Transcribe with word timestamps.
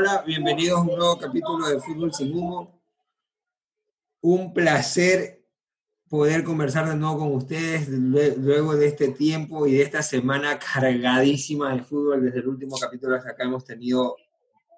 Hola, 0.00 0.22
bienvenidos 0.24 0.78
a 0.78 0.82
un 0.82 0.96
nuevo 0.96 1.18
capítulo 1.18 1.66
de 1.66 1.80
Fútbol 1.80 2.14
sin 2.14 2.32
Humo. 2.32 2.80
Un 4.20 4.54
placer 4.54 5.42
poder 6.08 6.44
conversar 6.44 6.88
de 6.88 6.94
nuevo 6.94 7.18
con 7.18 7.34
ustedes 7.34 7.88
luego 7.88 8.76
de 8.76 8.86
este 8.86 9.08
tiempo 9.08 9.66
y 9.66 9.72
de 9.72 9.82
esta 9.82 10.04
semana 10.04 10.56
cargadísima 10.56 11.74
de 11.74 11.82
fútbol. 11.82 12.22
Desde 12.22 12.38
el 12.38 12.46
último 12.46 12.76
capítulo 12.78 13.16
hasta 13.16 13.30
acá 13.30 13.42
hemos 13.42 13.64
tenido 13.64 14.14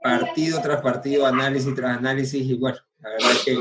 partido 0.02 0.58
tras 0.62 0.80
partido, 0.80 1.26
análisis 1.26 1.74
tras 1.74 1.98
análisis 1.98 2.42
y 2.42 2.54
bueno, 2.54 2.78
la 3.00 3.10
verdad 3.10 3.32
es 3.32 3.44
que 3.44 3.58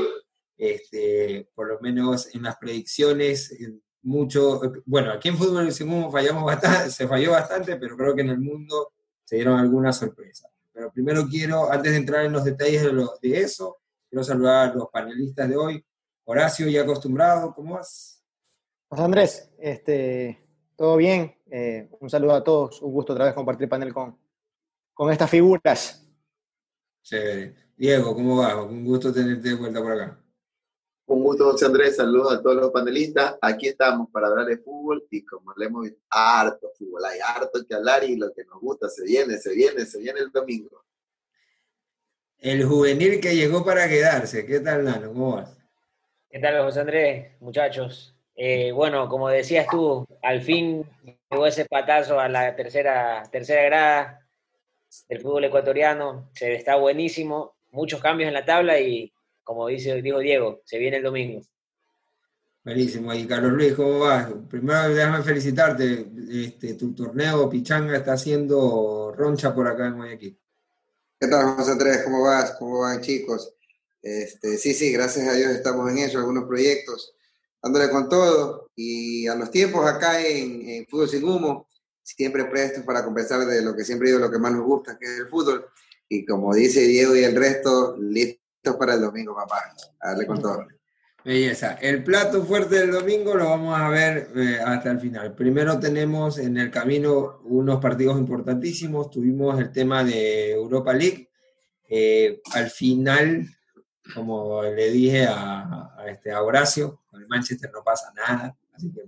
este, 0.56 1.50
por 1.54 1.68
lo 1.68 1.78
menos 1.80 2.34
en 2.34 2.44
las 2.44 2.56
predicciones, 2.56 3.54
mucho, 4.00 4.62
bueno, 4.86 5.12
aquí 5.12 5.28
en 5.28 5.36
Fútbol 5.36 5.70
sin 5.72 5.92
Humo 5.92 6.10
fallamos 6.10 6.42
bastante, 6.42 6.90
se 6.90 7.06
falló 7.06 7.32
bastante, 7.32 7.76
pero 7.76 7.98
creo 7.98 8.14
que 8.14 8.22
en 8.22 8.30
el 8.30 8.40
mundo 8.40 8.94
se 9.24 9.36
dieron 9.36 9.58
algunas 9.58 9.98
sorpresas. 9.98 10.50
Pero 10.72 10.92
primero 10.92 11.26
quiero, 11.28 11.70
antes 11.70 11.92
de 11.92 11.98
entrar 11.98 12.24
en 12.24 12.32
los 12.32 12.44
detalles 12.44 12.82
de, 12.82 12.92
lo, 12.92 13.12
de 13.20 13.40
eso, 13.40 13.78
quiero 14.08 14.24
saludar 14.24 14.70
a 14.70 14.74
los 14.74 14.88
panelistas 14.88 15.48
de 15.48 15.56
hoy. 15.56 15.84
Horacio, 16.24 16.68
ya 16.68 16.82
acostumbrado, 16.82 17.52
¿cómo 17.54 17.74
vas? 17.74 18.22
José 18.88 19.02
Andrés, 19.02 19.50
este, 19.58 20.38
todo 20.76 20.96
bien. 20.96 21.36
Eh, 21.50 21.88
un 22.00 22.08
saludo 22.08 22.34
a 22.34 22.44
todos. 22.44 22.80
Un 22.82 22.92
gusto 22.92 23.12
otra 23.12 23.26
vez 23.26 23.34
compartir 23.34 23.68
panel 23.68 23.92
con, 23.92 24.16
con 24.94 25.10
estas 25.10 25.30
figuras. 25.30 26.06
Sí. 27.02 27.16
Diego, 27.76 28.14
¿cómo 28.14 28.36
va? 28.36 28.62
Un 28.62 28.84
gusto 28.84 29.12
tenerte 29.12 29.48
de 29.48 29.54
vuelta 29.54 29.80
por 29.80 29.92
acá. 29.92 30.20
Un 31.10 31.24
gusto, 31.24 31.50
José 31.50 31.66
Andrés. 31.66 31.96
Saludos 31.96 32.34
a 32.34 32.40
todos 32.40 32.54
los 32.54 32.70
panelistas. 32.70 33.36
Aquí 33.42 33.66
estamos 33.66 34.08
para 34.12 34.28
hablar 34.28 34.46
de 34.46 34.58
fútbol 34.58 35.04
y 35.10 35.24
como 35.24 35.52
le 35.56 35.66
hemos 35.66 35.82
visto, 35.82 35.98
harto 36.08 36.70
fútbol. 36.78 37.04
Hay 37.04 37.18
harto 37.18 37.66
que 37.68 37.74
hablar 37.74 38.04
y 38.04 38.14
lo 38.14 38.32
que 38.32 38.44
nos 38.44 38.60
gusta 38.60 38.88
se 38.88 39.02
viene, 39.02 39.36
se 39.38 39.52
viene, 39.52 39.84
se 39.86 39.98
viene 39.98 40.20
el 40.20 40.30
domingo. 40.30 40.84
El 42.38 42.64
juvenil 42.64 43.20
que 43.20 43.34
llegó 43.34 43.64
para 43.64 43.88
quedarse. 43.88 44.46
¿Qué 44.46 44.60
tal, 44.60 44.84
Nano? 44.84 45.08
¿Cómo 45.08 45.34
vas? 45.34 45.58
¿Qué 46.30 46.38
tal, 46.38 46.62
José 46.62 46.78
Andrés? 46.78 47.32
Muchachos. 47.40 48.14
Eh, 48.36 48.70
bueno, 48.70 49.08
como 49.08 49.28
decías 49.28 49.66
tú, 49.68 50.06
al 50.22 50.42
fin 50.42 50.88
llegó 51.28 51.44
ese 51.44 51.64
patazo 51.64 52.20
a 52.20 52.28
la 52.28 52.54
tercera, 52.54 53.24
tercera 53.32 53.64
grada 53.64 54.28
del 55.08 55.20
fútbol 55.20 55.42
ecuatoriano. 55.42 56.30
Se 56.34 56.54
está 56.54 56.76
buenísimo. 56.76 57.56
Muchos 57.72 58.00
cambios 58.00 58.28
en 58.28 58.34
la 58.34 58.44
tabla 58.44 58.78
y 58.78 59.12
como 59.42 59.66
dice, 59.68 60.00
dijo 60.02 60.18
Diego, 60.18 60.60
se 60.64 60.78
viene 60.78 60.98
el 60.98 61.02
domingo. 61.02 61.42
Buenísimo. 62.62 63.14
Y 63.14 63.26
Carlos 63.26 63.52
Luis, 63.52 63.72
¿cómo 63.74 64.00
vas? 64.00 64.30
Primero 64.48 64.94
déjame 64.94 65.22
felicitarte. 65.22 66.06
Este, 66.30 66.74
tu 66.74 66.94
torneo 66.94 67.48
Pichanga 67.48 67.96
está 67.96 68.12
haciendo 68.12 69.14
roncha 69.16 69.54
por 69.54 69.66
acá 69.66 69.86
en 69.86 69.96
Guayaquil. 69.96 70.38
¿Qué 71.18 71.26
tal, 71.26 71.56
José 71.56 71.72
Andrés? 71.72 72.02
¿Cómo 72.04 72.22
vas? 72.22 72.52
¿Cómo 72.58 72.80
van, 72.80 73.00
chicos? 73.00 73.54
Este, 74.02 74.58
sí, 74.58 74.74
sí, 74.74 74.92
gracias 74.92 75.26
a 75.28 75.32
Dios 75.32 75.50
estamos 75.52 75.90
en 75.90 75.98
eso, 75.98 76.18
algunos 76.18 76.44
proyectos, 76.44 77.14
dándole 77.62 77.90
con 77.90 78.08
todo. 78.08 78.70
Y 78.76 79.26
a 79.26 79.34
los 79.34 79.50
tiempos 79.50 79.86
acá 79.86 80.20
en, 80.20 80.68
en 80.68 80.86
Fútbol 80.86 81.08
Sin 81.08 81.24
Humo, 81.24 81.66
siempre 82.02 82.44
prestos 82.44 82.84
para 82.84 83.04
compensar 83.04 83.46
de 83.46 83.62
lo 83.62 83.74
que 83.74 83.84
siempre 83.84 84.08
digo, 84.08 84.20
lo 84.20 84.30
que 84.30 84.38
más 84.38 84.52
nos 84.52 84.64
gusta, 84.64 84.98
que 84.98 85.06
es 85.06 85.18
el 85.20 85.28
fútbol. 85.28 85.66
Y 86.08 86.24
como 86.24 86.54
dice 86.54 86.82
Diego 86.82 87.14
y 87.16 87.24
el 87.24 87.36
resto, 87.36 87.96
listo 87.98 88.39
para 88.62 88.94
el 88.94 89.00
domingo, 89.00 89.34
papá. 89.34 89.74
A 90.00 90.10
darle 90.10 90.26
con 90.26 90.40
todo. 90.40 90.66
Belleza. 91.24 91.74
El 91.74 92.02
plato 92.02 92.42
fuerte 92.44 92.76
del 92.76 92.92
domingo 92.92 93.34
lo 93.34 93.50
vamos 93.50 93.78
a 93.78 93.88
ver 93.88 94.30
eh, 94.36 94.58
hasta 94.64 94.90
el 94.90 95.00
final. 95.00 95.34
Primero 95.34 95.78
tenemos 95.78 96.38
en 96.38 96.56
el 96.56 96.70
camino 96.70 97.40
unos 97.44 97.80
partidos 97.80 98.18
importantísimos. 98.18 99.10
Tuvimos 99.10 99.58
el 99.60 99.70
tema 99.70 100.02
de 100.02 100.52
Europa 100.52 100.94
League. 100.94 101.28
Eh, 101.88 102.40
al 102.54 102.70
final, 102.70 103.46
como 104.14 104.62
le 104.62 104.90
dije 104.90 105.26
a, 105.28 105.94
este, 106.06 106.32
a 106.32 106.42
Horacio, 106.42 107.02
con 107.10 107.20
el 107.20 107.28
Manchester 107.28 107.70
no 107.72 107.82
pasa 107.82 108.12
nada. 108.14 108.56
Así 108.72 108.90
que 108.90 109.02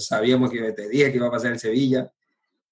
sabíamos 0.00 0.50
que 0.50 0.72
te 0.72 0.88
dije 0.88 1.10
que 1.10 1.16
iba 1.16 1.26
a 1.26 1.32
pasar 1.32 1.52
el 1.52 1.58
Sevilla. 1.58 2.12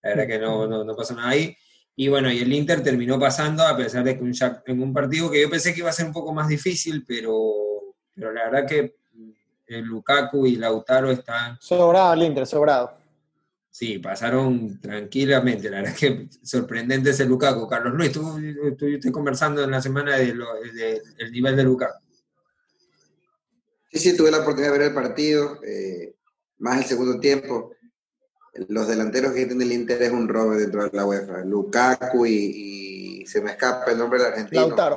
La 0.02 0.10
verdad 0.10 0.26
que 0.28 0.38
no, 0.38 0.66
no, 0.68 0.84
no 0.84 0.94
pasó 0.94 1.14
nada 1.14 1.30
ahí. 1.30 1.56
Y 1.98 2.08
bueno, 2.08 2.30
y 2.30 2.38
el 2.38 2.52
Inter 2.52 2.82
terminó 2.82 3.18
pasando 3.18 3.62
a 3.62 3.74
pesar 3.74 4.04
de 4.04 4.18
que 4.18 4.22
un, 4.22 4.34
en 4.66 4.82
un 4.82 4.92
partido 4.92 5.30
que 5.30 5.40
yo 5.40 5.48
pensé 5.48 5.72
que 5.72 5.80
iba 5.80 5.88
a 5.88 5.94
ser 5.94 6.06
un 6.06 6.12
poco 6.12 6.34
más 6.34 6.46
difícil, 6.46 7.04
pero, 7.06 7.94
pero 8.14 8.32
la 8.32 8.44
verdad 8.44 8.66
que 8.66 8.96
el 9.66 9.84
Lukaku 9.84 10.46
y 10.46 10.56
Lautaro 10.56 11.10
están... 11.10 11.56
Sobrado 11.58 12.12
el 12.12 12.22
Inter, 12.22 12.46
sobrado. 12.46 12.98
Sí, 13.70 13.98
pasaron 13.98 14.78
tranquilamente. 14.78 15.70
La 15.70 15.78
verdad 15.78 15.94
es 15.94 15.98
que 15.98 16.28
sorprendente 16.42 17.10
ese 17.10 17.24
Lukaku. 17.24 17.66
Carlos 17.66 17.94
Luis, 17.94 18.12
tú 18.12 18.38
estuviste 18.38 19.10
conversando 19.10 19.64
en 19.64 19.70
la 19.70 19.80
semana 19.80 20.16
del 20.16 20.38
de, 20.74 21.30
nivel 21.30 21.56
de 21.56 21.64
Lukaku. 21.64 21.98
Sí, 23.90 23.98
sí, 23.98 24.16
tuve 24.16 24.30
la 24.30 24.38
oportunidad 24.38 24.72
de 24.72 24.78
ver 24.78 24.88
el 24.88 24.94
partido, 24.94 25.60
eh, 25.62 26.14
más 26.58 26.78
el 26.78 26.84
segundo 26.84 27.18
tiempo 27.18 27.75
los 28.68 28.88
delanteros 28.88 29.32
que 29.32 29.46
tiene 29.46 29.64
el 29.64 29.72
Inter 29.72 30.02
es 30.02 30.12
un 30.12 30.28
robo 30.28 30.54
dentro 30.54 30.84
de 30.84 30.96
la 30.96 31.04
UEFA. 31.04 31.44
Lukaku 31.44 32.26
y, 32.26 33.24
se 33.26 33.40
me 33.40 33.50
escapa 33.50 33.90
el 33.90 33.98
nombre 33.98 34.18
del 34.18 34.28
argentino. 34.28 34.68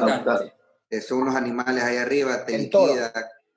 Lautaro. 0.00 0.52
Eh, 0.90 1.00
son 1.00 1.22
unos 1.22 1.36
animales 1.36 1.84
ahí 1.84 1.96
arriba, 1.96 2.44
te 2.44 2.58
liquida, 2.58 3.12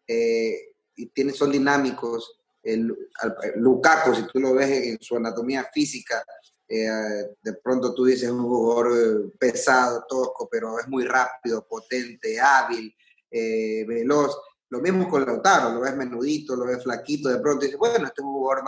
eh, 0.06 0.74
y 0.96 1.08
tienen, 1.08 1.34
son 1.34 1.52
dinámicos. 1.52 2.40
El, 2.62 2.96
Lukaku, 3.56 4.14
si 4.14 4.28
tú 4.28 4.40
lo 4.40 4.54
ves 4.54 4.70
en 4.70 5.02
su 5.02 5.16
anatomía 5.16 5.68
física, 5.74 6.24
eh, 6.68 6.88
de 7.42 7.54
pronto 7.64 7.94
tú 7.94 8.06
dices 8.06 8.30
un 8.30 8.44
jugador 8.44 9.32
pesado, 9.40 10.06
tosco, 10.08 10.48
pero 10.52 10.80
es 10.80 10.88
muy 10.88 11.06
rápido, 11.06 11.66
potente, 11.68 12.40
hábil, 12.40 12.94
veloz 13.32 14.38
lo 14.72 14.80
mismo 14.80 15.10
con 15.10 15.26
Lautaro, 15.26 15.74
lo 15.74 15.82
ves 15.82 15.96
menudito, 15.98 16.56
lo 16.56 16.66
ves 16.66 16.82
flaquito, 16.82 17.28
de 17.28 17.40
pronto 17.40 17.66
dices, 17.66 17.78
bueno, 17.78 18.08
este 18.08 18.22
es 18.22 18.26
un 18.26 18.32
jugador 18.32 18.64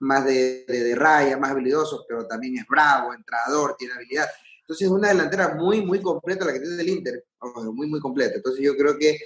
más, 0.00 0.24
de, 0.24 0.64
de, 0.66 0.94
raya, 0.96 1.38
más 1.38 1.52
habilidoso, 1.52 2.04
pero 2.08 2.26
también 2.26 2.58
es 2.58 2.66
bravo, 2.68 3.14
entrador, 3.14 3.76
tiene 3.78 3.94
habilidad. 3.94 4.26
Entonces 4.62 4.88
es 4.88 4.92
una 4.92 5.08
delantera 5.08 5.54
muy, 5.54 5.86
muy 5.86 6.02
completa 6.02 6.44
la 6.44 6.52
que 6.52 6.58
tiene 6.58 6.82
el 6.82 6.88
Inter, 6.88 7.24
muy, 7.72 7.86
muy 7.86 8.00
completa. 8.00 8.34
Entonces 8.34 8.64
yo 8.64 8.76
creo 8.76 8.98
que 8.98 9.20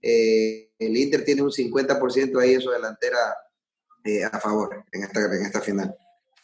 eh, 0.00 0.70
el 0.78 0.96
Inter 0.96 1.22
tiene 1.22 1.42
un 1.42 1.50
50% 1.50 2.40
ahí 2.40 2.54
en 2.54 2.60
su 2.62 2.70
delantera 2.70 3.36
eh, 4.02 4.24
a 4.24 4.40
favor 4.40 4.82
en 4.90 5.02
esta, 5.02 5.26
en 5.26 5.42
esta 5.44 5.60
final. 5.60 5.94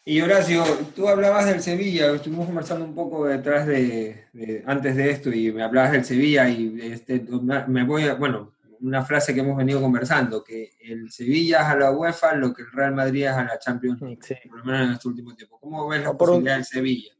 Y 0.04 0.20
Horacio, 0.20 0.62
tú 0.94 1.08
hablabas 1.08 1.46
del 1.46 1.62
Sevilla, 1.62 2.12
estuvimos 2.12 2.44
conversando 2.44 2.84
un 2.84 2.94
poco 2.94 3.24
detrás 3.24 3.66
de, 3.66 4.26
antes 4.66 4.94
de 4.94 5.10
esto 5.10 5.32
y 5.32 5.52
me 5.52 5.62
hablabas 5.62 5.92
del 5.92 6.04
Sevilla 6.04 6.50
y 6.50 6.78
este, 6.82 7.24
me 7.68 7.84
voy 7.84 8.04
a, 8.04 8.14
bueno, 8.14 8.52
una 8.82 9.04
frase 9.04 9.32
que 9.32 9.40
hemos 9.40 9.56
venido 9.56 9.80
conversando, 9.80 10.42
que 10.42 10.72
el 10.80 11.10
Sevilla 11.10 11.60
es 11.60 11.66
a 11.66 11.76
la 11.76 11.90
UEFA 11.92 12.34
lo 12.34 12.52
que 12.52 12.62
el 12.62 12.72
Real 12.72 12.94
Madrid 12.94 13.24
es 13.26 13.32
a 13.32 13.44
la 13.44 13.58
Champions 13.58 14.00
League, 14.02 14.20
por 14.48 14.58
lo 14.58 14.64
menos 14.64 14.86
en 14.86 14.92
este 14.94 15.08
último 15.08 15.34
tiempo. 15.34 15.58
¿Cómo 15.60 15.88
ves 15.88 16.02
la 16.02 16.16
posibilidad 16.16 16.56
del 16.56 16.64
Sevilla? 16.64 17.12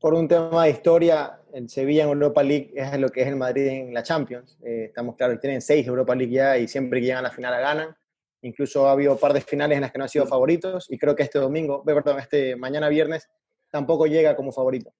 Por 0.00 0.14
un 0.14 0.28
tema 0.28 0.64
de 0.64 0.70
historia, 0.70 1.40
el 1.52 1.68
Sevilla 1.68 2.04
en 2.04 2.10
Europa 2.10 2.42
League 2.42 2.72
es 2.74 2.98
lo 2.98 3.08
que 3.08 3.22
es 3.22 3.28
el 3.28 3.36
Madrid 3.36 3.66
en 3.66 3.94
la 3.94 4.02
Champions. 4.02 4.58
Eh, 4.62 4.86
estamos 4.86 5.16
claros, 5.16 5.40
tienen 5.40 5.62
seis 5.62 5.86
Europa 5.86 6.14
League 6.14 6.32
ya 6.32 6.58
y 6.58 6.68
siempre 6.68 7.00
que 7.00 7.06
llegan 7.06 7.24
a 7.24 7.28
la 7.28 7.30
final 7.30 7.52
la 7.52 7.60
ganan. 7.60 7.96
Incluso 8.42 8.88
ha 8.88 8.92
habido 8.92 9.12
un 9.12 9.18
par 9.18 9.32
de 9.32 9.40
finales 9.40 9.76
en 9.76 9.82
las 9.82 9.92
que 9.92 9.98
no 9.98 10.04
han 10.04 10.10
sido 10.10 10.26
favoritos 10.26 10.86
y 10.90 10.98
creo 10.98 11.16
que 11.16 11.22
este 11.22 11.38
domingo, 11.38 11.82
perdón, 11.84 12.18
este 12.18 12.56
mañana 12.56 12.88
viernes 12.88 13.28
tampoco 13.70 14.06
llega 14.06 14.36
como 14.36 14.52
favorito. 14.52 14.92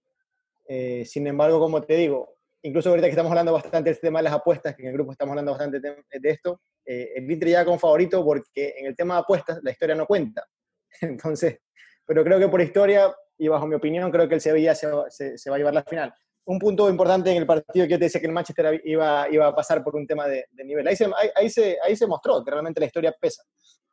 Eh, 0.69 1.05
sin 1.05 1.27
embargo, 1.27 1.61
como 1.61 1.83
te 1.83 1.95
digo, 1.95 2.36
incluso 2.67 2.91
ahorita 2.91 3.07
que 3.07 3.13
estamos 3.13 3.31
hablando 3.31 3.53
bastante 3.53 3.91
del 3.91 4.01
tema 4.01 4.19
de 4.19 4.25
las 4.25 4.33
apuestas, 4.33 4.75
que 4.75 4.83
en 4.83 4.89
el 4.89 4.95
grupo 4.95 5.13
estamos 5.13 5.33
hablando 5.33 5.53
bastante 5.53 5.81
de 5.81 6.31
esto, 6.31 6.61
eh, 6.85 7.13
el 7.15 7.31
Inter 7.31 7.49
ya 7.49 7.65
como 7.65 7.79
favorito 7.79 8.25
porque 8.25 8.75
en 8.79 8.87
el 8.87 8.97
tema 8.97 9.15
de 9.15 9.21
apuestas 9.21 9.61
la 9.63 9.71
historia 9.71 9.95
no 9.95 10.07
cuenta. 10.07 10.45
Entonces, 11.01 11.59
pero 12.05 12.25
creo 12.25 12.39
que 12.39 12.49
por 12.49 12.61
historia 12.61 13.15
y 13.39 13.49
bajo 13.49 13.67
mi 13.67 13.75
opinión, 13.75 14.11
creo 14.11 14.29
que 14.29 14.35
el 14.35 14.41
Sevilla 14.41 14.75
se, 14.75 14.89
se, 15.11 15.51
va 15.51 15.57
a 15.57 15.59
llevar 15.59 15.75
la 15.75 15.85
final. 15.85 16.13
Un 16.47 16.59
punto 16.59 16.89
importante 16.89 17.31
en 17.31 17.37
el 17.37 17.47
partido 17.47 17.87
que 17.87 17.93
yo 17.93 17.99
te 17.99 18.05
decía 18.05 18.21
que 18.21 18.27
el 18.27 18.33
Manchester 18.33 18.81
iba, 18.85 19.29
iba 19.31 19.47
a 19.47 19.55
pasar 19.55 19.85
por 19.85 19.95
un 19.95 20.07
tema 20.07 20.27
de, 20.27 20.47
nivel. 20.65 20.87
Ahí 20.89 20.97
se, 20.97 21.11
ahí, 21.35 21.51
se, 21.51 21.77
ahí 21.85 21.97
se 21.97 22.07
mostró 22.07 22.43
que 22.45 22.51
realmente 22.51 22.81
la 22.81 22.87
historia 22.87 23.15
pesa. 23.21 23.43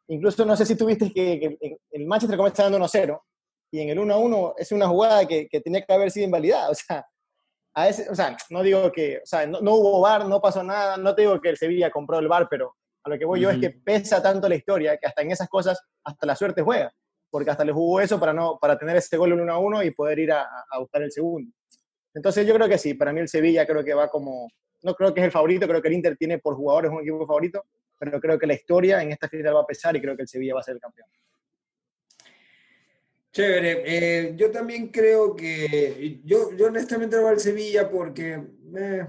Incluso 0.08 0.46
no 0.46 0.56
sé 0.56 0.66
si 0.66 0.75
tuviste 0.75 1.12
que, 1.12 1.40
que 1.40 1.78
el 1.92 2.06
Manchester 2.06 2.38
comienza 2.38 2.64
dando 2.64 2.80
1-0 2.80 3.20
y 3.72 3.81
en 3.81 3.90
el 3.90 4.00
1-1 4.00 4.54
es 4.58 4.72
una 4.72 4.88
jugada 4.88 5.28
que, 5.28 5.48
que 5.48 5.60
tenía 5.60 5.81
que 5.81 5.94
haber 5.94 6.12
sido 6.12 6.25
invalidada. 6.25 6.70
O 6.72 6.75
sea, 6.75 7.06
a 7.75 7.90
ese, 7.90 8.10
o 8.10 8.16
sea, 8.16 8.38
no 8.50 8.62
digo 8.62 8.92
que, 8.92 9.18
o 9.18 9.25
sea, 9.25 9.48
no, 9.48 9.60
hubo 9.60 10.02
bar, 10.02 10.28
no 10.28 10.40
pasó 10.40 10.64
nada, 10.64 10.98
no 10.98 11.16
te 11.16 11.24
digo 11.24 11.42
que 11.42 11.50
el 11.50 11.58
Sevilla 11.58 11.90
compró 11.90 12.20
el 12.20 12.28
bar, 12.28 12.48
pero 12.50 12.75
a 13.04 13.10
lo 13.10 13.18
que 13.18 13.25
voy 13.25 13.42
yo 13.42 13.50
es 13.50 13.58
que 13.58 13.72
pesa 13.72 14.22
tanto 14.22 14.48
la 14.48 14.56
historia 14.56 14.98
que 14.98 15.08
hasta 15.08 15.22
en 15.24 15.31
esas 15.31 15.50
cosas, 15.50 15.81
hasta 16.04 16.25
la 16.25 16.36
suerte 16.36 16.62
juega, 16.62 16.94
porque 17.30 17.50
hasta 17.50 17.66
le 17.66 17.74
jugó 17.74 18.00
eso 18.00 18.20
para, 18.20 18.31
no, 18.31 18.58
para 18.62 18.78
tener 18.78 18.96
ese 18.96 19.18
gol 19.18 19.34
1 19.34 19.52
a 19.52 19.58
1 19.58 19.84
y 19.84 19.92
poder 19.92 20.20
ir 20.20 20.31
a, 20.31 20.48
a, 20.70 20.80
buscar 20.80 21.02
el 21.02 21.12
segundo. 21.12 21.52
Entonces 22.14 22.46
yo 22.46 22.54
creo 22.54 22.70
que 22.70 22.78
sí, 22.78 22.94
para 22.94 23.12
mí 23.12 23.20
el 23.20 23.28
Sevilla 23.28 23.66
creo 23.66 23.84
que 23.84 23.94
va 23.94 24.08
como, 24.08 24.48
no 24.84 24.94
creo 24.94 25.14
que 25.14 25.22
es 25.22 25.25
el 25.25 25.31
favorito, 25.31 25.68
creo 25.68 25.81
que 25.81 25.88
el 25.88 25.96
Inter 25.96 26.16
tiene 26.16 26.38
por 26.38 26.56
jugadores 26.56 26.92
un 26.92 27.02
equipo 27.02 27.25
favorito, 27.25 27.66
pero 27.98 28.20
creo 28.20 28.38
que 28.38 28.48
la 28.48 28.54
historia 28.54 29.02
en 29.02 29.12
esta 29.12 29.28
final 29.28 29.56
va 29.56 29.62
a 29.62 29.66
pesar 29.66 29.96
y 29.96 30.02
creo 30.02 30.16
que 30.16 30.22
el 30.22 30.28
Sevilla 30.28 30.54
va 30.54 30.60
a 30.60 30.64
ser 30.64 30.75
el 30.75 30.81
campeón. 30.81 31.08
Chévere. 33.34 33.84
Eh, 33.86 34.36
yo 34.38 34.52
también 34.52 34.90
creo 34.90 35.36
que. 35.36 36.22
Yo, 36.24 36.56
yo 36.56 36.68
honestamente 36.68 37.18
voy 37.18 37.32
al 37.32 37.40
Sevilla 37.40 37.90
porque. 37.90 38.42
Eh, 38.78 39.08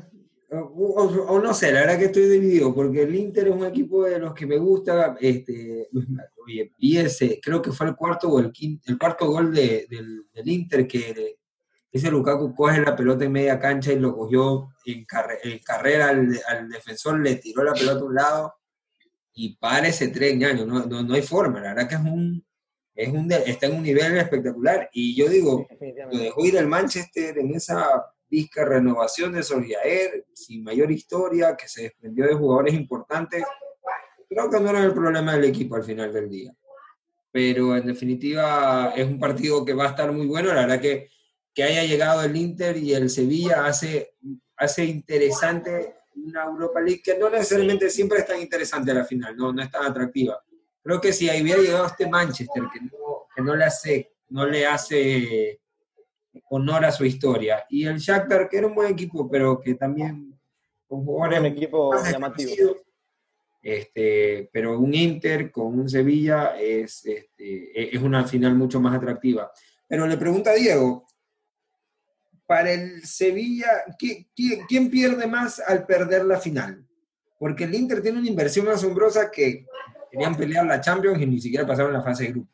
o, 0.50 1.40
no 1.42 1.52
sé, 1.52 1.72
la 1.72 1.80
verdad 1.80 1.98
que 1.98 2.04
estoy 2.06 2.28
dividido, 2.28 2.74
porque 2.74 3.02
el 3.02 3.14
Inter 3.14 3.48
es 3.48 3.54
un 3.54 3.64
equipo 3.64 4.04
de 4.04 4.18
los 4.18 4.32
que 4.32 4.46
me 4.46 4.56
gusta. 4.56 5.16
Este, 5.20 5.88
oye, 6.42 6.72
y 6.78 6.96
ese, 6.96 7.38
creo 7.42 7.60
que 7.60 7.72
fue 7.72 7.86
el 7.88 7.96
cuarto 7.96 8.28
o 8.28 8.40
el, 8.40 8.52
el 8.86 8.98
cuarto 8.98 9.26
gol 9.26 9.52
de, 9.52 9.86
del, 9.90 10.48
Inter 10.48 10.86
que 10.86 11.36
ese 11.90 12.10
Lukaku 12.10 12.54
coge 12.54 12.80
la 12.80 12.96
pelota 12.96 13.24
en 13.24 13.32
media 13.32 13.58
cancha 13.58 13.92
y 13.92 13.98
lo 13.98 14.16
cogió 14.16 14.70
en, 14.86 15.04
carrera 15.04 16.08
al, 16.08 16.40
al, 16.48 16.68
defensor, 16.68 17.20
le 17.20 17.36
tiró 17.36 17.62
la 17.62 17.74
pelota 17.74 18.00
a 18.00 18.04
un 18.04 18.14
lado 18.14 18.54
y 19.34 19.56
para 19.56 19.88
ese 19.88 20.08
tren. 20.08 20.38
No, 20.38 20.86
no, 20.86 21.02
no 21.02 21.14
hay 21.14 21.22
forma, 21.22 21.60
la 21.60 21.74
verdad 21.74 21.88
que 21.88 21.94
es 21.96 22.00
un 22.00 22.44
es 22.94 23.08
un, 23.08 23.30
está 23.30 23.66
en 23.66 23.76
un 23.76 23.82
nivel 23.82 24.16
espectacular. 24.16 24.88
Y 24.92 25.16
yo 25.16 25.28
digo, 25.28 25.66
lo 26.12 26.18
dejó 26.18 26.44
ir 26.44 26.58
al 26.58 26.68
Manchester 26.68 27.38
en 27.38 27.54
esa 27.54 28.06
disca 28.28 28.64
renovación 28.64 29.32
de 29.32 29.42
Solskjaer, 29.42 30.26
sin 30.32 30.62
mayor 30.62 30.90
historia, 30.90 31.56
que 31.56 31.68
se 31.68 31.82
desprendió 31.82 32.26
de 32.26 32.34
jugadores 32.34 32.74
importantes. 32.74 33.44
Creo 34.28 34.50
que 34.50 34.60
no 34.60 34.70
era 34.70 34.84
el 34.84 34.94
problema 34.94 35.32
del 35.32 35.44
equipo 35.44 35.76
al 35.76 35.84
final 35.84 36.12
del 36.12 36.28
día. 36.28 36.52
Pero 37.32 37.76
en 37.76 37.86
definitiva 37.86 38.92
es 38.96 39.06
un 39.06 39.18
partido 39.18 39.64
que 39.64 39.74
va 39.74 39.86
a 39.86 39.90
estar 39.90 40.12
muy 40.12 40.26
bueno. 40.26 40.54
La 40.54 40.62
verdad 40.62 40.80
que, 40.80 41.08
que 41.52 41.64
haya 41.64 41.84
llegado 41.84 42.22
el 42.22 42.36
Inter 42.36 42.76
y 42.76 42.94
el 42.94 43.10
Sevilla 43.10 43.66
hace, 43.66 44.14
hace 44.56 44.84
interesante 44.84 45.96
una 46.14 46.44
Europa 46.44 46.80
League 46.80 47.02
que 47.04 47.18
no 47.18 47.28
necesariamente 47.28 47.90
siempre 47.90 48.20
es 48.20 48.26
tan 48.26 48.40
interesante 48.40 48.92
a 48.92 48.94
la 48.94 49.04
final, 49.04 49.36
no, 49.36 49.52
no 49.52 49.60
es 49.60 49.70
tan 49.70 49.84
atractiva 49.84 50.40
Creo 50.84 51.00
que 51.00 51.12
si 51.14 51.28
hubiera 51.28 51.60
llegado 51.60 51.86
este 51.86 52.06
Manchester, 52.06 52.62
que 52.72 52.80
no, 52.80 53.26
que 53.34 53.42
no 53.42 53.56
le 53.56 53.64
hace, 53.64 54.12
no 54.28 54.46
le 54.46 54.66
hace 54.66 55.60
honor 56.50 56.84
a 56.84 56.92
su 56.92 57.06
historia, 57.06 57.64
y 57.70 57.86
el 57.86 57.98
Shakhtar, 57.98 58.48
que 58.48 58.58
era 58.58 58.66
un 58.66 58.74
buen 58.74 58.92
equipo, 58.92 59.28
pero 59.30 59.58
que 59.58 59.74
también 59.74 60.38
con 60.86 61.04
jugadores 61.04 61.40
un 61.40 61.46
equipo 61.46 61.94
llamativo. 62.04 62.76
Este, 63.62 64.50
pero 64.52 64.78
un 64.78 64.92
Inter 64.92 65.50
con 65.50 65.78
un 65.78 65.88
Sevilla 65.88 66.54
es, 66.60 67.06
este, 67.06 67.96
es 67.96 68.02
una 68.02 68.26
final 68.26 68.54
mucho 68.54 68.78
más 68.78 68.94
atractiva. 68.94 69.50
Pero 69.88 70.06
le 70.06 70.18
pregunta 70.18 70.50
a 70.50 70.54
Diego, 70.54 71.06
para 72.46 72.72
el 72.72 73.06
Sevilla, 73.06 73.70
¿quién, 73.98 74.26
¿quién, 74.68 74.90
pierde 74.90 75.26
más 75.26 75.60
al 75.60 75.86
perder 75.86 76.26
la 76.26 76.38
final? 76.38 76.86
Porque 77.38 77.64
el 77.64 77.74
Inter 77.74 78.02
tiene 78.02 78.18
una 78.18 78.28
inversión 78.28 78.68
asombrosa 78.68 79.30
que 79.30 79.64
querían 80.14 80.36
pelear 80.36 80.64
la 80.66 80.80
Champions 80.80 81.20
y 81.20 81.26
ni 81.26 81.40
siquiera 81.40 81.66
pasaron 81.66 81.92
la 81.92 82.02
fase 82.02 82.24
de 82.24 82.30
grupo. 82.30 82.52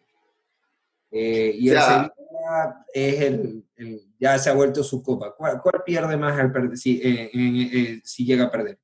Eh, 1.10 1.54
y 1.58 1.68
el 1.68 1.80
Sevilla 1.80 2.84
es 2.92 3.20
el, 3.20 3.64
ya 4.18 4.38
se 4.38 4.50
ha 4.50 4.54
vuelto 4.54 4.82
su 4.82 5.02
copa. 5.02 5.34
¿Cuál, 5.34 5.60
pierde 5.84 6.16
más 6.16 6.38
al 6.38 6.52
perder, 6.52 6.78
si, 6.78 7.00
eh, 7.02 7.30
eh, 7.34 8.00
si 8.04 8.24
llega 8.24 8.44
a 8.44 8.50
perder? 8.50 8.78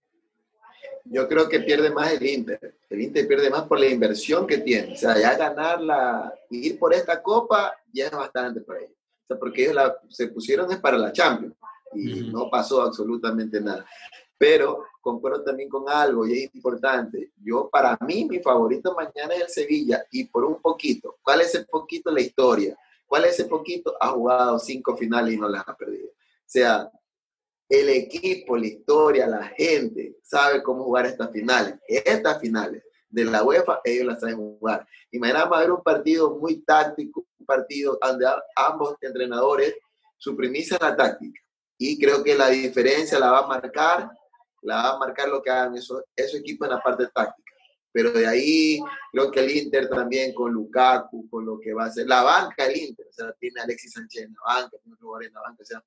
Yo 1.05 1.29
creo 1.29 1.49
que 1.49 1.61
pierde 1.61 1.91
más 1.91 2.13
el 2.13 2.27
Inter. 2.27 2.79
El 2.91 3.01
Inter 3.01 3.29
pierde 3.29 3.49
más 3.49 3.63
por 3.63 3.79
la 3.79 3.87
inversión 3.87 4.47
que 4.47 4.59
tiene. 4.59 4.93
O 4.93 4.97
sea, 4.97 5.17
ya 5.19 5.37
ganarla, 5.37 6.35
ir 6.51 6.79
por 6.79 6.93
esta 6.93 7.23
copa 7.23 7.77
ya 7.93 8.07
es 8.07 8.11
bastante 8.11 8.61
para 8.61 8.81
ellos. 8.81 8.93
O 8.93 9.27
sea, 9.29 9.39
porque 9.39 9.71
ellos 9.71 9.93
se 10.09 10.29
pusieron 10.29 10.71
es 10.71 10.79
para 10.79 10.99
la 10.99 11.13
Champions 11.13 11.55
y 11.95 12.31
no 12.31 12.51
pasó 12.51 12.83
absolutamente 12.83 13.61
nada. 13.61 13.87
Pero 14.37 14.85
concuerdo 15.07 15.45
también 15.45 15.69
con 15.69 15.89
algo 15.89 16.27
y 16.27 16.43
es 16.43 16.55
importante. 16.57 17.31
Yo, 17.37 17.69
para 17.71 17.97
mí, 18.05 18.25
mi 18.29 18.41
favorito 18.41 18.93
mañana 18.93 19.35
es 19.37 19.43
el 19.43 19.49
Sevilla 19.49 20.05
y 20.11 20.25
por 20.25 20.45
un 20.45 20.61
poquito. 20.61 21.17
¿Cuál 21.23 21.43
es 21.43 21.55
el 21.55 21.65
poquito? 21.65 22.11
La 22.11 22.21
historia. 22.21 22.77
¿Cuál 23.07 23.27
es 23.27 23.35
ese 23.39 23.45
poquito? 23.45 23.97
Ha 24.01 24.09
jugado 24.09 24.59
cinco 24.59 24.97
finales 24.97 25.35
y 25.35 25.37
no 25.37 25.49
las 25.49 25.63
ha 25.69 25.77
perdido. 25.77 26.09
O 26.09 26.45
sea, 26.45 26.91
el 27.69 27.89
equipo, 27.89 28.57
la 28.57 28.67
historia, 28.67 29.29
la 29.29 29.45
gente 29.45 30.19
sabe 30.23 30.61
cómo 30.61 30.83
jugar 30.83 31.07
estas 31.07 31.31
finales. 31.31 31.77
Estas 31.87 32.41
finales 32.41 32.83
de 33.09 33.25
la 33.27 33.45
UEFA, 33.45 33.81
ellos 33.85 34.07
las 34.07 34.19
saben 34.19 34.37
jugar. 34.37 34.89
Y 35.13 35.21
mañana 35.21 35.45
va 35.45 35.59
a 35.59 35.61
haber 35.61 35.71
un 35.71 35.85
partido 35.85 36.37
muy 36.37 36.65
táctico, 36.65 37.25
un 37.39 37.47
partido 37.47 37.97
donde 38.03 38.27
ambos 38.57 38.97
entrenadores 39.01 39.73
suprimicen 40.17 40.79
la 40.81 40.97
táctica. 40.97 41.41
Y 41.79 41.97
creo 41.97 42.25
que 42.25 42.35
la 42.35 42.49
diferencia 42.49 43.21
la 43.21 43.31
va 43.31 43.45
a 43.45 43.47
marcar 43.47 44.11
la 44.63 44.77
va 44.77 44.95
a 44.95 44.99
marcar 44.99 45.29
lo 45.29 45.43
que 45.43 45.51
hagan 45.51 45.77
esos, 45.77 46.03
equipos 46.17 46.69
en 46.69 46.75
la 46.75 46.83
parte 46.83 47.07
táctica. 47.15 47.53
Pero 47.93 48.13
de 48.13 48.27
ahí 48.27 48.79
creo 49.11 49.31
que 49.31 49.41
el 49.41 49.57
Inter 49.57 49.89
también 49.89 50.35
con 50.35 50.53
Lukaku, 50.53 51.29
con 51.31 51.47
lo 51.47 51.59
que 51.59 51.73
va 51.73 51.85
a 51.85 51.87
hacer 51.87 52.07
la 52.07 52.23
banca 52.23 52.67
del 52.67 52.77
Inter, 52.77 53.07
o 53.09 53.13
sea, 53.13 53.33
tiene 53.41 53.61
Alexis 53.61 53.93
Sánchez 53.93 54.25
en 54.25 54.35
la 54.35 54.55
banca, 54.55 54.77
tiene 54.83 54.99
jugadores 54.99 55.29
en 55.29 55.35
la 55.35 55.41
banca, 55.41 55.63
o 55.63 55.67
sea, 55.67 55.83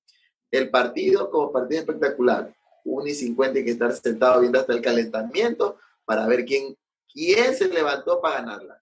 el 0.52 0.70
partido 0.70 1.30
como 1.30 1.52
partido 1.52 1.82
espectacular, 1.82 2.52
1 2.84 3.08
y 3.08 3.14
50 3.14 3.60
hay 3.60 3.66
que 3.66 3.72
estar 3.72 3.94
sentado 3.94 4.42
viendo 4.42 4.60
hasta 4.60 4.74
el 4.74 4.82
calentamiento 4.82 5.78
para 6.06 6.26
ver 6.26 6.46
quién, 6.46 6.76
quién 7.14 7.54
se 7.56 7.68
levantó 7.68 8.20
para 8.20 8.42
ganarla. 8.42 8.82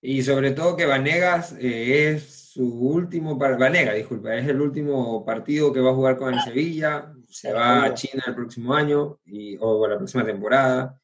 Y 0.00 0.22
sobre 0.24 0.50
todo 0.50 0.76
que 0.76 0.84
Vanegas 0.84 1.52
eh, 1.60 2.10
es 2.10 2.42
su 2.52 2.64
último, 2.64 3.36
Vanega, 3.36 3.94
disculpa, 3.94 4.34
es 4.34 4.48
el 4.48 4.60
último 4.60 5.24
partido 5.24 5.72
que 5.72 5.80
va 5.80 5.90
a 5.90 5.94
jugar 5.94 6.18
con 6.18 6.34
el 6.34 6.40
Sevilla, 6.40 7.14
se 7.32 7.52
va 7.52 7.84
a 7.84 7.94
China 7.94 8.22
el 8.26 8.34
próximo 8.34 8.74
año 8.74 9.18
y, 9.24 9.56
o 9.60 9.86
la 9.86 9.96
próxima 9.96 10.24
temporada. 10.24 10.98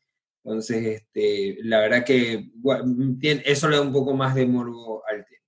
Entonces, 0.45 1.03
este, 1.03 1.59
la 1.63 1.81
verdad 1.81 2.05
que 2.05 2.51
eso 3.45 3.69
le 3.69 3.77
da 3.77 3.83
un 3.83 3.93
poco 3.93 4.15
más 4.15 4.35
de 4.35 4.47
morbo 4.47 5.03
al 5.07 5.25
tema. 5.25 5.45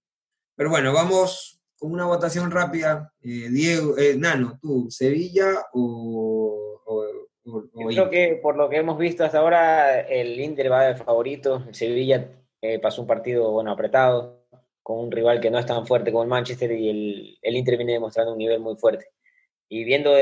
Pero 0.57 0.71
bueno, 0.71 0.93
vamos 0.93 1.63
con 1.79 1.93
una 1.93 2.07
votación 2.07 2.51
rápida. 2.51 3.13
Eh, 3.23 3.49
Diego, 3.51 3.97
eh, 3.97 4.17
Nano, 4.17 4.59
tú, 4.61 4.89
¿Sevilla 4.91 5.65
o, 5.73 7.09
Yo 7.45 7.87
creo 7.89 8.11
que 8.11 8.39
por 8.43 8.57
lo 8.57 8.69
que 8.69 8.77
hemos 8.77 8.99
visto 8.99 9.25
hasta 9.25 9.39
ahora, 9.39 10.01
el 10.01 10.39
Inter 10.39 10.71
va 10.71 10.85
de 10.85 10.97
favorito. 10.97 11.65
El 11.67 11.75
Sevilla 11.75 12.29
eh, 12.61 12.79
pasó 12.79 13.01
un 13.01 13.09
partido 13.09 13.51
bueno 13.51 13.71
apretado 13.71 14.45
con 14.83 14.99
un 14.99 15.11
rival 15.11 15.41
que 15.41 15.51
no 15.51 15.59
es 15.59 15.67
tan 15.67 15.87
fuerte 15.87 16.11
como 16.11 16.25
el 16.25 16.29
Manchester 16.29 16.73
y 16.73 16.91
el, 16.91 17.39
el 17.41 17.57
Inter 17.57 17.77
viene 17.77 17.93
demostrando 17.93 18.33
un 18.33 18.39
nivel 18.39 18.61
muy 18.61 18.77
fuerte. 18.77 19.07
Y 19.73 19.85
viendo, 19.85 20.13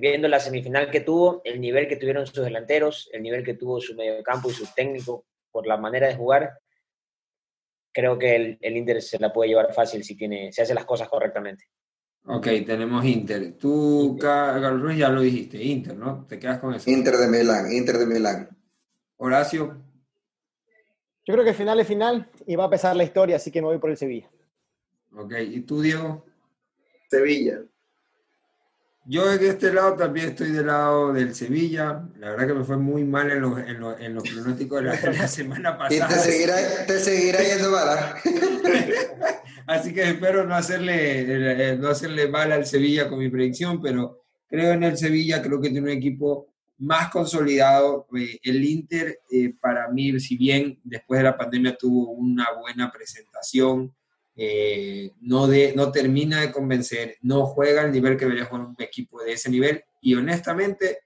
viendo 0.00 0.26
la 0.26 0.40
semifinal 0.40 0.90
que 0.90 1.00
tuvo, 1.00 1.40
el 1.44 1.60
nivel 1.60 1.86
que 1.86 1.94
tuvieron 1.94 2.26
sus 2.26 2.44
delanteros, 2.44 3.08
el 3.12 3.22
nivel 3.22 3.44
que 3.44 3.54
tuvo 3.54 3.80
su 3.80 3.94
mediocampo 3.94 4.50
y 4.50 4.52
su 4.52 4.66
técnico 4.74 5.24
por 5.52 5.64
la 5.64 5.76
manera 5.76 6.08
de 6.08 6.16
jugar, 6.16 6.58
creo 7.92 8.18
que 8.18 8.34
el, 8.34 8.58
el, 8.60 8.76
Inter 8.76 9.00
se 9.00 9.20
la 9.20 9.32
puede 9.32 9.50
llevar 9.50 9.72
fácil 9.72 10.02
si 10.02 10.16
tiene, 10.16 10.50
si 10.52 10.60
hace 10.60 10.74
las 10.74 10.84
cosas 10.84 11.08
correctamente. 11.08 11.66
Ok, 12.24 12.48
tenemos 12.66 13.04
Inter. 13.04 13.56
Tú, 13.56 14.18
Carlos 14.20 14.82
Ruiz, 14.82 14.98
ya 14.98 15.08
lo 15.08 15.20
dijiste, 15.20 15.62
Inter, 15.62 15.96
¿no? 15.96 16.26
Te 16.26 16.40
quedas 16.40 16.58
con 16.58 16.74
eso. 16.74 16.90
Inter 16.90 17.14
de 17.14 17.28
Milán, 17.28 17.72
Inter 17.72 17.98
de 17.98 18.06
Milán. 18.06 18.48
Horacio. 19.18 19.82
Yo 21.24 21.32
creo 21.32 21.44
que 21.44 21.50
el 21.50 21.56
final 21.56 21.78
es 21.78 21.86
final 21.86 22.28
y 22.44 22.56
va 22.56 22.64
a 22.64 22.70
pesar 22.70 22.96
la 22.96 23.04
historia, 23.04 23.36
así 23.36 23.52
que 23.52 23.62
me 23.62 23.68
voy 23.68 23.78
por 23.78 23.90
el 23.90 23.96
Sevilla. 23.96 24.28
Ok, 25.12 25.32
¿y 25.48 25.60
tú, 25.60 25.80
Diego? 25.80 26.24
Sevilla. 27.08 27.62
Yo 29.08 29.32
en 29.32 29.44
este 29.44 29.72
lado 29.72 29.94
también 29.94 30.30
estoy 30.30 30.50
del 30.50 30.66
lado 30.66 31.12
del 31.12 31.32
Sevilla. 31.32 32.02
La 32.18 32.30
verdad 32.30 32.48
que 32.48 32.54
me 32.54 32.64
fue 32.64 32.76
muy 32.76 33.04
mal 33.04 33.30
en 33.30 33.40
los, 33.40 33.58
en 33.58 33.78
los, 33.78 34.00
en 34.00 34.14
los 34.14 34.28
pronósticos 34.28 34.82
de 34.82 34.86
la, 34.86 35.28
semana 35.28 35.78
pasada. 35.78 36.10
Y 36.10 36.14
te 36.14 36.20
seguirá, 36.20 36.86
te 36.86 36.98
seguirá 36.98 37.42
yendo 37.42 37.70
mal. 37.70 37.88
¿ah? 37.88 38.16
Así 39.68 39.94
que 39.94 40.10
espero 40.10 40.44
no 40.44 40.56
hacerle, 40.56 41.72
eh, 41.72 41.76
no 41.76 41.88
hacerle 41.88 42.28
mal 42.28 42.50
al 42.50 42.66
Sevilla 42.66 43.08
con 43.08 43.20
mi 43.20 43.28
predicción, 43.28 43.80
pero 43.80 44.22
creo 44.48 44.72
en 44.72 44.82
el 44.82 44.96
Sevilla, 44.96 45.40
creo 45.40 45.60
que 45.60 45.70
tiene 45.70 45.92
un 45.92 45.96
equipo 45.98 46.48
más 46.78 47.08
consolidado. 47.10 48.08
Eh, 48.16 48.40
el 48.42 48.64
Inter, 48.64 49.20
eh, 49.30 49.54
para 49.60 49.88
mí, 49.88 50.18
si 50.18 50.36
bien 50.36 50.80
después 50.82 51.18
de 51.18 51.24
la 51.24 51.36
pandemia 51.36 51.76
tuvo 51.76 52.10
una 52.10 52.48
buena 52.60 52.90
presentación, 52.90 53.94
eh, 54.38 55.12
no, 55.22 55.46
de, 55.46 55.72
no 55.74 55.90
termina 55.90 56.42
de 56.42 56.52
convencer, 56.52 57.16
no 57.22 57.46
juega 57.46 57.82
al 57.82 57.92
nivel 57.92 58.18
que 58.18 58.26
debería 58.26 58.44
jugar 58.44 58.66
un 58.66 58.76
equipo 58.78 59.22
de 59.22 59.32
ese 59.32 59.50
nivel. 59.50 59.82
Y 60.02 60.14
honestamente, 60.14 60.98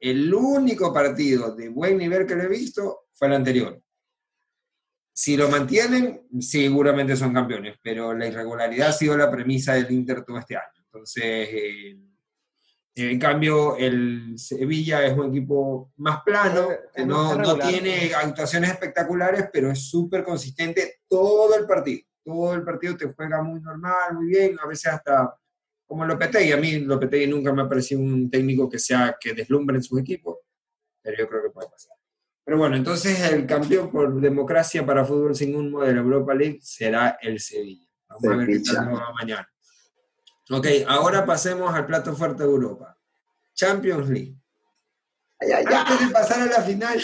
el 0.00 0.34
único 0.34 0.92
partido 0.92 1.54
de 1.54 1.68
buen 1.68 1.96
nivel 1.96 2.26
que 2.26 2.34
le 2.34 2.44
he 2.44 2.48
visto 2.48 3.04
fue 3.12 3.28
el 3.28 3.34
anterior. 3.34 3.80
Si 5.12 5.36
lo 5.36 5.48
mantienen, 5.48 6.26
seguramente 6.40 7.14
son 7.14 7.32
campeones, 7.32 7.78
pero 7.80 8.12
la 8.12 8.26
irregularidad 8.26 8.88
ha 8.88 8.92
sido 8.92 9.16
la 9.16 9.30
premisa 9.30 9.74
del 9.74 9.92
Inter 9.92 10.24
todo 10.24 10.38
este 10.38 10.56
año. 10.56 10.84
Entonces, 10.86 11.22
eh, 11.52 11.96
en 12.96 13.18
cambio, 13.20 13.76
el 13.76 14.34
Sevilla 14.36 15.06
es 15.06 15.16
un 15.16 15.30
equipo 15.30 15.92
más 15.98 16.22
plano, 16.24 16.70
que 16.92 17.06
no, 17.06 17.36
no 17.36 17.56
tiene 17.56 18.12
actuaciones 18.14 18.70
espectaculares, 18.70 19.48
pero 19.52 19.70
es 19.70 19.88
súper 19.88 20.24
consistente 20.24 21.02
todo 21.08 21.56
el 21.56 21.66
partido 21.66 22.02
todo 22.24 22.54
el 22.54 22.64
partido 22.64 22.96
te 22.96 23.12
juega 23.12 23.42
muy 23.42 23.60
normal, 23.60 24.14
muy 24.14 24.26
bien, 24.26 24.56
a 24.62 24.66
veces 24.66 24.92
hasta 24.92 25.36
como 25.86 26.04
Lopetegui. 26.04 26.52
A 26.52 26.56
mí 26.56 26.80
Lopetegui 26.80 27.26
nunca 27.26 27.52
me 27.52 27.62
ha 27.62 27.68
parecido 27.68 28.00
un 28.00 28.30
técnico 28.30 28.68
que 28.68 28.78
sea 28.78 29.16
que 29.20 29.34
deslumbre 29.34 29.76
en 29.76 29.82
sus 29.82 30.00
equipos, 30.00 30.38
pero 31.02 31.16
yo 31.18 31.28
creo 31.28 31.42
que 31.42 31.50
puede 31.50 31.68
pasar. 31.68 31.96
Pero 32.44 32.58
bueno, 32.58 32.76
entonces 32.76 33.20
el 33.32 33.46
campeón 33.46 33.90
por 33.90 34.20
democracia 34.20 34.84
para 34.84 35.04
fútbol 35.04 35.34
sin 35.34 35.56
humo 35.56 35.82
de 35.82 35.94
la 35.94 36.00
Europa 36.00 36.34
League 36.34 36.60
será 36.62 37.18
el 37.22 37.40
Sevilla. 37.40 37.88
Vamos 38.08 38.24
a 38.24 38.36
ver 38.36 38.46
qué 38.46 38.60
tal 38.60 38.94
va 38.94 39.12
mañana. 39.18 39.48
Ok, 40.50 40.66
ahora 40.86 41.24
pasemos 41.24 41.74
al 41.74 41.86
plato 41.86 42.14
fuerte 42.14 42.42
de 42.42 42.50
Europa. 42.50 42.98
Champions 43.54 44.10
League. 44.10 44.36
Antes 45.40 46.00
de 46.00 46.12
pasar 46.12 46.42
a 46.42 46.46
la 46.46 46.62
final, 46.62 47.00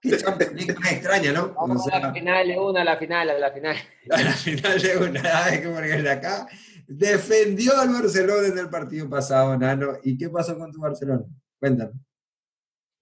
que 0.00 0.16
Champions 0.16 0.52
League 0.54 0.72
es 0.72 0.92
extraña, 0.92 1.32
¿no? 1.32 1.54
Vamos 1.54 1.86
a 1.92 1.98
la 1.98 2.12
final 2.12 2.46
de 2.46 2.58
una, 2.58 2.82
a 2.82 2.84
la 2.84 2.96
final, 2.96 3.30
a 3.30 3.38
la 3.38 3.50
final. 3.50 3.76
A 4.10 4.22
la 4.22 4.32
final 4.32 4.80
de 4.80 4.96
una, 4.96 5.44
hay 5.44 5.60
que 5.60 5.68
ponerle 5.68 6.10
acá. 6.10 6.46
Defendió 6.86 7.76
al 7.78 7.88
Barcelona 7.88 8.48
en 8.48 8.58
el 8.58 8.70
partido 8.70 9.08
pasado, 9.10 9.56
Nano. 9.58 9.98
¿Y 10.02 10.16
qué 10.16 10.30
pasó 10.30 10.56
con 10.56 10.72
tu 10.72 10.80
Barcelona? 10.80 11.24
Cuéntame. 11.58 11.92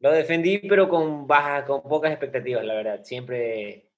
Lo 0.01 0.13
defendí, 0.13 0.59
pero 0.59 0.89
con 0.89 1.27
bajas, 1.27 1.65
con 1.65 1.83
pocas 1.83 2.11
expectativas, 2.11 2.65
la 2.65 2.75
verdad. 2.75 3.05
Siempre. 3.05 3.91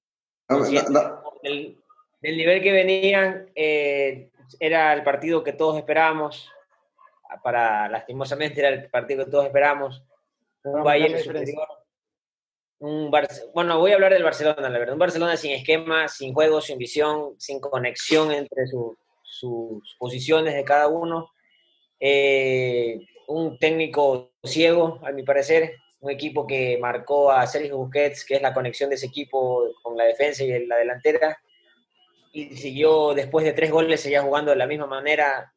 Del, 1.42 1.76
nivel 2.22 2.62
que 2.62 2.72
venían, 2.72 3.50
eh, 3.54 4.30
era 4.58 4.92
el 4.92 5.02
partido 5.04 5.44
que 5.44 5.52
todos 5.52 5.76
esperábamos. 5.76 6.50
Para, 7.42 7.88
lastimosamente, 7.88 8.60
era 8.60 8.70
el 8.70 8.90
partido 8.90 9.24
que 9.24 9.30
todos 9.30 9.46
esperábamos. 9.46 10.02
Un 10.64 10.82
Bayern 10.82 11.18
superior. 11.18 11.77
Un 12.80 13.10
bueno, 13.54 13.78
voy 13.78 13.90
a 13.90 13.94
hablar 13.94 14.12
del 14.12 14.22
Barcelona, 14.22 14.68
la 14.68 14.78
verdad. 14.78 14.94
Un 14.94 15.00
Barcelona 15.00 15.36
sin 15.36 15.52
esquema, 15.52 16.06
sin 16.06 16.32
juego, 16.32 16.60
sin 16.60 16.78
visión, 16.78 17.34
sin 17.38 17.60
conexión 17.60 18.30
entre 18.30 18.66
sus 18.68 19.96
posiciones 19.98 20.54
de 20.54 20.64
cada 20.64 20.86
uno. 20.86 21.30
Eh, 21.98 23.00
un 23.26 23.58
técnico 23.58 24.30
ciego, 24.44 25.00
a 25.04 25.10
mi 25.10 25.24
parecer, 25.24 25.74
un 26.00 26.10
equipo 26.10 26.46
que 26.46 26.78
marcó 26.78 27.32
a 27.32 27.46
Sergio 27.46 27.78
Busquets, 27.78 28.24
que 28.24 28.36
es 28.36 28.42
la 28.42 28.54
conexión 28.54 28.90
de 28.90 28.96
ese 28.96 29.06
equipo 29.06 29.64
con 29.82 29.96
la 29.96 30.04
defensa 30.04 30.44
y 30.44 30.66
la 30.66 30.76
delantera, 30.76 31.36
y 32.32 32.56
siguió 32.56 33.14
después 33.14 33.44
de 33.44 33.52
tres 33.52 33.70
goles, 33.72 34.00
seguía 34.00 34.22
jugando 34.22 34.52
de 34.52 34.56
la 34.56 34.66
misma 34.66 34.86
manera. 34.86 35.52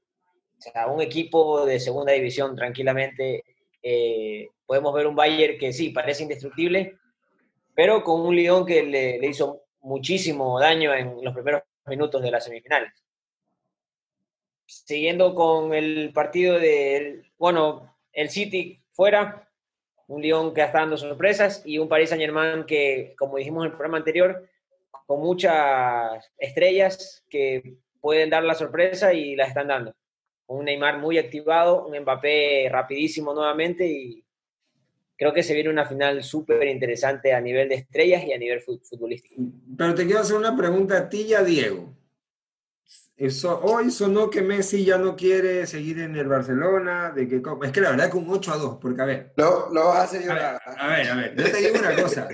O 0.57 0.61
sea, 0.61 0.87
un 0.87 1.01
equipo 1.01 1.65
de 1.65 1.79
segunda 1.79 2.13
división 2.13 2.55
tranquilamente. 2.55 3.43
Eh, 3.83 4.47
podemos 4.65 4.93
ver 4.93 5.07
un 5.07 5.15
Bayern 5.15 5.57
que 5.57 5.73
sí, 5.73 5.89
parece 5.89 6.23
indestructible, 6.23 6.97
pero 7.73 8.03
con 8.03 8.21
un 8.21 8.35
Lyon 8.35 8.65
que 8.65 8.83
le, 8.83 9.19
le 9.19 9.27
hizo 9.27 9.63
muchísimo 9.81 10.59
daño 10.59 10.93
en 10.93 11.23
los 11.23 11.33
primeros 11.33 11.63
minutos 11.85 12.21
de 12.21 12.31
la 12.31 12.39
semifinal. 12.39 12.91
Siguiendo 14.65 15.35
con 15.35 15.73
el 15.73 16.11
partido 16.13 16.59
del, 16.59 17.31
bueno, 17.37 17.95
el 18.13 18.29
City 18.29 18.81
fuera, 18.91 19.49
un 20.07 20.21
Lyon 20.21 20.53
que 20.53 20.61
está 20.61 20.79
dando 20.79 20.97
sorpresas 20.97 21.61
y 21.65 21.77
un 21.77 21.87
Paris 21.87 22.09
Saint 22.09 22.21
Germain 22.21 22.65
que, 22.65 23.15
como 23.17 23.37
dijimos 23.37 23.63
en 23.63 23.71
el 23.71 23.77
programa 23.77 23.97
anterior, 23.97 24.47
con 25.05 25.19
muchas 25.19 26.31
estrellas 26.37 27.25
que 27.29 27.77
pueden 27.99 28.29
dar 28.29 28.43
la 28.43 28.55
sorpresa 28.55 29.13
y 29.13 29.35
la 29.35 29.45
están 29.45 29.67
dando. 29.67 29.93
Un 30.47 30.65
Neymar 30.65 30.99
muy 30.99 31.17
activado, 31.17 31.85
un 31.85 31.97
Mbappé 31.97 32.67
rapidísimo 32.69 33.33
nuevamente 33.33 33.85
y 33.87 34.23
creo 35.21 35.33
que 35.35 35.43
se 35.43 35.53
viene 35.53 35.69
una 35.69 35.85
final 35.85 36.23
súper 36.23 36.67
interesante 36.67 37.31
a 37.31 37.39
nivel 37.39 37.69
de 37.69 37.75
estrellas 37.75 38.23
y 38.25 38.33
a 38.33 38.39
nivel 38.39 38.59
futbolístico. 38.59 39.39
Pero 39.77 39.93
te 39.93 40.03
quiero 40.03 40.21
hacer 40.21 40.35
una 40.35 40.57
pregunta 40.57 40.97
a 40.97 41.09
ti 41.09 41.27
y 41.29 41.35
a 41.35 41.43
Diego. 41.43 41.95
Eso, 43.15 43.61
hoy 43.61 43.91
sonó 43.91 44.31
que 44.31 44.41
Messi 44.41 44.83
ya 44.83 44.97
no 44.97 45.15
quiere 45.15 45.67
seguir 45.67 45.99
en 45.99 46.15
el 46.15 46.27
Barcelona, 46.27 47.11
de 47.11 47.27
que 47.27 47.35
es 47.35 47.71
que 47.71 47.81
la 47.81 47.91
verdad 47.91 48.09
que 48.09 48.17
un 48.17 48.31
8 48.31 48.51
a 48.51 48.57
2, 48.57 48.77
porque 48.81 48.99
a 48.99 49.05
ver. 49.05 49.33
Lo, 49.37 49.71
lo 49.71 49.89
vas 49.89 49.99
a 49.99 50.03
hacer 50.05 50.23
llorar. 50.23 50.59
A 50.65 50.87
ver, 50.87 51.11
a 51.11 51.15
ver, 51.15 51.35
yo 51.35 51.51
te 51.51 51.57
digo 51.57 51.77
una 51.77 52.01
cosa. 52.01 52.27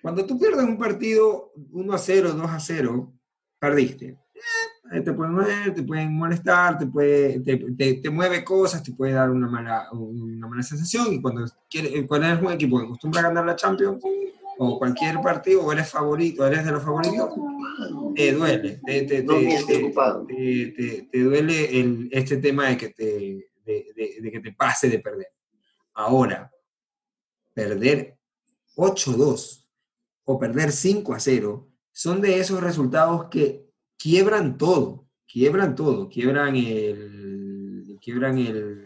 Cuando 0.00 0.24
tú 0.24 0.38
pierdes 0.38 0.64
un 0.64 0.78
partido 0.78 1.52
1 1.70 1.92
a 1.92 1.98
0, 1.98 2.32
2 2.32 2.50
a 2.50 2.60
0, 2.60 3.12
perdiste. 3.58 4.06
Eh, 4.06 4.40
te 4.90 5.12
pueden 5.12 5.34
mover, 5.34 5.74
te 5.74 5.82
pueden 5.82 6.14
molestar, 6.14 6.78
te, 6.78 6.86
puede, 6.86 7.40
te, 7.40 7.94
te, 7.94 8.10
mueve 8.10 8.44
cosas, 8.44 8.82
te 8.82 8.92
puede 8.92 9.12
dar 9.12 9.30
una 9.30 9.48
mala, 9.48 9.88
una 9.92 10.46
mala 10.46 10.62
sensación. 10.62 11.12
Y 11.14 11.22
cuando, 11.22 11.46
quiere, 11.68 12.06
cuando 12.06 12.26
eres 12.28 12.42
un 12.42 12.52
equipo 12.52 12.78
que 12.78 12.84
acostumbra 12.84 13.20
a 13.20 13.24
ganar 13.24 13.46
la 13.46 13.56
Champions, 13.56 14.02
o 14.58 14.78
cualquier 14.78 15.20
partido, 15.20 15.64
o 15.64 15.72
eres 15.72 15.90
favorito, 15.90 16.46
eres 16.46 16.64
de 16.64 16.72
los 16.72 16.82
favoritos, 16.82 17.30
te 18.14 18.32
duele. 18.32 18.80
Te, 18.84 19.02
te, 19.02 19.22
te, 19.22 19.22
duele 21.22 21.80
el, 21.80 22.08
este 22.12 22.36
tema 22.36 22.68
de 22.68 22.76
que 22.76 22.88
te, 22.90 23.50
de, 23.64 24.30
que 24.30 24.40
te 24.40 24.52
pase 24.52 24.88
de 24.88 24.98
perder. 24.98 25.28
Ahora, 25.94 26.52
perder 27.52 28.18
8-2 28.76 29.64
o 30.24 30.38
perder 30.38 30.70
5-0 30.70 31.66
son 31.92 32.20
de 32.20 32.38
esos 32.38 32.60
resultados 32.60 33.26
que 33.30 33.63
quiebran 33.98 34.58
todo, 34.58 35.06
quiebran 35.26 35.74
todo, 35.74 36.08
quiebran 36.08 36.56
el, 36.56 37.98
quiebran 38.00 38.38
el, 38.38 38.84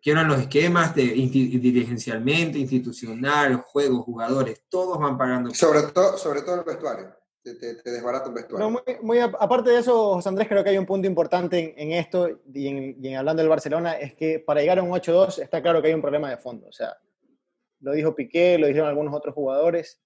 quiebran 0.00 0.28
los 0.28 0.40
esquemas 0.40 0.94
de, 0.94 1.04
dirigencialmente, 1.04 2.58
institucional, 2.58 3.56
juegos, 3.56 4.04
jugadores, 4.04 4.62
todos 4.68 4.98
van 4.98 5.18
pagando. 5.18 5.54
Sobre 5.54 5.82
todo, 5.82 6.16
sobre 6.16 6.42
todo 6.42 6.56
el 6.56 6.64
vestuario. 6.64 7.14
Te, 7.42 7.54
te, 7.54 7.90
desbarata 7.90 8.28
un 8.28 8.34
vestuario. 8.34 8.82
muy, 9.02 9.18
aparte 9.20 9.70
de 9.70 9.78
eso, 9.78 10.14
José 10.14 10.28
Andrés, 10.28 10.48
creo 10.48 10.62
que 10.62 10.70
hay 10.70 10.78
un 10.78 10.84
punto 10.84 11.06
importante 11.06 11.74
en, 11.76 11.92
esto, 11.92 12.40
y 12.52 12.68
en, 12.68 13.16
hablando 13.16 13.40
del 13.40 13.48
Barcelona, 13.48 13.92
es 13.92 14.14
que 14.14 14.38
para 14.40 14.60
llegar 14.60 14.78
a 14.78 14.82
un 14.82 14.90
8-2 14.90 15.42
está 15.42 15.62
claro 15.62 15.80
que 15.80 15.88
hay 15.88 15.94
un 15.94 16.02
problema 16.02 16.28
de 16.28 16.36
fondo. 16.36 16.66
O 16.68 16.72
sea, 16.72 16.98
lo 17.80 17.92
dijo 17.92 18.14
Piqué, 18.14 18.58
lo 18.58 18.66
dijeron 18.66 18.88
algunos 18.88 19.14
otros 19.14 19.34
jugadores. 19.34 20.00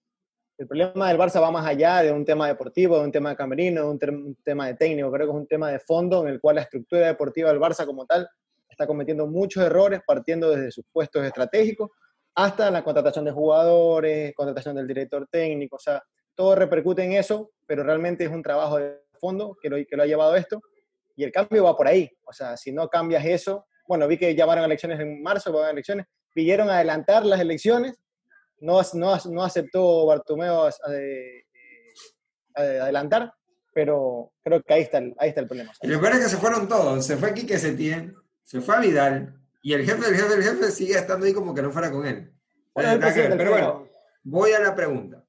El 0.58 0.68
problema 0.68 1.08
del 1.08 1.18
Barça 1.18 1.40
va 1.40 1.50
más 1.50 1.66
allá 1.66 2.02
de 2.02 2.12
un 2.12 2.24
tema 2.24 2.46
deportivo, 2.46 2.98
de 2.98 3.04
un 3.04 3.12
tema 3.12 3.30
de 3.30 3.36
camerino, 3.36 3.82
de 3.82 3.88
un, 3.88 4.36
tema 4.44 4.66
de 4.66 4.74
técnico. 4.74 5.10
Creo 5.10 5.26
que 5.26 5.32
es 5.32 5.38
un 5.38 5.46
tema 5.46 5.70
de 5.70 5.80
fondo 5.80 6.22
en 6.22 6.32
el 6.32 6.40
cual 6.40 6.56
la 6.56 6.62
estructura 6.62 7.06
deportiva 7.06 7.50
del 7.50 7.58
Barça 7.58 7.84
como 7.86 8.06
tal 8.06 8.28
está 8.68 8.86
cometiendo 8.86 9.26
muchos 9.26 9.64
errores 9.64 10.00
partiendo 10.06 10.50
desde 10.50 10.70
sus 10.70 10.84
puestos 10.92 11.24
estratégicos 11.24 11.90
hasta 12.34 12.70
la 12.70 12.82
contratación 12.82 13.24
de 13.24 13.32
jugadores, 13.32 14.34
contratación 14.34 14.76
del 14.76 14.86
director 14.86 15.26
técnico, 15.30 15.76
o 15.76 15.78
sea, 15.78 16.02
todo 16.34 16.54
repercute 16.54 17.04
en 17.04 17.12
eso, 17.12 17.50
pero 17.66 17.82
realmente 17.82 18.24
es 18.24 18.30
un 18.30 18.42
trabajo 18.42 18.78
de 18.78 19.02
fondo 19.20 19.56
que 19.60 19.68
lo, 19.68 19.76
que 19.76 19.96
lo 19.96 20.02
ha 20.02 20.06
llevado 20.06 20.32
a 20.32 20.38
esto 20.38 20.62
y 21.14 21.24
el 21.24 21.32
cambio 21.32 21.64
va 21.64 21.76
por 21.76 21.86
ahí, 21.86 22.10
o 22.24 22.32
sea, 22.32 22.56
si 22.56 22.72
no 22.72 22.88
cambias 22.88 23.24
eso, 23.26 23.66
bueno, 23.86 24.08
vi 24.08 24.16
que 24.16 24.34
llamaron 24.34 24.64
elecciones 24.64 24.98
en 25.00 25.22
marzo, 25.22 25.52
van 25.52 25.66
a 25.66 25.70
elecciones, 25.70 26.06
pidieron 26.32 26.70
adelantar 26.70 27.26
las 27.26 27.40
elecciones, 27.40 27.98
no, 28.62 28.80
no, 28.94 29.18
no 29.30 29.44
aceptó 29.44 30.06
Bartomeo 30.06 30.68
eh, 30.68 31.44
adelantar, 32.54 33.34
pero 33.74 34.32
creo 34.42 34.62
que 34.62 34.74
ahí 34.74 34.82
está 34.82 34.98
el, 34.98 35.14
ahí 35.18 35.30
está 35.30 35.40
el 35.40 35.48
problema. 35.48 35.72
Y 35.82 35.88
lo 35.88 36.00
peor 36.00 36.14
es 36.14 36.20
que 36.20 36.28
se 36.28 36.36
fueron 36.36 36.68
todos, 36.68 37.04
se 37.04 37.16
fue 37.16 37.34
Quique 37.34 37.58
Setién, 37.58 38.14
se 38.44 38.60
fue 38.60 38.76
a 38.76 38.80
Vidal 38.80 39.34
y 39.62 39.72
el 39.72 39.84
jefe 39.84 40.04
del 40.04 40.14
jefe 40.16 40.28
del 40.28 40.42
jefe 40.42 40.70
sigue 40.70 40.94
estando 40.94 41.26
ahí 41.26 41.32
como 41.32 41.54
que 41.54 41.62
no 41.62 41.70
fuera 41.70 41.90
con 41.90 42.06
él. 42.06 42.32
pero 42.74 43.50
bueno, 43.50 43.88
voy 44.22 44.52
a 44.52 44.60
la 44.60 44.74
pregunta. 44.74 45.24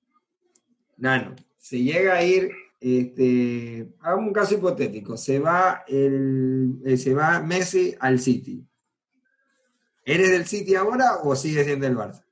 Nano, 0.97 1.35
se 1.57 1.79
llega 1.79 2.15
a 2.15 2.23
ir, 2.23 2.51
este, 2.79 3.89
a 4.01 4.15
un 4.15 4.31
caso 4.31 4.55
hipotético, 4.55 5.17
se 5.17 5.39
va, 5.39 5.83
el, 5.87 6.79
eh, 6.85 6.97
se 6.97 7.13
va 7.13 7.39
Messi 7.39 7.95
al 7.99 8.19
City. 8.19 8.65
¿Eres 10.05 10.31
del 10.31 10.45
City 10.45 10.75
ahora 10.75 11.17
o 11.23 11.35
sigues 11.35 11.65
siendo 11.65 11.87
el 11.87 11.95
Barça? 11.95 12.23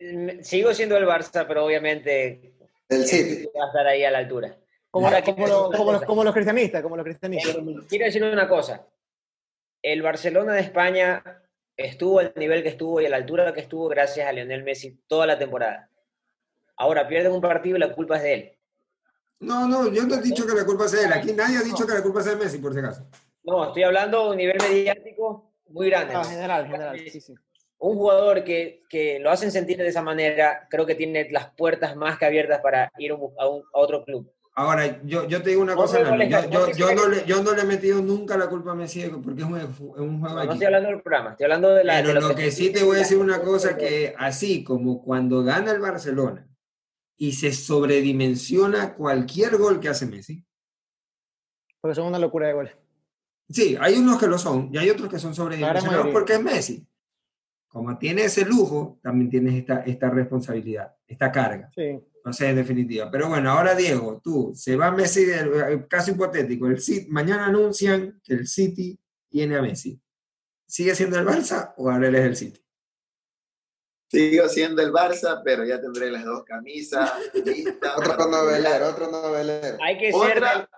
Mm, 0.00 0.40
sigo 0.42 0.72
siendo 0.72 0.96
el 0.96 1.06
Barça, 1.06 1.44
pero 1.46 1.64
obviamente 1.64 2.54
el 2.88 3.06
City 3.06 3.46
va 3.56 3.64
a 3.64 3.66
estar 3.68 3.86
ahí 3.86 4.02
a 4.02 4.10
la 4.10 4.18
altura. 4.18 4.56
Como, 4.90 5.08
como, 5.08 6.24
los, 6.24 6.34
cristianistas, 6.34 6.82
como 6.82 6.96
los 6.96 7.04
cristianistas. 7.04 7.56
Quiero 7.88 8.06
decir 8.06 8.24
una 8.24 8.48
cosa. 8.48 8.84
El 9.82 10.02
Barcelona 10.02 10.54
de 10.54 10.62
España 10.62 11.22
estuvo 11.76 12.18
al 12.18 12.32
nivel 12.34 12.62
que 12.62 12.70
estuvo 12.70 13.00
y 13.00 13.06
a 13.06 13.10
la 13.10 13.18
altura 13.18 13.54
que 13.54 13.60
estuvo 13.60 13.88
gracias 13.88 14.26
a 14.26 14.32
Lionel 14.32 14.64
Messi 14.64 14.98
toda 15.06 15.26
la 15.26 15.38
temporada. 15.38 15.88
Ahora 16.76 17.06
pierden 17.06 17.32
un 17.32 17.40
partido 17.40 17.76
y 17.76 17.80
la 17.80 17.94
culpa 17.94 18.16
es 18.16 18.22
de 18.22 18.34
él. 18.34 18.52
No, 19.38 19.68
no, 19.68 19.92
yo 19.92 20.02
no 20.06 20.16
he 20.16 20.22
dicho 20.22 20.46
que 20.46 20.54
la 20.54 20.66
culpa 20.66 20.88
sea 20.88 21.00
de 21.00 21.06
él. 21.06 21.12
Aquí 21.12 21.32
nadie 21.32 21.58
ha 21.58 21.62
dicho 21.62 21.86
que 21.86 21.94
la 21.94 22.02
culpa 22.02 22.22
sea 22.22 22.34
de 22.34 22.44
Messi, 22.44 22.58
por 22.58 22.72
si 22.72 22.80
acaso. 22.80 23.06
No, 23.44 23.66
estoy 23.68 23.84
hablando 23.84 24.24
de 24.24 24.30
un 24.30 24.36
nivel 24.36 24.58
mediático 24.60 25.52
muy 25.68 25.88
grande. 25.88 26.14
Ah, 26.14 26.24
general, 26.24 26.66
general, 26.66 26.98
sí, 26.98 27.20
sí. 27.20 27.34
Un 27.80 27.96
jugador 27.96 28.44
que, 28.44 28.84
que, 28.88 29.18
lo 29.18 29.30
hacen 29.30 29.50
sentir 29.50 29.78
de 29.78 29.88
esa 29.88 30.02
manera, 30.02 30.68
creo 30.70 30.86
que 30.86 30.94
tiene 30.94 31.28
las 31.30 31.50
puertas 31.54 31.96
más 31.96 32.18
que 32.18 32.26
abiertas 32.26 32.60
para 32.60 32.92
ir 32.98 33.12
a, 33.12 33.16
a 33.16 33.48
otro 33.72 34.04
club. 34.04 34.30
Ahora, 34.54 35.00
yo, 35.04 35.26
yo 35.26 35.42
te 35.42 35.50
digo 35.50 35.62
una 35.62 35.74
cosa, 35.74 36.00
yo, 36.00 36.50
yo, 36.50 36.70
yo, 36.72 36.94
no 36.94 37.08
le, 37.08 37.24
yo 37.24 37.42
no 37.42 37.54
le 37.54 37.62
he 37.62 37.64
metido 37.64 38.02
nunca 38.02 38.36
la 38.36 38.48
culpa 38.48 38.72
a 38.72 38.74
Messi 38.74 39.08
porque 39.24 39.40
es 39.40 39.46
un, 39.46 39.56
es 39.56 39.80
un 39.80 40.20
juego 40.20 40.34
no, 40.34 40.44
no 40.44 40.52
estoy 40.52 40.66
hablando 40.66 40.88
del 40.90 41.00
programa, 41.00 41.30
estoy 41.30 41.44
hablando 41.44 41.70
de 41.70 41.84
la... 41.84 42.02
Pero 42.02 42.20
lo, 42.20 42.34
que, 42.34 42.50
sí 42.50 42.70
te 42.70 42.82
voy 42.82 42.96
a 42.96 42.98
decir 42.98 43.16
una 43.16 43.40
cosa, 43.40 43.76
que 43.76 44.12
así 44.18 44.62
como 44.64 45.02
cuando 45.02 45.42
gana 45.44 45.70
el 45.70 45.80
Barcelona 45.80 46.46
y 47.16 47.32
se 47.32 47.52
sobredimensiona 47.52 48.94
cualquier 48.94 49.56
gol 49.56 49.78
que 49.78 49.88
hace 49.88 50.06
Messi. 50.06 50.44
Porque 51.80 51.94
son 51.94 52.08
una 52.08 52.18
locura 52.18 52.48
de 52.48 52.52
goles. 52.52 52.76
Sí, 53.48 53.76
hay 53.80 53.94
unos 53.94 54.18
que 54.18 54.26
lo 54.26 54.36
son 54.36 54.68
y 54.72 54.78
hay 54.78 54.90
otros 54.90 55.08
que 55.08 55.18
son 55.18 55.34
sobredimensionados 55.34 56.08
porque 56.08 56.34
es 56.34 56.42
Messi. 56.42 56.86
Como 57.70 57.96
tienes 57.98 58.36
ese 58.36 58.44
lujo, 58.44 58.98
también 59.00 59.30
tienes 59.30 59.54
esta, 59.54 59.82
esta 59.82 60.10
responsabilidad, 60.10 60.92
esta 61.06 61.30
carga. 61.30 61.70
Sí. 61.72 62.00
No 62.24 62.32
sé, 62.32 62.48
en 62.48 62.56
definitiva. 62.56 63.08
Pero 63.10 63.28
bueno, 63.28 63.50
ahora 63.52 63.76
Diego, 63.76 64.20
tú, 64.22 64.52
se 64.54 64.74
va 64.76 64.90
Messi, 64.90 65.24
del, 65.24 65.86
caso 65.86 66.10
hipotético, 66.10 66.66
el 66.66 66.80
City, 66.80 67.06
mañana 67.10 67.46
anuncian 67.46 68.20
que 68.24 68.34
el 68.34 68.48
City 68.48 68.98
tiene 69.28 69.56
a 69.56 69.62
Messi. 69.62 70.00
¿Sigue 70.66 70.96
siendo 70.96 71.16
el 71.18 71.24
Barça 71.24 71.72
o 71.76 71.88
ahora 71.88 72.08
él 72.08 72.16
es 72.16 72.24
el 72.24 72.36
City? 72.36 72.60
Sigo 74.08 74.48
siendo 74.48 74.82
el 74.82 74.92
Barça, 74.92 75.40
pero 75.44 75.64
ya 75.64 75.80
tendré 75.80 76.10
las 76.10 76.24
dos 76.24 76.42
camisas 76.42 77.12
listas. 77.44 77.96
otro 77.96 78.28
novelero, 78.28 78.88
otro 78.88 79.10
novelero. 79.12 79.78
Hay 79.80 79.96
que, 79.96 80.12
ser 80.12 80.40
del, 80.40 80.68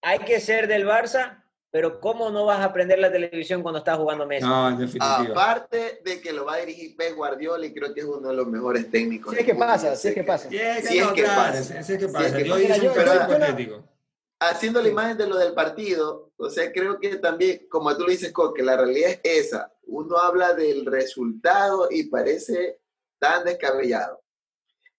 hay 0.00 0.18
que 0.20 0.40
ser 0.40 0.68
del 0.68 0.86
Barça, 0.86 1.42
pero 1.70 2.00
¿cómo 2.00 2.30
no 2.30 2.46
vas 2.46 2.60
a 2.60 2.64
aprender 2.64 2.98
la 2.98 3.12
televisión 3.12 3.62
cuando 3.62 3.78
estás 3.78 3.98
jugando 3.98 4.26
Messi? 4.26 4.46
No, 4.46 4.68
en 4.68 4.78
definitiva. 4.78 5.20
Aparte 5.20 6.00
de 6.04 6.20
que 6.20 6.32
lo 6.32 6.44
va 6.44 6.54
a 6.54 6.58
dirigir 6.58 6.96
Pep 6.96 7.14
Guardiola 7.14 7.66
y 7.66 7.74
creo 7.74 7.92
que 7.92 8.00
es 8.00 8.06
uno 8.06 8.28
de 8.28 8.34
los 8.34 8.46
mejores 8.46 8.90
técnicos. 8.90 9.34
Si 9.34 9.40
es 9.40 9.46
que 9.46 9.54
pasa, 9.54 9.96
si 9.96 10.08
es 10.08 10.14
que 10.14 10.24
pasa. 10.24 10.48
Si 10.48 10.56
es 10.56 11.12
que 11.12 11.22
pasa. 11.24 11.82
Si 11.82 11.92
es 11.92 11.98
que 11.98 12.08
pasa. 12.08 12.40
Yo 12.40 12.58
hice 12.58 12.80
un 12.80 12.86
hipotético 12.86 13.96
haciendo 14.38 14.82
la 14.82 14.88
imagen 14.88 15.16
de 15.16 15.26
lo 15.26 15.36
del 15.36 15.54
partido, 15.54 16.32
o 16.36 16.50
sea, 16.50 16.70
creo 16.72 16.98
que 17.00 17.16
también, 17.16 17.66
como 17.68 17.94
tú 17.96 18.04
lo 18.04 18.10
dices, 18.10 18.32
que 18.54 18.62
la 18.62 18.76
realidad 18.76 19.10
es 19.22 19.46
esa. 19.46 19.72
Uno 19.86 20.18
habla 20.18 20.52
del 20.52 20.84
resultado 20.84 21.88
y 21.90 22.04
parece 22.04 22.80
tan 23.18 23.44
descabellado. 23.44 24.22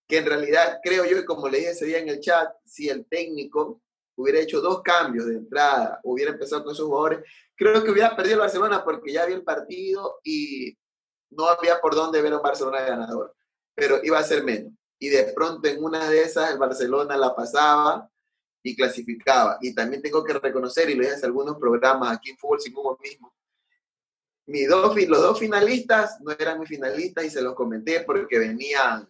Que 0.08 0.18
en 0.18 0.26
realidad 0.26 0.80
creo 0.84 1.06
yo, 1.06 1.20
y 1.20 1.26
como 1.26 1.50
le 1.50 1.60
dije 1.60 1.72
ese 1.72 1.86
día 1.86 2.00
en 2.00 2.10
el 2.10 2.20
chat, 2.22 2.50
si 2.66 2.90
el 2.90 3.06
técnico 3.06 3.82
hubiera 4.18 4.40
hecho 4.40 4.60
dos 4.60 4.82
cambios 4.82 5.26
de 5.28 5.36
entrada, 5.36 6.00
hubiera 6.04 6.32
empezado 6.32 6.64
con 6.64 6.76
sus 6.76 6.86
jugadores, 6.86 7.20
creo 7.56 7.84
que 7.84 7.92
hubiera 7.92 8.16
perdido 8.16 8.36
el 8.36 8.42
Barcelona 8.42 8.84
porque 8.84 9.14
ya 9.14 9.24
había 9.24 9.36
el 9.36 9.44
partido 9.44 10.20
y 10.24 10.78
no 11.30 11.48
había 11.48 11.80
por 11.80 11.96
dónde 11.96 12.22
ver 12.22 12.34
a 12.34 12.38
un 12.38 12.44
Barcelona 12.44 12.82
ganador. 12.82 13.34
Pero 13.76 14.00
iba 14.04 14.18
a 14.18 14.24
ser 14.24 14.44
menos. 14.44 14.74
Y 15.00 15.10
de 15.10 15.32
pronto 15.36 15.68
en 15.68 15.84
una 15.84 16.10
de 16.10 16.24
esas 16.24 16.52
el 16.52 16.58
Barcelona 16.58 17.16
la 17.16 17.36
pasaba 17.36 18.10
y 18.64 18.76
clasificaba. 18.76 19.60
Y 19.62 19.74
también 19.76 20.02
tengo 20.02 20.24
que 20.24 20.34
reconocer, 20.34 20.90
y 20.90 20.96
lo 20.96 21.04
dije 21.04 21.16
hace 21.16 21.26
algunos 21.28 21.58
programas 21.58 22.18
aquí 22.18 22.32
en 22.32 22.38
Fútbol 22.38 22.60
Sin 22.60 22.76
Humo 22.76 22.98
mismo, 23.02 23.34
mis 24.48 24.68
dos, 24.68 24.96
los 24.96 25.22
dos 25.22 25.40
finalistas 25.40 26.22
no 26.22 26.32
eran 26.32 26.60
mis 26.60 26.70
finalistas 26.70 27.26
y 27.26 27.30
se 27.30 27.42
los 27.42 27.54
comenté 27.54 28.02
porque 28.02 28.40
venían 28.40 29.08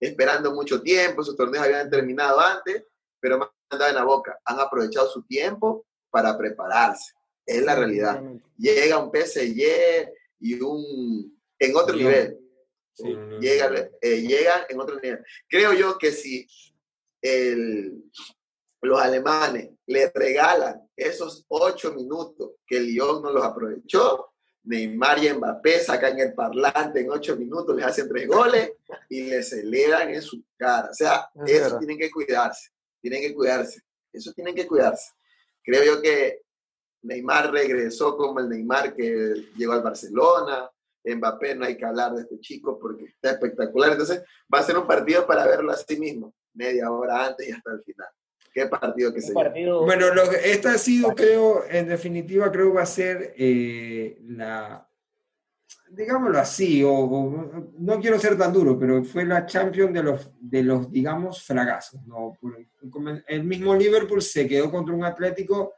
esperando 0.00 0.54
mucho 0.54 0.80
tiempo, 0.80 1.22
sus 1.22 1.36
torneos 1.36 1.66
habían 1.66 1.90
terminado 1.90 2.40
antes, 2.40 2.86
pero 3.20 3.38
me 3.38 3.46
han 3.70 3.78
dado 3.78 3.90
en 3.90 3.96
la 3.96 4.04
boca. 4.04 4.38
Han 4.44 4.60
aprovechado 4.60 5.08
su 5.08 5.22
tiempo 5.22 5.86
para 6.10 6.36
prepararse. 6.36 7.14
Es 7.46 7.62
la 7.62 7.74
realidad. 7.74 8.22
Llega 8.56 8.98
un 8.98 9.10
PSG 9.10 10.08
y 10.40 10.60
un 10.60 11.40
en 11.58 11.76
otro 11.76 11.94
nivel. 11.94 12.38
llega, 13.40 13.90
eh, 14.00 14.20
llegan 14.22 14.62
en 14.68 14.80
otro 14.80 14.98
nivel. 15.00 15.24
Creo 15.48 15.72
yo 15.72 15.98
que 15.98 16.12
si 16.12 16.46
el, 17.22 18.04
los 18.82 19.00
alemanes 19.00 19.70
le 19.86 20.10
regalan 20.14 20.88
esos 20.96 21.44
ocho 21.48 21.92
minutos 21.92 22.52
que 22.66 22.78
el 22.78 22.86
Lyon 22.86 23.22
no 23.22 23.32
los 23.32 23.44
aprovechó, 23.44 24.32
Neymar 24.64 25.24
y 25.24 25.32
Mbappé 25.32 25.80
sacan 25.80 26.18
el 26.18 26.34
parlante 26.34 27.00
en 27.00 27.10
ocho 27.10 27.36
minutos, 27.36 27.74
les 27.74 27.86
hacen 27.86 28.08
tres 28.08 28.28
goles 28.28 28.72
y 29.08 29.24
le 29.24 29.42
celebran 29.42 30.10
en 30.10 30.22
su 30.22 30.42
cara. 30.56 30.90
O 30.90 30.94
sea, 30.94 31.30
eso 31.46 31.78
tienen 31.78 31.98
que 31.98 32.10
cuidarse, 32.10 32.70
tienen 33.00 33.22
que 33.22 33.34
cuidarse, 33.34 33.80
eso 34.12 34.32
tienen 34.32 34.54
que 34.54 34.66
cuidarse. 34.66 35.12
Creo 35.62 35.84
yo 35.84 36.02
que 36.02 36.42
Neymar 37.02 37.52
regresó 37.52 38.16
como 38.16 38.40
el 38.40 38.48
Neymar 38.48 38.94
que 38.94 39.34
llegó 39.56 39.72
al 39.72 39.82
Barcelona, 39.82 40.70
Mbappé 41.04 41.54
no 41.54 41.64
hay 41.64 41.76
que 41.76 41.86
hablar 41.86 42.14
de 42.14 42.22
este 42.22 42.38
chico 42.40 42.78
porque 42.78 43.04
está 43.04 43.30
espectacular. 43.30 43.92
Entonces 43.92 44.22
va 44.52 44.58
a 44.60 44.62
ser 44.62 44.76
un 44.76 44.86
partido 44.86 45.26
para 45.26 45.46
verlo 45.46 45.72
a 45.72 45.76
sí 45.76 45.98
mismo, 45.98 46.34
media 46.54 46.90
hora 46.90 47.26
antes 47.26 47.48
y 47.48 47.52
hasta 47.52 47.72
el 47.72 47.82
final. 47.82 48.08
¿Qué 48.52 48.66
partido 48.66 49.14
que 49.14 49.20
se 49.20 49.32
Bueno, 49.32 50.12
lo, 50.12 50.22
esta 50.24 50.72
ha 50.72 50.78
sido, 50.78 51.14
creo, 51.14 51.64
en 51.68 51.88
definitiva, 51.88 52.50
creo 52.50 52.74
va 52.74 52.82
a 52.82 52.86
ser 52.86 53.32
eh, 53.38 54.18
la, 54.22 54.89
digámoslo 55.90 56.38
así, 56.38 56.82
o, 56.84 57.70
no 57.78 58.00
quiero 58.00 58.18
ser 58.18 58.38
tan 58.38 58.52
duro, 58.52 58.78
pero 58.78 59.04
fue 59.04 59.24
la 59.24 59.46
champion 59.46 59.92
de 59.92 60.02
los, 60.02 60.30
de 60.40 60.62
los 60.62 60.90
digamos, 60.90 61.42
fracasos. 61.42 62.00
¿no? 62.06 62.38
El 63.26 63.44
mismo 63.44 63.74
Liverpool 63.74 64.22
se 64.22 64.48
quedó 64.48 64.70
contra 64.70 64.94
un 64.94 65.04
Atlético 65.04 65.74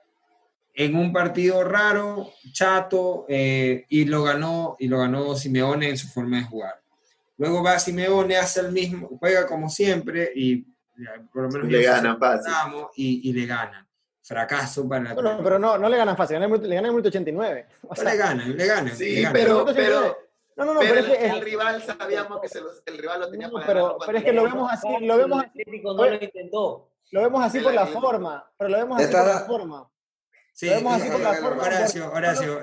en 0.74 0.96
un 0.96 1.12
partido 1.12 1.64
raro, 1.64 2.30
chato, 2.52 3.26
eh, 3.28 3.84
y 3.88 4.04
lo 4.04 4.22
ganó, 4.22 4.76
y 4.78 4.88
lo 4.88 4.98
ganó 4.98 5.34
Simeone 5.34 5.90
en 5.90 5.98
su 5.98 6.08
forma 6.08 6.38
de 6.38 6.44
jugar. 6.44 6.80
Luego 7.36 7.62
va 7.62 7.78
Simeone, 7.78 8.36
hace 8.36 8.60
el 8.60 8.72
mismo, 8.72 9.08
juega 9.18 9.46
como 9.46 9.68
siempre, 9.68 10.30
y 10.34 10.64
por 11.32 11.42
lo 11.42 11.48
menos 11.50 11.68
le 11.68 11.82
ganan. 11.82 12.18
Y, 12.96 13.28
y, 13.28 13.32
le 13.32 13.46
ganan. 13.46 13.86
Fracaso 14.22 14.88
para 14.88 15.02
la. 15.02 15.14
Bueno, 15.14 15.40
pero 15.42 15.58
no, 15.58 15.76
no 15.76 15.88
le 15.88 15.96
ganan 15.96 16.16
fácil, 16.16 16.38
le 16.38 16.46
ganan 16.48 16.62
en 16.70 16.84
el 16.84 16.90
minuto 16.90 17.08
89. 17.08 17.66
O 17.88 17.94
sea, 17.94 18.04
le 18.04 18.16
ganan, 18.16 18.56
le 18.56 18.66
ganan. 18.66 18.96
Sí, 18.96 19.24
pero, 19.32 19.64
pero, 19.74 20.16
no, 20.56 20.64
no, 20.64 20.74
no, 20.74 20.80
pero, 20.80 21.00
es 21.00 21.06
que 21.06 21.26
el, 21.26 21.40
rival 21.40 21.82
sabíamos 21.82 22.40
que 22.40 22.48
se 22.48 22.60
los, 22.60 22.82
el 22.86 22.98
rival 22.98 23.20
lo 23.20 23.30
tenía 23.30 23.48
no, 23.48 23.58
pero, 23.66 23.98
pero 24.04 24.18
es 24.18 24.24
que 24.24 24.32
lo 24.32 24.44
vemos 24.44 24.70
así, 24.70 24.88
lo 25.00 25.16
vemos 25.16 25.44
así. 25.44 25.82
no 25.82 25.94
lo 25.94 26.14
intentó. 26.14 26.88
Lo 27.10 27.22
vemos 27.22 27.44
así 27.44 27.60
por 27.60 27.74
la 27.74 27.86
forma, 27.86 28.50
pero 28.56 28.70
lo 28.70 28.76
vemos 28.78 29.00
así 29.00 29.12
por 29.12 29.26
la 29.26 29.40
forma. 29.40 29.90
Sí, 30.54 30.68
Horacio, 30.68 32.12
Horacio. 32.12 32.12
Horacio. 32.12 32.62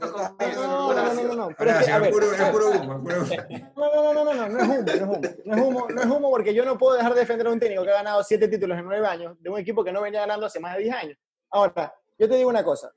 No, 0.00 0.94
no, 0.94 1.14
no, 1.14 1.22
no, 1.22 1.34
no. 1.34 1.50
es 1.50 2.50
puro 2.50 2.70
humo, 2.70 2.98
No, 3.76 3.94
no, 3.94 4.14
no, 4.14 4.24
no, 4.24 4.34
no, 4.34 4.48
no 4.48 4.58
es 4.58 4.68
humo, 4.68 4.82
no 4.82 4.92
es 4.92 5.02
humo. 5.02 5.20
No 5.44 5.54
es 5.54 5.62
humo, 5.62 5.88
no 5.90 6.00
es 6.00 6.06
humo 6.06 6.30
porque 6.30 6.54
yo 6.54 6.64
no 6.64 6.78
puedo 6.78 6.96
dejar 6.96 7.12
de 7.12 7.20
defender 7.20 7.46
a 7.46 7.50
un 7.50 7.60
técnico 7.60 7.84
que 7.84 7.90
ha 7.90 7.94
ganado 7.94 8.24
siete 8.24 8.48
títulos 8.48 8.78
en 8.78 8.86
nueve 8.86 9.06
años 9.06 9.36
de 9.40 9.50
un 9.50 9.58
equipo 9.58 9.84
que 9.84 9.92
no 9.92 10.00
venía 10.00 10.20
ganando 10.20 10.46
hace 10.46 10.60
más 10.60 10.76
de 10.76 10.84
diez 10.84 10.94
años. 10.94 11.18
Ahora, 11.50 11.94
yo 12.18 12.28
te 12.28 12.36
digo 12.36 12.48
una 12.48 12.64
cosa. 12.64 12.90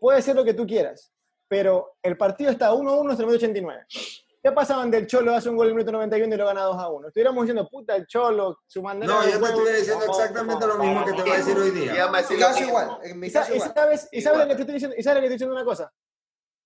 Puede 0.00 0.22
ser 0.22 0.34
lo 0.34 0.44
que 0.44 0.54
tú 0.54 0.66
quieras, 0.66 1.12
pero 1.48 1.96
el 2.02 2.16
partido 2.16 2.50
está 2.50 2.72
1-1 2.72 3.10
hasta 3.10 3.22
el 3.22 3.28
minuto 3.28 3.44
89. 3.44 3.86
¿Qué 4.46 4.52
pasaban 4.52 4.92
del 4.92 5.08
Cholo 5.08 5.34
hace 5.34 5.48
un 5.48 5.56
gol 5.56 5.66
en 5.66 5.70
el 5.70 5.74
minuto 5.74 5.90
91 5.90 6.32
y 6.32 6.38
lo 6.38 6.46
gana 6.46 6.62
2 6.62 6.76
a 6.78 6.88
1? 6.88 7.08
Estuviéramos 7.08 7.42
diciendo, 7.42 7.68
puta, 7.68 7.96
el 7.96 8.06
Cholo, 8.06 8.60
su 8.64 8.80
manera 8.80 9.12
No, 9.12 9.28
yo 9.28 9.40
te 9.40 9.44
estoy 9.44 9.74
diciendo 9.74 10.04
exactamente 10.04 10.66
lo 10.68 10.78
mismo 10.78 11.04
que 11.04 11.12
te 11.14 11.22
voy 11.22 11.30
a 11.32 11.36
decir 11.38 11.58
hoy 11.58 11.70
día. 11.72 12.08
Casi 12.38 12.62
igual. 12.62 12.98
¿Y, 13.02 13.30
sabes, 13.30 14.08
¿Y 14.12 14.20
sabes 14.20 14.38
lo 14.38 14.46
que 14.46 14.54
te 14.54 14.60
estoy 14.60 14.74
diciendo? 14.74 14.94
¿Y 14.96 15.02
sabes 15.02 15.16
lo 15.16 15.22
que 15.22 15.28
te 15.28 15.34
estoy 15.34 15.48
diciendo 15.48 15.54
una 15.56 15.64
cosa? 15.64 15.92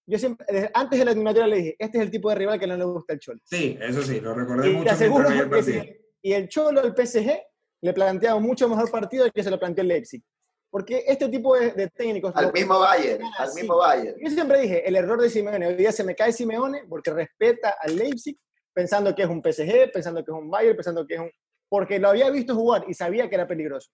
Yo 0.07 0.19
siempre, 0.19 0.71
antes 0.75 0.99
de 0.99 1.05
la 1.07 1.13
eliminatoria 1.13 1.47
le 1.47 1.57
dije, 1.57 1.77
este 1.79 1.97
es 1.97 2.05
el 2.05 2.11
tipo 2.11 2.29
de 2.29 2.35
rival 2.35 2.61
que 2.61 2.67
no 2.67 2.77
le 2.77 2.85
gusta 2.85 3.15
el 3.15 3.19
Cholo. 3.19 3.41
Sí, 3.45 3.79
eso 3.81 4.03
sí, 4.03 4.21
lo 4.21 4.35
recordé 4.35 4.73
y 4.73 4.75
mucho. 4.75 4.91
el 4.93 5.49
partido. 5.49 5.83
y 6.21 6.33
el 6.35 6.49
Cholo, 6.51 6.83
el 6.83 6.95
PSG, 6.95 7.41
le 7.81 7.93
planteaba 7.95 8.39
mucho 8.41 8.69
mejor 8.69 8.91
partido 8.91 9.27
que 9.35 9.43
se 9.43 9.51
lo 9.51 9.59
planteó 9.59 9.81
el 9.81 9.89
Leipzig. 9.89 10.23
Porque 10.71 11.05
este 11.07 11.29
tipo 11.29 11.57
de, 11.57 11.89
técnicos... 11.89 12.35
Al 12.37 12.53
mismo 12.53 12.79
Bayern, 12.79 13.25
al 13.39 13.53
mismo 13.55 13.77
Bayern. 13.77 14.17
Yo 14.21 14.31
siempre 14.31 14.61
dije, 14.61 14.89
el 14.89 14.95
error 14.95 15.21
de 15.21 15.29
Simeone, 15.29 15.67
hoy 15.67 15.75
día 15.75 15.91
se 15.91 16.05
me 16.05 16.15
cae 16.15 16.33
Simeone 16.33 16.85
porque 16.89 17.11
respeta 17.11 17.75
al 17.81 17.97
Leipzig, 17.97 18.39
pensando 18.73 19.15
que 19.15 19.23
es 19.23 19.29
un 19.29 19.43
PSG, 19.43 19.91
pensando 19.93 20.25
que 20.25 20.31
es 20.31 20.37
un 20.37 20.49
Bayern, 20.49 20.77
pensando 20.77 21.05
que 21.07 21.15
es 21.15 21.21
un... 21.21 21.31
Porque 21.69 21.99
lo 21.99 22.09
había 22.09 22.31
visto 22.31 22.55
jugar 22.55 22.85
y 22.87 22.95
sabía 22.95 23.29
que 23.29 23.35
era 23.35 23.49
peligroso. 23.49 23.91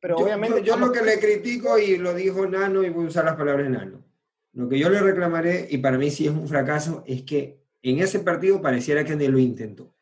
Pero 0.00 0.16
obviamente... 0.16 0.62
Yo, 0.62 0.76
lo 0.76 0.92
que 0.92 1.02
le 1.02 1.18
critico, 1.18 1.76
y 1.78 1.96
lo 1.96 2.14
dijo 2.14 2.46
Nano, 2.46 2.84
y 2.84 2.90
voy 2.90 3.06
a 3.06 3.08
usar 3.08 3.24
las 3.24 3.36
palabras 3.36 3.66
de 3.66 3.70
Nano, 3.70 4.04
lo 4.52 4.68
que 4.68 4.78
yo 4.78 4.90
le 4.90 5.00
reclamaré, 5.00 5.66
y 5.70 5.78
para 5.78 5.98
mí 5.98 6.10
sí 6.10 6.26
es 6.26 6.32
un 6.32 6.46
fracaso, 6.46 7.02
es 7.06 7.22
que 7.22 7.62
en 7.82 7.98
ese 7.98 8.20
partido 8.20 8.62
pareciera 8.62 9.04
que 9.04 9.16
ni 9.16 9.26
lo 9.26 9.38
intentó. 9.38 9.92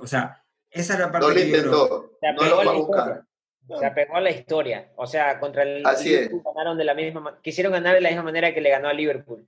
O 0.00 0.06
sea, 0.06 0.44
esa 0.70 0.94
es 0.94 1.00
la 1.00 1.10
parte 1.10 1.26
no 1.26 1.34
lo 1.34 1.40
intentó, 1.40 2.12
no 2.22 2.44
lo 2.44 2.56
va 2.56 2.62
a 2.62 2.74
buscar. 2.74 3.29
Se 3.78 3.86
apegó 3.86 4.16
a 4.16 4.20
la 4.20 4.30
historia. 4.30 4.90
O 4.96 5.06
sea, 5.06 5.38
contra 5.38 5.62
el 5.62 5.86
Así 5.86 6.08
Liverpool 6.08 6.42
ganaron 6.44 6.78
de 6.78 6.84
la 6.84 6.94
misma 6.94 7.38
quisieron 7.42 7.72
ganar 7.72 7.94
de 7.94 8.00
la 8.00 8.08
misma 8.08 8.24
manera 8.24 8.52
que 8.52 8.60
le 8.60 8.70
ganó 8.70 8.88
a 8.88 8.92
Liverpool. 8.92 9.46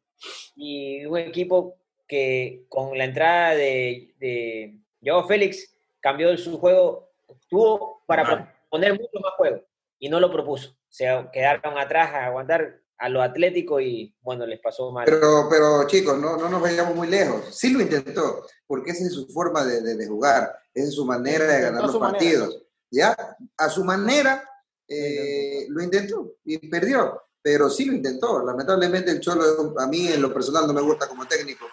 Y 0.55 1.05
un 1.07 1.19
equipo 1.19 1.77
que 2.07 2.65
con 2.69 2.97
la 2.97 3.05
entrada 3.05 3.55
de, 3.55 4.15
de 4.19 4.75
Joao 5.05 5.27
Félix 5.27 5.75
cambió 6.01 6.37
su 6.37 6.59
juego, 6.59 7.11
tuvo 7.49 8.03
para 8.07 8.55
poner 8.69 8.93
mucho 8.93 9.21
más 9.21 9.33
juego 9.37 9.63
y 9.99 10.09
no 10.09 10.21
lo 10.21 10.31
propuso. 10.31 10.77
Se 10.89 11.07
quedaron 11.33 11.79
atrás 11.79 12.13
a 12.13 12.27
aguantar 12.27 12.83
a 12.99 13.09
lo 13.09 13.21
atlético 13.21 13.81
y 13.81 14.15
bueno, 14.21 14.47
les 14.47 14.61
pasó 14.61 14.93
mal. 14.93 15.05
Pero, 15.07 15.49
pero 15.51 15.87
chicos, 15.87 16.19
no, 16.19 16.37
no 16.37 16.49
nos 16.49 16.63
vayamos 16.63 16.95
muy 16.95 17.09
lejos. 17.09 17.47
Sí 17.51 17.73
lo 17.73 17.81
intentó, 17.81 18.47
porque 18.67 18.93
esa 18.93 19.05
es 19.05 19.13
su 19.13 19.27
forma 19.29 19.65
de, 19.65 19.97
de, 19.97 20.07
jugar, 20.07 20.53
esa 20.73 20.89
es 20.89 20.95
su 20.95 21.05
manera 21.05 21.45
de 21.47 21.63
ganar 21.63 21.83
los 21.83 21.97
partidos. 21.97 22.63
¿Ya? 22.93 23.17
A 23.57 23.69
su 23.71 23.83
manera 23.85 24.45
eh, 24.87 25.67
lo 25.71 25.83
intentó 25.83 26.37
y 26.45 26.59
perdió, 26.69 27.23
pero 27.41 27.71
sí 27.71 27.87
lo 27.87 27.95
intentó. 27.95 28.45
Lamentablemente 28.45 29.11
el 29.11 29.21
Cholo, 29.21 29.75
a 29.79 29.87
mí 29.87 30.09
en 30.09 30.21
lo 30.21 30.33
personal 30.33 30.67
no 30.67 30.75
me 30.75 30.83
gusta 30.83 31.09
como 31.09 31.27
técnico. 31.27 31.67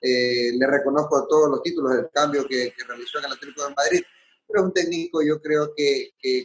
Eh, 0.00 0.52
le 0.56 0.66
reconozco 0.66 1.26
todos 1.28 1.50
los 1.50 1.62
títulos 1.62 1.94
del 1.94 2.10
cambio 2.10 2.48
que, 2.48 2.72
realizó 2.88 3.18
en 3.18 3.26
el 3.26 3.32
Atlético 3.32 3.68
de 3.68 3.74
Madrid, 3.74 4.02
pero 4.48 4.60
es 4.60 4.66
un 4.66 4.72
técnico 4.72 5.22
yo 5.22 5.40
creo 5.40 5.72
que, 5.76 6.14
que, 6.20 6.44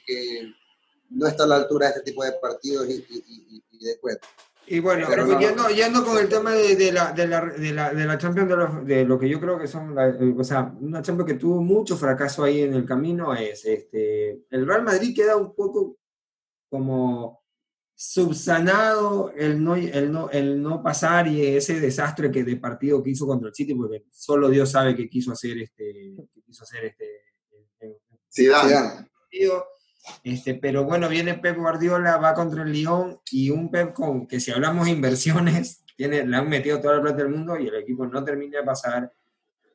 no 1.10 1.26
está 1.26 1.46
a 1.46 1.48
la 1.48 1.56
altura 1.56 1.88
de 1.88 1.94
este 1.94 2.12
tipo 2.12 2.24
de 2.24 2.34
partidos 2.34 2.88
y, 2.90 3.64
y, 3.72 3.86
de 3.86 3.98
cuentos. 4.00 4.30
Y 4.70 4.80
bueno, 4.80 5.08
yendo, 5.70 6.04
con 6.04 6.18
el 6.18 6.28
tema 6.28 6.52
de, 6.52 6.92
la, 6.92 7.14
de, 7.14 7.26
la, 7.26 7.46
de, 7.46 7.72
la, 7.72 7.94
de 7.94 8.06
la 8.06 8.18
Champions, 8.18 8.86
de, 8.86 9.06
lo 9.06 9.18
que 9.18 9.30
yo 9.30 9.40
creo 9.40 9.58
que 9.58 9.68
son, 9.68 9.96
o 9.98 10.44
sea, 10.44 10.76
una 10.82 11.02
Champions 11.02 11.32
que 11.32 11.40
tuvo 11.40 11.62
mucho 11.62 11.96
fracaso 11.96 12.44
ahí 12.44 12.64
en 12.64 12.74
el 12.74 12.86
camino 12.86 13.34
es, 13.34 13.64
este, 13.64 14.46
el 14.50 14.68
Real 14.68 14.84
Madrid 14.84 15.16
queda 15.16 15.38
un 15.38 15.56
poco 15.56 15.98
como 16.70 17.46
subsanado 17.96 19.32
el 19.36 19.64
no, 19.64 19.76
el, 19.76 20.12
no, 20.12 20.30
el 20.30 20.62
no 20.62 20.84
pasar 20.84 21.28
y 21.28 21.46
ese 21.46 21.80
desastre 21.80 22.30
que 22.30 22.44
de 22.44 22.58
partido 22.58 23.02
que 23.02 23.12
hizo 23.12 23.26
contra 23.26 23.48
el 23.48 23.56
City, 23.56 23.74
porque 23.74 24.04
solo 24.12 24.50
Dios 24.50 24.70
sabe 24.70 24.98
que 24.98 25.10
quiso 25.10 25.32
hacer 25.32 25.58
este, 25.60 26.14
que 26.34 26.42
quiso 26.42 26.64
hacer 26.64 26.86
este, 26.86 27.06
sí, 28.28 28.48
este, 28.48 29.08
pero 30.62 30.84
bueno, 30.84 31.10
viene 31.10 31.36
Pep 31.36 31.58
Guardiola, 31.58 32.18
va 32.18 32.34
contra 32.34 32.64
el 32.64 32.72
Lyon 32.72 33.20
y 33.32 33.50
un 33.50 33.70
Pep 33.70 33.94
con 33.94 34.28
que 34.28 34.40
si 34.40 34.52
hablamos 34.52 34.88
inversiones, 34.88 35.84
tiene, 35.98 36.26
le 36.26 36.38
han 36.38 36.50
metido 36.50 36.80
toda 36.80 36.96
la 36.96 37.02
plata 37.02 37.18
del 37.18 37.30
mundo 37.30 37.58
y 37.58 37.68
el 37.68 37.76
equipo 37.76 38.06
no 38.06 38.24
termina 38.24 38.60
de 38.60 38.66
pasar. 38.66 39.12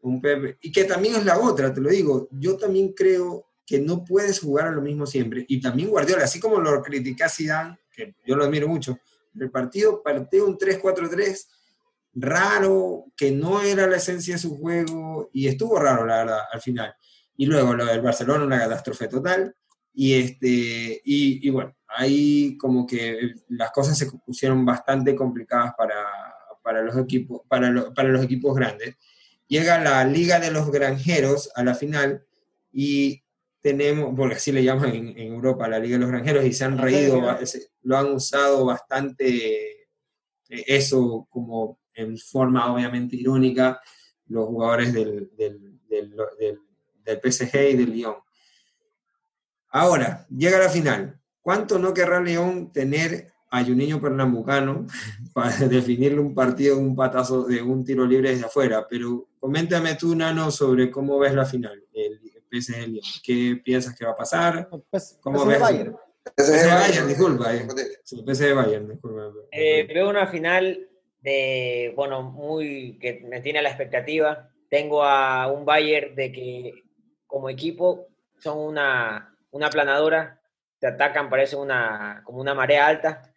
Un 0.03 0.21
Pep, 0.21 0.59
y 0.61 0.73
que 0.73 0.85
también 0.85 1.17
es 1.17 1.25
la 1.25 1.39
otra, 1.39 1.73
te 1.73 1.81
lo 1.81 1.89
digo, 1.89 2.29
yo 2.33 2.57
también 2.57 2.93
creo 2.93 3.47
que 3.65 3.79
no 3.81 4.05
puedes 4.05 4.41
jugar 4.41 4.67
a 4.67 4.73
lo 4.73 4.83
mismo 4.83 5.07
siempre. 5.07 5.45
Y 5.49 5.61
también 5.61 5.91
Guardiola, 5.91 6.25
así 6.25 6.41
como 6.41 6.59
lo 6.59 6.83
critica 6.83 7.29
Zidane, 7.29 7.79
que 7.95 8.15
yo 8.27 8.37
lo 8.37 8.45
admiro 8.45 8.67
mucho, 8.69 8.99
el 9.39 9.51
partido 9.51 10.03
partió 10.03 10.47
un 10.47 10.59
3-4-3 10.59 11.47
raro, 12.15 13.07
que 13.17 13.31
no 13.31 13.63
era 13.63 13.87
la 13.87 13.97
esencia 13.97 14.35
de 14.35 14.41
su 14.41 14.59
juego, 14.59 15.31
y 15.33 15.49
estuvo 15.49 15.79
raro, 15.79 16.05
la 16.05 16.19
verdad, 16.19 16.41
al 16.53 16.61
final. 16.61 16.95
Y 17.37 17.47
luego 17.47 17.75
lo 17.75 17.87
del 17.87 18.03
Barcelona, 18.03 18.45
una 18.45 18.59
catástrofe 18.59 19.09
total. 19.09 19.55
Y, 19.95 20.15
este, 20.15 21.01
y, 21.05 21.51
bueno, 21.51 21.75
ahí 21.89 22.57
como 22.57 22.87
que 22.87 23.35
las 23.49 23.71
cosas 23.73 23.99
se 23.99 24.11
pusieron 24.11 24.65
bastante 24.65 25.15
complicadas 25.15 25.75
para, 25.77 25.97
para 26.63 26.83
los, 26.83 26.97
equipos, 26.97 27.43
para, 27.49 27.93
para 27.95 28.09
los 28.09 28.25
equipos 28.25 28.55
grandes. 28.55 28.97
Llega 29.49 29.83
la 29.83 30.05
Liga 30.05 30.41
de 30.41 30.51
los 30.51 30.71
Granjeros 30.71 31.51
a 31.55 31.63
la 31.63 31.75
final 31.75 32.25
y 32.73 33.23
tenemos, 33.61 34.15
porque 34.17 34.37
así 34.37 34.51
le 34.51 34.65
llaman 34.65 34.95
en, 34.95 35.19
Europa 35.19 35.69
la 35.69 35.79
Liga 35.79 35.97
de 35.97 36.01
los 36.01 36.11
Granjeros, 36.11 36.45
y 36.45 36.53
se 36.53 36.65
han 36.65 36.79
reído, 36.79 37.23
lo 37.83 37.97
han 37.99 38.13
usado 38.13 38.65
bastante 38.65 39.83
eh, 40.49 40.65
eso 40.67 41.27
como 41.31 41.81
en 41.95 42.19
forma 42.19 42.73
obviamente 42.73 43.17
irónica 43.17 43.81
los 44.27 44.47
jugadores 44.47 44.93
del, 44.93 45.31
del, 45.37 45.81
del, 45.89 46.15
del 47.05 47.33
PSG 47.33 47.55
y 47.71 47.77
del 47.77 47.93
Lyon. 47.93 48.17
Ahora, 49.73 50.27
llega 50.29 50.59
la 50.59 50.69
final. 50.69 51.19
¿Cuánto 51.41 51.79
no 51.79 51.95
querrá 51.95 52.21
León 52.21 52.71
tener 52.73 53.33
a 53.51 53.65
Juninho 53.65 54.01
Pernambucano 54.01 54.87
para 55.35 55.57
definirle 55.67 56.21
un 56.21 56.35
partido, 56.35 56.79
un 56.79 56.95
patazo 56.95 57.45
de 57.45 57.63
un 57.63 57.83
tiro 57.83 58.05
libre 58.07 58.31
desde 58.31 58.45
afuera? 58.45 58.87
Pero 58.89 59.29
coméntame 59.41 59.95
tú, 59.95 60.15
Nano, 60.15 60.51
sobre 60.51 60.91
cómo 60.91 61.19
ves 61.19 61.35
la 61.35 61.47
final, 61.47 61.83
el 61.95 62.21
PSG 62.51 62.87
Lyon. 62.87 63.05
¿Qué 63.25 63.61
piensas 63.65 63.97
que 63.97 64.05
va 64.05 64.13
a 64.13 64.17
pasar? 64.17 64.69
Pues, 64.91 65.19
¿Cómo 65.23 65.47
ves? 65.47 65.59
Bayern. 65.59 65.97
PSG 66.37 66.69
Bayern, 66.69 67.09
disculpa. 67.09 67.55
Eh. 67.55 67.67
Sí, 68.05 68.23
PSG 68.27 68.55
Bayern, 68.55 68.89
disculpa. 68.89 69.33
Eh, 69.51 69.87
veo 69.93 70.11
una 70.11 70.27
final 70.27 70.87
de, 71.23 71.95
bueno, 71.97 72.23
muy, 72.23 72.99
que 73.01 73.25
me 73.27 73.41
tiene 73.41 73.61
a 73.61 73.63
la 73.63 73.71
expectativa. 73.71 74.51
Tengo 74.69 75.03
a 75.03 75.51
un 75.51 75.65
Bayern 75.65 76.15
de 76.15 76.31
que 76.31 76.73
como 77.27 77.49
equipo 77.49 78.07
son 78.39 78.59
una 78.59 79.32
una 79.53 79.71
planadora, 79.71 80.41
te 80.81 80.89
atacan, 80.89 81.31
parece 81.31 81.57
una, 81.57 82.23
como 82.25 82.41
una 82.41 82.55
marea 82.55 82.87
alta, 82.87 83.33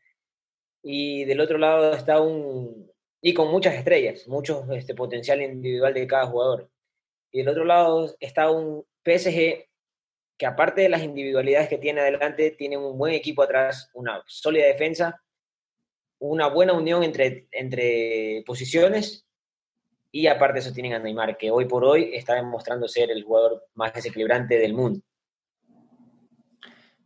y 0.81 1.25
del 1.25 1.39
otro 1.39 1.57
lado 1.57 1.93
está 1.93 2.19
un, 2.19 2.91
y 3.21 3.33
con 3.33 3.49
muchas 3.49 3.75
estrellas, 3.75 4.27
mucho 4.27 4.65
este, 4.71 4.95
potencial 4.95 5.41
individual 5.41 5.93
de 5.93 6.07
cada 6.07 6.25
jugador. 6.25 6.69
Y 7.31 7.39
del 7.39 7.49
otro 7.49 7.65
lado 7.65 8.15
está 8.19 8.49
un 8.49 8.85
PSG 9.03 9.67
que 10.37 10.45
aparte 10.45 10.81
de 10.81 10.89
las 10.89 11.01
individualidades 11.01 11.69
que 11.69 11.77
tiene 11.77 12.01
adelante, 12.01 12.51
tiene 12.51 12.77
un 12.77 12.97
buen 12.97 13.13
equipo 13.13 13.43
atrás, 13.43 13.89
una 13.93 14.23
sólida 14.27 14.65
defensa, 14.65 15.21
una 16.19 16.47
buena 16.47 16.73
unión 16.73 17.03
entre, 17.03 17.47
entre 17.51 18.43
posiciones 18.45 19.25
y 20.11 20.27
aparte 20.27 20.59
eso 20.59 20.71
tienen 20.71 20.93
a 20.93 20.99
Neymar, 20.99 21.37
que 21.37 21.51
hoy 21.51 21.65
por 21.65 21.83
hoy 21.83 22.11
está 22.13 22.35
demostrando 22.35 22.87
ser 22.87 23.11
el 23.11 23.23
jugador 23.23 23.67
más 23.73 23.93
desequilibrante 23.93 24.57
del 24.57 24.73
mundo. 24.73 25.01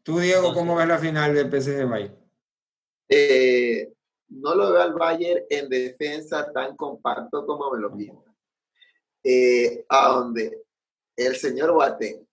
Tú, 0.03 0.19
Diego, 0.19 0.53
¿cómo 0.53 0.75
ves 0.75 0.88
la 0.88 0.97
final 0.97 1.33
del 1.33 1.49
PSG 1.49 1.88
Bayern? 1.88 2.15
Eh, 3.07 3.91
no 4.29 4.55
lo 4.55 4.71
veo 4.71 4.81
al 4.81 4.93
Bayern 4.93 5.43
en 5.49 5.69
defensa 5.69 6.51
tan 6.51 6.75
compacto 6.75 7.45
como 7.45 7.71
me 7.71 7.79
lo 7.79 7.95
pinta. 7.95 8.33
Eh, 9.23 9.85
a 9.89 10.09
donde 10.09 10.63
el 11.15 11.35
señor 11.35 11.73
Boateng 11.73 12.25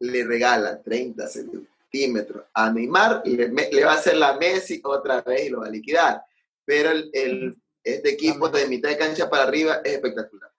le 0.00 0.24
regala 0.24 0.82
30 0.82 1.26
centímetros 1.28 2.44
a 2.52 2.70
Neymar, 2.70 3.22
le, 3.24 3.48
le, 3.48 3.84
va 3.84 3.92
a 3.92 3.96
hacer 3.96 4.16
la 4.16 4.36
Messi 4.36 4.80
otra 4.84 5.22
vez 5.22 5.46
y 5.46 5.48
lo 5.50 5.60
va 5.60 5.66
a 5.66 5.70
liquidar. 5.70 6.22
Pero 6.64 6.90
el, 6.90 7.56
este 7.82 8.10
equipo 8.10 8.48
de 8.48 8.68
mitad 8.68 8.90
de 8.90 8.98
cancha 8.98 9.30
para 9.30 9.44
arriba 9.44 9.80
es 9.84 9.94
espectacular 9.94 10.49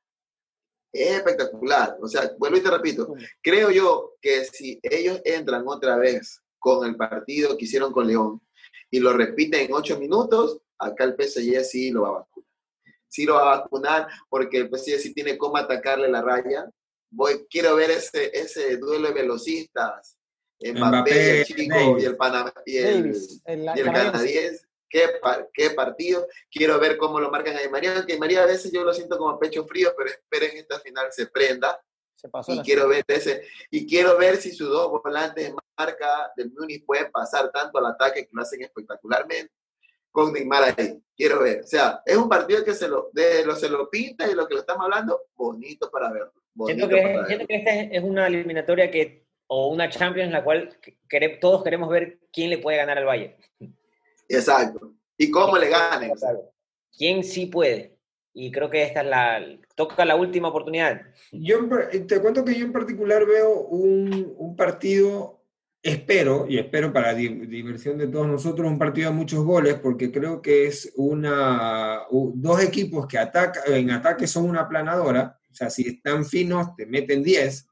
es 0.91 1.11
espectacular. 1.11 1.97
O 2.01 2.07
sea, 2.07 2.31
vuelvo 2.37 2.57
y 2.57 2.61
te 2.61 2.69
repito, 2.69 3.13
creo 3.41 3.71
yo 3.71 4.15
que 4.21 4.45
si 4.45 4.79
ellos 4.83 5.21
entran 5.23 5.63
otra 5.67 5.97
vez 5.97 6.41
con 6.59 6.87
el 6.87 6.95
partido 6.95 7.57
que 7.57 7.65
hicieron 7.65 7.91
con 7.91 8.07
León 8.07 8.41
y 8.89 8.99
lo 8.99 9.13
repiten 9.13 9.61
en 9.61 9.73
ocho 9.73 9.97
minutos, 9.97 10.59
acá 10.77 11.03
el 11.05 11.15
PSG 11.15 11.63
sí 11.63 11.91
lo 11.91 12.03
va 12.03 12.09
a 12.09 12.11
vacunar. 12.11 12.49
Sí 13.07 13.25
lo 13.25 13.35
va 13.35 13.41
a 13.41 13.57
vacunar 13.59 14.07
porque 14.29 14.57
el 14.57 14.69
PSG 14.69 14.99
sí 14.99 15.13
tiene 15.13 15.37
cómo 15.37 15.57
atacarle 15.57 16.09
la 16.09 16.21
raya. 16.21 16.69
Voy, 17.09 17.45
quiero 17.49 17.75
ver 17.75 17.91
ese, 17.91 18.31
ese 18.33 18.77
duelo 18.77 19.09
de 19.09 19.13
velocistas. 19.13 20.17
Mbappé, 20.59 21.39
el 21.39 21.45
chico 21.45 21.99
y 21.99 22.05
el, 22.05 22.15
Panamá, 22.15 22.53
y 22.65 22.77
el, 22.77 23.17
y 23.47 23.79
el 23.79 23.85
canadiense 23.85 24.70
qué, 24.91 25.09
qué 25.53 25.69
partido. 25.71 26.27
Quiero 26.51 26.79
ver 26.79 26.97
cómo 26.97 27.19
lo 27.19 27.31
marcan 27.31 27.55
a 27.55 27.61
Di 27.61 27.69
María, 27.69 27.95
aunque 27.95 28.17
María 28.17 28.43
a 28.43 28.47
veces 28.47 28.71
yo 28.71 28.83
lo 28.83 28.93
siento 28.93 29.17
como 29.17 29.39
pecho 29.39 29.65
frío, 29.65 29.93
pero 29.97 30.09
esperen 30.09 30.57
esta 30.57 30.79
final 30.79 31.07
se 31.11 31.27
prenda. 31.27 31.81
Se 32.15 32.29
pasó 32.29 32.53
y 32.53 32.59
quiero 32.59 32.87
ver 32.87 33.03
ese, 33.07 33.41
y 33.71 33.87
quiero 33.87 34.15
ver 34.15 34.37
si 34.37 34.51
sus 34.51 34.69
dos 34.69 34.91
volantes 35.03 35.43
de 35.43 35.55
marca 35.75 36.31
del 36.35 36.51
Munich 36.51 36.85
pueden 36.85 37.11
pasar 37.11 37.51
tanto 37.51 37.79
al 37.79 37.87
ataque 37.87 38.25
que 38.25 38.29
lo 38.31 38.43
hacen 38.43 38.61
espectacularmente 38.61 39.51
con 40.11 40.31
Neymar 40.31 40.75
ahí. 40.77 41.01
Quiero 41.15 41.41
ver. 41.41 41.61
O 41.61 41.67
sea, 41.67 42.01
es 42.05 42.15
un 42.15 42.29
partido 42.29 42.63
que 42.63 42.73
se 42.73 42.87
lo, 42.87 43.09
de 43.13 43.43
lo, 43.43 43.55
se 43.55 43.69
lo 43.69 43.89
pinta 43.89 44.29
y 44.29 44.35
lo 44.35 44.47
que 44.47 44.53
lo 44.53 44.59
estamos 44.59 44.83
hablando, 44.83 45.19
bonito 45.35 45.89
para 45.89 46.11
verlo. 46.11 46.33
siento, 46.65 46.87
que, 46.87 47.23
siento 47.27 47.47
que 47.47 47.55
esta 47.55 47.71
es 47.73 48.03
una 48.03 48.27
eliminatoria 48.27 48.91
que, 48.91 49.25
o 49.47 49.69
una 49.69 49.89
Champions 49.89 50.27
en 50.27 50.33
la 50.33 50.43
cual 50.43 50.77
todos 51.39 51.63
queremos 51.63 51.89
ver 51.89 52.19
quién 52.31 52.49
le 52.49 52.59
puede 52.59 52.77
ganar 52.77 52.97
al 52.97 53.05
Bayern. 53.05 53.35
Exacto. 54.35 54.93
¿Y 55.17 55.29
cómo 55.29 55.57
le 55.57 55.69
ganen? 55.69 56.11
¿Quién 56.97 57.23
sí 57.23 57.45
puede? 57.45 57.97
Y 58.33 58.51
creo 58.51 58.69
que 58.69 58.83
esta 58.83 59.01
es 59.01 59.07
la, 59.07 59.41
toca 59.75 60.05
la 60.05 60.15
última 60.15 60.47
oportunidad. 60.47 61.01
Yo 61.31 61.67
te 62.07 62.21
cuento 62.21 62.45
que 62.45 62.55
yo 62.55 62.65
en 62.65 62.71
particular 62.71 63.25
veo 63.25 63.67
un, 63.67 64.33
un 64.37 64.55
partido, 64.55 65.43
espero, 65.83 66.45
y 66.47 66.57
espero 66.57 66.93
para 66.93 67.13
diversión 67.13 67.97
de 67.97 68.07
todos 68.07 68.27
nosotros, 68.27 68.71
un 68.71 68.79
partido 68.79 69.09
de 69.09 69.15
muchos 69.15 69.43
goles, 69.43 69.75
porque 69.75 70.11
creo 70.11 70.41
que 70.41 70.67
es 70.67 70.93
una, 70.95 72.03
dos 72.09 72.63
equipos 72.63 73.05
que 73.05 73.17
ataca, 73.17 73.63
en 73.67 73.91
ataque 73.91 74.27
son 74.27 74.49
una 74.49 74.67
planadora, 74.67 75.37
o 75.51 75.53
sea, 75.53 75.69
si 75.69 75.87
están 75.87 76.25
finos 76.25 76.73
te 76.77 76.85
meten 76.85 77.21
10, 77.21 77.67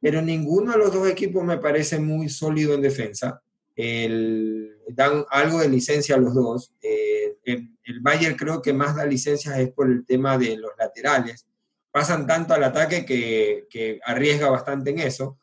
pero 0.00 0.22
ninguno 0.22 0.72
de 0.72 0.78
los 0.78 0.92
dos 0.92 1.08
equipos 1.08 1.44
me 1.44 1.58
parece 1.58 1.98
muy 1.98 2.28
sólido 2.30 2.74
en 2.74 2.80
defensa 2.80 3.42
el, 3.76 4.55
dan 4.88 5.24
algo 5.30 5.58
de 5.58 5.68
licencia 5.68 6.14
a 6.14 6.18
los 6.18 6.34
dos. 6.34 6.72
Eh, 6.82 7.36
el, 7.44 8.00
Bayern 8.00 8.36
creo 8.36 8.60
que 8.60 8.72
más 8.72 8.96
da 8.96 9.04
licencias 9.04 9.58
es 9.58 9.70
por 9.70 9.90
el 9.90 10.04
tema 10.04 10.38
de 10.38 10.56
los 10.56 10.72
laterales. 10.78 11.46
Pasan 11.90 12.26
tanto 12.26 12.54
al 12.54 12.64
ataque 12.64 13.04
que, 13.04 14.00
arriesga 14.04 14.50
bastante 14.50 14.90
en 14.90 15.00
eso. 15.00 15.38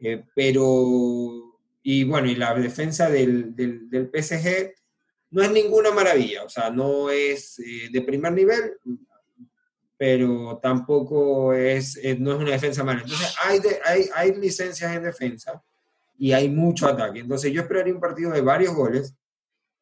Eh, 0.00 0.24
pero, 0.34 1.58
y 1.82 2.04
bueno, 2.04 2.28
y 2.28 2.34
la 2.34 2.54
defensa 2.54 3.08
del, 3.08 3.54
del, 3.54 3.88
del, 3.88 4.10
PSG 4.12 4.74
no 5.30 5.42
es 5.42 5.50
ninguna 5.50 5.90
maravilla, 5.92 6.44
o 6.44 6.48
sea, 6.48 6.70
no 6.70 7.10
es 7.10 7.58
eh, 7.58 7.88
de 7.90 8.02
primer 8.02 8.32
nivel, 8.32 8.74
pero 9.96 10.58
tampoco 10.62 11.54
es, 11.54 11.98
no 12.18 12.34
es 12.34 12.38
una 12.38 12.50
defensa 12.50 12.84
mala. 12.84 13.02
Entonces, 13.02 13.34
hay, 13.42 13.60
hay, 13.84 14.08
hay 14.14 14.34
licencias 14.34 14.94
en 14.94 15.04
defensa 15.04 15.62
y 16.16 16.32
hay 16.32 16.48
mucho 16.48 16.86
ataque. 16.86 17.20
Entonces 17.20 17.52
yo 17.52 17.62
esperaría 17.62 17.94
un 17.94 18.00
partido 18.00 18.30
de 18.30 18.40
varios 18.40 18.74
goles, 18.74 19.14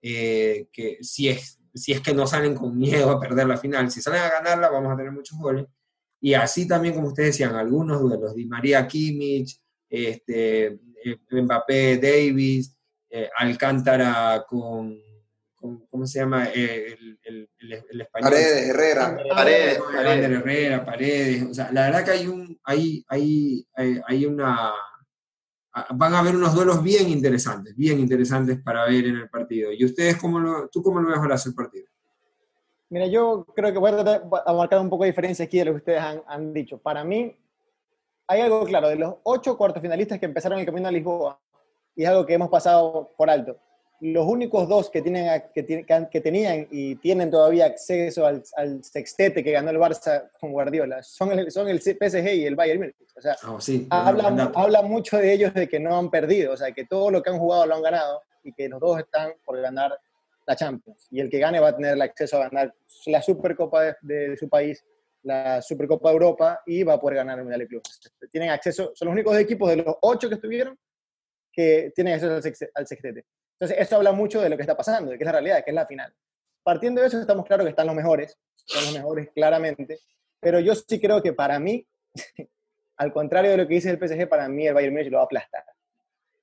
eh, 0.01 0.67
que 0.73 0.99
si 1.03 1.29
es, 1.29 1.59
si 1.75 1.93
es 1.93 2.01
que 2.01 2.15
no 2.15 2.27
salen 2.27 2.55
con 2.55 2.77
miedo 2.77 3.11
a 3.11 3.21
perder 3.21 3.47
la 3.47 3.57
final, 3.57 3.91
si 3.91 4.01
salen 4.01 4.23
a 4.23 4.31
ganarla 4.31 4.69
vamos 4.71 4.93
a 4.93 4.97
tener 4.97 5.13
muchos 5.13 5.39
goles. 5.39 5.67
Y 6.21 6.35
así 6.35 6.69
también, 6.69 6.95
como 6.95 7.09
ustedes 7.09 7.31
decían, 7.31 7.57
algunos 7.57 8.01
duelos, 8.01 8.37
Di 8.37 8.47
María 8.47 8.87
Kimmich, 8.87 9.61
este, 9.91 10.67
eh, 11.05 11.19
Mbappé 11.31 11.99
Davis, 11.99 12.77
eh, 13.11 13.29
Alcántara 13.37 14.45
con, 14.49 14.97
¿cómo 15.91 16.07
se 16.07 16.21
llama? 16.21 16.49
Eh, 16.55 16.97
el, 17.25 17.49
el, 17.59 18.01
español. 18.01 18.31
Paredes, 18.31 18.69
Herrera. 18.69 19.17
Paredes, 19.29 19.79
Paredes. 19.79 20.31
Herrera, 20.31 20.85
Paredes. 20.85 21.43
O 21.43 21.55
sea, 21.55 21.73
la 21.73 21.87
verdad 21.87 22.05
que 22.05 22.11
hay, 22.13 22.27
un, 22.29 22.59
hay, 22.65 23.05
hay, 23.09 23.67
hay 24.07 24.27
una... 24.27 24.73
Van 25.95 26.15
a 26.15 26.19
haber 26.19 26.37
unos 26.37 26.55
duelos 26.55 26.83
bien 26.83 27.09
interesantes, 27.09 27.75
bien 27.75 27.99
interesantes 27.99 28.61
para 28.61 28.85
ver 28.85 29.07
en 29.07 29.17
el 29.17 29.31
partido. 29.31 29.73
¿Y 29.73 29.85
ustedes 29.85 30.17
cómo 30.17 30.39
lo, 30.39 30.69
tú 30.69 30.83
cómo 30.83 31.01
lo 31.01 31.09
ves 31.09 31.47
el 31.47 31.55
partido? 31.55 31.87
Mira, 32.91 33.07
yo 33.07 33.47
creo 33.57 33.73
que 33.73 33.79
voy 33.79 33.91
a 33.91 33.97
tratar 33.97 34.23
de 34.23 34.55
marcar 34.55 34.81
un 34.81 34.91
poco 34.91 35.05
de 35.05 35.11
diferencia 35.11 35.47
aquí 35.47 35.59
de 35.59 35.65
lo 35.65 35.71
que 35.73 35.79
ustedes 35.79 36.01
han, 36.01 36.23
han 36.27 36.53
dicho. 36.53 36.77
Para 36.77 37.05
mí, 37.05 37.35
hay 38.27 38.41
algo 38.43 38.65
claro, 38.65 38.89
de 38.89 38.97
los 38.97 39.15
ocho 39.23 39.57
cuartos 39.57 39.81
finalistas 39.81 40.19
que 40.19 40.27
empezaron 40.27 40.59
el 40.59 40.67
camino 40.67 40.89
a 40.89 40.93
Lisboa, 40.93 41.41
y 41.97 42.03
es 42.03 42.09
algo 42.09 42.27
que 42.27 42.35
hemos 42.35 42.51
pasado 42.51 43.11
por 43.17 43.31
alto 43.31 43.59
los 44.03 44.27
únicos 44.27 44.69
dos 44.69 44.91
que, 44.91 45.01
tienen, 45.01 45.45
que, 45.55 45.65
que, 46.11 46.21
tenían 46.21 46.67
y 46.73 46.97
tienen 46.97 47.31
todavía 47.31 47.67
acceso 47.67 48.27
al, 48.27 48.43
al, 48.57 48.83
sextete 48.83 49.45
que 49.45 49.53
ganó 49.53 49.71
el 49.71 49.79
Barça 49.79 50.29
con 50.41 50.51
Guardiola 50.51 51.05
son 51.05 51.31
el, 51.39 51.53
son 51.53 51.69
el 51.69 51.81
PSG 51.81 52.35
y 52.35 52.45
el 52.45 52.57
Bayern 52.57 52.81
Múnich. 52.81 52.97
O 53.17 53.21
sea, 53.21 53.37
oh, 53.49 53.61
sí, 53.61 53.87
habla, 53.91 54.51
habla, 54.57 54.83
mucho 54.83 55.19
de 55.19 55.33
ellos 55.33 55.55
de 55.55 55.69
que 55.69 55.79
no 55.79 55.97
han 55.97 56.11
perdido, 56.11 56.53
o 56.53 56.57
sea, 56.57 56.73
que 56.73 56.85
todo 56.85 57.13
lo 57.13 57.23
que 57.23 57.31
han 57.31 57.39
jugado 57.39 57.65
lo 57.65 57.77
han 57.77 57.83
ganado 57.83 58.23
y 58.43 58.53
que 58.53 58.69
los 58.69 58.81
dos 58.81 58.99
están 58.99 59.35
por 59.45 59.61
ganar 59.61 59.97
la 60.49 60.57
Champions. 60.57 61.07
Y 61.13 61.21
el 61.21 61.31
que 61.31 61.39
gane 61.39 61.61
va 61.61 61.69
a 61.69 61.77
tener 61.77 61.93
el 61.93 62.03
acceso 62.03 62.39
a 62.39 62.49
ganar 62.49 62.75
la 63.07 63.23
Supercopa 63.23 63.83
de, 63.83 64.31
de 64.31 64.37
su 64.37 64.49
país, 64.49 64.85
la 65.23 65.63
Supercopa 65.63 66.09
de 66.09 66.15
Europa 66.15 66.61
y 66.67 66.83
va 66.83 66.95
a 66.95 67.01
poder 67.01 67.19
ganar 67.19 67.39
el 67.39 67.45
Mundial 67.45 67.61
de 67.61 67.69
Clubes. 67.69 68.01
Tienen 68.33 68.51
acceso, 68.51 68.91
son 68.97 69.07
los 69.07 69.13
únicos 69.13 69.39
equipos 69.39 69.71
de 69.71 69.77
los 69.77 69.95
ocho 70.01 70.29
que 70.29 70.35
estuvieron 70.35 70.77
que 71.53 71.93
tienen 71.95 72.15
acceso 72.15 72.35
al 72.75 72.87
sextete. 72.89 73.25
Entonces, 73.63 73.87
eso 73.87 73.95
habla 73.95 74.11
mucho 74.11 74.41
de 74.41 74.49
lo 74.49 74.57
que 74.57 74.63
está 74.63 74.77
pasando, 74.77 75.13
de 75.13 75.17
que 75.17 75.23
es 75.23 75.27
la 75.27 75.31
realidad, 75.31 75.63
que 75.63 75.71
es 75.71 75.75
la 75.77 75.87
final. 75.87 76.13
Partiendo 76.65 77.01
de 77.01 77.07
eso, 77.07 77.21
estamos 77.21 77.47
claros 77.47 77.65
que 77.65 77.71
están 77.71 77.87
los 77.87 77.95
mejores, 77.95 78.37
están 78.57 78.87
los 78.87 78.95
mejores 78.95 79.31
claramente, 79.33 80.01
pero 80.41 80.59
yo 80.59 80.75
sí 80.75 81.01
creo 81.01 81.23
que 81.23 81.33
para 81.33 81.61
mí, 81.61 81.87
al 82.97 83.13
contrario 83.13 83.53
de 83.53 83.59
lo 83.59 83.69
que 83.69 83.75
dice 83.75 83.89
el 83.89 83.99
PSG, 83.99 84.29
para 84.29 84.49
mí 84.49 84.67
el 84.67 84.75
Bayern 84.75 84.93
Múnich 84.93 85.13
lo 85.13 85.19
va 85.19 85.23
a 85.23 85.27
aplastar. 85.27 85.63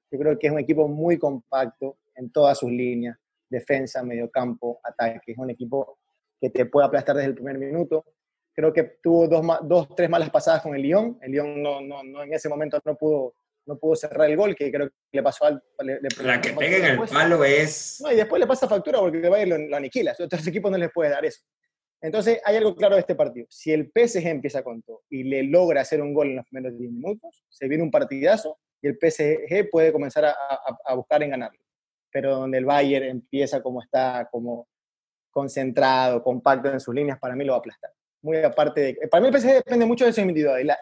Yo 0.10 0.18
creo 0.18 0.40
que 0.40 0.48
es 0.48 0.54
un 0.54 0.60
equipo 0.60 0.88
muy 0.88 1.20
compacto 1.20 1.98
en 2.16 2.32
todas 2.32 2.58
sus 2.58 2.72
líneas, 2.72 3.18
defensa, 3.50 4.02
mediocampo, 4.02 4.80
ataque. 4.82 5.34
Es 5.34 5.38
un 5.38 5.50
equipo 5.50 6.00
que 6.40 6.50
te 6.50 6.68
puede 6.68 6.88
aplastar 6.88 7.18
desde 7.18 7.32
el 7.32 7.36
primer 7.36 7.58
minuto. 7.58 8.06
Creo 8.54 8.72
que 8.72 8.84
tuvo 9.04 9.28
dos, 9.28 9.46
dos 9.64 9.94
tres 9.94 10.10
malas 10.10 10.30
pasadas 10.30 10.62
con 10.62 10.74
el 10.74 10.84
Lyon. 10.84 11.20
El 11.22 11.34
Lyon 11.34 11.62
no, 11.62 11.82
no, 11.82 12.02
no, 12.02 12.24
en 12.24 12.34
ese 12.34 12.48
momento 12.48 12.80
no 12.86 12.96
pudo 12.96 13.34
no 13.70 13.78
pudo 13.78 13.96
cerrar 13.96 14.30
el 14.30 14.36
gol, 14.36 14.56
que 14.56 14.72
creo 14.72 14.90
que 14.90 14.96
le 15.14 15.24
pasó 15.24 15.46
al... 15.46 15.64
la 15.78 16.42
que 16.42 16.54
pega 16.54 16.78
en 16.78 16.86
el 16.86 17.08
palo 17.08 17.44
es... 17.46 18.02
No, 18.02 18.12
y 18.12 18.16
después 18.16 18.40
le 18.40 18.48
pasa 18.48 18.68
factura 18.68 19.00
porque 19.00 19.20
el 19.20 19.30
Bayern 19.30 19.50
lo, 19.50 19.70
lo 19.70 19.78
aniquila. 19.78 20.16
A 20.18 20.24
otros 20.24 20.46
equipos 20.48 20.72
no 20.72 20.78
les 20.78 20.92
puede 20.92 21.12
dar 21.12 21.24
eso. 21.24 21.42
Entonces, 22.02 22.42
hay 22.46 22.58
algo 22.58 22.76
claro 22.76 22.96
de 22.96 23.02
este 23.02 23.16
partido. 23.16 23.46
Si 23.50 23.72
el 23.72 23.92
PSG 23.94 24.26
empieza 24.28 24.64
con 24.64 24.82
todo 24.82 25.04
y 25.10 25.24
le 25.24 25.44
logra 25.44 25.82
hacer 25.82 26.02
un 26.02 26.14
gol 26.14 26.30
en 26.30 26.38
los 26.38 26.46
primeros 26.46 26.78
10 26.78 26.92
minutos, 26.92 27.44
se 27.48 27.68
viene 27.68 27.84
un 27.84 27.92
partidazo 27.92 28.58
y 28.82 28.88
el 28.88 28.98
PSG 28.98 29.70
puede 29.70 29.92
comenzar 29.92 30.26
a, 30.26 30.34
a, 30.86 30.96
buscar 30.96 31.22
en 31.22 31.32
ganarlo. 31.32 31.60
Pero 32.12 32.38
donde 32.38 32.58
el 32.58 32.66
Bayern 32.66 33.06
empieza 33.06 33.62
como 33.62 33.84
está, 33.84 34.28
como 34.32 34.68
concentrado, 35.30 36.24
compacto 36.24 36.72
en 36.72 36.80
sus 36.80 36.96
líneas, 36.96 37.20
para 37.20 37.36
mí 37.36 37.46
lo 37.46 37.52
va 37.52 37.58
a 37.58 37.60
aplastar. 37.60 37.92
Muy 38.22 38.38
aparte 38.38 38.82
de... 38.82 39.08
Para 39.10 39.22
mí 39.22 39.28
el 39.28 39.40
PSG 39.40 39.54
depende 39.54 39.86
mucho 39.86 40.06
de 40.06 40.14
sus 40.14 40.24
individualidad, 40.24 40.78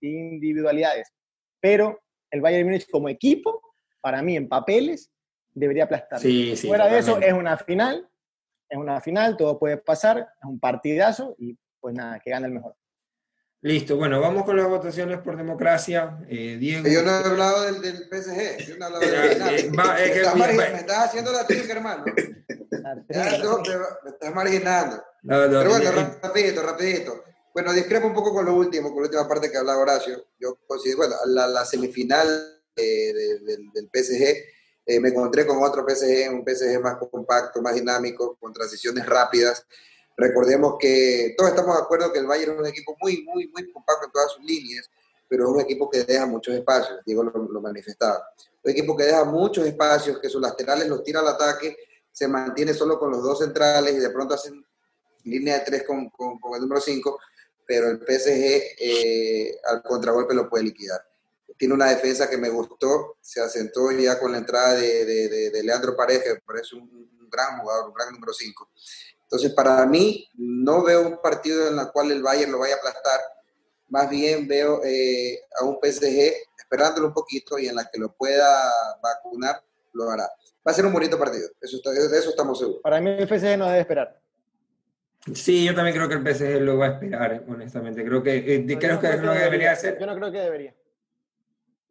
individualidades 0.00 1.12
pero 1.60 2.00
el 2.30 2.40
Bayern 2.40 2.66
Múnich 2.66 2.88
como 2.90 3.08
equipo, 3.08 3.62
para 4.00 4.22
mí 4.22 4.36
en 4.36 4.48
papeles, 4.48 5.10
debería 5.52 5.84
aplastar. 5.84 6.20
Fuera 6.20 6.86
de 6.86 6.98
eso, 6.98 7.20
es 7.20 7.32
una 7.32 7.56
final, 7.56 8.08
es 8.68 8.78
una 8.78 9.00
final, 9.00 9.36
todo 9.36 9.58
puede 9.58 9.76
pasar, 9.76 10.18
es 10.18 10.48
un 10.48 10.60
partidazo 10.60 11.34
y 11.38 11.58
pues 11.80 11.94
nada, 11.94 12.20
que 12.20 12.30
gane 12.30 12.46
el 12.46 12.52
mejor. 12.52 12.76
Listo, 13.62 13.96
bueno, 13.96 14.20
vamos 14.20 14.44
con 14.44 14.56
las 14.56 14.68
votaciones 14.68 15.18
por 15.18 15.36
democracia. 15.36 16.18
Eh, 16.28 16.56
Diego. 16.58 16.88
Yo 16.88 17.02
no 17.02 17.10
he 17.10 17.24
hablado 17.24 17.64
del, 17.64 17.82
del 17.82 18.08
PSG, 18.08 18.66
yo 18.66 18.78
no 18.78 18.84
he 18.84 18.86
hablado 18.86 19.00
del 19.00 19.34
final. 19.34 19.54
Eh, 19.54 19.60
eh, 19.60 19.70
me, 20.56 20.78
estás 20.78 21.08
haciendo 21.08 21.30
la 21.30 21.46
trica, 21.46 21.74
hermano. 21.74 22.04
me 22.06 24.10
estás 24.10 24.34
marginando. 24.34 25.04
Pero 25.22 25.68
bueno, 25.68 25.90
rapidito, 26.22 26.62
rapidito. 26.62 27.22
Bueno, 27.52 27.72
discrepo 27.72 28.06
un 28.06 28.14
poco 28.14 28.32
con 28.32 28.44
lo 28.44 28.54
último, 28.54 28.90
con 28.90 29.02
la 29.02 29.08
última 29.08 29.28
parte 29.28 29.50
que 29.50 29.56
hablaba 29.56 29.82
Horacio. 29.82 30.24
Yo 30.38 30.56
considero, 30.68 30.98
bueno, 30.98 31.16
la, 31.26 31.64
semifinal 31.64 32.62
eh, 32.76 33.12
del, 33.42 33.90
PSG, 33.92 34.22
eh, 34.86 35.00
me 35.00 35.08
encontré 35.08 35.44
con 35.44 35.60
otro 35.60 35.84
PSG, 35.84 36.30
un 36.30 36.44
PSG 36.44 36.80
más 36.80 36.96
compacto, 37.10 37.60
más 37.60 37.74
dinámico, 37.74 38.36
con 38.40 38.52
transiciones 38.52 39.04
rápidas. 39.04 39.66
Recordemos 40.16 40.76
que 40.78 41.34
todos 41.36 41.50
estamos 41.50 41.76
de 41.76 41.82
acuerdo 41.82 42.12
que 42.12 42.20
el 42.20 42.26
Bayern 42.26 42.52
es 42.52 42.60
un 42.60 42.66
equipo 42.66 42.96
muy, 43.00 43.24
muy, 43.24 43.48
muy 43.48 43.72
compacto 43.72 44.06
en 44.06 44.12
todas 44.12 44.30
sus 44.30 44.44
líneas, 44.44 44.88
pero 45.28 45.44
es 45.44 45.50
un 45.50 45.60
equipo 45.60 45.90
que 45.90 46.04
deja 46.04 46.26
muchos 46.26 46.54
espacios, 46.54 47.00
Diego 47.04 47.24
lo, 47.24 47.32
lo 47.32 47.60
manifestaba. 47.60 48.22
Un 48.62 48.70
equipo 48.70 48.96
que 48.96 49.04
deja 49.04 49.24
muchos 49.24 49.66
espacios, 49.66 50.20
que 50.20 50.28
sus 50.28 50.40
laterales 50.40 50.86
los 50.86 51.02
tira 51.02 51.18
al 51.18 51.28
ataque, 51.28 51.76
se 52.12 52.28
mantiene 52.28 52.74
solo 52.74 52.96
con 52.96 53.10
los 53.10 53.22
dos 53.22 53.40
centrales 53.40 53.94
y 53.94 53.98
de 53.98 54.10
pronto 54.10 54.34
hacen 54.34 54.64
línea 55.24 55.58
de 55.58 55.64
tres 55.64 55.84
con, 55.84 56.08
con, 56.10 56.38
con 56.38 56.54
el 56.54 56.60
número 56.60 56.80
5 56.80 57.18
pero 57.70 57.88
el 57.88 57.98
PSG 57.98 58.74
eh, 58.80 59.60
al 59.64 59.80
contragolpe 59.84 60.34
lo 60.34 60.50
puede 60.50 60.64
liquidar. 60.64 61.06
Tiene 61.56 61.72
una 61.72 61.88
defensa 61.88 62.28
que 62.28 62.36
me 62.36 62.48
gustó, 62.48 63.18
se 63.20 63.40
asentó 63.40 63.92
ya 63.92 64.18
con 64.18 64.32
la 64.32 64.38
entrada 64.38 64.74
de, 64.74 65.04
de, 65.04 65.50
de, 65.50 65.62
Leandro 65.62 65.94
Pareja, 65.96 66.34
que 66.34 66.40
parece 66.44 66.74
un, 66.74 66.82
un, 66.82 67.30
gran 67.30 67.60
jugador, 67.60 67.90
un 67.90 67.94
gran 67.94 68.12
número 68.12 68.32
5. 68.32 68.70
Entonces, 69.22 69.52
para 69.54 69.86
mí, 69.86 70.28
no 70.34 70.82
veo 70.82 71.06
un 71.06 71.22
partido 71.22 71.68
en 71.68 71.78
el 71.78 71.92
cual 71.92 72.10
el 72.10 72.24
Bayern 72.24 72.50
lo 72.50 72.58
vaya 72.58 72.74
a 72.74 72.78
aplastar, 72.78 73.20
más 73.86 74.10
bien 74.10 74.48
veo 74.48 74.80
eh, 74.82 75.38
a 75.60 75.64
un 75.64 75.78
PSG 75.80 76.32
esperándolo 76.58 77.06
un 77.06 77.14
poquito 77.14 77.56
y 77.56 77.68
en 77.68 77.76
la 77.76 77.88
que 77.88 78.00
lo 78.00 78.12
pueda 78.16 78.68
vacunar, 79.00 79.62
lo 79.92 80.10
hará. 80.10 80.28
Va 80.66 80.72
a 80.72 80.74
ser 80.74 80.86
un 80.86 80.92
bonito 80.92 81.16
partido, 81.16 81.48
eso 81.60 81.78
de 81.88 82.18
eso 82.18 82.30
estamos 82.30 82.58
seguros. 82.58 82.82
Para 82.82 83.00
mí 83.00 83.10
el 83.10 83.28
PSG 83.28 83.56
no 83.56 83.66
debe 83.66 83.78
esperar. 83.78 84.19
Sí, 85.34 85.64
yo 85.66 85.74
también 85.74 85.94
creo 85.94 86.08
que 86.08 86.14
el 86.14 86.34
PSG 86.34 86.60
lo 86.62 86.78
va 86.78 86.86
a 86.86 86.90
esperar, 86.92 87.44
honestamente. 87.46 88.04
Creo 88.04 88.22
que, 88.22 88.36
eh, 88.36 88.78
creo 88.78 89.00
que, 89.00 89.08
es 89.08 89.22
lo 89.22 89.32
que 89.32 89.38
debería 89.38 89.72
hacer. 89.72 89.98
Yo 89.98 90.06
no 90.06 90.14
creo 90.14 90.32
que 90.32 90.38
debería. 90.38 90.74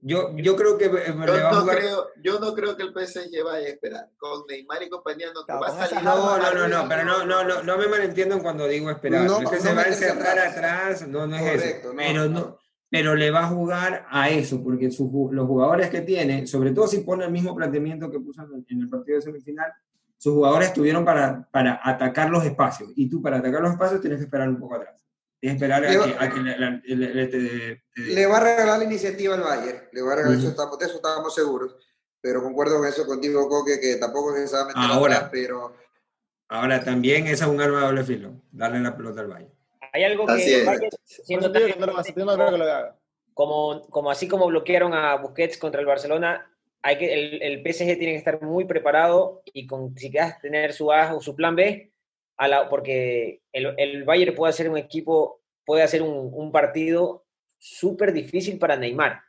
Yo, 0.01 0.35
yo 0.37 0.55
creo 0.55 0.77
que 0.77 0.85
eh, 0.85 1.03
yo, 1.07 1.51
no 1.51 1.65
creo, 1.65 2.07
yo 2.23 2.39
no 2.39 2.53
creo 2.53 2.77
que 2.77 2.83
el 2.83 2.93
PSG 2.93 3.43
vaya 3.43 3.67
a 3.67 3.69
esperar. 3.69 4.09
Con 4.17 4.45
Neymar 4.47 4.81
y 4.81 4.89
compañía 4.89 5.27
no 5.33 5.45
va 5.59 5.67
a 5.67 5.87
salir. 5.87 6.03
No, 6.03 6.37
no, 6.37 6.53
no, 6.53 6.67
no, 6.67 6.87
pero 6.87 7.03
no, 7.03 7.25
no, 7.25 7.43
no, 7.43 7.63
no 7.63 7.77
me 7.77 7.87
malentiendan 7.87 8.39
cuando 8.39 8.65
digo 8.65 8.89
esperar. 8.89 9.25
No, 9.25 9.41
es 9.41 9.49
que 9.49 9.59
se 9.59 9.73
va 9.73 9.81
a 9.81 9.87
encerrar 9.87 10.39
atrás, 10.39 11.07
no, 11.07 11.27
no 11.27 11.35
es 11.35 11.63
eso. 11.63 11.91
pero, 11.97 12.29
no, 12.29 12.57
pero 12.89 13.15
le 13.15 13.29
va 13.29 13.41
a 13.41 13.47
jugar 13.47 14.05
a 14.09 14.29
eso, 14.29 14.63
porque 14.63 14.87
los 14.87 15.47
jugadores 15.47 15.89
que 15.89 16.01
tiene, 16.01 16.47
sobre 16.47 16.71
todo 16.71 16.87
si 16.87 16.99
pone 16.99 17.25
el 17.25 17.31
mismo 17.31 17.53
planteamiento 17.53 18.09
que 18.09 18.21
puso 18.21 18.41
en 18.43 18.81
el 18.81 18.89
partido 18.89 19.17
de 19.17 19.21
semifinal, 19.21 19.71
sus 20.19 20.33
jugadores 20.33 20.67
estuvieron 20.67 21.05
para, 21.05 21.47
para 21.49 21.79
atacar 21.81 22.29
los 22.29 22.43
espacios. 22.43 22.91
Y 22.95 23.09
tú 23.09 23.21
para 23.21 23.37
atacar 23.37 23.61
los 23.61 23.71
espacios 23.71 24.01
tienes 24.01 24.19
que 24.19 24.25
esperar 24.25 24.49
un 24.49 24.59
poco 24.59 24.75
atrás. 24.75 25.01
Tienes 25.39 25.57
que 25.57 25.65
esperar 25.65 25.85
a 25.85 26.29
que, 26.29 26.41
le, 26.41 27.81
le, 27.95 28.25
va 28.25 28.37
a 28.37 28.39
regalar 28.41 28.79
la 28.79 28.83
iniciativa 28.83 29.35
al 29.35 29.41
Bayern. 29.41 29.87
Le 29.93 30.01
va 30.01 30.11
a 30.11 30.15
regalar, 30.17 30.37
eso, 30.37 30.49
estamos, 30.49 30.77
de 30.77 30.85
eso 30.87 30.95
estábamos 30.97 31.33
seguros. 31.33 31.77
Pero 32.19 32.43
concuerdo 32.43 32.79
con 32.79 32.87
eso 32.87 33.07
contigo, 33.07 33.47
Coque, 33.47 33.79
que 33.79 33.95
tampoco 33.95 34.35
es 34.35 34.43
exactamente 34.43 34.93
ahora, 34.93 35.29
pero... 35.31 35.73
Ahora 36.49 36.83
también 36.83 37.27
esa 37.27 37.45
es 37.45 37.51
un 37.51 37.61
arma 37.61 37.79
de 37.79 37.85
doble 37.85 38.03
filo, 38.03 38.41
darle 38.51 38.81
la 38.81 38.97
pelota 38.97 39.21
al 39.21 39.27
Bayern. 39.27 39.53
Hay 39.93 40.03
algo 40.03 40.25
que, 40.27 40.65
como, 43.33 43.87
como 43.89 44.11
así 44.11 44.27
como 44.27 44.47
bloquearon 44.47 44.93
a 44.93 45.15
Busquets 45.15 45.57
contra 45.57 45.79
el 45.79 45.87
Barcelona, 45.87 46.48
hay 46.81 46.97
que, 46.97 47.13
el, 47.13 47.41
el, 47.41 47.59
PSG 47.59 47.97
tiene 47.97 48.13
que 48.13 48.15
estar 48.15 48.41
muy 48.41 48.65
preparado 48.65 49.41
y 49.53 49.67
con, 49.67 49.95
si 49.97 50.09
quieres 50.11 50.39
tener 50.39 50.73
su 50.73 50.91
A 50.91 51.13
o 51.13 51.21
su 51.21 51.35
plan 51.35 51.55
B, 51.55 51.91
a 52.37 52.47
la, 52.47 52.69
porque 52.69 53.41
el, 53.51 53.73
el, 53.77 54.03
Bayern 54.05 54.35
puede 54.35 54.51
hacer 54.51 54.69
un 54.69 54.77
equipo, 54.77 55.41
puede 55.65 55.83
hacer 55.83 56.01
un, 56.01 56.31
un 56.33 56.51
partido 56.51 57.25
súper 57.57 58.13
difícil 58.13 58.57
para 58.57 58.77
Neymar 58.77 59.21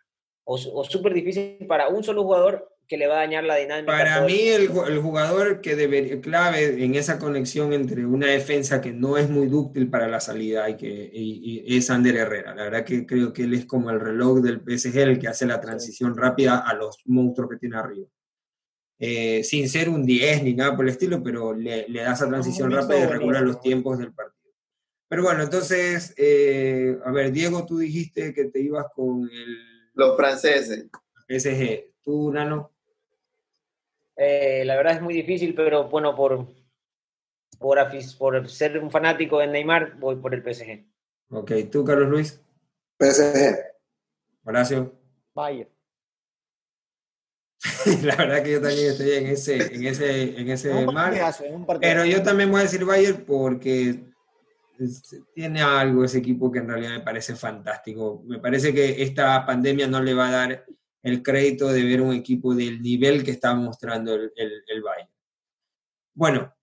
o, 0.44 0.54
o 0.54 0.84
súper 0.84 1.12
difícil 1.12 1.66
para 1.66 1.88
un 1.88 2.04
solo 2.04 2.22
jugador 2.22 2.72
que 2.90 2.96
le 2.96 3.06
va 3.06 3.14
a 3.14 3.18
dañar 3.18 3.44
la 3.44 3.54
dinámica. 3.54 3.86
Para 3.86 4.20
mí 4.22 4.48
el, 4.48 4.62
el, 4.62 4.98
jugador 4.98 5.60
que 5.60 5.76
debería, 5.76 6.20
clave 6.20 6.84
en 6.84 6.96
esa 6.96 7.20
conexión 7.20 7.72
entre 7.72 8.04
una 8.04 8.26
defensa 8.26 8.80
que 8.80 8.90
no 8.90 9.16
es 9.16 9.30
muy 9.30 9.46
dúctil 9.46 9.88
para 9.88 10.08
la 10.08 10.18
salida 10.18 10.68
y 10.68 10.76
que 10.76 11.08
y, 11.12 11.62
y 11.72 11.76
es 11.76 11.88
Ander 11.88 12.16
Herrera. 12.16 12.52
La 12.52 12.64
verdad 12.64 12.84
que 12.84 13.06
creo 13.06 13.32
que 13.32 13.44
él 13.44 13.54
es 13.54 13.64
como 13.64 13.90
el 13.90 14.00
reloj 14.00 14.40
del 14.40 14.60
PSG, 14.66 14.98
el 14.98 15.18
que 15.20 15.28
hace 15.28 15.46
la 15.46 15.60
transición 15.60 16.16
rápida 16.16 16.58
a 16.58 16.74
los 16.74 16.98
monstruos 17.04 17.50
que 17.50 17.58
tiene 17.58 17.76
arriba. 17.76 18.08
Eh, 18.98 19.44
sin 19.44 19.68
ser 19.68 19.88
un 19.88 20.04
10 20.04 20.42
ni 20.42 20.54
nada 20.54 20.74
por 20.74 20.84
el 20.84 20.90
estilo, 20.90 21.22
pero 21.22 21.54
le, 21.54 21.88
le 21.88 22.02
da 22.02 22.14
esa 22.14 22.28
transición 22.28 22.72
rápida 22.72 22.98
y 22.98 23.06
regula 23.06 23.40
los 23.40 23.60
tiempos 23.60 23.98
del 23.98 24.12
partido. 24.12 24.52
Pero 25.06 25.22
bueno, 25.22 25.44
entonces, 25.44 26.12
eh, 26.16 26.98
a 27.04 27.12
ver, 27.12 27.30
Diego, 27.30 27.64
tú 27.64 27.78
dijiste 27.78 28.34
que 28.34 28.46
te 28.46 28.60
ibas 28.60 28.86
con 28.96 29.30
el... 29.32 29.58
Los 29.94 30.16
franceses. 30.16 30.88
PSG. 31.28 31.84
¿Tú, 32.02 32.32
Nano? 32.32 32.72
Eh, 34.22 34.64
la 34.66 34.76
verdad 34.76 34.96
es 34.96 35.00
muy 35.00 35.14
difícil, 35.14 35.54
pero 35.54 35.88
bueno, 35.88 36.14
por, 36.14 36.46
por, 37.58 37.78
por 38.18 38.48
ser 38.50 38.78
un 38.78 38.90
fanático 38.90 39.38
de 39.38 39.46
Neymar, 39.46 39.96
voy 39.98 40.16
por 40.16 40.34
el 40.34 40.42
PSG. 40.42 40.84
Ok, 41.30 41.52
¿tú, 41.72 41.82
Carlos 41.86 42.10
Luis? 42.10 42.38
PSG. 42.98 43.56
Horacio. 44.44 44.92
Bayern. 45.34 45.70
la 48.02 48.16
verdad 48.16 48.42
que 48.42 48.52
yo 48.52 48.60
también 48.60 48.90
estoy 48.90 49.10
en 49.10 49.26
ese, 49.26 49.74
en 49.74 49.86
ese, 49.86 50.38
en 50.38 50.50
ese 50.50 50.86
mar. 50.86 51.14
Pero 51.80 52.04
yo 52.04 52.22
también 52.22 52.50
voy 52.50 52.60
a 52.60 52.64
decir 52.64 52.84
Bayern 52.84 53.24
porque 53.24 54.04
tiene 55.34 55.62
algo 55.62 56.04
ese 56.04 56.18
equipo 56.18 56.52
que 56.52 56.58
en 56.58 56.68
realidad 56.68 56.90
me 56.90 57.00
parece 57.00 57.36
fantástico. 57.36 58.22
Me 58.26 58.38
parece 58.38 58.74
que 58.74 59.02
esta 59.02 59.46
pandemia 59.46 59.86
no 59.86 60.02
le 60.02 60.12
va 60.12 60.28
a 60.28 60.32
dar 60.32 60.66
el 61.02 61.22
crédito 61.22 61.68
de 61.68 61.82
ver 61.82 62.00
un 62.00 62.12
equipo 62.12 62.54
del 62.54 62.82
nivel 62.82 63.24
que 63.24 63.30
está 63.30 63.54
mostrando 63.54 64.14
el, 64.14 64.32
el, 64.36 64.82
Bayern. 64.82 65.10
Bueno, 66.14 66.54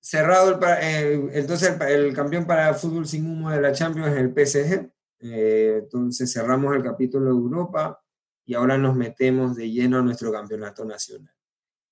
cerrado 0.00 0.60
el, 0.80 1.30
entonces 1.32 1.78
el, 1.80 2.14
campeón 2.14 2.46
para 2.46 2.74
fútbol 2.74 3.06
sin 3.06 3.30
humo 3.30 3.50
de 3.50 3.60
la 3.60 3.72
Champions 3.72 4.08
es 4.08 4.16
el 4.16 4.30
PSG. 4.30 4.90
Eh, 5.22 5.80
entonces 5.82 6.32
cerramos 6.32 6.74
el 6.74 6.82
capítulo 6.82 7.26
de 7.26 7.30
Europa 7.32 8.02
y 8.44 8.54
ahora 8.54 8.78
nos 8.78 8.96
metemos 8.96 9.56
de 9.56 9.70
lleno 9.70 9.98
a 9.98 10.02
nuestro 10.02 10.32
campeonato 10.32 10.84
nacional. 10.84 11.34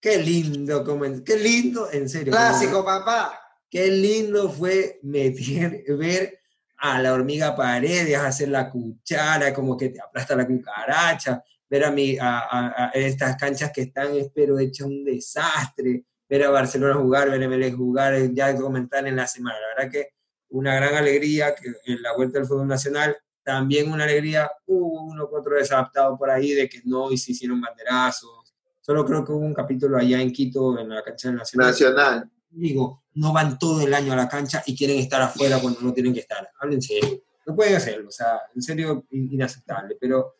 Qué 0.00 0.18
lindo, 0.18 0.84
qué 1.24 1.36
lindo, 1.36 1.90
en 1.90 2.08
serio. 2.08 2.32
Clásico, 2.32 2.84
papá. 2.84 3.38
Qué 3.70 3.90
lindo 3.90 4.50
fue 4.50 4.98
meter, 5.02 5.84
ver 5.96 6.37
a 6.78 7.02
la 7.02 7.12
hormiga 7.12 7.56
paredes 7.56 8.16
hacer 8.16 8.48
la 8.48 8.70
cuchara, 8.70 9.52
como 9.52 9.76
que 9.76 9.88
te 9.88 10.00
aplasta 10.00 10.36
la 10.36 10.46
cucaracha, 10.46 11.42
ver 11.68 11.84
a, 11.84 11.90
mi, 11.90 12.16
a, 12.20 12.90
estas 12.94 13.36
canchas 13.36 13.72
que 13.72 13.82
están, 13.82 14.14
espero, 14.14 14.58
hechas 14.58 14.86
un 14.86 15.04
desastre, 15.04 16.04
ver 16.28 16.44
a 16.44 16.50
Barcelona 16.50 16.94
jugar, 16.94 17.30
ver 17.30 17.42
a 17.42 17.48
MLE 17.48 17.72
jugar, 17.72 18.32
ya 18.32 18.54
comentar 18.56 19.06
en 19.06 19.16
la 19.16 19.26
semana. 19.26 19.56
La 19.60 19.82
verdad 19.82 19.92
que 19.92 20.08
una 20.50 20.74
gran 20.76 20.94
alegría 20.94 21.54
que 21.54 21.74
en 21.92 22.00
la 22.00 22.14
vuelta 22.14 22.38
del 22.38 22.46
fútbol 22.46 22.68
nacional, 22.68 23.16
también 23.42 23.90
una 23.90 24.04
alegría, 24.04 24.50
hubo 24.66 25.02
uno 25.02 25.28
que 25.28 25.36
otro 25.36 25.56
desadaptado 25.56 26.16
por 26.16 26.30
ahí 26.30 26.52
de 26.52 26.68
que 26.68 26.80
no 26.84 27.10
y 27.10 27.18
se 27.18 27.32
hicieron 27.32 27.60
banderazos. 27.60 28.54
Solo 28.80 29.04
creo 29.04 29.24
que 29.24 29.32
hubo 29.32 29.44
un 29.44 29.54
capítulo 29.54 29.98
allá 29.98 30.20
en 30.20 30.32
Quito, 30.32 30.78
en 30.78 30.90
la 30.90 31.02
cancha 31.02 31.32
nacional. 31.32 31.70
Nacional 31.70 32.30
digo, 32.50 33.04
no 33.18 33.32
van 33.32 33.58
todo 33.58 33.80
el 33.80 33.92
año 33.92 34.12
a 34.12 34.16
la 34.16 34.28
cancha 34.28 34.62
y 34.64 34.76
quieren 34.76 34.98
estar 34.98 35.20
afuera 35.20 35.58
cuando 35.60 35.80
no 35.80 35.92
tienen 35.92 36.14
que 36.14 36.20
estar. 36.20 36.48
Hablen 36.60 36.80
serio. 36.80 37.20
No 37.46 37.56
pueden 37.56 37.76
hacerlo, 37.76 38.08
o 38.08 38.12
sea, 38.12 38.42
en 38.54 38.62
serio, 38.62 39.06
inaceptable. 39.10 39.96
Pero, 40.00 40.36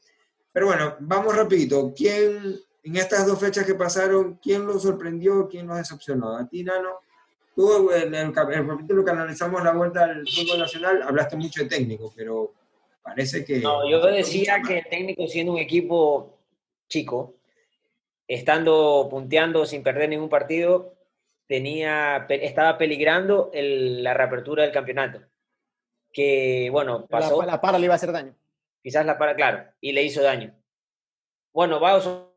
pero 0.53 0.67
bueno, 0.67 0.97
vamos 1.01 1.35
rapidito. 1.35 1.93
¿Quién, 1.97 2.61
en 2.85 2.97
estas 2.97 3.27
dos 3.27 3.41
fechas 3.41 3.65
que 3.65 3.75
pasaron, 3.75 4.39
quién 4.43 4.65
lo 4.65 4.79
sorprendió, 4.79 5.49
quién 5.49 5.67
lo 5.67 5.75
decepcionó? 5.75 6.37
A 6.37 6.47
ti, 6.47 6.63
Nano, 6.63 7.01
tú 7.57 7.91
en 7.91 8.15
el, 8.15 8.33
capítulo 8.33 9.05
que 9.05 9.11
analizamos 9.11 9.65
la 9.65 9.73
vuelta 9.73 10.05
al 10.05 10.25
fútbol 10.29 10.61
nacional, 10.61 11.03
hablaste 11.03 11.37
mucho 11.37 11.63
de 11.63 11.69
técnico, 11.69 12.13
pero 12.15 12.53
parece 13.03 13.45
que... 13.45 13.59
No, 13.59 13.89
yo 13.91 14.01
decía 14.07 14.63
que 14.65 14.79
el 14.79 14.87
técnico 14.89 15.27
siendo 15.27 15.53
un 15.53 15.59
equipo 15.59 16.39
chico, 16.89 17.35
estando 18.29 19.09
punteando 19.11 19.67
sin 19.67 19.83
perder 19.83 20.11
ningún 20.11 20.29
partido, 20.29 20.98
tenía, 21.49 22.27
estaba 22.29 22.79
peligrando 22.79 23.51
la 23.53 24.15
reapertura 24.15 24.63
del 24.63 24.73
campeonato. 24.73 25.21
Que, 26.13 26.69
bueno, 26.71 27.07
pasó. 27.07 27.43
La, 27.43 27.61
para 27.61 27.79
le 27.79 27.87
iba 27.87 27.95
a 27.95 27.97
hacer 27.97 28.13
daño. 28.13 28.35
Quizás 28.83 29.05
la 29.05 29.19
para, 29.19 29.35
claro, 29.35 29.65
y 29.81 29.93
le 29.93 30.03
hizo 30.05 30.23
daño. 30.23 30.55
Bueno, 31.53 31.81
va 31.81 32.01
solo 32.01 32.31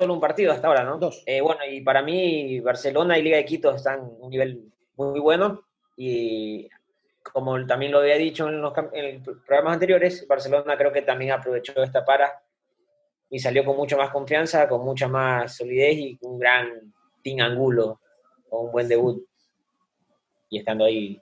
un 0.00 0.20
partido 0.20 0.52
hasta 0.52 0.66
ahora, 0.66 0.82
¿no? 0.82 0.98
Dos. 0.98 1.22
Eh, 1.26 1.40
bueno, 1.40 1.60
y 1.70 1.82
para 1.82 2.02
mí, 2.02 2.58
Barcelona 2.60 3.18
y 3.18 3.22
Liga 3.22 3.36
de 3.36 3.44
Quito 3.44 3.74
están 3.74 4.00
en 4.00 4.16
un 4.18 4.30
nivel 4.30 4.72
muy 4.96 5.20
bueno. 5.20 5.62
Y 5.96 6.68
como 7.22 7.64
también 7.66 7.92
lo 7.92 7.98
había 7.98 8.16
dicho 8.16 8.48
en 8.48 8.60
los, 8.60 8.72
en 8.92 9.22
los 9.24 9.38
programas 9.46 9.74
anteriores, 9.74 10.26
Barcelona 10.26 10.76
creo 10.76 10.92
que 10.92 11.02
también 11.02 11.32
aprovechó 11.32 11.82
esta 11.82 12.04
para 12.04 12.42
y 13.28 13.38
salió 13.38 13.64
con 13.64 13.76
mucha 13.76 13.96
más 13.96 14.10
confianza, 14.10 14.68
con 14.68 14.84
mucha 14.84 15.06
más 15.06 15.54
solidez 15.54 15.96
y 15.96 16.18
un 16.22 16.38
gran 16.38 16.92
Tim 17.22 17.40
Angulo 17.40 18.00
con 18.48 18.66
un 18.66 18.72
buen 18.72 18.88
debut 18.88 19.24
y 20.50 20.58
estando 20.58 20.84
ahí. 20.84 21.20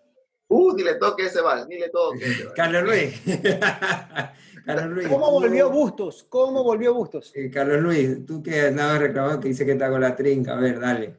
Uh, 0.48 0.74
ni 0.74 0.82
le 0.82 0.94
toque 0.94 1.26
ese 1.26 1.42
bal, 1.42 1.66
ni 1.68 1.78
le 1.78 1.90
toque. 1.90 2.24
Carlos 2.56 2.84
Luis. 2.84 3.20
Carlos 4.64 4.90
Luis. 4.94 5.08
¿Cómo 5.08 5.30
volvió 5.30 5.70
Bustos? 5.70 6.26
¿Cómo 6.28 6.64
volvió 6.64 6.94
Bustos? 6.94 7.32
Eh, 7.34 7.50
Carlos 7.50 7.80
Luis, 7.82 8.24
tú 8.24 8.42
que 8.42 8.60
andabas 8.62 9.00
reclamando 9.00 9.40
que 9.40 9.48
dice 9.48 9.66
que 9.66 9.72
está 9.72 9.90
con 9.90 10.00
la 10.00 10.16
trinca, 10.16 10.56
a 10.56 10.60
ver, 10.60 10.80
dale. 10.80 11.16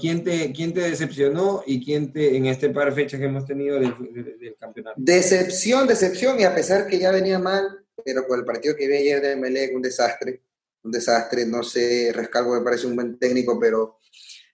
¿Quién 0.00 0.24
te, 0.24 0.52
quién 0.52 0.74
te 0.74 0.80
decepcionó 0.80 1.62
y 1.64 1.84
quién 1.84 2.12
te, 2.12 2.36
en 2.36 2.46
este 2.46 2.70
par 2.70 2.88
de 2.88 2.96
fechas 2.96 3.20
que 3.20 3.26
hemos 3.26 3.44
tenido 3.44 3.78
del, 3.78 4.56
campeonato? 4.58 4.96
Decepción, 4.98 5.86
decepción, 5.86 6.40
y 6.40 6.42
a 6.42 6.52
pesar 6.52 6.88
que 6.88 6.98
ya 6.98 7.12
venía 7.12 7.38
mal, 7.38 7.84
pero 8.04 8.26
con 8.26 8.40
el 8.40 8.44
partido 8.44 8.74
que 8.74 8.88
vi 8.88 8.96
ayer 8.96 9.22
de 9.22 9.36
Melec, 9.36 9.72
un 9.76 9.82
desastre, 9.82 10.42
un 10.82 10.90
desastre, 10.90 11.46
no 11.46 11.62
sé, 11.62 12.10
Rescalvo 12.12 12.54
me 12.54 12.64
parece 12.64 12.88
un 12.88 12.96
buen 12.96 13.20
técnico, 13.20 13.56
pero 13.60 13.97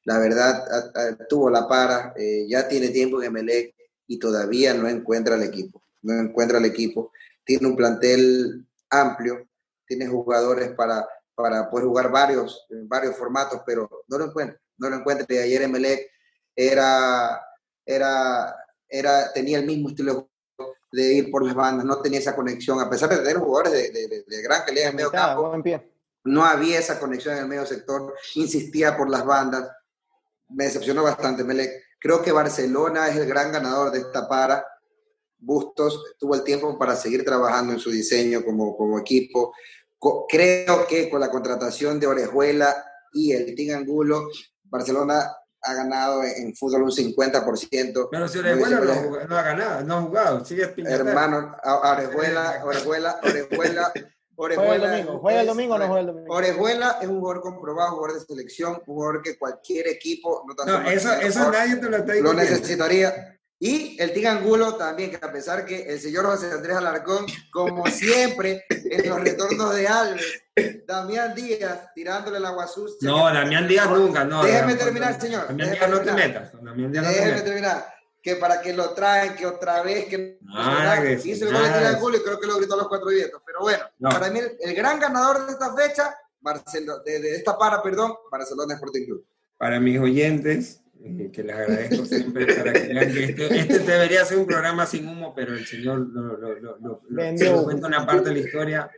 la 0.05 0.19
verdad 0.19 0.65
tuvo 1.29 1.51
la 1.51 1.67
para, 1.67 2.13
eh, 2.17 2.47
ya 2.49 2.69
tiene 2.69 2.89
tiempo 2.89 3.21
en 3.21 3.29
Emelec 3.29 3.75
y 4.07 4.19
todavía 4.19 4.75
no 4.75 4.89
encuentra 4.89 5.35
el 5.35 5.43
equipo, 5.43 5.83
no 6.03 6.15
encuentra 6.21 6.59
el 6.59 6.67
equipo. 6.67 7.11
Tiene 7.43 7.67
un 7.67 7.77
plantel 7.77 8.67
amplio, 8.91 9.49
tiene 9.87 10.07
jugadores 10.07 10.71
para, 10.73 11.07
para 11.35 11.71
poder 11.71 11.87
jugar 11.87 12.11
varios, 12.11 12.67
varios 12.87 13.17
formatos, 13.17 13.63
pero 13.65 13.89
no 14.09 14.19
lo 14.19 14.27
encuentra, 14.27 14.61
no 14.79 14.91
lo 14.91 14.97
encuentra. 14.97 15.27
Y 15.29 15.39
ayer 15.39 15.63
Emelec 15.63 16.11
era, 16.55 17.41
era, 17.85 18.55
era, 18.89 19.33
tenía 19.33 19.59
el 19.59 19.67
mismo 19.67 19.89
estilo 19.89 20.29
de 20.93 21.15
ir 21.15 21.31
por 21.31 21.45
las 21.45 21.55
bandas, 21.55 21.85
no 21.85 22.01
tenía 22.01 22.21
esa 22.21 22.37
conexión, 22.37 22.79
a 22.79 22.89
pesar 22.89 23.09
de 23.09 23.17
tener 23.17 23.39
jugadores 23.39 23.73
de, 23.73 24.25
de, 24.27 24.43
gran 24.43 24.65
calidad 24.65 24.91
en 24.91 24.97
medio 24.97 25.11
campo, 25.11 25.53
no 26.23 26.45
había 26.45 26.79
esa 26.79 27.01
conexión 27.01 27.35
en 27.35 27.43
el 27.43 27.49
medio 27.49 27.67
sector, 27.67 28.15
insistía 28.37 28.97
por 28.97 29.11
las 29.11 29.27
bandas, 29.27 29.69
me 30.49 30.65
decepcionó 30.65 31.03
bastante 31.03 31.45
Melec. 31.45 31.83
Creo 31.99 32.23
que 32.23 32.33
Barcelona 32.33 33.09
es 33.09 33.17
el 33.17 33.27
gran 33.27 33.53
ganador 33.53 33.91
de 33.91 34.01
esta 34.01 34.29
para. 34.29 34.65
Bustos 35.39 36.17
tuvo 36.19 36.35
el 36.35 36.45
tiempo 36.45 36.79
para 36.79 36.97
seguir 36.97 37.25
trabajando 37.25 37.73
en 37.73 37.79
su 37.79 37.91
diseño 37.91 38.45
como, 38.45 38.77
como 38.77 38.99
equipo. 38.99 39.53
creo 40.29 40.87
que 40.87 41.09
con 41.11 41.21
la 41.21 41.31
contratación 41.31 41.99
de 41.99 42.07
Orejuela 42.07 42.75
y 43.13 43.33
el 43.33 43.55
Team 43.55 43.79
Angulo, 43.79 44.29
Barcelona 44.65 45.35
ha 45.63 45.75
ganado 45.75 46.23
en 46.23 46.55
fútbol 46.55 46.83
un 46.83 46.91
50%. 46.91 48.09
Pero 48.11 48.29
si 48.29 48.39
Orejuela 48.39 48.81
no, 49.29 49.37
ha 49.37 49.43
ganado, 49.43 49.83
no 49.85 49.95
ha 49.97 50.03
jugado, 50.03 50.45
sigue 50.45 50.75
Hermano, 50.77 51.57
Orejuela, 51.65 52.61
Orejuela, 52.65 53.21
Orejuela 53.23 53.93
juega 54.37 54.75
el 54.75 54.81
domingo, 54.81 55.19
juega 55.21 55.41
el 55.41 55.47
domingo 55.47 55.75
o 55.75 55.79
no 55.79 55.87
juega 55.87 56.01
el 56.01 56.07
domingo. 56.07 56.35
Orejuela 56.35 56.99
es 57.01 57.09
un 57.09 57.21
jugador 57.21 57.43
comprobado, 57.43 57.97
jugador 57.97 58.19
de 58.19 58.27
selección, 58.27 58.73
un 58.75 58.95
jugador 58.95 59.23
que 59.23 59.39
cualquier 59.39 59.89
equipo, 59.89 60.45
no, 60.47 60.81
no 60.81 60.91
eso, 60.91 61.13
eso 61.13 61.51
nadie 61.51 61.77
te 61.77 61.89
lo 61.89 61.97
está 61.97 62.13
diciendo. 62.13 62.33
Lo 62.33 62.39
necesitaría. 62.39 63.39
Y 63.61 63.97
el 64.01 64.13
Tig 64.13 64.27
Angulo 64.27 64.75
también, 64.75 65.11
que 65.11 65.17
a 65.25 65.33
pesar 65.33 65.65
que 65.65 65.83
el 65.85 65.99
señor 65.99 66.27
José 66.27 66.51
Andrés 66.53 66.77
Alarcón, 66.77 67.25
como 67.51 67.87
siempre, 67.91 68.65
en 68.69 69.09
los 69.09 69.21
retornos 69.21 69.75
de 69.75 69.89
Alves, 69.89 70.43
Damián 70.87 71.35
Díaz 71.35 71.93
tirándole 71.95 72.41
la 72.41 72.49
agua 72.49 72.67
sucia. 72.67 73.09
No, 73.09 73.33
Damián 73.33 73.67
Díaz 73.67 73.89
nunca, 73.89 74.25
no. 74.25 74.45
Déjeme 74.45 74.75
terminar, 74.75 75.21
señor. 75.21 75.47
Damián 75.49 75.73
Díaz 75.73 75.91
no 75.91 76.01
te 76.01 76.13
metas. 76.13 76.53
Damián 76.63 76.93
Díaz 76.93 77.05
no 77.05 77.13
te 77.13 77.25
metas. 77.25 77.45
terminar 77.45 77.95
que 78.25 78.37
para 78.37 78.63
que 78.63 78.73
lo 78.73 78.95
traen, 78.95 79.37
que 79.37 79.45
otra 79.45 79.83
vez, 79.83 80.07
que... 80.07 80.39
Ah, 80.49 80.99
que 81.03 81.29
hizo 81.29 81.47
el 81.47 82.01
gol 82.01 82.13
de 82.13 82.19
y 82.19 82.23
creo 82.23 82.41
que 82.41 82.47
lo 82.47 82.57
gritó 82.57 82.73
a 82.73 82.79
los 82.79 82.89
cuatro 82.89 83.09
vientos. 83.09 83.43
Pero 83.45 83.61
bueno, 83.61 83.85
para 84.01 84.31
mí 84.31 84.41
el, 84.61 84.75
gran 84.75 84.99
ganador 84.99 85.45
de 85.45 85.53
esta 85.53 85.77
fecha, 85.77 86.17
Barcelona, 86.41 87.03
de, 87.05 87.37
esta 87.37 87.59
para, 87.59 87.83
perdón, 87.83 88.15
Barcelona 88.33 88.77
Sporting 88.77 89.05
Club. 89.05 89.27
Para 89.59 89.79
mis 89.79 90.01
oyentes, 90.01 90.81
eh, 91.05 91.31
que 91.31 91.43
les 91.43 91.55
agradezco 91.55 92.05
siempre 92.07 92.47
para 92.55 92.73
que 92.73 92.95
vean 92.95 93.13
que 93.13 93.25
este, 93.25 93.59
este, 93.59 93.79
debería 93.81 94.25
ser 94.25 94.39
un 94.39 94.47
programa 94.47 94.87
sin 94.87 95.07
humo, 95.07 95.35
pero 95.35 95.53
el 95.53 95.67
señor 95.67 95.99
lo, 95.99 96.39
lo, 96.39 96.79
lo, 96.79 97.03
lo 97.11 97.65
cuenta 97.65 97.89
una 97.89 98.07
parte 98.07 98.31
de 98.31 98.37
la 98.37 98.41
historia, 98.41 98.91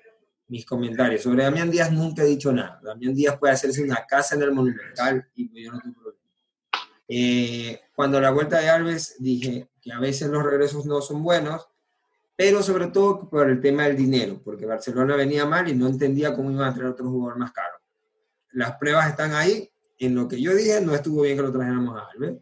mis 0.47 0.64
comentarios. 0.64 1.22
Sobre 1.22 1.43
Damián 1.43 1.68
Díaz 1.68 1.91
nunca 1.91 2.22
he 2.22 2.27
dicho 2.27 2.53
nada. 2.53 2.81
Damián 2.81 3.12
Díaz 3.12 3.37
puede 3.39 3.55
hacerse 3.55 3.83
una 3.83 4.07
casa 4.07 4.37
en 4.37 4.43
el 4.43 4.53
Monumental 4.53 5.27
y 5.35 5.64
yo 5.64 5.72
no 5.72 5.81
tengo 5.81 5.97
problema. 5.97 6.26
Eh, 7.09 7.81
cuando 7.95 8.21
la 8.21 8.31
vuelta 8.31 8.61
de 8.61 8.69
Alves 8.69 9.17
dije 9.19 9.69
que 9.81 9.93
a 9.93 10.01
veces 10.01 10.29
los 10.29 10.43
regresos 10.43 10.87
no 10.87 11.01
son 11.01 11.23
buenos, 11.23 11.69
pero 12.37 12.63
sobre 12.63 12.89
todo 12.89 13.31
por 13.31 13.49
el 13.49 13.61
tema 13.61 13.85
del 13.85 13.97
dinero, 13.97 14.41
porque 14.45 14.67
Barcelona 14.67 15.17
venía 15.17 15.47
mal 15.47 15.69
y 15.69 15.75
no 15.75 15.87
entendía 15.87 16.35
cómo 16.35 16.51
iban 16.51 16.69
a 16.69 16.75
traer 16.75 16.91
otro 16.91 17.09
jugador 17.09 17.39
más 17.39 17.53
caro. 17.53 17.77
Las 18.53 18.77
pruebas 18.77 19.09
están 19.09 19.35
ahí, 19.35 19.71
en 19.99 20.15
lo 20.15 20.29
que 20.29 20.41
yo 20.41 20.55
dije 20.55 20.81
no 20.81 20.95
estuvo 20.95 21.23
bien 21.23 21.37
que 21.37 21.43
lo 21.43 21.53
trajéramos 21.53 21.97
a 21.97 22.07
Alves. 22.11 22.37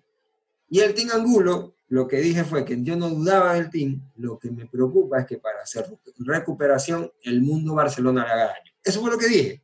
Y 0.68 0.80
el 0.80 0.94
Team 0.94 1.10
Angulo, 1.12 1.76
lo 1.88 2.08
que 2.08 2.16
dije 2.16 2.42
fue 2.42 2.64
que 2.64 2.82
yo 2.82 2.96
no 2.96 3.08
dudaba 3.08 3.54
del 3.54 3.70
Team, 3.70 4.10
lo 4.16 4.38
que 4.38 4.50
me 4.50 4.66
preocupa 4.66 5.20
es 5.20 5.26
que 5.26 5.38
para 5.38 5.62
hacer 5.62 5.86
recuperación 6.18 7.12
el 7.22 7.42
mundo 7.42 7.74
Barcelona 7.74 8.24
le 8.24 8.32
haga 8.32 8.44
daño. 8.46 8.72
Eso 8.82 9.00
fue 9.00 9.10
lo 9.10 9.18
que 9.18 9.28
dije. 9.28 9.63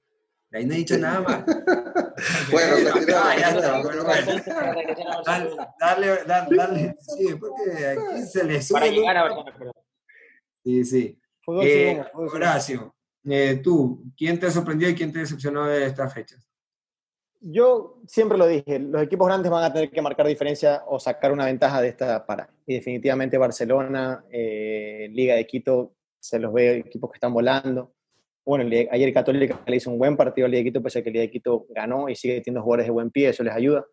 Ahí 0.53 0.67
no 0.67 0.75
he 0.75 0.79
dicho 0.79 0.99
nada 0.99 1.21
más. 1.21 1.45
bueno, 2.51 2.79
ya 2.79 2.91
está. 3.01 3.83
Bueno, 3.83 4.05
bueno. 4.05 4.43
Dale, 5.79 6.25
dale, 6.27 6.57
dale, 6.57 6.97
sí, 6.99 7.35
porque 7.39 7.87
aquí 7.87 8.23
se 8.23 8.45
le 8.45 8.61
sube. 8.61 8.81
Para 8.81 8.91
llegar 8.91 9.17
a 9.17 9.23
Barcelona, 9.23 9.73
Sí, 10.65 10.85
sí. 10.85 11.19
Eh, 11.63 12.05
Horacio, 12.15 12.95
eh, 13.25 13.61
tú, 13.63 14.05
¿quién 14.17 14.39
te 14.39 14.51
sorprendió 14.51 14.89
y 14.89 14.95
quién 14.95 15.13
te 15.13 15.21
decepcionó 15.21 15.67
de 15.67 15.87
estas 15.87 16.13
fechas? 16.13 16.47
Yo 17.41 18.03
siempre 18.07 18.37
lo 18.37 18.47
dije, 18.47 18.79
los 18.79 19.03
equipos 19.03 19.27
grandes 19.27 19.51
van 19.51 19.65
a 19.65 19.73
tener 19.73 19.91
que 19.91 20.03
marcar 20.03 20.27
diferencia 20.27 20.83
o 20.87 21.01
sacar 21.01 21.33
una 21.33 21.47
ventaja 21.47 21.81
de 21.81 21.89
esta 21.89 22.27
para. 22.27 22.51
Y 22.67 22.75
definitivamente 22.75 23.39
Barcelona, 23.39 24.25
eh, 24.31 25.09
Liga 25.11 25.35
de 25.35 25.47
Quito, 25.47 25.95
se 26.19 26.39
los 26.39 26.53
ve 26.53 26.79
equipos 26.79 27.11
que 27.11 27.17
están 27.17 27.33
volando. 27.33 27.95
Bueno, 28.45 28.65
ayer 28.91 29.13
Católica 29.13 29.63
le 29.67 29.77
hizo 29.77 29.91
un 29.91 29.99
buen 29.99 30.17
partido 30.17 30.47
al 30.47 30.51
Liga 30.51 30.61
de 30.61 30.71
Quito, 30.71 30.83
pese 30.83 31.01
a 31.01 31.03
que 31.03 31.11
el 31.11 31.13
Liga 31.13 31.23
de 31.23 31.31
Quito 31.31 31.67
ganó 31.71 32.09
y 32.09 32.17
sigue 32.17 32.41
teniendo 32.41 32.63
jugadores 32.63 32.87
de 32.87 32.93
buen 32.93 33.11
pie, 33.11 33.29
eso 33.29 33.45
les 33.45 33.55
ayuda. 33.55 33.85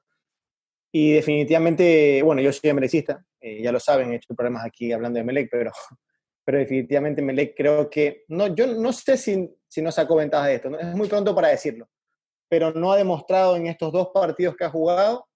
Y 0.91 1.13
definitivamente, 1.13 2.21
bueno, 2.23 2.41
yo 2.41 2.51
soy 2.53 2.73
melecista, 2.73 3.23
eh, 3.41 3.61
ya 3.61 3.71
lo 3.71 3.79
saben, 3.79 4.11
he 4.11 4.15
hecho 4.15 4.33
problemas 4.33 4.65
aquí 4.65 4.91
hablando 4.91 5.19
de 5.19 5.25
Melec, 5.25 5.49
pero, 5.51 5.71
pero 6.45 6.57
definitivamente 6.59 7.21
Melec 7.21 7.55
creo 7.55 7.89
que, 7.89 8.23
no, 8.29 8.55
yo 8.55 8.67
no 8.67 8.93
sé 8.93 9.17
si, 9.17 9.49
si 9.67 9.81
no 9.81 9.91
sacó 9.91 10.15
ventaja 10.15 10.47
de 10.47 10.55
esto, 10.55 10.79
es 10.79 10.95
muy 10.95 11.07
pronto 11.07 11.35
para 11.35 11.49
decirlo, 11.49 11.89
pero 12.49 12.71
no 12.71 12.93
ha 12.93 12.97
demostrado 12.97 13.57
en 13.57 13.67
estos 13.67 13.91
dos 13.91 14.09
partidos 14.13 14.55
que 14.55 14.63
ha 14.63 14.69
jugado 14.69 15.27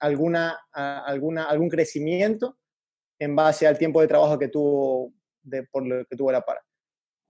alguna, 0.00 0.58
alguna, 0.72 1.44
algún 1.44 1.68
crecimiento 1.68 2.58
en 3.18 3.36
base 3.36 3.66
al 3.66 3.78
tiempo 3.78 4.00
de 4.00 4.08
trabajo 4.08 4.38
que 4.38 4.48
tuvo, 4.48 5.12
de, 5.42 5.64
por 5.64 5.86
lo 5.86 6.04
que 6.06 6.16
tuvo 6.16 6.32
la 6.32 6.40
para. 6.40 6.62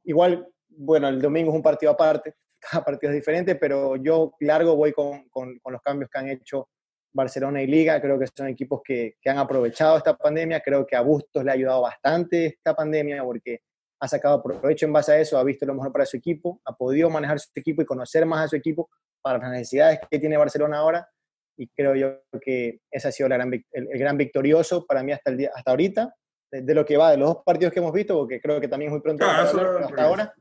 Igual 0.04 0.48
bueno, 0.76 1.08
el 1.08 1.20
domingo 1.20 1.50
es 1.50 1.56
un 1.56 1.62
partido 1.62 1.92
aparte, 1.92 2.34
cada 2.70 2.84
partido 2.84 3.12
es 3.12 3.16
diferente, 3.16 3.54
pero 3.56 3.96
yo 3.96 4.34
largo 4.40 4.76
voy 4.76 4.92
con, 4.92 5.28
con, 5.28 5.60
los 5.64 5.82
cambios 5.82 6.10
que 6.10 6.18
han 6.18 6.28
hecho 6.28 6.68
Barcelona 7.12 7.62
y 7.62 7.66
Liga. 7.66 8.00
Creo 8.00 8.18
que 8.18 8.26
son 8.34 8.48
equipos 8.48 8.80
que, 8.84 9.16
que, 9.20 9.30
han 9.30 9.38
aprovechado 9.38 9.96
esta 9.96 10.16
pandemia. 10.16 10.60
Creo 10.60 10.86
que 10.86 10.96
a 10.96 11.00
Bustos 11.02 11.44
le 11.44 11.50
ha 11.50 11.54
ayudado 11.54 11.82
bastante 11.82 12.46
esta 12.46 12.74
pandemia 12.74 13.22
porque 13.22 13.60
ha 14.00 14.08
sacado 14.08 14.42
provecho 14.42 14.86
en 14.86 14.92
base 14.92 15.12
a 15.12 15.18
eso, 15.18 15.38
ha 15.38 15.44
visto 15.44 15.64
lo 15.64 15.74
mejor 15.74 15.92
para 15.92 16.04
su 16.04 16.16
equipo, 16.16 16.60
ha 16.64 16.76
podido 16.76 17.08
manejar 17.08 17.38
su 17.40 17.48
equipo 17.54 17.80
y 17.80 17.86
conocer 17.86 18.26
más 18.26 18.44
a 18.44 18.48
su 18.48 18.56
equipo 18.56 18.90
para 19.22 19.38
las 19.38 19.50
necesidades 19.50 20.00
que 20.10 20.18
tiene 20.18 20.36
Barcelona 20.36 20.78
ahora. 20.78 21.08
Y 21.56 21.68
creo 21.68 21.94
yo 21.94 22.40
que 22.40 22.80
ese 22.90 23.08
ha 23.08 23.12
sido 23.12 23.28
el, 23.28 23.64
el, 23.72 23.98
gran 23.98 24.18
victorioso 24.18 24.84
para 24.86 25.02
mí 25.02 25.12
hasta, 25.12 25.30
el 25.30 25.36
día, 25.36 25.52
hasta 25.54 25.70
ahorita, 25.70 26.14
de, 26.50 26.74
lo 26.74 26.84
que 26.84 26.96
va 26.96 27.12
de 27.12 27.16
los 27.16 27.28
dos 27.28 27.42
partidos 27.44 27.72
que 27.72 27.78
hemos 27.78 27.92
visto, 27.92 28.16
porque 28.16 28.40
creo 28.40 28.60
que 28.60 28.68
también 28.68 28.88
es 28.88 28.92
muy 28.92 29.00
pronto 29.00 29.24
hasta 29.24 30.02
ahora 30.02 30.34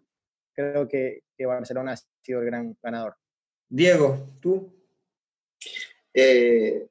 creo 0.54 0.88
que, 0.88 1.24
Barcelona 1.46 1.92
ha 1.92 1.98
sido 2.22 2.40
el 2.40 2.46
gran 2.46 2.78
ganador. 2.82 3.16
Diego, 3.68 4.30
¿tú? 4.40 4.74
Eh, 6.14 6.88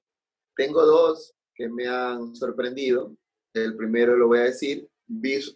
tengo 0.55 0.85
dos 0.85 1.35
que 1.55 1.69
me 1.69 1.89
han 1.89 2.37
sorprendido. 2.37 3.17
El 3.55 3.75
primero 3.77 4.15
lo 4.15 4.27
voy 4.27 4.41
a 4.41 4.45
decir. 4.45 4.87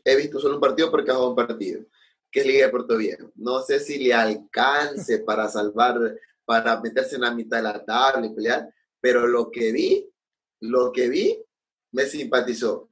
he 0.05 0.17
visto 0.17 0.39
solo 0.39 0.55
un 0.55 0.61
partido 0.61 0.91
porque 0.91 1.11
ha 1.11 1.19
un 1.19 1.35
partido, 1.35 1.85
que 2.31 2.41
es 2.41 2.47
Liga 2.47 2.67
de 2.67 2.73
Puerto 2.73 2.97
Viejo. 2.97 3.31
No 3.35 3.61
sé 3.61 3.81
si 3.81 3.99
le 3.99 4.15
alcance 4.15 5.19
para 5.19 5.49
salvar, 5.49 6.17
para 6.47 6.81
meterse 6.81 7.17
en 7.17 7.23
la 7.23 7.35
mitad 7.35 7.59
de 7.59 7.65
la 7.65 7.85
tabla 7.85 8.27
y 8.27 8.35
pelear, 8.35 8.73
pero 9.01 9.27
lo 9.27 9.51
que 9.51 9.73
vi, 9.73 10.09
lo 10.61 10.91
que 10.91 11.09
vi, 11.09 11.39
me 11.93 12.05
simpatizó 12.07 12.86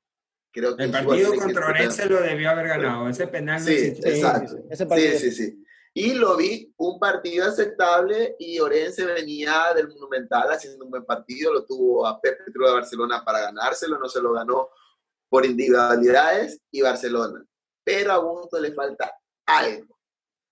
el 0.55 0.91
partido 0.91 1.35
contra 1.35 1.69
Orense 1.69 2.07
lo 2.07 2.21
debió 2.21 2.51
haber 2.51 2.69
ganado. 2.69 3.09
Ese 3.09 3.27
penal 3.27 3.61
no 3.61 3.67
sí, 3.67 3.95
exacto. 4.05 4.57
sí, 4.97 5.19
sí, 5.19 5.31
sí. 5.33 5.65
Y 5.97 6.15
lo 6.15 6.37
vi 6.37 6.73
un 6.77 6.99
partido 6.99 7.47
aceptable 7.47 8.35
y 8.39 8.59
Orense 8.59 9.05
venía 9.05 9.73
del 9.75 9.89
Monumental 9.89 10.51
haciendo 10.51 10.85
un 10.85 10.91
buen 10.91 11.05
partido. 11.05 11.53
Lo 11.53 11.65
tuvo 11.65 12.07
a 12.07 12.21
Pepe 12.21 12.45
de 12.47 12.73
Barcelona 12.73 13.25
para 13.25 13.43
ganárselo, 13.43 13.99
no 13.99 14.09
se 14.09 14.21
lo 14.21 14.33
ganó 14.33 14.71
por 15.29 15.47
individualidades 15.47 16.61
y 16.71 16.81
Barcelona. 16.81 17.45
Pero 17.85 18.13
a 18.13 18.17
Gusto 18.17 18.59
le 18.61 18.73
falta 18.73 19.13
algo, 19.47 19.99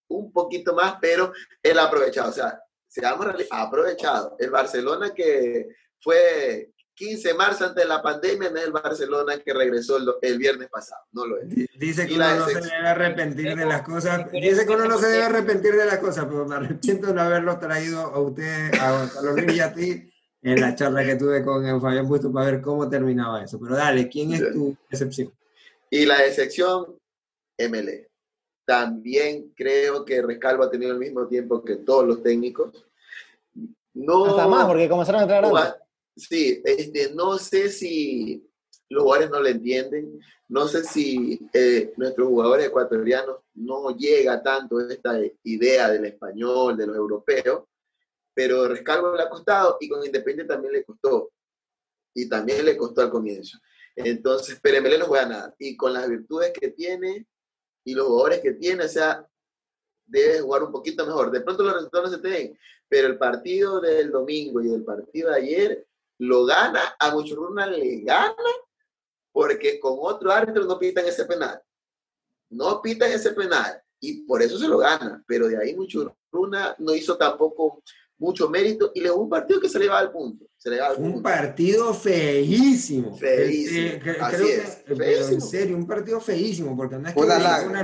un 0.08 0.32
poquito 0.32 0.74
más, 0.74 0.96
pero 1.00 1.32
él 1.62 1.78
ha 1.78 1.84
aprovechado. 1.84 2.30
O 2.30 2.32
sea, 2.32 2.60
se 2.86 3.04
ha 3.04 3.16
aprovechado. 3.50 4.36
El 4.38 4.50
Barcelona 4.50 5.14
que 5.14 5.68
fue 6.00 6.71
15 6.94 7.28
de 7.28 7.34
marzo 7.34 7.64
antes 7.64 7.82
de 7.82 7.88
la 7.88 8.02
pandemia 8.02 8.48
en 8.48 8.58
el 8.58 8.72
Barcelona 8.72 9.38
que 9.38 9.52
regresó 9.52 9.96
el, 10.20 10.38
viernes 10.38 10.68
pasado. 10.68 11.02
No 11.12 11.26
lo 11.26 11.38
es. 11.38 11.48
Dice 11.78 12.06
que 12.06 12.14
uno 12.14 12.36
no 12.36 12.46
se 12.46 12.60
debe 12.60 12.86
arrepentir 12.86 13.56
de 13.56 13.66
las 13.66 13.82
cosas. 13.82 14.32
Dice 14.32 14.66
que 14.66 14.72
uno 14.72 14.84
no 14.86 14.98
se 14.98 15.06
debe 15.08 15.24
arrepentir 15.24 15.74
de 15.74 15.86
las 15.86 15.98
cosas, 15.98 16.26
pero 16.26 16.46
me 16.46 16.56
arrepiento 16.56 17.06
de 17.08 17.14
no 17.14 17.22
haberlo 17.22 17.58
traído 17.58 18.00
a 18.00 18.20
usted, 18.20 18.74
a 18.74 18.98
Gonzalo 18.98 19.32
Luis 19.32 19.56
y 19.56 19.60
a 19.60 19.72
ti 19.72 20.12
en 20.42 20.60
la 20.60 20.74
charla 20.74 21.04
que 21.04 21.16
tuve 21.16 21.44
con 21.44 21.80
Fabián 21.80 22.08
Busto 22.08 22.32
para 22.32 22.46
ver 22.46 22.60
cómo 22.60 22.88
terminaba 22.88 23.42
eso. 23.42 23.58
Pero 23.60 23.76
dale, 23.76 24.08
¿quién 24.08 24.32
es 24.32 24.52
tu 24.52 24.76
excepción? 24.90 25.32
Y 25.88 26.04
la 26.04 26.24
excepción, 26.24 26.98
MLE. 27.58 28.08
También 28.64 29.52
creo 29.56 30.04
que 30.04 30.22
Rescalvo 30.22 30.64
ha 30.64 30.70
tenido 30.70 30.92
el 30.92 30.98
mismo 30.98 31.26
tiempo 31.26 31.64
que 31.64 31.76
todos 31.76 32.06
los 32.06 32.22
técnicos. 32.22 32.86
No, 33.94 34.24
Hasta 34.24 34.48
más, 34.48 34.66
porque 34.66 34.88
comenzaron 34.88 35.20
a 35.20 35.24
entrar 35.24 35.44
antes. 35.44 35.81
Sí, 36.16 36.60
este, 36.64 37.14
no 37.14 37.38
sé 37.38 37.70
si 37.70 38.46
los 38.88 39.02
jugadores 39.02 39.30
no 39.30 39.40
le 39.40 39.50
entienden, 39.50 40.20
no 40.48 40.68
sé 40.68 40.84
si 40.84 41.40
eh, 41.52 41.94
nuestros 41.96 42.28
jugadores 42.28 42.66
ecuatorianos 42.66 43.38
no 43.54 43.96
llega 43.96 44.42
tanto 44.42 44.80
esta 44.80 45.18
idea 45.44 45.90
del 45.90 46.04
español, 46.04 46.76
de 46.76 46.86
los 46.86 46.96
europeos, 46.96 47.64
pero 48.34 48.68
Rescalvo 48.68 49.16
le 49.16 49.22
ha 49.22 49.30
costado 49.30 49.78
y 49.80 49.88
con 49.88 50.04
Independiente 50.04 50.52
también 50.52 50.74
le 50.74 50.84
costó. 50.84 51.32
Y 52.14 52.28
también 52.28 52.64
le 52.64 52.76
costó 52.76 53.00
al 53.00 53.10
comienzo. 53.10 53.58
Entonces, 53.96 54.60
Peremele 54.60 54.98
no 54.98 55.06
juega 55.06 55.26
nada. 55.26 55.54
Y 55.58 55.76
con 55.76 55.92
las 55.92 56.08
virtudes 56.08 56.52
que 56.52 56.68
tiene 56.68 57.26
y 57.84 57.94
los 57.94 58.06
jugadores 58.06 58.40
que 58.40 58.52
tiene, 58.52 58.84
o 58.84 58.88
sea, 58.88 59.26
debe 60.06 60.40
jugar 60.40 60.62
un 60.62 60.72
poquito 60.72 61.06
mejor. 61.06 61.30
De 61.30 61.40
pronto 61.40 61.62
los 61.62 61.74
resultados 61.74 62.10
no 62.10 62.16
se 62.16 62.22
te 62.22 62.28
ven, 62.28 62.58
pero 62.88 63.08
el 63.08 63.18
partido 63.18 63.80
del 63.80 64.10
domingo 64.10 64.60
y 64.60 64.72
el 64.72 64.84
partido 64.84 65.30
de 65.30 65.36
ayer 65.36 65.86
lo 66.22 66.44
gana, 66.44 66.94
a 66.98 67.10
Muchurruna 67.10 67.66
le 67.66 68.00
gana, 68.02 68.34
porque 69.32 69.80
con 69.80 69.96
otro 69.98 70.30
árbitro 70.30 70.64
no 70.64 70.78
pitan 70.78 71.04
ese 71.06 71.24
penal. 71.24 71.60
No 72.50 72.80
pitan 72.80 73.10
ese 73.10 73.32
penal, 73.32 73.82
y 73.98 74.22
por 74.24 74.40
eso 74.42 74.58
se 74.58 74.68
lo 74.68 74.78
gana, 74.78 75.22
pero 75.26 75.48
de 75.48 75.58
ahí 75.58 75.74
Muchurruna 75.74 76.76
no 76.78 76.94
hizo 76.94 77.16
tampoco 77.16 77.82
mucho 78.18 78.48
mérito 78.48 78.92
y 78.94 79.00
le 79.00 79.10
un 79.10 79.28
partido 79.28 79.60
que 79.60 79.68
se 79.68 79.80
le 79.80 79.88
va 79.88 79.98
al 79.98 80.12
punto. 80.12 80.46
Se 80.56 80.70
le 80.70 80.78
va 80.78 80.92
un 80.92 81.20
partido 81.22 81.92
feísimo. 81.92 83.16
Feísimo. 83.16 83.98
Así 84.20 84.48
es, 84.48 84.84
Pero 84.86 85.28
en 85.28 85.40
serio, 85.40 85.76
un 85.76 85.88
partido 85.88 86.20
feísimo, 86.20 86.76
porque 86.76 86.96
no 86.98 87.08
es 87.08 87.14
que 87.14 87.20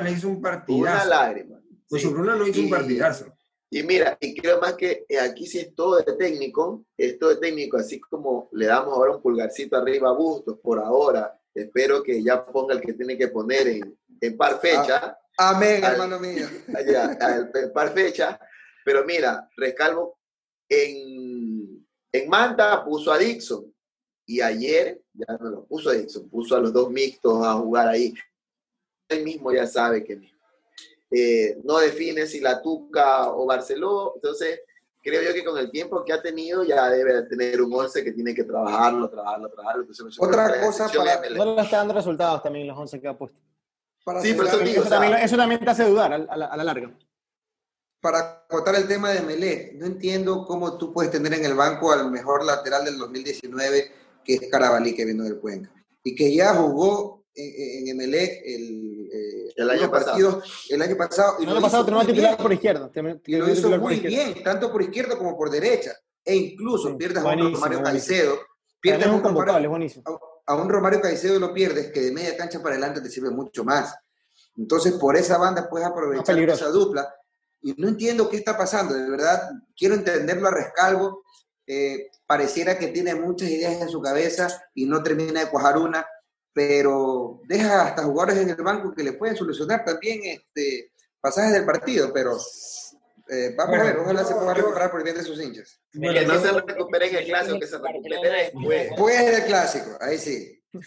le 0.04 0.12
hizo 0.12 0.28
un 0.28 0.40
partidazo. 0.40 0.80
Una 0.80 1.04
lágrima. 1.04 1.60
Muchurruna 1.90 2.36
no 2.36 2.46
hizo 2.46 2.60
un 2.60 2.70
partidazo. 2.70 3.37
Y 3.70 3.82
mira, 3.82 4.16
y 4.20 4.34
creo 4.34 4.60
más 4.60 4.74
que 4.74 5.04
eh, 5.08 5.18
aquí 5.18 5.46
sí 5.46 5.58
es 5.58 5.74
todo 5.74 5.98
de 5.98 6.14
técnico, 6.14 6.86
es 6.96 7.18
todo 7.18 7.30
de 7.30 7.36
técnico, 7.36 7.76
así 7.76 8.00
como 8.00 8.48
le 8.52 8.66
damos 8.66 8.94
ahora 8.94 9.16
un 9.16 9.22
pulgarcito 9.22 9.76
arriba 9.76 10.08
a 10.08 10.14
Bustos 10.14 10.58
por 10.60 10.78
ahora, 10.78 11.38
espero 11.54 12.02
que 12.02 12.22
ya 12.22 12.46
ponga 12.46 12.74
el 12.74 12.80
que 12.80 12.94
tiene 12.94 13.18
que 13.18 13.28
poner 13.28 13.68
en, 13.68 13.98
en 14.20 14.36
par 14.38 14.58
fecha. 14.58 15.18
Ah, 15.36 15.50
amén, 15.50 15.84
hermano 15.84 16.18
mío. 16.18 16.46
en 16.68 17.72
par 17.74 17.92
fecha, 17.92 18.40
pero 18.84 19.04
mira, 19.04 19.48
Rescalvo 19.54 20.18
en, 20.66 21.86
en 22.10 22.28
Manta 22.28 22.82
puso 22.84 23.12
a 23.12 23.18
Dixon 23.18 23.70
y 24.26 24.40
ayer 24.40 25.02
ya 25.12 25.36
no 25.38 25.50
lo 25.50 25.66
puso 25.66 25.90
a 25.90 25.92
Dixon, 25.92 26.28
puso 26.30 26.56
a 26.56 26.60
los 26.60 26.72
dos 26.72 26.90
mixtos 26.90 27.46
a 27.46 27.52
jugar 27.54 27.88
ahí. 27.88 28.14
Él 29.10 29.24
mismo 29.24 29.52
ya 29.52 29.66
sabe 29.66 30.04
que 30.04 30.20
eh, 31.10 31.58
no 31.64 31.78
define 31.78 32.26
si 32.26 32.40
la 32.40 32.60
Tuca 32.60 33.30
o 33.30 33.46
Barceló. 33.46 34.12
Entonces, 34.16 34.60
creo 35.02 35.22
yo 35.22 35.32
que 35.32 35.44
con 35.44 35.58
el 35.58 35.70
tiempo 35.70 36.04
que 36.04 36.12
ha 36.12 36.20
tenido 36.20 36.64
ya 36.64 36.88
debe 36.90 37.22
tener 37.22 37.60
un 37.62 37.72
11 37.72 38.04
que 38.04 38.12
tiene 38.12 38.34
que 38.34 38.44
trabajarlo, 38.44 39.08
trabajarlo, 39.08 39.48
trabajarlo. 39.50 39.86
Otra 40.18 40.60
cosa 40.60 40.88
para... 40.88 41.30
No 41.30 41.54
le 41.54 41.62
está 41.62 41.78
dando 41.78 41.94
resultados 41.94 42.42
también 42.42 42.66
los 42.66 42.78
11 42.78 43.00
que 43.00 43.08
ha 43.08 43.16
puesto. 43.16 43.38
sí, 44.22 44.34
pero 44.34 44.48
eso, 44.48 44.60
eso, 44.60 44.88
también, 44.88 45.14
eso, 45.14 45.36
también, 45.36 45.60
te 45.60 45.70
hace 45.70 45.88
dudar 45.88 46.12
a, 46.12 46.18
la, 46.18 46.46
a 46.46 46.56
la 46.56 46.64
larga. 46.64 46.94
Para 48.00 48.44
acotar 48.44 48.76
el 48.76 48.86
tema 48.86 49.10
de 49.10 49.22
Melé, 49.22 49.72
no 49.74 49.86
entiendo 49.86 50.44
cómo 50.46 50.78
tú 50.78 50.92
puedes 50.92 51.10
tener 51.10 51.34
en 51.34 51.44
el 51.44 51.54
banco 51.54 51.90
al 51.90 52.10
mejor 52.10 52.44
lateral 52.44 52.84
del 52.84 52.96
2019, 52.96 53.92
que 54.24 54.34
es 54.34 54.48
Carabalí, 54.50 54.94
que 54.94 55.04
vino 55.04 55.24
del 55.24 55.40
Cuenca, 55.40 55.72
y 56.04 56.14
que 56.14 56.32
ya 56.32 56.54
jugó 56.54 57.17
en, 57.34 57.88
en 57.88 57.88
Emelec 57.88 58.42
el, 58.44 59.08
eh, 59.12 59.52
el 59.56 59.70
año 59.70 59.90
pasado. 59.90 60.42
el 60.68 60.82
año 60.82 60.96
pasado. 60.96 61.36
Y 61.40 61.44
el 61.44 61.50
año 61.50 61.60
pasado 61.60 61.84
tenemos 61.84 62.06
titular 62.06 62.36
por 62.36 62.52
izquierda. 62.52 62.90
Y 63.26 63.36
lo 63.36 63.50
hizo 63.50 63.70
muy 63.78 64.00
bien, 64.00 64.42
tanto 64.42 64.70
por 64.70 64.82
izquierda 64.82 65.16
como 65.16 65.36
por 65.36 65.50
derecha. 65.50 65.92
E 66.24 66.34
incluso 66.34 66.96
pierdes 66.96 67.24
a 67.24 67.28
un 67.28 67.54
Romario 67.54 67.82
Caicedo. 67.82 68.38
Pierdes 68.80 69.06
a 69.06 69.12
un, 69.12 69.22
Romario, 69.22 69.70
a, 70.46 70.54
un 70.54 70.68
Romario 70.68 71.00
Caicedo 71.00 71.40
lo 71.40 71.52
pierdes, 71.52 71.90
que 71.90 72.00
de 72.00 72.12
media 72.12 72.36
cancha 72.36 72.62
para 72.62 72.76
adelante 72.76 73.00
te 73.00 73.10
sirve 73.10 73.30
mucho 73.30 73.64
más. 73.64 73.94
Entonces, 74.56 74.92
por 74.94 75.16
esa 75.16 75.38
banda 75.38 75.68
puedes 75.68 75.86
aprovechar 75.86 76.38
esa 76.38 76.68
dupla. 76.68 77.12
y 77.62 77.72
no 77.76 77.88
entiendo 77.88 78.28
qué 78.28 78.36
está 78.36 78.56
pasando, 78.56 78.94
de 78.94 79.10
verdad, 79.10 79.50
quiero 79.76 79.94
entenderlo 79.94 80.48
a 80.48 80.52
rescalvo. 80.52 81.24
Eh, 81.66 82.10
pareciera 82.26 82.78
que 82.78 82.88
tiene 82.88 83.14
muchas 83.14 83.50
ideas 83.50 83.82
en 83.82 83.88
su 83.88 84.00
cabeza 84.00 84.48
y 84.74 84.86
no 84.86 85.02
termina 85.02 85.40
de 85.40 85.50
cuajar 85.50 85.76
una, 85.76 86.06
pero 86.58 87.40
deja 87.44 87.86
hasta 87.86 88.02
jugadores 88.02 88.42
en 88.42 88.50
el 88.50 88.56
banco 88.56 88.92
que 88.92 89.04
le 89.04 89.12
pueden 89.12 89.36
solucionar 89.36 89.84
también 89.84 90.18
este, 90.24 90.90
pasajes 91.20 91.52
del 91.52 91.64
partido, 91.64 92.12
pero 92.12 92.36
eh, 93.28 93.54
vamos 93.56 93.78
a 93.78 93.82
ver, 93.84 93.98
ojalá 93.98 94.24
se 94.24 94.34
pueda 94.34 94.54
recuperar 94.54 94.90
por 94.90 94.98
el 94.98 95.04
bien 95.04 95.16
de 95.16 95.22
sus 95.22 95.40
hinchas. 95.40 95.80
que 95.92 96.26
no 96.26 96.40
se 96.40 96.50
recupere 96.60 97.10
en 97.10 97.14
el 97.14 97.26
clásico, 97.26 97.60
que 97.60 97.66
se 97.68 97.78
recupere 97.78 98.42
después. 98.42 98.88
Después 98.88 99.26
del 99.26 99.44
clásico, 99.44 99.98
ahí 100.00 100.18
sí. 100.18 100.60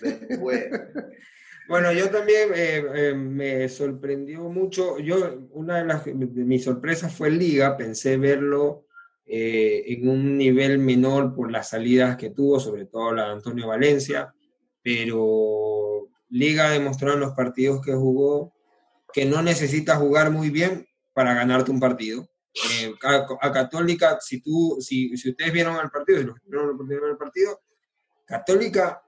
Bueno, 1.70 1.94
yo 1.94 2.10
también 2.10 2.50
eh, 2.54 2.84
eh, 2.96 3.14
me 3.14 3.70
sorprendió 3.70 4.42
mucho. 4.50 5.00
Yo, 5.00 5.48
una 5.52 5.78
de, 5.78 5.86
las, 5.86 6.04
de 6.04 6.14
mis 6.14 6.66
sorpresas 6.66 7.16
fue 7.16 7.32
Liga. 7.32 7.78
Pensé 7.78 8.18
verlo 8.18 8.88
eh, 9.26 9.86
en 9.88 10.10
un 10.10 10.38
nivel 10.38 10.80
menor 10.80 11.34
por 11.34 11.50
las 11.50 11.70
salidas 11.70 12.18
que 12.18 12.32
tuvo, 12.32 12.60
sobre 12.60 12.88
todo 12.88 13.14
la 13.14 13.28
de 13.28 13.32
Antonio 13.32 13.68
Valencia. 13.68 14.34
Pero 14.84 16.10
Liga 16.30 16.70
demostró 16.70 17.14
en 17.14 17.20
los 17.20 17.34
partidos 17.34 17.82
que 17.84 17.94
jugó 17.94 18.54
que 19.14 19.26
no 19.26 19.42
necesita 19.42 19.98
jugar 19.98 20.32
muy 20.32 20.50
bien 20.50 20.88
para 21.14 21.34
ganarte 21.34 21.72
un 21.72 21.80
partido. 21.80 22.30
a, 23.04 23.52
Católica, 23.52 24.18
si, 24.22 24.42
tú, 24.42 24.78
si, 24.80 25.16
si 25.18 25.30
ustedes 25.30 25.54
vieron 25.54 25.76
el 25.78 25.90
partido, 25.90 26.20
si 26.20 26.26
los 26.26 26.36
vieron 26.88 27.12
el 27.12 27.18
partido, 27.18 27.62
Católica 28.26 29.04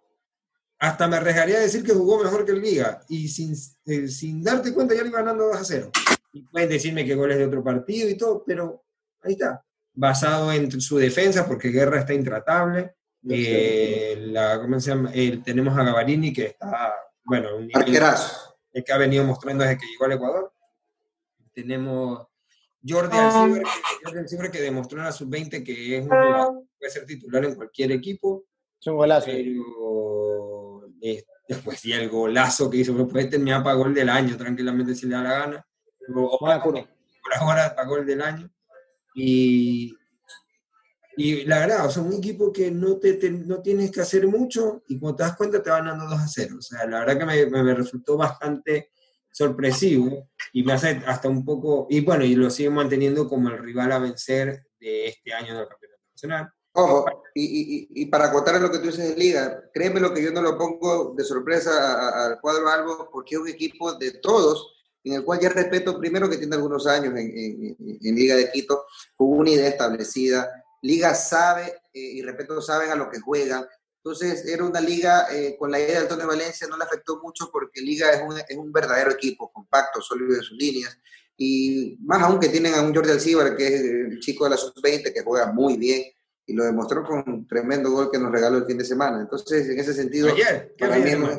hasta 0.83 1.07
me 1.07 1.15
arriesgaría 1.15 1.57
a 1.57 1.61
decir 1.61 1.81
que 1.81 1.93
jugó 1.93 2.21
mejor 2.21 2.45
que 2.45 2.51
el 2.51 2.61
Liga 2.61 3.01
y 3.07 3.29
sin, 3.29 3.55
eh, 3.85 4.09
sin 4.09 4.43
darte 4.43 4.73
cuenta 4.73 4.93
ya 4.93 5.03
le 5.03 5.07
iba 5.07 5.19
ganando 5.19 5.45
2 5.45 5.55
a 5.55 5.63
0. 5.63 5.91
Y 6.33 6.41
pueden 6.43 6.67
decirme 6.67 7.05
que 7.05 7.15
goles 7.15 7.37
de 7.37 7.45
otro 7.45 7.63
partido 7.63 8.09
y 8.09 8.17
todo, 8.17 8.43
pero 8.45 8.83
ahí 9.21 9.31
está. 9.31 9.63
Basado 9.93 10.51
en 10.51 10.81
su 10.81 10.97
defensa, 10.97 11.47
porque 11.47 11.69
Guerra 11.69 11.99
está 11.99 12.13
intratable. 12.13 12.95
Eh, 13.29 14.17
la, 14.27 14.59
¿cómo 14.61 14.79
se 14.79 14.89
llama? 14.89 15.11
tenemos 15.43 15.77
a 15.77 15.83
Gavarini 15.83 16.33
que 16.33 16.47
está, 16.47 16.93
bueno, 17.23 17.55
un 17.57 17.69
el 18.73 18.83
que 18.83 18.91
ha 18.91 18.97
venido 18.97 19.23
mostrando 19.23 19.63
desde 19.63 19.77
que 19.77 19.85
llegó 19.85 20.05
al 20.05 20.11
Ecuador. 20.13 20.53
Tenemos 21.53 22.27
Jordi 22.85 23.17
Alcibre, 23.17 23.63
Jordi 24.03 24.51
que 24.51 24.61
demostró 24.61 24.99
en 24.99 25.05
la 25.05 25.11
sub-20 25.11 25.63
que 25.63 25.97
es 25.97 26.03
un 26.03 26.09
jugador, 26.09 26.63
puede 26.77 26.91
ser 26.91 27.05
titular 27.05 27.45
en 27.45 27.55
cualquier 27.55 27.91
equipo. 27.91 28.45
Es 28.79 28.87
un 28.87 28.97
golazo. 28.97 29.27
Pero 29.27 30.81
después 31.47 31.85
y 31.85 31.93
el 31.93 32.09
golazo 32.09 32.69
que 32.69 32.77
hizo, 32.77 33.07
puede 33.07 33.25
terminar 33.25 33.63
para 33.63 33.75
gol 33.75 33.93
del 33.93 34.09
año 34.09 34.35
tranquilamente 34.35 34.95
si 34.95 35.05
le 35.05 35.15
da 35.15 35.23
la 35.23 35.39
gana. 35.39 35.67
O 36.15 36.37
por 36.39 36.51
ahora 37.39 37.75
para 37.75 37.87
gol 37.87 38.05
del 38.05 38.21
año. 38.21 38.49
Y, 39.15 39.95
y 41.15 41.45
la 41.45 41.59
verdad, 41.59 41.85
o 41.85 41.89
sea, 41.89 42.01
un 42.01 42.13
equipo 42.13 42.51
que 42.51 42.71
no, 42.71 42.97
te, 42.97 43.29
no 43.29 43.61
tienes 43.61 43.91
que 43.91 44.01
hacer 44.01 44.27
mucho 44.27 44.83
y 44.87 44.99
cuando 44.99 45.17
te 45.17 45.23
das 45.23 45.35
cuenta 45.35 45.61
te 45.61 45.69
van 45.69 45.85
dando 45.85 46.05
2 46.05 46.19
a 46.19 46.27
0. 46.27 46.55
O 46.57 46.61
sea, 46.61 46.85
la 46.87 46.99
verdad 46.99 47.19
que 47.19 47.25
me, 47.25 47.63
me, 47.63 47.73
resultó 47.73 48.17
bastante 48.17 48.91
sorpresivo 49.31 50.29
y 50.51 50.63
me 50.63 50.73
hace 50.73 51.01
hasta 51.05 51.29
un 51.29 51.43
poco, 51.45 51.87
y 51.89 52.01
bueno, 52.01 52.23
y 52.23 52.35
lo 52.35 52.49
sigue 52.49 52.69
manteniendo 52.69 53.27
como 53.27 53.49
el 53.49 53.57
rival 53.57 53.91
a 53.91 53.99
vencer 53.99 54.67
de 54.79 55.07
este 55.07 55.33
año 55.33 55.57
del 55.57 55.67
Campeonato 55.67 56.03
Nacional. 56.11 56.49
Ojo, 56.75 57.05
y, 57.35 57.43
y, 57.43 58.01
y, 58.01 58.05
para 58.07 58.25
acotar 58.25 58.59
lo 58.59 58.71
que 58.71 58.79
tú 58.79 58.87
dices 58.87 59.09
de 59.09 59.15
Liga, 59.15 59.61
créeme 59.71 59.99
lo 59.99 60.11
que 60.11 60.23
yo 60.23 60.31
no 60.31 60.41
lo 60.41 60.57
pongo 60.57 61.13
de 61.15 61.23
sorpresa 61.23 62.25
al 62.25 62.41
cuadro 62.41 62.67
Albo, 62.67 63.09
porque 63.11 63.35
es 63.35 63.41
un 63.41 63.47
equipo 63.47 63.93
de 63.93 64.11
todos, 64.13 64.73
en 65.03 65.13
el 65.13 65.23
cual 65.23 65.39
ya 65.39 65.49
respeto 65.49 65.99
primero 65.99 66.27
que 66.27 66.37
tiene 66.37 66.55
algunos 66.55 66.87
años 66.87 67.13
en, 67.15 67.75
en, 67.77 68.15
Liga 68.15 68.35
de 68.35 68.51
Quito, 68.51 68.85
con 69.15 69.29
una 69.29 69.51
idea 69.51 69.67
establecida. 69.67 70.49
Liga 70.83 71.15
sabe, 71.15 71.81
eh, 71.93 71.99
y 71.99 72.21
respeto, 72.21 72.61
saben 72.61 72.91
a 72.91 72.95
lo 72.95 73.09
que 73.09 73.19
juegan. 73.19 73.65
Entonces, 73.97 74.45
era 74.45 74.65
una 74.65 74.81
liga 74.81 75.27
eh, 75.31 75.55
con 75.57 75.71
la 75.71 75.79
idea 75.79 75.93
de 75.93 75.97
Antonio 75.99 76.27
Valencia, 76.27 76.67
no 76.67 76.77
le 76.77 76.83
afectó 76.83 77.21
mucho 77.23 77.49
porque 77.51 77.81
Liga 77.81 78.11
es 78.11 78.21
un, 78.21 78.37
es 78.37 78.57
un 78.57 78.71
verdadero 78.71 79.11
equipo, 79.11 79.51
compacto, 79.51 80.01
sólido 80.01 80.35
en 80.35 80.41
sus 80.41 80.57
líneas. 80.57 80.97
Y 81.37 81.97
más 82.01 82.21
aún 82.21 82.39
que 82.39 82.49
tienen 82.49 82.73
a 82.73 82.81
un 82.81 82.93
Jordi 82.93 83.11
Alcibar, 83.11 83.55
que 83.55 83.67
es 83.67 83.81
el 83.81 84.19
chico 84.19 84.43
de 84.43 84.51
la 84.51 84.57
sub-20, 84.57 85.13
que 85.13 85.23
juega 85.23 85.51
muy 85.51 85.77
bien 85.77 86.03
y 86.45 86.53
lo 86.53 86.65
demostró 86.65 87.05
con 87.05 87.23
un 87.25 87.47
tremendo 87.47 87.89
gol 87.89 88.11
que 88.11 88.19
nos 88.19 88.29
regaló 88.29 88.57
el 88.57 88.65
fin 88.65 88.77
de 88.77 88.83
semana. 88.83 89.21
Entonces, 89.21 89.69
en 89.69 89.79
ese 89.79 89.93
sentido... 89.93 90.33
Ayer, 90.33 90.75
¿qué 90.77 90.85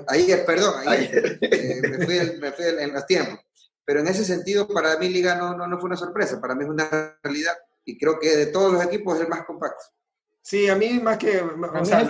ayer, 0.08 0.46
perdón, 0.46 0.74
ayer, 0.86 1.38
eh, 1.42 1.82
me 1.82 2.04
fui, 2.06 2.38
me 2.40 2.52
fui 2.52 2.64
en 2.64 2.92
los 2.94 3.06
tiempos. 3.06 3.38
Pero 3.84 4.00
en 4.00 4.08
ese 4.08 4.24
sentido, 4.24 4.66
para 4.66 4.96
mí 4.96 5.10
Liga 5.10 5.34
no, 5.34 5.54
no, 5.54 5.66
no, 5.66 5.78
fue 5.78 5.88
una 5.88 5.96
sorpresa, 5.96 6.40
para 6.40 6.54
mí 6.54 6.64
es 6.64 6.70
una 6.70 7.18
realidad 7.22 7.52
y 7.84 7.98
creo 7.98 8.18
que 8.18 8.36
de 8.36 8.46
todos 8.46 8.72
los 8.72 8.84
equipos 8.84 9.16
es 9.16 9.22
el 9.22 9.28
más 9.28 9.44
compacto. 9.44 9.84
Sí, 10.46 10.68
a 10.68 10.76
mí 10.76 11.00
más 11.02 11.16
que... 11.16 11.40
O 11.40 11.84
sea, 11.86 12.02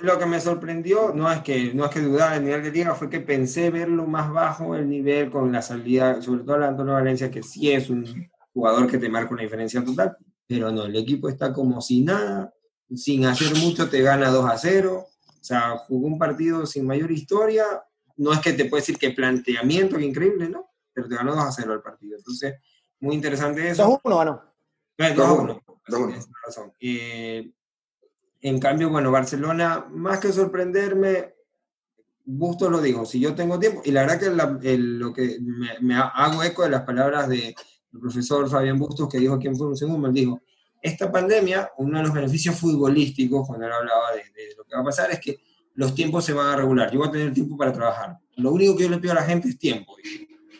lo, 0.00 0.18
que 0.18 0.26
me 0.26 0.40
sorprendió 0.40 1.12
no 1.14 1.30
es 1.30 1.42
que 1.42 1.74
no 1.74 1.84
es 1.84 1.90
que 1.90 2.00
dudara 2.00 2.36
el 2.36 2.44
nivel 2.44 2.62
de 2.62 2.70
Liga, 2.70 2.94
fue 2.94 3.10
que 3.10 3.20
pensé 3.20 3.68
verlo 3.68 4.06
más 4.06 4.32
bajo 4.32 4.74
el 4.74 4.88
nivel 4.88 5.30
con 5.30 5.52
la 5.52 5.60
salida, 5.60 6.22
sobre 6.22 6.42
todo 6.44 6.56
la 6.56 6.68
Antonio 6.68 6.94
Valencia, 6.94 7.30
que 7.30 7.42
sí 7.42 7.70
es 7.70 7.90
un 7.90 8.30
jugador 8.54 8.86
que 8.86 8.96
te 8.96 9.10
marca 9.10 9.34
una 9.34 9.42
diferencia 9.42 9.84
total, 9.84 10.16
pero 10.46 10.72
no, 10.72 10.86
el 10.86 10.96
equipo 10.96 11.28
está 11.28 11.52
como 11.52 11.82
sin 11.82 12.06
nada, 12.06 12.52
sin 12.94 13.26
hacer 13.26 13.54
mucho 13.58 13.90
te 13.90 14.00
gana 14.00 14.30
2 14.30 14.50
a 14.50 14.56
0, 14.56 15.06
o 15.06 15.44
sea, 15.44 15.76
jugó 15.86 16.06
un 16.06 16.18
partido 16.18 16.64
sin 16.64 16.86
mayor 16.86 17.10
historia, 17.10 17.64
no 18.16 18.32
es 18.32 18.40
que 18.40 18.54
te 18.54 18.64
pueda 18.64 18.80
decir 18.80 18.96
que 18.96 19.10
planteamiento, 19.10 19.98
que 19.98 20.04
increíble, 20.06 20.48
¿no? 20.48 20.70
Pero 20.94 21.08
te 21.08 21.14
ganó 21.14 21.34
2 21.34 21.44
a 21.44 21.52
0 21.52 21.74
el 21.74 21.82
partido, 21.82 22.16
entonces, 22.16 22.54
muy 23.00 23.14
interesante 23.14 23.68
eso. 23.68 23.84
2 23.84 23.92
a 23.92 24.00
1 24.02 24.18
ganó. 24.18 24.49
2 25.08 25.26
a 25.26 25.32
1, 25.32 25.62
razón. 26.46 26.72
Eh, 26.80 27.50
en 28.42 28.58
cambio, 28.58 28.90
bueno, 28.90 29.10
Barcelona, 29.10 29.86
más 29.90 30.20
que 30.20 30.32
sorprenderme, 30.32 31.34
gusto 32.24 32.70
lo 32.70 32.80
digo, 32.80 33.04
si 33.04 33.18
yo 33.18 33.34
tengo 33.34 33.58
tiempo, 33.58 33.82
y 33.84 33.90
la 33.90 34.02
verdad 34.02 34.20
que 34.60 34.76
lo 34.76 35.12
que 35.12 35.38
me, 35.40 35.78
me, 35.80 35.94
hago 35.96 36.42
eco 36.42 36.62
de 36.62 36.70
las 36.70 36.82
palabras 36.82 37.28
de, 37.28 37.54
el 37.92 38.00
profesor 38.00 38.48
Fabián 38.48 38.78
Bustos, 38.78 39.08
que 39.08 39.18
dijo 39.18 39.34
aquí 39.34 39.48
en 39.48 39.56
Fútbol 39.56 39.76
Segundo, 39.76 40.08
él 40.08 40.14
dijo, 40.14 40.40
esta 40.82 41.10
pandemia, 41.10 41.70
uno 41.78 41.98
de 41.98 42.04
los 42.04 42.14
beneficios 42.14 42.58
futbolísticos, 42.58 43.46
cuando 43.46 43.66
él 43.66 43.72
hablaba 43.72 44.12
de, 44.12 44.54
lo 44.56 44.64
que 44.64 44.74
va 44.74 44.80
a 44.80 44.84
pasar, 44.84 45.10
es 45.10 45.20
que 45.20 45.38
los 45.74 45.94
tiempos 45.94 46.24
se 46.24 46.32
van 46.32 46.48
a 46.48 46.56
regular. 46.56 46.90
Yo 46.90 46.98
voy 46.98 47.08
a 47.08 47.12
tener 47.12 47.32
tiempo 47.32 47.56
para 47.56 47.72
trabajar. 47.72 48.18
Lo 48.36 48.52
único 48.52 48.76
que 48.76 48.84
yo 48.84 48.90
le 48.90 48.98
pido 48.98 49.12
a 49.12 49.16
la 49.16 49.22
gente 49.22 49.48
es 49.48 49.58
tiempo. 49.58 49.94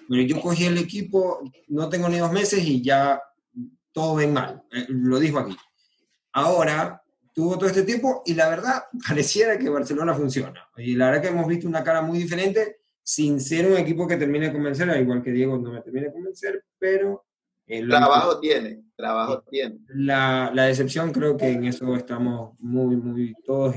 Pero 0.09 0.23
yo 0.23 0.41
cogí 0.41 0.65
el 0.65 0.79
equipo, 0.79 1.41
no 1.69 1.89
tengo 1.89 2.09
ni 2.09 2.19
dos 2.19 2.33
meses 2.33 2.63
y 2.65 2.83
ya 2.83 3.21
todo 3.93 4.17
ven 4.17 4.33
mal. 4.33 4.63
Eh, 4.73 4.87
lo 4.89 5.19
dijo 5.19 5.39
aquí. 5.39 5.57
Ahora, 6.33 7.03
tuvo 7.35 7.57
todo 7.57 7.69
este 7.69 7.83
tiempo 7.83 8.23
y 8.25 8.35
la 8.35 8.49
verdad, 8.49 8.85
pareciera 9.09 9.59
que 9.59 9.69
Barcelona 9.69 10.15
funciona. 10.15 10.69
Y 10.77 10.95
la 10.95 11.07
verdad 11.07 11.23
que 11.23 11.29
hemos 11.29 11.47
visto 11.47 11.69
una 11.69 11.85
cara 11.85 12.03
muy 12.03 12.19
diferente 12.19 12.81
sin 13.03 13.41
ser 13.41 13.67
un 13.67 13.77
equipo 13.77 14.07
que 14.07 14.17
termine 14.17 14.47
de 14.47 14.53
convencer, 14.53 14.89
al 14.89 15.01
igual 15.01 15.23
que 15.23 15.33
Diego 15.33 15.59
no 15.59 15.73
me 15.73 15.83
termine 15.83 16.07
de 16.07 16.13
convencer, 16.13 16.65
pero... 16.79 17.25
El 17.67 17.89
trabajo 17.89 18.41
tiene, 18.41 18.83
trabajo 18.97 19.45
tiene. 19.49 19.79
La, 19.89 20.51
la, 20.53 20.65
decepción 20.65 21.13
creo 21.13 21.37
que 21.37 21.49
en 21.49 21.67
eso 21.67 21.95
estamos 21.95 22.57
muy, 22.59 22.97
muy 22.97 23.33
todos 23.45 23.77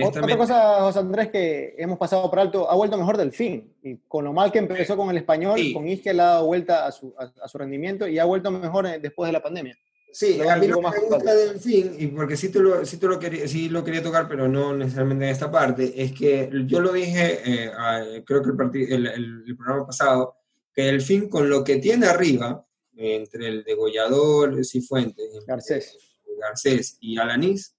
SML. 0.00 0.22
Otra 0.24 0.36
cosa, 0.36 0.80
José 0.80 0.98
Andrés, 0.98 1.30
que 1.30 1.74
hemos 1.78 1.98
pasado 1.98 2.28
por 2.30 2.40
alto, 2.40 2.70
ha 2.70 2.74
vuelto 2.74 2.96
mejor 2.96 3.16
del 3.16 3.32
fin. 3.32 3.74
Y 3.82 3.96
con 4.08 4.24
lo 4.24 4.32
mal 4.32 4.50
que 4.50 4.58
empezó 4.58 4.96
con 4.96 5.10
el 5.10 5.18
español, 5.18 5.60
con 5.74 5.86
Isque 5.86 6.14
le 6.14 6.22
ha 6.22 6.26
dado 6.26 6.46
vuelta 6.46 6.86
a 6.86 6.92
su, 6.92 7.14
a 7.18 7.48
su 7.48 7.58
rendimiento 7.58 8.06
y 8.06 8.18
ha 8.18 8.24
vuelto 8.24 8.50
mejor 8.50 8.86
eh, 8.86 8.98
después 8.98 9.28
de 9.28 9.32
la 9.32 9.42
pandemia. 9.42 9.76
Sí, 10.12 10.38
a 10.46 10.56
mí 10.56 10.68
lo 10.68 10.76
que 10.76 10.88
me 10.90 11.08
gusta 11.08 11.34
del 11.34 11.58
fin, 11.58 11.96
y 11.98 12.06
porque 12.08 12.36
sí, 12.36 12.50
te 12.50 12.60
lo, 12.60 12.84
sí, 12.84 12.98
te 12.98 13.06
lo 13.06 13.18
quería, 13.18 13.48
sí 13.48 13.70
lo 13.70 13.82
quería 13.82 14.02
tocar, 14.02 14.28
pero 14.28 14.46
no 14.46 14.76
necesariamente 14.76 15.24
en 15.24 15.30
esta 15.30 15.50
parte, 15.50 16.02
es 16.02 16.12
que 16.12 16.50
yo 16.66 16.80
lo 16.80 16.92
dije, 16.92 17.40
eh, 17.46 18.22
creo 18.26 18.42
que 18.42 18.50
el, 18.50 19.06
el, 19.06 19.42
el, 19.46 19.56
programa 19.56 19.86
pasado, 19.86 20.36
que 20.74 20.90
el 20.90 21.00
fin 21.00 21.30
con 21.30 21.48
lo 21.48 21.64
que 21.64 21.76
tiene 21.76 22.06
arriba, 22.06 22.66
entre 22.94 23.48
el 23.48 23.64
degollador 23.64 24.62
Cifuentes, 24.66 25.46
Garcés. 25.46 25.96
Garcés 26.38 26.98
y 27.00 27.16
Alanís, 27.16 27.74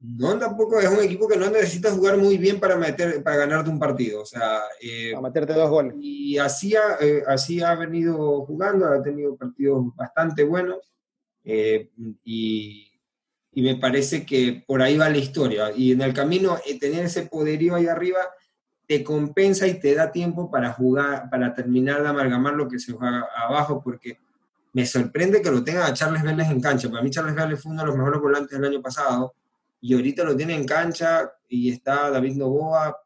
no 0.00 0.38
tampoco 0.38 0.78
es 0.78 0.88
un 0.88 1.00
equipo 1.00 1.26
que 1.26 1.36
no 1.36 1.50
necesita 1.50 1.90
jugar 1.90 2.18
muy 2.18 2.38
bien 2.38 2.60
para, 2.60 2.76
meter, 2.76 3.22
para 3.22 3.38
ganarte 3.38 3.70
un 3.70 3.80
partido. 3.80 4.22
O 4.22 4.26
sea, 4.26 4.60
eh, 4.80 5.10
para 5.12 5.28
meterte 5.28 5.52
dos 5.54 5.68
goles. 5.68 5.94
Y 6.00 6.38
así 6.38 6.76
ha, 6.76 6.98
eh, 7.00 7.24
así 7.26 7.60
ha 7.60 7.74
venido 7.74 8.44
jugando, 8.46 8.86
ha 8.86 9.02
tenido 9.02 9.36
partidos 9.36 9.94
bastante 9.96 10.44
buenos. 10.44 10.78
Eh, 11.44 11.90
y, 12.24 12.92
y, 13.52 13.62
me 13.62 13.76
parece 13.76 14.24
que 14.24 14.62
por 14.66 14.82
ahí 14.82 14.96
va 14.96 15.08
la 15.08 15.18
historia. 15.18 15.72
Y 15.74 15.92
en 15.92 16.02
el 16.02 16.14
camino, 16.14 16.58
eh, 16.64 16.78
tener 16.78 17.06
ese 17.06 17.22
poderío 17.22 17.74
ahí 17.74 17.86
arriba 17.86 18.20
te 18.86 19.02
compensa 19.02 19.66
y 19.66 19.80
te 19.80 19.94
da 19.94 20.12
tiempo 20.12 20.50
para 20.50 20.72
jugar, 20.72 21.28
para 21.28 21.52
terminar 21.52 22.02
de 22.02 22.08
amalgamar 22.08 22.54
lo 22.54 22.68
que 22.68 22.78
se 22.78 22.92
juega 22.92 23.26
abajo, 23.36 23.82
porque 23.82 24.18
me 24.72 24.86
sorprende 24.86 25.42
que 25.42 25.50
lo 25.50 25.64
tenga 25.64 25.86
a 25.86 25.92
Charles 25.92 26.22
Vélez 26.22 26.48
en 26.48 26.60
cancha. 26.60 26.88
Para 26.88 27.02
mí 27.02 27.10
Charles 27.10 27.34
Vélez 27.34 27.60
fue 27.60 27.72
uno 27.72 27.82
de 27.82 27.88
los 27.88 27.96
mejores 27.96 28.20
volantes 28.20 28.58
del 28.58 28.70
año 28.70 28.80
pasado 28.80 29.34
y 29.80 29.94
ahorita 29.94 30.24
lo 30.24 30.36
tiene 30.36 30.54
en 30.54 30.64
cancha 30.64 31.30
y 31.48 31.70
está 31.70 32.10
David 32.10 32.36
Novoa, 32.36 32.96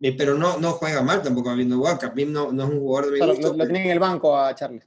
eh, 0.00 0.14
pero 0.16 0.34
no, 0.34 0.58
no 0.58 0.72
juega 0.72 1.02
mal 1.02 1.22
tampoco 1.22 1.50
David 1.50 1.66
Novoa, 1.66 1.98
mí 2.14 2.24
no, 2.24 2.52
no 2.52 2.64
es 2.64 2.70
un 2.70 2.80
jugador 2.80 3.12
de 3.12 3.20
mi 3.20 3.26
gusto. 3.26 3.52
Lo, 3.52 3.56
lo, 3.56 3.64
tiene 3.64 3.84
en 3.84 3.90
el 3.90 3.98
banco 3.98 4.36
a 4.36 4.54
Charles. 4.54 4.86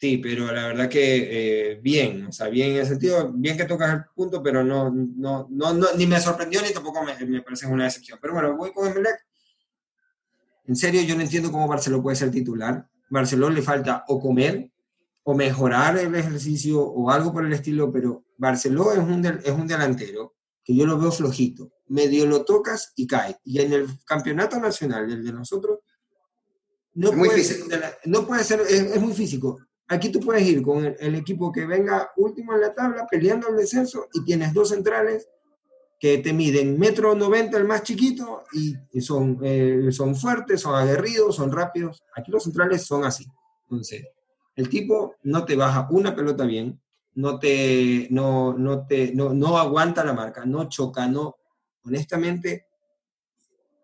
Sí, 0.00 0.16
pero 0.16 0.50
la 0.50 0.68
verdad 0.68 0.88
que 0.88 1.72
eh, 1.72 1.80
bien, 1.82 2.26
o 2.26 2.32
sea, 2.32 2.48
bien 2.48 2.70
en 2.70 2.76
el 2.78 2.86
sentido, 2.86 3.30
bien 3.34 3.56
que 3.58 3.66
tocas 3.66 3.92
el 3.92 4.04
punto, 4.14 4.42
pero 4.42 4.64
no, 4.64 4.90
no, 4.90 5.46
no, 5.50 5.74
ni 5.94 6.06
me 6.06 6.18
sorprendió 6.18 6.62
ni 6.62 6.72
tampoco 6.72 7.04
me, 7.04 7.14
me, 7.26 7.42
parece 7.42 7.66
una 7.66 7.84
decepción. 7.84 8.18
Pero 8.20 8.32
bueno, 8.32 8.56
voy 8.56 8.72
con 8.72 8.88
Emelec. 8.88 9.26
En 10.66 10.74
serio, 10.74 11.02
yo 11.02 11.14
no 11.14 11.20
entiendo 11.20 11.52
cómo 11.52 11.68
Barcelona 11.68 12.02
puede 12.02 12.16
ser 12.16 12.30
titular. 12.30 12.88
Barcelona 13.10 13.56
le 13.56 13.62
falta 13.62 14.04
o 14.08 14.18
comer 14.18 14.70
o 15.22 15.34
mejorar 15.34 15.98
el 15.98 16.14
ejercicio 16.14 16.80
o 16.80 17.10
algo 17.10 17.30
por 17.30 17.44
el 17.44 17.52
estilo, 17.52 17.92
pero 17.92 18.24
Barcelona 18.38 18.92
es 18.92 18.98
un, 19.06 19.26
es 19.26 19.50
un 19.50 19.66
delantero 19.66 20.34
que 20.64 20.74
yo 20.74 20.86
lo 20.86 20.98
veo 20.98 21.12
flojito. 21.12 21.72
Medio 21.88 22.26
lo 22.26 22.44
tocas 22.44 22.92
y 22.96 23.06
cae. 23.06 23.36
Y 23.44 23.60
en 23.60 23.72
el 23.72 23.88
campeonato 24.04 24.58
nacional, 24.60 25.10
el 25.10 25.24
de 25.24 25.32
nosotros, 25.32 25.80
no, 26.94 27.12
puede, 27.12 27.42
ser, 27.44 27.58
no 28.04 28.26
puede 28.26 28.44
ser, 28.44 28.60
es 28.60 29.00
muy 29.00 29.12
físico 29.12 29.58
Aquí 29.90 30.10
tú 30.10 30.20
puedes 30.20 30.46
ir 30.46 30.62
con 30.62 30.84
el, 30.84 31.14
equipo 31.16 31.50
que 31.50 31.66
venga 31.66 32.12
último 32.16 32.54
en 32.54 32.60
la 32.60 32.72
tabla 32.72 33.08
peleando 33.10 33.48
el 33.48 33.56
descenso 33.56 34.06
y 34.12 34.22
tienes 34.22 34.54
dos 34.54 34.68
centrales 34.68 35.28
que 35.98 36.18
te 36.18 36.32
miden 36.32 36.78
metro 36.78 37.16
noventa 37.16 37.58
el 37.58 37.64
más 37.64 37.82
chiquito 37.82 38.44
y, 38.52 39.00
son, 39.00 39.40
eh, 39.42 39.88
son 39.90 40.14
fuertes, 40.14 40.60
son 40.60 40.76
aguerridos, 40.76 41.34
son 41.34 41.50
rápidos. 41.50 42.04
Aquí 42.14 42.30
los 42.30 42.44
centrales 42.44 42.86
son 42.86 43.04
así. 43.04 43.26
Entonces, 43.64 44.06
el 44.54 44.68
tipo 44.68 45.16
no 45.24 45.44
te 45.44 45.56
baja 45.56 45.88
una 45.90 46.14
pelota 46.14 46.44
bien, 46.44 46.80
no 47.14 47.38
te, 47.38 48.08
no, 48.10 48.52
no 48.54 48.86
te, 48.86 49.12
no, 49.14 49.32
no 49.32 49.58
aguanta 49.58 50.04
la 50.04 50.12
marca, 50.12 50.44
no 50.44 50.68
choca, 50.68 51.06
no, 51.06 51.36
honestamente, 51.84 52.66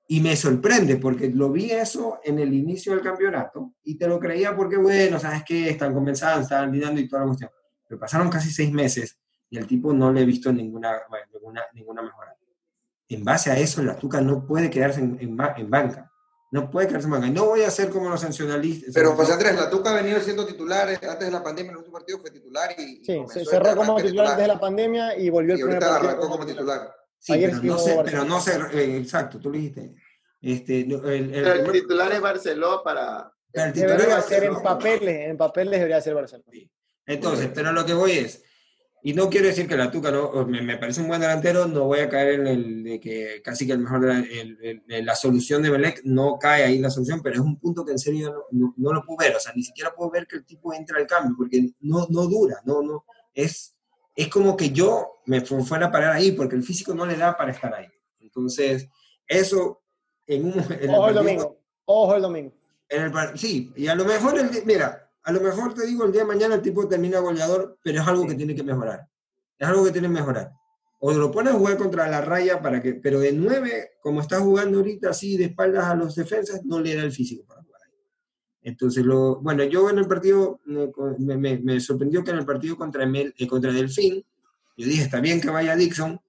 y 0.09 0.21
me 0.21 0.37
sorprende 0.37 0.97
porque 0.97 1.29
lo 1.31 1.51
vi 1.51 1.71
eso 1.71 2.21
en 2.23 2.39
el 2.39 2.55
inicio 2.55 2.93
del 2.93 3.03
campeonato 3.03 3.75
y 3.83 3.97
te 3.97 4.07
lo 4.07 4.21
creía 4.21 4.55
porque, 4.55 4.77
bueno, 4.77 5.19
sabes 5.19 5.43
que 5.45 5.71
están 5.71 5.93
comenzando, 5.93 6.43
están 6.43 6.71
lidiando 6.71 7.01
y 7.01 7.09
toda 7.09 7.23
la 7.23 7.27
cuestión. 7.27 7.51
Pero 7.89 7.99
pasaron 7.99 8.31
casi 8.31 8.51
seis 8.51 8.73
meses 8.73 9.19
y 9.51 9.59
al 9.59 9.67
tipo 9.67 9.93
no 9.93 10.13
le 10.13 10.23
he 10.23 10.27
visto 10.27 10.53
ninguna, 10.53 10.93
ninguna, 11.33 11.63
ninguna 11.75 12.03
mejora. 12.03 12.37
En 13.09 13.25
base 13.25 13.51
a 13.51 13.59
eso, 13.59 13.83
la 13.83 13.97
Tuca 13.97 14.21
no 14.21 14.47
puede 14.47 14.71
quedarse 14.71 15.01
en, 15.01 15.19
en, 15.21 15.71
banca. 15.71 16.11
No 16.51 16.71
puede 16.71 16.87
quedarse 16.87 17.07
en 17.07 17.13
banca. 17.13 17.29
No 17.29 17.47
voy 17.47 17.63
a 17.63 17.71
ser 17.71 17.91
como 17.91 18.09
los 18.09 18.21
sancionalistas. 18.21 18.95
Pero, 18.95 19.17
José 19.17 19.33
Andrés, 19.33 19.57
la 19.57 19.69
Tuca 19.69 19.91
ha 19.91 19.95
venido 19.95 20.21
siendo 20.21 20.47
titular 20.47 20.89
eh, 20.91 20.99
antes 21.03 21.27
de 21.27 21.31
la 21.31 21.43
pandemia, 21.43 21.71
en 21.71 21.75
el 21.75 21.79
último 21.79 21.99
partido 21.99 22.19
fue 22.21 22.31
titular 22.31 22.71
y. 22.79 23.05
Sí, 23.05 23.25
se 23.29 23.45
cerró 23.45 23.77
como 23.77 23.97
titular, 23.97 24.29
antes 24.29 24.43
de 24.43 24.49
la 24.49 24.61
pandemia 24.61 25.19
y 25.19 25.29
volvió 25.29 25.55
el 25.55 25.61
primer 25.61 25.81
partido. 25.81 26.11
arrancó 26.11 26.31
como 26.31 26.47
titular. 26.47 26.95
Sí, 27.19 27.33
pero, 27.33 27.61
no 27.63 27.79
sé, 27.79 28.01
pero 28.05 28.25
no 28.25 28.41
sé, 28.41 28.59
eh, 28.73 28.99
exacto, 28.99 29.41
tú 29.41 29.51
lo 29.51 29.57
dijiste. 29.57 29.95
Este, 30.41 30.81
el, 30.81 31.35
el, 31.35 31.73
titular 31.73 32.13
es 32.13 32.21
Barcelona 32.21 32.83
para... 32.85 33.33
El 33.53 33.73
titular 33.73 33.99
debería 33.99 34.23
ser 34.23 34.45
en 34.45 34.63
papeles, 34.63 35.31
en 35.31 35.37
papeles 35.37 35.73
debería 35.73 36.01
ser 36.01 36.15
Barcelona. 36.15 36.47
Entonces, 37.07 37.51
pero 37.53 37.73
lo 37.73 37.85
que 37.85 37.95
voy 37.95 38.13
es, 38.13 38.45
y 39.07 39.15
no 39.15 39.31
quiero 39.31 39.47
decir 39.47 39.69
que 39.69 39.77
la 39.77 39.89
Tuca 39.89 40.11
no, 40.11 40.45
me, 40.47 40.61
me, 40.63 40.79
parece 40.79 41.01
un 41.01 41.07
buen 41.07 41.21
delantero, 41.21 41.69
no 41.69 41.85
voy 41.85 42.01
a 42.01 42.09
caer 42.09 42.41
en 42.41 42.47
el 42.49 42.83
de 42.83 42.99
que 42.99 43.41
casi 43.41 43.65
que 43.65 43.75
el 43.75 43.79
mejor, 43.79 44.01
de 44.01 44.83
la, 44.85 45.01
la 45.01 45.15
solución 45.15 45.63
de 45.63 45.71
Belec 45.71 46.01
no 46.03 46.41
cae 46.41 46.65
ahí 46.65 46.79
la 46.81 46.91
solución, 46.91 47.21
pero 47.23 47.37
es 47.37 47.41
un 47.41 47.57
punto 47.57 47.85
que 47.85 47.93
en 47.93 48.01
serio 48.01 48.49
no, 48.51 48.75
no, 48.77 48.93
lo 48.93 49.05
puedo 49.05 49.19
ver, 49.19 49.37
o 49.37 49.39
sea, 49.39 49.53
ni 49.55 49.63
siquiera 49.63 49.95
puedo 49.95 50.11
ver 50.11 50.27
que 50.27 50.35
el 50.35 50.45
tipo 50.45 50.75
entra 50.75 50.99
al 50.99 51.07
cambio, 51.07 51.37
porque 51.39 51.71
no, 51.83 52.09
no 52.11 52.23
dura, 52.27 52.57
no, 52.65 52.83
no, 52.83 53.05
es 53.33 53.77
es 54.17 54.27
como 54.27 54.57
que 54.57 54.71
yo 54.71 55.21
me 55.27 55.41
fuera 55.43 55.87
a 55.87 55.93
parar 55.93 56.13
ahí, 56.13 56.33
porque 56.33 56.57
el 56.57 56.65
físico 56.65 56.93
no 56.93 57.07
le 57.07 57.17
da 57.17 57.37
para 57.37 57.53
estar 57.53 57.73
ahí. 57.75 57.87
Entonces, 58.19 58.89
eso 59.29 59.83
en 60.27 60.47
un... 60.47 60.59
Ojo 60.59 61.09
el 61.11 61.15
domingo, 61.15 61.61
ojo 61.85 62.17
el 62.17 62.23
domingo. 62.23 62.53
En 62.89 63.03
el, 63.03 63.39
sí, 63.39 63.73
y 63.77 63.87
a 63.87 63.95
lo 63.95 64.05
mejor, 64.05 64.37
el, 64.37 64.51
mira, 64.65 65.06
a 65.27 65.33
lo 65.33 65.41
mejor 65.41 65.75
te 65.75 65.85
digo, 65.85 66.05
el 66.05 66.13
día 66.13 66.21
de 66.23 66.29
mañana 66.29 66.55
el 66.55 66.63
tipo 66.63 66.87
termina 66.87 67.19
goleador, 67.19 67.79
pero 67.83 68.01
es 68.01 68.07
algo 68.07 68.29
que 68.29 68.37
tiene 68.37 68.55
que 68.55 68.63
mejorar. 68.63 69.09
Es 69.59 69.67
algo 69.67 69.85
que 69.85 69.91
tiene 69.91 70.07
que 70.07 70.15
mejorar. 70.15 70.53
O 71.01 71.13
lo 71.13 71.33
pones 71.33 71.53
a 71.53 71.57
jugar 71.57 71.77
contra 71.77 72.09
la 72.09 72.21
raya 72.21 72.63
para 72.63 72.81
que, 72.81 72.95
pero 72.95 73.19
de 73.19 73.33
nueve, 73.33 73.95
como 74.01 74.21
está 74.21 74.39
jugando 74.39 74.79
ahorita 74.79 75.11
así 75.11 75.37
de 75.37 75.47
espaldas 75.47 75.87
a 75.87 75.97
los 75.97 76.15
defensas, 76.15 76.65
no 76.65 76.79
le 76.79 76.95
da 76.95 77.03
el 77.03 77.11
físico 77.11 77.45
para 77.45 77.61
jugar 77.61 77.81
ahí. 77.85 77.93
Entonces, 78.63 79.05
lo, 79.05 79.41
bueno, 79.41 79.65
yo 79.65 79.91
en 79.91 79.99
el 79.99 80.07
partido, 80.07 80.61
me, 80.65 81.37
me, 81.37 81.59
me 81.59 81.81
sorprendió 81.81 82.23
que 82.23 82.31
en 82.31 82.39
el 82.39 82.47
partido 82.47 82.77
contra, 82.77 83.05
Mel, 83.05 83.35
eh, 83.37 83.49
contra 83.49 83.73
Delfín, 83.73 84.25
yo 84.77 84.87
dije, 84.87 85.03
está 85.03 85.21
bien 85.21 85.41
que 85.41 85.51
vaya 85.51 85.75
Dixon, 85.75 86.21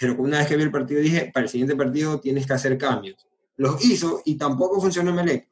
pero 0.00 0.16
una 0.18 0.38
vez 0.38 0.48
que 0.48 0.56
vi 0.56 0.62
el 0.62 0.70
partido 0.70 1.02
dije, 1.02 1.30
para 1.32 1.44
el 1.44 1.50
siguiente 1.50 1.76
partido 1.76 2.20
tienes 2.20 2.46
que 2.46 2.54
hacer 2.54 2.78
cambios. 2.78 3.26
Los 3.56 3.84
hizo 3.84 4.22
y 4.24 4.36
tampoco 4.36 4.80
funcionó 4.80 5.12
Melec. 5.12 5.46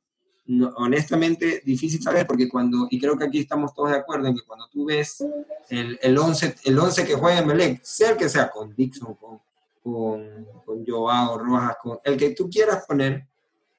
Honestamente, 0.77 1.63
difícil 1.65 2.03
saber 2.03 2.27
porque 2.27 2.49
cuando, 2.49 2.87
y 2.91 3.01
creo 3.01 3.17
que 3.17 3.25
aquí 3.25 3.41
estamos 3.41 3.75
todos 3.75 3.91
de 3.91 3.97
acuerdo 3.97 4.29
en 4.29 4.37
que 4.37 4.43
cuando 4.43 4.69
tú 4.69 4.85
ves 4.85 5.25
el, 5.71 5.99
el 6.03 6.19
11 6.19 6.57
el 6.65 6.79
once 6.79 7.07
que 7.07 7.15
juega 7.15 7.39
en 7.39 7.47
Melec, 7.47 7.83
sea 7.83 8.11
el 8.11 8.17
que 8.17 8.29
sea, 8.29 8.51
con 8.51 8.75
Dixon, 8.75 9.15
con, 9.15 9.41
con, 9.83 10.47
con 10.65 10.85
Joao, 10.87 11.39
Rojas, 11.39 11.77
con 11.83 11.99
el 12.05 12.17
que 12.17 12.31
tú 12.31 12.51
quieras 12.51 12.85
poner, 12.87 13.27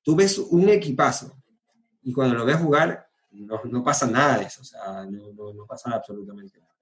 tú 0.04 0.16
ves 0.16 0.38
un 0.40 0.70
equipazo 0.70 1.36
y 2.04 2.12
cuando 2.14 2.36
lo 2.36 2.46
ves 2.46 2.58
jugar, 2.58 3.08
no, 3.32 3.62
no 3.66 3.84
pasa 3.84 4.08
nada 4.08 4.40
de 4.40 4.46
eso, 4.46 4.62
o 4.62 4.66
sea, 4.66 5.06
no, 5.06 5.34
no, 5.34 5.54
no 5.54 5.66
pasa 5.66 5.92
absolutamente 5.92 6.60
nada. 6.60 6.74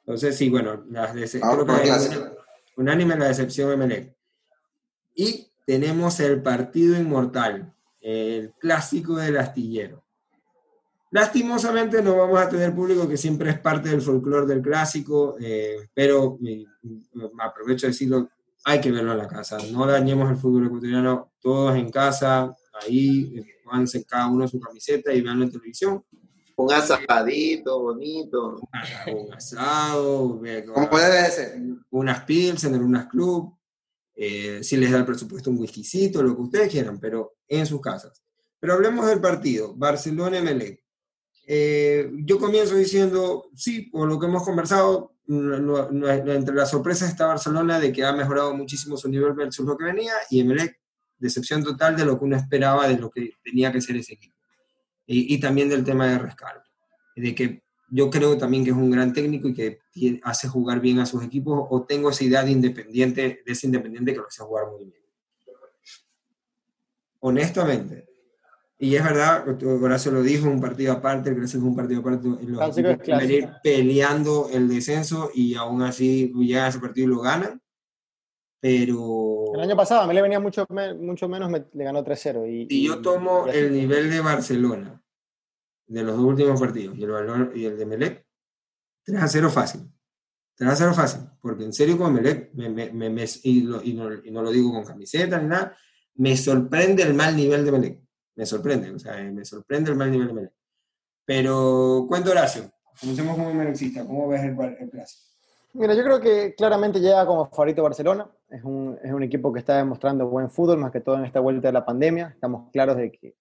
Entonces, 0.00 0.36
sí, 0.36 0.50
bueno, 0.50 0.84
las 0.90 1.10
ah, 1.42 1.56
creo 1.64 1.66
que 1.66 2.44
unánime 2.76 3.16
la 3.16 3.28
decepción 3.28 3.70
de 3.70 3.76
Melec. 3.76 4.14
Y 5.14 5.50
tenemos 5.64 6.20
el 6.20 6.42
partido 6.42 6.96
inmortal, 6.96 7.73
el 8.04 8.52
clásico 8.58 9.16
del 9.16 9.38
astillero. 9.38 10.04
Lastimosamente 11.10 12.02
no 12.02 12.16
vamos 12.16 12.38
a 12.38 12.48
tener 12.48 12.74
público 12.74 13.08
que 13.08 13.16
siempre 13.16 13.48
es 13.48 13.58
parte 13.58 13.88
del 13.88 14.02
folclore 14.02 14.46
del 14.46 14.60
clásico, 14.60 15.36
eh, 15.40 15.88
pero 15.94 16.36
me, 16.40 16.66
aprovecho 17.40 17.86
de 17.86 17.92
decirlo, 17.92 18.28
hay 18.64 18.80
que 18.80 18.90
verlo 18.90 19.12
en 19.12 19.18
la 19.18 19.28
casa. 19.28 19.56
No 19.70 19.86
dañemos 19.86 20.30
el 20.30 20.36
fútbol 20.36 20.66
ecuatoriano, 20.66 21.32
todos 21.40 21.76
en 21.76 21.90
casa, 21.90 22.54
ahí, 22.82 23.42
pónganse 23.64 24.04
cada 24.04 24.26
uno 24.26 24.46
su 24.48 24.60
camiseta 24.60 25.12
y 25.12 25.22
veanlo 25.22 25.44
en 25.44 25.52
televisión. 25.52 26.04
Un 26.56 26.72
asadito 26.72 27.80
bonito. 27.80 28.60
Un 29.06 29.32
asado. 29.32 30.40
Como 30.74 30.90
puede 30.90 31.30
ser. 31.30 31.58
Unas 31.90 32.24
pilsen, 32.24 32.74
unas 32.74 33.06
club. 33.06 33.56
Eh, 34.14 34.60
si 34.62 34.76
les 34.76 34.90
da 34.90 34.98
el 34.98 35.06
presupuesto 35.06 35.50
un 35.50 35.58
whiskycito, 35.58 36.22
lo 36.22 36.36
que 36.36 36.42
ustedes 36.42 36.70
quieran, 36.70 36.98
pero 37.00 37.33
en 37.48 37.66
sus 37.66 37.80
casas. 37.80 38.22
Pero 38.60 38.74
hablemos 38.74 39.06
del 39.06 39.20
partido, 39.20 39.74
Barcelona-Emelec. 39.74 40.82
Eh, 41.46 42.10
yo 42.24 42.38
comienzo 42.38 42.74
diciendo, 42.74 43.50
sí, 43.54 43.82
por 43.82 44.08
lo 44.08 44.18
que 44.18 44.26
hemos 44.26 44.42
conversado, 44.42 45.14
entre 45.26 46.54
las 46.54 46.70
sorpresas 46.70 47.10
está 47.10 47.26
Barcelona 47.26 47.78
de 47.78 47.92
que 47.92 48.04
ha 48.04 48.12
mejorado 48.12 48.54
muchísimo 48.54 48.96
su 48.96 49.08
nivel 49.08 49.32
versus 49.32 49.66
lo 49.66 49.76
que 49.76 49.84
venía, 49.84 50.14
y 50.30 50.40
Emelec, 50.40 50.78
decepción 51.18 51.62
total 51.62 51.96
de 51.96 52.04
lo 52.04 52.18
que 52.18 52.24
uno 52.24 52.36
esperaba 52.36 52.88
de 52.88 52.98
lo 52.98 53.10
que 53.10 53.32
tenía 53.42 53.72
que 53.72 53.80
ser 53.80 53.96
ese 53.96 54.14
equipo. 54.14 54.34
Y, 55.06 55.38
también 55.38 55.68
del 55.68 55.84
tema 55.84 56.08
de 56.08 56.18
rescaldo, 56.18 56.64
de 57.14 57.34
que 57.34 57.62
yo 57.90 58.08
creo 58.08 58.38
también 58.38 58.64
que 58.64 58.70
es 58.70 58.76
un 58.76 58.90
gran 58.90 59.12
técnico 59.12 59.48
y 59.48 59.52
que 59.52 59.80
hace 60.22 60.48
jugar 60.48 60.80
bien 60.80 60.98
a 60.98 61.06
sus 61.06 61.22
equipos, 61.22 61.66
o 61.68 61.84
tengo 61.84 62.08
esa 62.08 62.24
idea 62.24 62.42
de 62.42 62.52
independiente, 62.52 63.42
de 63.44 63.52
ese 63.52 63.66
independiente 63.66 64.12
que 64.12 64.20
lo 64.20 64.26
hace 64.26 64.42
jugar 64.42 64.70
muy 64.70 64.86
bien. 64.86 65.03
Honestamente. 67.26 68.06
Y 68.78 68.96
es 68.96 69.02
verdad, 69.02 69.46
Horacio 69.64 70.12
lo 70.12 70.22
dijo, 70.22 70.46
un 70.46 70.60
partido 70.60 70.92
aparte, 70.92 71.30
el 71.30 71.36
Grecia 71.36 71.56
es 71.56 71.64
un 71.64 71.74
partido 71.74 72.00
aparte, 72.00 72.28
los 72.28 72.76
ir 72.76 73.48
peleando 73.62 74.50
el 74.52 74.68
descenso 74.68 75.30
y 75.32 75.54
aún 75.54 75.80
así 75.80 76.30
llega 76.34 76.66
a 76.66 76.68
ese 76.68 76.80
partido 76.80 77.06
y 77.06 77.10
lo 77.10 77.20
ganan. 77.22 77.62
Pero... 78.60 79.54
El 79.54 79.60
año 79.60 79.74
pasado 79.74 80.06
me 80.06 80.12
le 80.12 80.20
venía 80.20 80.38
mucho, 80.38 80.66
mucho 80.98 81.26
menos, 81.26 81.50
me, 81.50 81.64
le 81.72 81.84
ganó 81.84 82.04
3-0. 82.04 82.46
Y, 82.46 82.66
y, 82.68 82.86
yo 82.86 83.00
tomo 83.00 83.46
el 83.46 83.72
nivel 83.72 84.10
de 84.10 84.20
Barcelona, 84.20 85.02
de 85.86 86.02
los 86.02 86.16
dos 86.16 86.26
últimos 86.26 86.60
partidos 86.60 86.98
y 86.98 87.04
el, 87.04 87.52
y 87.54 87.64
el 87.64 87.78
de 87.78 87.86
Melec, 87.86 88.26
3 89.04 89.22
a 89.22 89.28
0 89.28 89.48
fácil. 89.48 89.80
3 90.56 90.70
a 90.70 90.76
0 90.76 90.92
fácil, 90.92 91.20
porque 91.40 91.64
en 91.64 91.72
serio 91.72 91.96
con 91.96 92.12
Melec, 92.12 92.52
me, 92.52 92.68
me, 92.68 92.90
me, 92.90 93.24
y, 93.44 93.62
no, 93.62 93.82
y, 93.82 93.94
no, 93.94 94.42
lo 94.42 94.50
digo 94.50 94.72
con 94.74 94.84
camiseta 94.84 95.40
ni 95.40 95.48
nada, 95.48 95.74
me 96.14 96.36
sorprende 96.36 97.02
el 97.02 97.14
mal 97.14 97.36
nivel 97.36 97.64
de 97.64 97.72
Melec. 97.72 98.00
Me 98.36 98.46
sorprende, 98.46 98.90
o 98.90 98.98
sea, 98.98 99.16
me 99.22 99.44
sorprende 99.44 99.90
el 99.90 99.96
mal 99.96 100.10
nivel 100.10 100.28
de 100.28 100.34
Melec. 100.34 100.52
Pero 101.24 102.04
cuento 102.08 102.30
Horacio, 102.30 102.70
comencemos 103.00 103.36
como 103.36 103.54
melecista, 103.54 104.04
¿cómo 104.06 104.28
ves 104.28 104.42
el, 104.42 104.56
el 104.80 104.90
clásico? 104.90 105.24
Mira, 105.72 105.94
yo 105.94 106.04
creo 106.04 106.20
que 106.20 106.54
claramente 106.54 107.00
llega 107.00 107.26
como 107.26 107.46
favorito 107.46 107.82
Barcelona. 107.82 108.30
Es 108.48 108.62
un, 108.62 108.96
es 109.02 109.12
un, 109.12 109.22
equipo 109.24 109.52
que 109.52 109.58
está 109.58 109.78
demostrando 109.78 110.28
buen 110.28 110.48
fútbol, 110.48 110.78
más 110.78 110.92
que 110.92 111.00
todo 111.00 111.16
en 111.16 111.24
esta 111.24 111.40
vuelta 111.40 111.68
de 111.68 111.72
la 111.72 111.84
pandemia. 111.84 112.30
Estamos 112.32 112.70
claros 112.70 112.96
de 112.96 113.10
que 113.10 113.34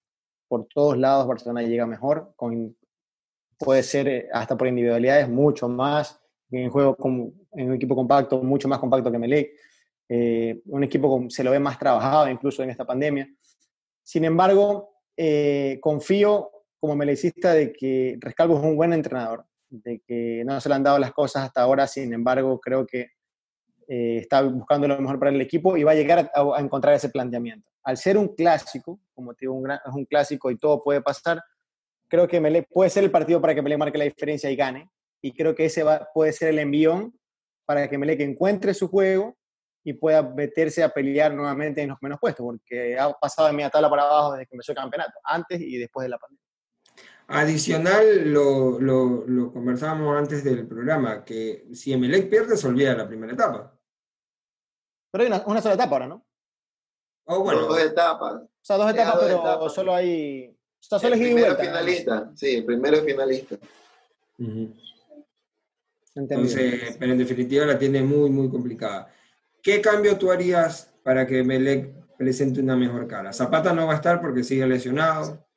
por 0.47 0.65
todos 0.65 0.97
lados 0.97 1.27
Barcelona 1.27 1.61
llega 1.61 1.85
mejor, 1.85 2.33
puede 3.57 3.83
ser 3.83 4.07
eh, 4.07 4.29
hasta 4.33 4.57
por 4.57 4.67
individualidades 4.67 5.29
mucho 5.29 5.67
más, 5.67 6.19
en 6.51 6.69
juego 6.69 6.95
con, 6.95 7.33
en 7.53 7.69
un 7.69 7.75
equipo 7.75 7.95
compacto, 7.95 8.41
mucho 8.41 8.67
más 8.67 8.79
compacto 8.79 9.11
que 9.11 9.17
Melec, 9.17 9.51
eh, 10.09 10.61
un 10.65 10.83
equipo 10.83 11.09
con, 11.09 11.29
se 11.31 11.43
lo 11.43 11.51
ve 11.51 11.59
más 11.59 11.79
trabajado 11.79 12.29
incluso 12.29 12.63
en 12.63 12.69
esta 12.69 12.85
pandemia. 12.85 13.27
Sin 14.03 14.25
embargo, 14.25 14.97
eh, 15.15 15.79
confío, 15.81 16.49
como 16.79 16.95
melecista 16.95 17.53
de 17.53 17.71
que 17.71 18.17
Rescalvo 18.19 18.57
es 18.57 18.63
un 18.63 18.75
buen 18.75 18.91
entrenador, 18.93 19.45
de 19.69 20.01
que 20.05 20.43
no 20.45 20.59
se 20.59 20.69
le 20.69 20.75
han 20.75 20.83
dado 20.83 20.99
las 20.99 21.13
cosas 21.13 21.45
hasta 21.45 21.61
ahora, 21.61 21.87
sin 21.87 22.13
embargo, 22.13 22.59
creo 22.59 22.85
que 22.85 23.11
eh, 23.87 24.17
está 24.17 24.41
buscando 24.41 24.87
lo 24.87 24.99
mejor 24.99 25.19
para 25.19 25.31
el 25.31 25.41
equipo 25.41 25.77
y 25.77 25.83
va 25.83 25.91
a 25.91 25.95
llegar 25.95 26.31
a, 26.33 26.59
encontrar 26.59 26.93
ese 26.93 27.09
planteamiento. 27.09 27.69
Al 27.83 27.97
ser 27.97 28.17
un 28.17 28.29
clásico, 28.35 28.99
como 29.13 29.33
te 29.33 29.39
digo, 29.41 29.53
un 29.53 29.71
es 29.71 29.79
un 29.93 30.05
clásico 30.05 30.51
y 30.51 30.57
todo 30.57 30.83
puede 30.83 31.01
pasar, 31.01 31.41
creo 32.07 32.27
que 32.27 32.65
puede 32.69 32.89
ser 32.89 33.03
el 33.03 33.11
partido 33.11 33.41
para 33.41 33.55
que 33.55 33.61
Mele 33.61 33.77
marque 33.77 33.97
la 33.97 34.05
diferencia 34.05 34.49
y 34.49 34.55
gane. 34.55 34.89
Y 35.21 35.33
creo 35.33 35.55
que 35.55 35.65
ese 35.65 35.83
va, 35.83 36.07
puede 36.13 36.33
ser 36.33 36.49
el 36.49 36.59
envión 36.59 37.17
para 37.65 37.89
que 37.89 37.97
Melec 37.97 38.19
encuentre 38.19 38.73
su 38.73 38.89
juego 38.89 39.37
y 39.83 39.93
pueda 39.93 40.23
meterse 40.23 40.83
a 40.83 40.89
pelear 40.89 41.33
nuevamente 41.33 41.81
en 41.81 41.89
los 41.89 41.97
menos 42.01 42.19
puestos, 42.19 42.45
porque 42.45 42.97
ha 42.97 43.11
pasado 43.13 43.47
de 43.47 43.53
media 43.53 43.69
tabla 43.69 43.89
para 43.89 44.03
abajo 44.03 44.33
desde 44.33 44.45
que 44.47 44.55
empezó 44.55 44.71
el 44.71 44.77
campeonato, 44.77 45.19
antes 45.23 45.59
y 45.61 45.77
después 45.77 46.05
de 46.05 46.09
la 46.09 46.17
pandemia. 46.17 46.43
Adicional, 47.27 48.31
lo, 48.31 48.79
lo, 48.79 49.25
lo 49.25 49.51
conversábamos 49.51 50.17
antes 50.17 50.43
del 50.43 50.67
programa, 50.67 51.23
que 51.23 51.67
si 51.73 51.93
Emelec 51.93 52.29
pierde, 52.29 52.57
se 52.57 52.67
olvida 52.67 52.93
la 52.95 53.07
primera 53.07 53.33
etapa. 53.33 53.73
Pero 55.11 55.23
hay 55.23 55.27
una, 55.27 55.43
una 55.45 55.61
sola 55.61 55.75
etapa 55.75 55.95
ahora, 55.95 56.07
¿no? 56.07 56.25
Oh, 57.25 57.39
bueno. 57.39 57.61
Dos 57.61 57.79
etapas. 57.79 58.33
O 58.33 58.49
sea, 58.61 58.77
dos 58.77 58.91
etapas, 58.91 59.19
pero 59.21 59.69
solo 59.69 59.95
hay... 59.95 60.47
O 60.49 60.85
sea, 60.85 60.99
solo 60.99 61.15
el 61.15 61.21
es 61.21 61.27
primero 61.27 61.55
finalista, 61.55 62.31
sí, 62.35 62.55
el 62.55 62.65
primero 62.65 63.01
finalista. 63.03 63.57
Entonces, 66.15 66.97
pero 66.99 67.13
en 67.13 67.17
definitiva 67.17 67.65
la 67.65 67.79
tiene 67.79 68.01
muy, 68.01 68.29
muy 68.29 68.49
complicada. 68.49 69.09
¿Qué 69.63 69.81
cambio 69.81 70.17
tú 70.17 70.29
harías 70.29 70.93
para 71.03 71.25
que 71.25 71.41
Melec 71.41 71.89
presente 72.17 72.59
una 72.59 72.75
mejor 72.75 73.07
cara? 73.07 73.31
Zapata 73.31 73.73
no 73.73 73.87
va 73.87 73.93
a 73.93 73.95
estar 73.95 74.19
porque 74.21 74.43
sigue 74.43 74.67
lesionado. 74.67 75.47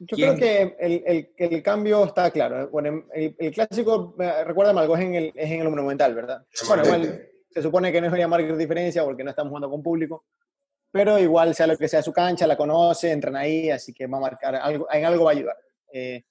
Yo 0.00 0.16
creo 0.16 0.36
que 0.36 0.76
el, 0.80 1.30
el, 1.36 1.62
cambio 1.62 2.04
está 2.04 2.30
claro. 2.30 2.68
Bueno, 2.70 3.04
el, 3.14 3.52
clásico, 3.52 4.14
recuerda 4.44 4.78
algo, 4.78 4.96
es 4.96 5.02
en 5.02 5.14
el, 5.14 5.32
es 5.34 5.50
en 5.50 5.60
el 5.60 5.68
monumental, 5.68 6.14
¿verdad? 6.14 6.44
Bueno, 6.66 6.84
igual 6.84 7.30
se 7.50 7.62
supone 7.62 7.92
que 7.92 8.00
no 8.00 8.14
es 8.14 8.24
a 8.24 8.28
marcar 8.28 8.56
diferencia 8.56 9.04
porque 9.04 9.24
no 9.24 9.30
estamos 9.30 9.50
jugando 9.50 9.70
con 9.70 9.82
público, 9.82 10.24
pero 10.90 11.18
igual 11.18 11.54
sea 11.54 11.66
lo 11.66 11.76
que 11.76 11.88
sea 11.88 12.02
su 12.02 12.12
cancha, 12.12 12.46
la 12.46 12.56
conoce, 12.56 13.10
entran 13.10 13.36
ahí, 13.36 13.70
así 13.70 13.92
que 13.92 14.06
va 14.06 14.18
a 14.18 14.22
marcar, 14.22 14.54
algo, 14.54 14.86
en 14.90 15.04
algo 15.04 15.24
va 15.24 15.32
a 15.32 15.34
ayudar. 15.34 15.56
Eh, 15.92 16.24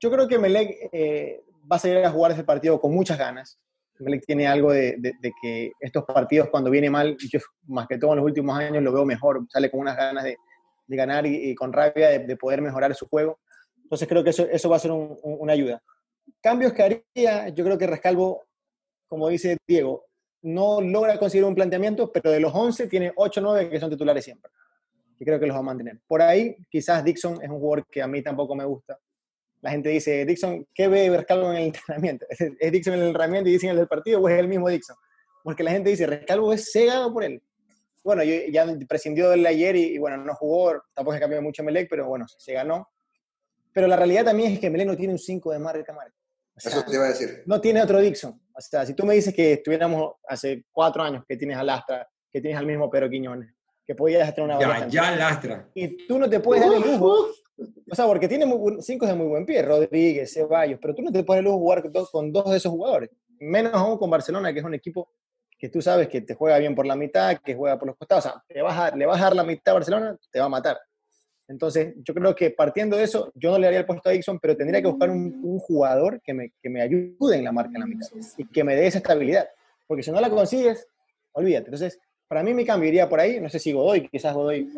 yo 0.00 0.10
creo 0.10 0.28
que 0.28 0.38
Melec 0.38 0.90
eh, 0.92 1.42
va 1.70 1.76
a 1.76 1.78
salir 1.78 2.04
a 2.04 2.10
jugar 2.10 2.32
ese 2.32 2.44
partido 2.44 2.80
con 2.80 2.94
muchas 2.94 3.18
ganas. 3.18 3.58
Tiene 4.26 4.46
algo 4.46 4.72
de, 4.72 4.96
de, 4.98 5.32
que 5.42 5.72
estos 5.80 6.04
partidos 6.04 6.48
cuando 6.50 6.70
viene 6.70 6.88
mal, 6.88 7.16
yo 7.18 7.40
más 7.66 7.86
que 7.88 7.98
todo 7.98 8.12
en 8.12 8.18
los 8.18 8.26
últimos 8.26 8.56
años 8.58 8.82
lo 8.82 8.92
veo 8.92 9.04
mejor, 9.04 9.44
sale 9.48 9.70
con 9.70 9.80
unas 9.80 9.96
ganas 9.96 10.24
de, 10.24 10.36
de 10.88 10.96
ganar 10.96 11.26
y, 11.26 11.54
con 11.54 11.72
rabia 11.72 12.18
de, 12.18 12.36
poder 12.36 12.60
mejorar 12.62 12.94
su 12.94 13.06
juego. 13.06 13.38
Entonces 13.82 14.08
creo 14.08 14.24
que 14.24 14.30
eso, 14.30 14.46
eso 14.48 14.68
va 14.68 14.76
a 14.76 14.80
ser 14.80 14.90
una 14.92 15.52
ayuda. 15.52 15.82
Cambios 16.40 16.72
que 16.72 16.82
haría, 16.82 17.48
yo 17.50 17.64
creo 17.64 17.78
que 17.78 17.86
Rescalvo, 17.86 18.44
como 19.06 19.28
dice 19.28 19.56
Diego, 19.66 20.06
no 20.42 20.80
logra 20.80 21.18
conseguir 21.18 21.44
un 21.44 21.54
planteamiento, 21.54 22.10
pero 22.12 22.30
de 22.30 22.40
los 22.40 22.54
11 22.54 22.86
tiene 22.86 23.12
8 23.14 23.40
o 23.40 23.42
9 23.42 23.70
que 23.70 23.80
son 23.80 23.90
titulares 23.90 24.24
siempre. 24.24 24.50
Y 25.18 25.24
creo 25.24 25.38
que 25.38 25.46
los 25.46 25.56
va 25.56 25.60
a 25.60 25.64
mantener. 25.64 26.00
Por 26.06 26.22
ahí, 26.22 26.56
quizás 26.70 27.04
Dixon 27.04 27.42
es 27.42 27.48
un 27.48 27.58
jugador 27.58 27.86
que 27.90 28.02
a 28.02 28.06
mí 28.06 28.22
tampoco 28.22 28.54
me 28.54 28.64
gusta. 28.64 28.98
La 29.60 29.70
gente 29.70 29.88
dice, 29.88 30.24
Dixon, 30.24 30.66
¿qué 30.72 30.88
ve 30.88 31.10
Rescalvo 31.10 31.50
en 31.50 31.56
el 31.56 31.64
entrenamiento? 31.64 32.26
¿Es 32.60 32.72
Dixon 32.72 32.94
en 32.94 33.00
el 33.00 33.06
entrenamiento 33.08 33.48
y 33.48 33.52
dicen 33.52 33.70
el 33.70 33.76
del 33.76 33.88
partido 33.88 34.20
o 34.20 34.28
es 34.28 34.38
el 34.38 34.48
mismo 34.48 34.68
Dixon? 34.68 34.96
Porque 35.42 35.62
la 35.62 35.70
gente 35.70 35.90
dice, 35.90 36.06
Rescalvo 36.06 36.52
es 36.52 36.70
cegado 36.72 37.12
por 37.12 37.24
él 37.24 37.42
bueno, 38.08 38.22
ya 38.24 38.66
prescindió 38.88 39.28
del 39.28 39.44
ayer 39.44 39.76
y, 39.76 39.98
bueno, 39.98 40.16
no 40.16 40.34
jugó, 40.34 40.82
tampoco 40.94 41.14
se 41.14 41.20
cambió 41.20 41.42
mucho 41.42 41.62
Melec, 41.62 41.88
pero 41.90 42.06
bueno, 42.06 42.26
se 42.26 42.54
ganó. 42.54 42.88
Pero 43.70 43.86
la 43.86 43.96
realidad 43.96 44.24
también 44.24 44.52
es 44.52 44.60
que 44.60 44.70
Melec 44.70 44.86
no 44.86 44.96
tiene 44.96 45.12
un 45.12 45.18
5 45.18 45.52
de 45.52 45.58
marca 45.58 45.92
marca. 45.92 46.14
Eso 46.56 46.82
te 46.84 46.94
iba 46.94 47.04
a 47.04 47.08
decir. 47.08 47.42
No 47.44 47.60
tiene 47.60 47.82
otro 47.82 48.00
Dixon. 48.00 48.40
O 48.54 48.60
sea, 48.62 48.86
si 48.86 48.94
tú 48.94 49.04
me 49.04 49.14
dices 49.14 49.34
que 49.34 49.52
estuviéramos 49.52 50.14
hace 50.26 50.64
cuatro 50.72 51.02
años 51.02 51.22
que 51.28 51.36
tienes 51.36 51.58
a 51.58 51.62
Lastra, 51.62 52.08
que 52.32 52.40
tienes 52.40 52.58
al 52.58 52.64
mismo 52.64 52.90
Pedro 52.90 53.10
Quiñones, 53.10 53.54
que 53.86 53.94
podías 53.94 54.34
tener 54.34 54.56
una 54.56 54.58
Ya, 54.58 54.88
ya 54.88 55.14
Lastra. 55.14 55.68
Y 55.74 56.06
tú 56.06 56.18
no 56.18 56.30
te 56.30 56.40
puedes 56.40 56.64
dar 56.64 56.74
el 56.74 56.80
lujo. 56.82 57.28
O 57.90 57.94
sea, 57.94 58.06
porque 58.06 58.28
tiene 58.28 58.46
cinco 58.80 59.06
de 59.06 59.14
muy 59.14 59.26
buen 59.26 59.46
pie, 59.46 59.62
Rodríguez, 59.62 60.32
Ceballos, 60.32 60.78
pero 60.80 60.94
tú 60.94 61.02
no 61.02 61.10
te 61.10 61.20
el 61.20 61.44
lujo 61.44 61.58
jugar 61.58 61.82
con 62.10 62.32
dos 62.32 62.50
de 62.50 62.56
esos 62.56 62.70
jugadores. 62.70 63.10
Menos 63.40 63.72
aún 63.74 63.98
con 63.98 64.10
Barcelona, 64.10 64.52
que 64.52 64.60
es 64.60 64.64
un 64.64 64.74
equipo 64.74 65.10
que 65.58 65.68
tú 65.68 65.82
sabes 65.82 66.08
que 66.08 66.20
te 66.20 66.34
juega 66.34 66.58
bien 66.58 66.74
por 66.74 66.86
la 66.86 66.94
mitad, 66.94 67.38
que 67.38 67.54
juega 67.54 67.78
por 67.78 67.88
los 67.88 67.96
costados, 67.96 68.26
o 68.26 68.28
sea, 68.28 68.42
le 68.48 69.06
vas 69.06 69.20
a 69.20 69.24
dar 69.24 69.36
la 69.36 69.42
mitad 69.42 69.72
a 69.72 69.74
Barcelona, 69.74 70.16
te 70.30 70.38
va 70.38 70.46
a 70.46 70.50
matar. 70.50 70.78
Entonces, 71.48 71.94
yo 72.04 72.14
creo 72.14 72.34
que 72.34 72.50
partiendo 72.50 72.96
de 72.96 73.04
eso, 73.04 73.32
yo 73.34 73.50
no 73.50 73.58
le 73.58 73.66
haría 73.66 73.80
el 73.80 73.86
puesto 73.86 74.08
a 74.08 74.12
Dixon, 74.12 74.38
pero 74.38 74.56
tendría 74.56 74.82
que 74.82 74.88
buscar 74.88 75.08
un, 75.10 75.58
jugador 75.58 76.20
que 76.22 76.34
me, 76.34 76.52
que 76.62 76.68
me, 76.68 76.82
ayude 76.82 77.36
en 77.36 77.44
la 77.44 77.52
marca 77.52 77.72
en 77.74 77.80
la 77.80 77.86
mitad 77.86 78.06
y 78.36 78.44
que 78.46 78.62
me 78.62 78.76
dé 78.76 78.86
esa 78.86 78.98
estabilidad. 78.98 79.48
Porque 79.86 80.02
si 80.02 80.10
no 80.10 80.20
la 80.20 80.28
consigues, 80.28 80.86
olvídate. 81.32 81.64
Entonces, 81.64 81.98
para 82.28 82.42
mí 82.42 82.52
mi 82.52 82.66
cambio 82.66 82.90
iría 82.90 83.08
por 83.08 83.18
ahí. 83.18 83.40
No 83.40 83.48
sé 83.48 83.58
si 83.58 83.72
Godoy, 83.72 84.08
quizás 84.08 84.34
Godoy, 84.34 84.68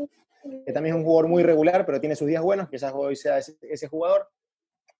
que 0.42 0.72
también 0.72 0.94
es 0.94 1.00
un 1.00 1.04
jugador 1.04 1.28
muy 1.28 1.42
regular, 1.42 1.84
pero 1.84 2.00
tiene 2.00 2.16
sus 2.16 2.26
días 2.26 2.42
buenos, 2.42 2.68
quizás 2.68 2.92
Godoy 2.92 3.16
sea 3.16 3.38
ese, 3.38 3.88
jugador. 3.88 4.28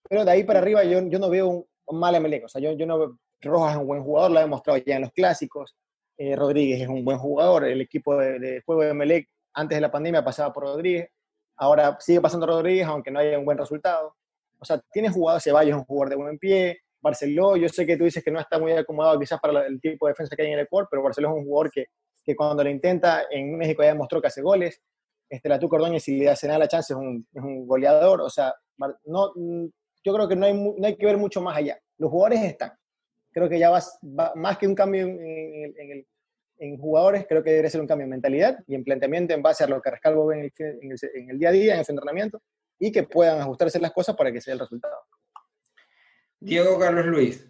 Pero 0.09 0.24
de 0.24 0.30
ahí 0.30 0.45
para 0.45 0.59
arriba 0.61 0.84
yo, 0.84 1.01
yo 1.03 1.18
no 1.18 1.30
veo 1.30 1.66
un, 1.86 1.99
mal 1.99 2.20
MLE. 2.20 2.45
O 2.45 2.49
sea, 2.49 2.61
yo, 2.61 2.72
yo 2.72 2.86
no, 2.86 3.18
Rojas 3.41 3.72
es 3.72 3.80
un 3.80 3.86
buen 3.86 4.03
jugador, 4.03 4.30
lo 4.30 4.38
ha 4.38 4.43
demostrado 4.43 4.78
ya 4.78 4.97
en 4.97 5.03
los 5.03 5.12
clásicos. 5.12 5.76
Eh, 6.16 6.36
Rodríguez 6.36 6.82
es 6.82 6.88
un 6.88 7.05
buen 7.05 7.18
jugador. 7.18 7.64
El 7.64 7.80
equipo 7.80 8.16
de, 8.16 8.62
juego 8.64 8.82
de 8.82 8.95
Melec 8.95 9.28
antes 9.55 9.76
de 9.76 9.80
la 9.80 9.91
pandemia 9.91 10.24
pasaba 10.24 10.53
por 10.53 10.64
Rodríguez. 10.64 11.09
Ahora 11.57 11.97
sigue 12.01 12.20
pasando 12.20 12.47
Rodríguez, 12.47 12.86
aunque 12.86 13.11
no 13.11 13.20
haya 13.20 13.38
un 13.38 13.45
buen 13.45 13.59
resultado. 13.59 14.14
O 14.59 14.64
sea, 14.64 14.80
tiene 14.93 15.11
jugador 15.11 15.41
Ceballos, 15.41 15.76
un 15.76 15.84
jugador 15.84 16.11
de 16.11 16.16
buen 16.16 16.38
pie. 16.38 16.80
Barceló, 17.01 17.57
yo 17.57 17.68
sé 17.68 17.86
que 17.86 17.97
tú 17.97 18.05
dices 18.05 18.22
que 18.22 18.30
no 18.30 18.41
está 18.41 18.59
muy 18.59 18.72
acomodado 18.72 19.18
quizás 19.18 19.41
para 19.41 19.66
el 19.66 19.80
tipo 19.80 20.07
de 20.07 20.12
defensa 20.12 20.36
que 20.36 20.43
hay 20.43 20.49
en 20.49 20.59
el 20.59 20.66
Ecuador, 20.66 20.86
pero 20.91 21.03
Barceló 21.03 21.28
es 21.28 21.34
un 21.34 21.45
jugador 21.45 21.70
que, 21.70 21.86
que 22.22 22.36
cuando 22.36 22.62
lo 22.62 22.68
intenta 22.68 23.24
en 23.30 23.57
México 23.57 23.82
ya 23.82 23.88
demostró 23.88 24.20
que 24.20 24.26
hace 24.26 24.43
goles. 24.43 24.82
Este, 25.31 25.49
la 25.49 25.57
Ordóñez, 25.57 26.03
si 26.03 26.18
le 26.18 26.28
hace 26.28 26.47
nada 26.47 26.59
la 26.59 26.68
chance, 26.68 26.93
es 26.93 26.99
un, 26.99 27.26
es 27.33 27.43
un 27.43 27.66
goleador. 27.66 28.20
O 28.20 28.28
sea, 28.28 28.53
no, 29.05 29.33
yo 30.05 30.14
creo 30.14 30.28
que 30.28 30.37
no 30.37 30.45
hay, 30.45 30.55
no 30.55 30.87
hay 30.87 30.97
que 30.97 31.07
ver 31.07 31.16
mucho 31.16 31.41
más 31.41 31.57
allá. 31.57 31.81
Los 31.97 32.11
jugadores 32.11 32.43
están 32.43 32.72
creo 33.33 33.49
que 33.49 33.59
ya 33.59 33.70
va, 33.70 33.83
más 34.35 34.59
que 34.59 34.66
un 34.66 34.74
cambio 34.74 35.03
en, 35.07 36.07
en, 36.59 36.78
jugadores, 36.78 37.26
creo 37.28 37.43
que 37.43 37.53
debe 37.53 37.70
ser 37.70 37.81
un 37.81 37.87
cambio 37.87 38.05
en 38.05 38.11
mentalidad 38.11 38.59
y 38.66 38.74
en 38.74 38.85
planteamiento 38.85 39.33
en 39.33 39.43
base 39.43 39.64
a 39.64 39.66
lo 39.66 39.81
que 39.81 39.91
Rescalvo 39.91 40.26
ve 40.26 40.53
en 40.59 41.31
el, 41.31 41.39
día 41.39 41.49
a 41.49 41.53
día, 41.53 41.76
en 41.76 41.85
su 41.85 41.93
entrenamiento, 41.93 42.43
y 42.78 42.93
que 42.93 43.05
puedan 43.05 43.41
ajustarse 43.41 43.81
las 43.81 43.93
cosas 43.93 44.14
para 44.16 44.31
que 44.31 44.41
sea 44.41 44.55
el 44.55 44.61
resultado. 44.61 44.97
Diego 46.39 46.78
Carlos 46.78 47.07
Luis, 47.07 47.47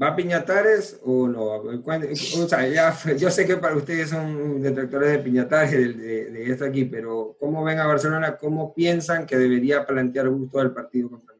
¿va 0.00 0.08
a 0.08 0.16
Piñatares 0.16 0.98
o 1.04 1.28
no? 1.28 1.44
O 1.44 2.48
sea, 2.48 2.94
yo 3.16 3.30
sé 3.30 3.46
que 3.46 3.56
para 3.56 3.76
ustedes 3.76 4.10
son 4.10 4.62
detractores 4.62 5.10
de 5.10 5.18
Piñatares 5.18 5.70
de, 5.70 6.30
de, 6.30 6.50
esto 6.50 6.64
aquí, 6.64 6.84
pero 6.84 7.36
¿cómo 7.38 7.62
ven 7.64 7.78
a 7.78 7.86
Barcelona? 7.86 8.36
¿Cómo 8.36 8.74
piensan 8.74 9.26
que 9.26 9.36
debería 9.36 9.86
plantear 9.86 10.28
gusto 10.28 10.60
al 10.60 10.72
partido 10.72 11.10
contra 11.10 11.34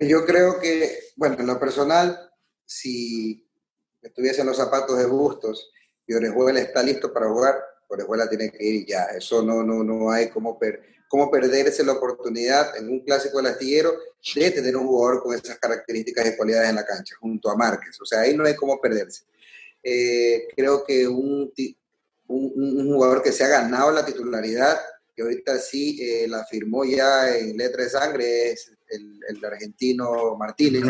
Yo 0.00 0.24
creo 0.26 0.60
que, 0.60 0.98
bueno, 1.16 1.36
en 1.38 1.46
lo 1.46 1.58
personal, 1.58 2.30
si 2.64 3.48
estuviese 4.02 4.42
en 4.42 4.48
los 4.48 4.56
zapatos 4.56 4.98
de 4.98 5.06
Bustos 5.06 5.70
y 6.06 6.14
Orejuela 6.14 6.60
está 6.60 6.82
listo 6.82 7.12
para 7.12 7.28
jugar, 7.28 7.56
Orejuela 7.88 8.28
tiene 8.28 8.50
que 8.50 8.62
ir 8.62 8.86
ya. 8.86 9.04
Eso 9.04 9.42
no, 9.42 9.62
no, 9.62 9.82
no 9.82 10.10
hay 10.10 10.28
como, 10.28 10.58
per, 10.58 10.82
como 11.08 11.30
perderse 11.30 11.82
la 11.84 11.92
oportunidad 11.92 12.76
en 12.76 12.88
un 12.88 13.00
clásico 13.00 13.38
del 13.38 13.52
astillero 13.52 13.94
de 14.34 14.50
tener 14.50 14.76
un 14.76 14.86
jugador 14.86 15.22
con 15.22 15.34
esas 15.34 15.58
características 15.58 16.26
y 16.26 16.36
cualidades 16.36 16.68
en 16.68 16.76
la 16.76 16.84
cancha, 16.84 17.16
junto 17.18 17.50
a 17.50 17.56
Márquez. 17.56 17.98
O 18.00 18.04
sea, 18.04 18.20
ahí 18.20 18.36
no 18.36 18.44
hay 18.44 18.54
como 18.54 18.80
perderse. 18.80 19.24
Eh, 19.82 20.48
creo 20.54 20.84
que 20.84 21.08
un, 21.08 21.52
un, 22.26 22.52
un, 22.56 22.92
jugador 22.92 23.22
que 23.22 23.32
se 23.32 23.44
ha 23.44 23.48
ganado 23.48 23.90
la 23.90 24.04
titularidad, 24.04 24.78
que 25.16 25.22
ahorita 25.22 25.58
sí 25.58 25.98
eh, 26.00 26.28
la 26.28 26.44
firmó 26.44 26.84
ya 26.84 27.36
en 27.36 27.56
letra 27.56 27.84
de 27.84 27.90
sangre, 27.90 28.50
es 28.52 28.70
el, 28.88 29.20
el 29.28 29.44
argentino 29.44 30.36
Martínez. 30.36 30.84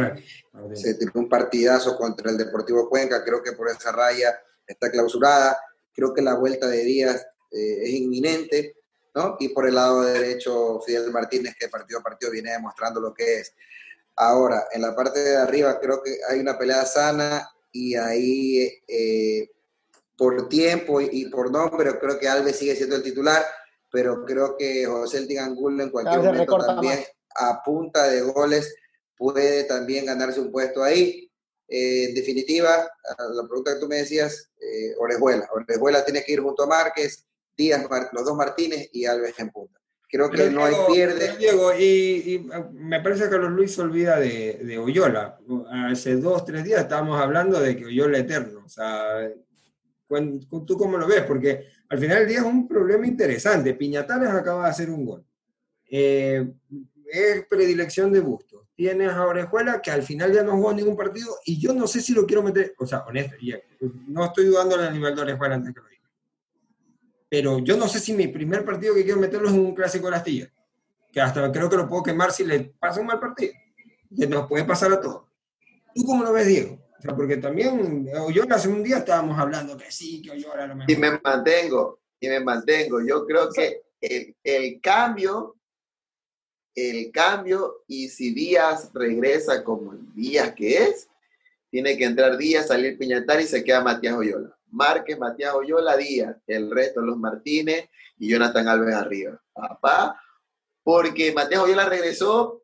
Se 0.74 0.94
tiró 0.94 1.12
un 1.14 1.28
partidazo 1.28 1.96
contra 1.96 2.30
el 2.30 2.38
Deportivo 2.38 2.88
Cuenca, 2.88 3.24
creo 3.24 3.42
que 3.42 3.52
por 3.52 3.68
esa 3.68 3.92
raya 3.92 4.38
está 4.66 4.90
clausurada. 4.90 5.58
Creo 5.94 6.12
que 6.14 6.22
la 6.22 6.34
vuelta 6.34 6.68
de 6.68 6.84
Díaz 6.84 7.26
eh, 7.50 7.78
es 7.82 7.90
inminente, 7.90 8.76
¿no? 9.18 9.36
Y 9.40 9.48
por 9.48 9.66
el 9.66 9.74
lado 9.74 10.02
derecho, 10.02 10.80
Fidel 10.86 11.10
Martínez, 11.10 11.56
que 11.58 11.68
partido 11.68 11.98
a 11.98 12.02
partido 12.02 12.30
viene 12.30 12.52
demostrando 12.52 13.00
lo 13.00 13.12
que 13.12 13.40
es. 13.40 13.52
Ahora, 14.14 14.64
en 14.72 14.82
la 14.82 14.94
parte 14.94 15.18
de 15.20 15.36
arriba 15.36 15.78
creo 15.80 16.02
que 16.02 16.18
hay 16.28 16.38
una 16.38 16.56
pelea 16.56 16.84
sana 16.84 17.50
y 17.72 17.96
ahí 17.96 18.80
eh, 18.86 19.50
por 20.16 20.48
tiempo 20.48 21.00
y, 21.00 21.26
por 21.26 21.50
nombre 21.50 21.98
creo 21.98 22.18
que 22.18 22.28
Alves 22.28 22.56
sigue 22.56 22.76
siendo 22.76 22.96
el 22.96 23.02
titular, 23.02 23.44
pero 23.90 24.24
creo 24.24 24.56
que 24.56 24.86
José 24.86 25.18
El 25.18 25.38
Angulo 25.38 25.82
en 25.82 25.90
cualquier 25.90 26.22
momento 26.22 26.58
también 26.58 27.04
a 27.36 27.62
punta 27.62 28.08
de 28.08 28.22
goles 28.22 28.74
puede 29.16 29.64
también 29.64 30.06
ganarse 30.06 30.40
un 30.40 30.50
puesto 30.50 30.82
ahí. 30.82 31.30
Eh, 31.68 32.06
en 32.08 32.14
definitiva, 32.14 32.90
la 33.18 33.42
pregunta 33.46 33.74
que 33.74 33.80
tú 33.80 33.88
me 33.88 33.96
decías, 33.96 34.50
eh, 34.60 34.94
Orejuela. 34.98 35.48
Orejuela 35.52 36.04
tiene 36.04 36.24
que 36.24 36.32
ir 36.32 36.40
junto 36.40 36.62
a 36.62 36.66
Márquez, 36.66 37.27
Díaz, 37.58 37.84
los 38.12 38.24
dos 38.24 38.36
Martínez 38.36 38.88
y 38.92 39.04
Alves 39.04 39.38
en 39.38 39.50
punta. 39.50 39.80
Creo 40.08 40.30
que 40.30 40.48
no 40.48 40.64
hay 40.64 40.74
pierde. 40.90 41.36
Diego, 41.36 41.74
y, 41.74 42.48
me 42.72 43.00
parece 43.02 43.24
que 43.24 43.30
Carlos 43.30 43.50
Luis 43.50 43.74
se 43.74 43.82
olvida 43.82 44.18
de, 44.18 44.60
de, 44.62 44.78
Oyola. 44.78 45.38
Hace 45.90 46.16
dos, 46.16 46.44
tres 46.46 46.64
días 46.64 46.80
estábamos 46.80 47.20
hablando 47.20 47.60
de 47.60 47.76
que 47.76 47.84
Oyola 47.84 48.18
eterno. 48.18 48.62
O 48.64 48.68
sea, 48.68 49.28
¿tú 50.08 50.78
cómo 50.78 50.96
lo 50.96 51.06
ves? 51.06 51.22
Porque 51.22 51.66
al 51.90 51.98
final 51.98 52.20
del 52.20 52.28
día 52.28 52.38
es 52.38 52.44
un 52.44 52.66
problema 52.66 53.06
interesante. 53.06 53.74
Piñatares 53.74 54.30
acaba 54.30 54.64
de 54.64 54.70
hacer 54.70 54.88
un 54.88 55.04
gol. 55.04 55.24
Eh, 55.90 56.48
es 57.10 57.46
predilección 57.46 58.10
de 58.10 58.20
Bustos. 58.20 58.66
Tienes 58.74 59.10
a 59.10 59.26
Orejuela 59.26 59.82
que 59.82 59.90
al 59.90 60.04
final 60.04 60.32
ya 60.32 60.42
no 60.42 60.52
jugó 60.52 60.72
ningún 60.72 60.96
partido 60.96 61.36
y 61.44 61.60
yo 61.60 61.74
no 61.74 61.86
sé 61.86 62.00
si 62.00 62.14
lo 62.14 62.24
quiero 62.24 62.44
meter, 62.44 62.74
o 62.78 62.86
sea, 62.86 63.00
honesto, 63.00 63.34
no 64.06 64.26
estoy 64.26 64.46
dudando 64.46 64.76
del 64.76 64.92
nivel 64.92 65.16
de 65.16 65.22
Orejuela 65.22 65.56
antes 65.56 65.74
que 65.74 65.80
lo. 65.80 65.87
Pero 67.28 67.58
yo 67.58 67.76
no 67.76 67.88
sé 67.88 68.00
si 68.00 68.12
mi 68.12 68.28
primer 68.28 68.64
partido 68.64 68.94
que 68.94 69.04
quiero 69.04 69.20
meterlo 69.20 69.48
es 69.48 69.54
un 69.54 69.74
clásico 69.74 70.06
de 70.06 70.10
la 70.12 70.16
astilla, 70.18 70.52
que 71.12 71.20
hasta 71.20 71.52
creo 71.52 71.68
que 71.68 71.76
lo 71.76 71.88
puedo 71.88 72.02
quemar 72.02 72.32
si 72.32 72.44
le 72.44 72.60
pasa 72.78 73.00
un 73.00 73.06
mal 73.06 73.20
partido, 73.20 73.52
que 74.16 74.26
nos 74.26 74.46
puede 74.48 74.64
pasar 74.64 74.92
a 74.92 75.00
todos. 75.00 75.24
¿Tú 75.94 76.04
cómo 76.04 76.24
lo 76.24 76.32
ves, 76.32 76.46
Diego? 76.46 76.78
O 76.98 77.02
sea, 77.02 77.14
porque 77.14 77.36
también 77.36 78.08
yo 78.32 78.42
hace 78.50 78.68
un 78.68 78.82
día 78.82 78.98
estábamos 78.98 79.38
hablando 79.38 79.76
que 79.76 79.90
sí, 79.90 80.22
que 80.22 80.30
Oyola 80.32 80.66
lo 80.66 80.76
mejor. 80.76 80.90
Y 80.90 80.96
me 80.96 81.20
mantengo, 81.22 82.00
y 82.18 82.28
me 82.28 82.40
mantengo. 82.40 83.00
Yo 83.06 83.24
creo 83.24 83.50
que 83.52 83.82
el, 84.00 84.34
el 84.42 84.80
cambio 84.80 85.58
el 86.78 87.10
cambio 87.10 87.84
y 87.86 88.08
si 88.08 88.32
Díaz 88.32 88.90
regresa 88.94 89.64
como 89.64 89.92
el 89.92 90.14
Díaz 90.14 90.54
que 90.54 90.84
es, 90.84 91.08
tiene 91.70 91.96
que 91.96 92.04
entrar 92.04 92.36
Díaz, 92.36 92.68
salir 92.68 92.96
Piñatar 92.98 93.40
y 93.40 93.46
se 93.46 93.64
queda 93.64 93.82
Matías 93.82 94.14
Oyola. 94.14 94.57
Márquez, 94.70 95.18
Matías 95.18 95.54
Oyola, 95.54 95.96
Díaz, 95.96 96.36
el 96.46 96.70
resto 96.70 97.00
los 97.00 97.16
Martínez 97.16 97.88
y 98.18 98.30
Jonathan 98.30 98.68
Alves 98.68 98.94
arriba. 98.94 99.40
Papá, 99.52 100.20
porque 100.82 101.32
Matías 101.32 101.62
Oyola 101.62 101.88
regresó 101.88 102.62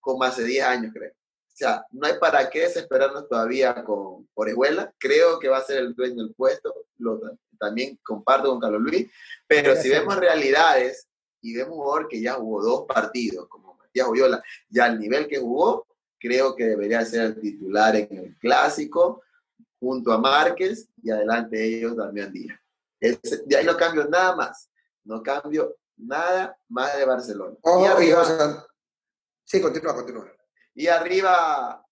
como 0.00 0.24
hace 0.24 0.44
10 0.44 0.64
años, 0.64 0.92
creo. 0.94 1.12
O 1.12 1.56
sea, 1.60 1.84
no 1.90 2.06
hay 2.06 2.14
para 2.18 2.48
qué 2.48 2.60
desesperarnos 2.60 3.28
todavía 3.28 3.84
con 3.84 4.26
Orejuela. 4.34 4.92
Creo 4.98 5.38
que 5.38 5.48
va 5.48 5.58
a 5.58 5.64
ser 5.64 5.78
el 5.78 5.94
dueño 5.94 6.22
del 6.22 6.34
puesto. 6.34 6.72
Lo, 6.98 7.20
también 7.58 7.98
comparto 8.02 8.48
con 8.48 8.60
Carlos 8.60 8.80
Luis. 8.80 9.10
Pero 9.46 9.76
si 9.76 9.90
vemos 9.90 10.16
realidades, 10.16 11.06
y 11.42 11.52
de 11.52 11.64
un 11.64 11.70
jugador 11.70 12.08
que 12.08 12.20
ya 12.20 12.34
jugó 12.34 12.62
dos 12.62 12.86
partidos, 12.86 13.46
como 13.48 13.74
Matías 13.74 14.08
Oyola, 14.08 14.42
ya 14.68 14.86
al 14.86 14.98
nivel 14.98 15.28
que 15.28 15.38
jugó, 15.38 15.86
creo 16.18 16.54
que 16.54 16.64
debería 16.64 17.04
ser 17.04 17.22
el 17.22 17.40
titular 17.40 17.96
en 17.96 18.08
el 18.10 18.38
clásico, 18.38 19.22
junto 19.80 20.12
a 20.12 20.18
Márquez 20.18 20.88
y 21.02 21.10
adelante 21.10 21.64
ellos 21.64 21.96
también 21.96 22.32
Díaz. 22.32 22.60
de 23.46 23.56
ahí 23.56 23.64
no 23.64 23.76
cambio 23.76 24.04
nada 24.04 24.36
más, 24.36 24.70
no 25.04 25.22
cambio 25.22 25.76
nada 25.96 26.56
más 26.68 26.96
de 26.96 27.04
Barcelona. 27.04 27.56
y 27.64 27.86
arriba, 27.86 28.66
sí, 29.44 29.60
continúa, 29.60 29.94
continúa. 29.94 30.30
Y 30.74 30.86
arriba, 30.86 31.84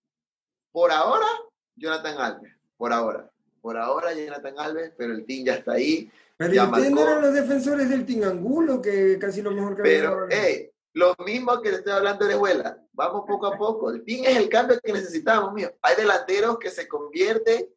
por 0.70 0.92
ahora, 0.92 1.26
Jonathan 1.74 2.18
Alves, 2.18 2.52
por 2.76 2.92
ahora. 2.92 3.30
Por 3.60 3.76
ahora, 3.76 4.12
Jonathan 4.12 4.54
Alves, 4.58 4.92
pero 4.96 5.12
el 5.12 5.26
team 5.26 5.46
ya 5.46 5.54
está 5.54 5.72
ahí. 5.72 6.10
Pero 6.36 6.64
ustedes 6.64 6.90
no 6.92 7.00
eran 7.00 7.20
los 7.20 7.34
defensores 7.34 7.90
del 7.90 8.06
Tingangulo, 8.06 8.80
que 8.80 9.18
casi 9.18 9.42
lo 9.42 9.50
mejor 9.50 9.76
que 9.76 9.82
Pero, 9.82 10.28
hey, 10.30 10.70
lo 10.92 11.16
mismo 11.26 11.60
que 11.60 11.70
le 11.70 11.76
estoy 11.78 11.92
hablando 11.92 12.24
de 12.26 12.36
Huela. 12.36 12.80
Vamos 12.92 13.24
poco 13.26 13.46
a 13.46 13.58
poco. 13.58 13.90
El 13.90 14.04
Ting 14.04 14.22
es 14.24 14.36
el 14.36 14.48
cambio 14.48 14.78
que 14.80 14.92
necesitamos, 14.92 15.52
mío. 15.52 15.72
Hay 15.82 15.96
delanteros 15.96 16.58
que 16.58 16.70
se 16.70 16.86
convierten 16.86 17.68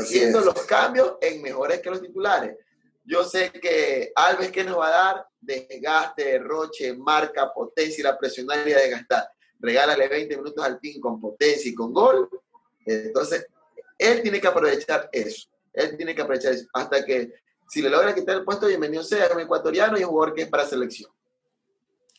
haciendo 0.00 0.40
los 0.40 0.54
cambios 0.62 1.16
en 1.20 1.42
mejores 1.42 1.80
que 1.80 1.90
los 1.90 2.00
titulares. 2.00 2.56
Yo 3.04 3.24
sé 3.24 3.50
que 3.50 4.12
Alves, 4.14 4.50
¿qué 4.50 4.64
nos 4.64 4.78
va 4.78 4.88
a 4.88 4.90
dar? 4.90 5.26
Desgaste, 5.40 6.38
roche, 6.38 6.94
marca, 6.94 7.52
potencia 7.52 8.00
y 8.00 8.04
la 8.04 8.18
presionaria 8.18 8.76
de 8.78 8.90
gastar. 8.90 9.30
Regálale 9.58 10.08
20 10.08 10.36
minutos 10.36 10.64
al 10.64 10.78
team 10.78 11.00
con 11.00 11.20
potencia 11.20 11.70
y 11.70 11.74
con 11.74 11.92
gol. 11.92 12.28
Entonces, 12.84 13.46
él 13.96 14.22
tiene 14.22 14.40
que 14.40 14.48
aprovechar 14.48 15.08
eso. 15.10 15.48
Él 15.72 15.96
tiene 15.96 16.14
que 16.14 16.22
aprovechar 16.22 16.52
eso. 16.52 16.66
Hasta 16.72 17.04
que 17.04 17.32
si 17.68 17.82
le 17.82 17.88
logra 17.88 18.14
quitar 18.14 18.36
el 18.36 18.44
puesto, 18.44 18.66
bienvenido 18.66 19.02
sea, 19.02 19.26
es 19.26 19.34
un 19.34 19.40
ecuatoriano 19.40 19.98
y 19.98 20.04
un 20.04 20.10
jugador 20.10 20.34
que 20.34 20.42
es 20.42 20.48
para 20.48 20.66
selección. 20.66 21.10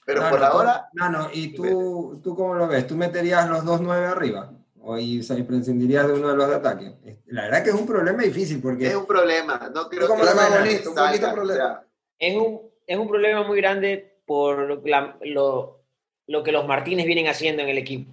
Pero 0.05 0.27
por 0.27 0.43
ahora... 0.43 0.89
No, 0.93 1.09
no, 1.09 1.29
¿y 1.31 1.53
tú, 1.53 2.19
tú 2.23 2.35
cómo 2.35 2.55
lo 2.55 2.67
ves? 2.67 2.87
¿Tú 2.87 2.95
meterías 2.95 3.47
los 3.47 3.63
dos 3.63 3.79
nueve 3.79 4.07
arriba? 4.07 4.51
¿O 4.81 4.97
y, 4.97 5.21
se 5.23 5.43
prescindirías 5.43 6.07
de 6.07 6.13
uno 6.13 6.29
de 6.29 6.35
los 6.35 6.47
de 6.47 6.55
ataque? 6.55 7.19
La 7.27 7.43
verdad 7.43 7.63
que 7.63 7.69
es 7.69 7.75
un 7.75 7.85
problema 7.85 8.23
difícil 8.23 8.61
porque... 8.61 8.87
Es 8.87 8.95
un 8.95 9.05
problema, 9.05 9.69
no 9.73 9.89
creo 9.89 10.07
que... 10.07 10.23
Sea 10.23 10.59
bonito, 10.59 10.89
un 10.89 10.95
bonito 10.95 11.33
problema. 11.33 11.83
Es 12.17 12.35
un, 12.35 12.61
es 12.87 12.97
un 12.97 13.07
problema 13.07 13.43
muy 13.43 13.57
grande 13.57 14.17
por 14.25 14.81
lo, 15.25 15.81
lo 16.27 16.43
que 16.43 16.51
los 16.51 16.67
Martínez 16.67 17.05
vienen 17.05 17.27
haciendo 17.27 17.61
en 17.63 17.69
el 17.69 17.77
equipo. 17.77 18.11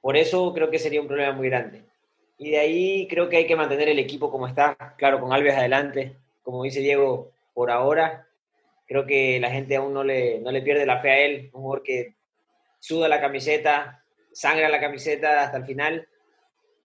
Por 0.00 0.16
eso 0.16 0.52
creo 0.54 0.70
que 0.70 0.78
sería 0.78 1.00
un 1.00 1.08
problema 1.08 1.32
muy 1.32 1.48
grande. 1.48 1.84
Y 2.38 2.50
de 2.50 2.58
ahí 2.58 3.08
creo 3.08 3.28
que 3.28 3.36
hay 3.36 3.46
que 3.46 3.56
mantener 3.56 3.88
el 3.88 3.98
equipo 3.98 4.30
como 4.30 4.46
está, 4.46 4.94
claro, 4.96 5.20
con 5.20 5.32
Alves 5.32 5.56
adelante, 5.56 6.16
como 6.42 6.62
dice 6.62 6.80
Diego, 6.80 7.32
por 7.52 7.70
ahora. 7.70 8.26
Creo 8.86 9.04
que 9.04 9.38
la 9.40 9.50
gente 9.50 9.76
aún 9.76 9.92
no 9.92 10.04
le, 10.04 10.38
no 10.40 10.50
le 10.50 10.62
pierde 10.62 10.86
la 10.86 11.00
fe 11.00 11.10
a 11.10 11.18
él, 11.18 11.50
un 11.52 11.62
jugador 11.62 11.82
que 11.82 12.14
suda 12.78 13.08
la 13.08 13.20
camiseta, 13.20 14.04
sangra 14.38 14.68
la 14.68 14.78
camiseta 14.78 15.42
hasta 15.42 15.56
el 15.56 15.64
final. 15.64 16.06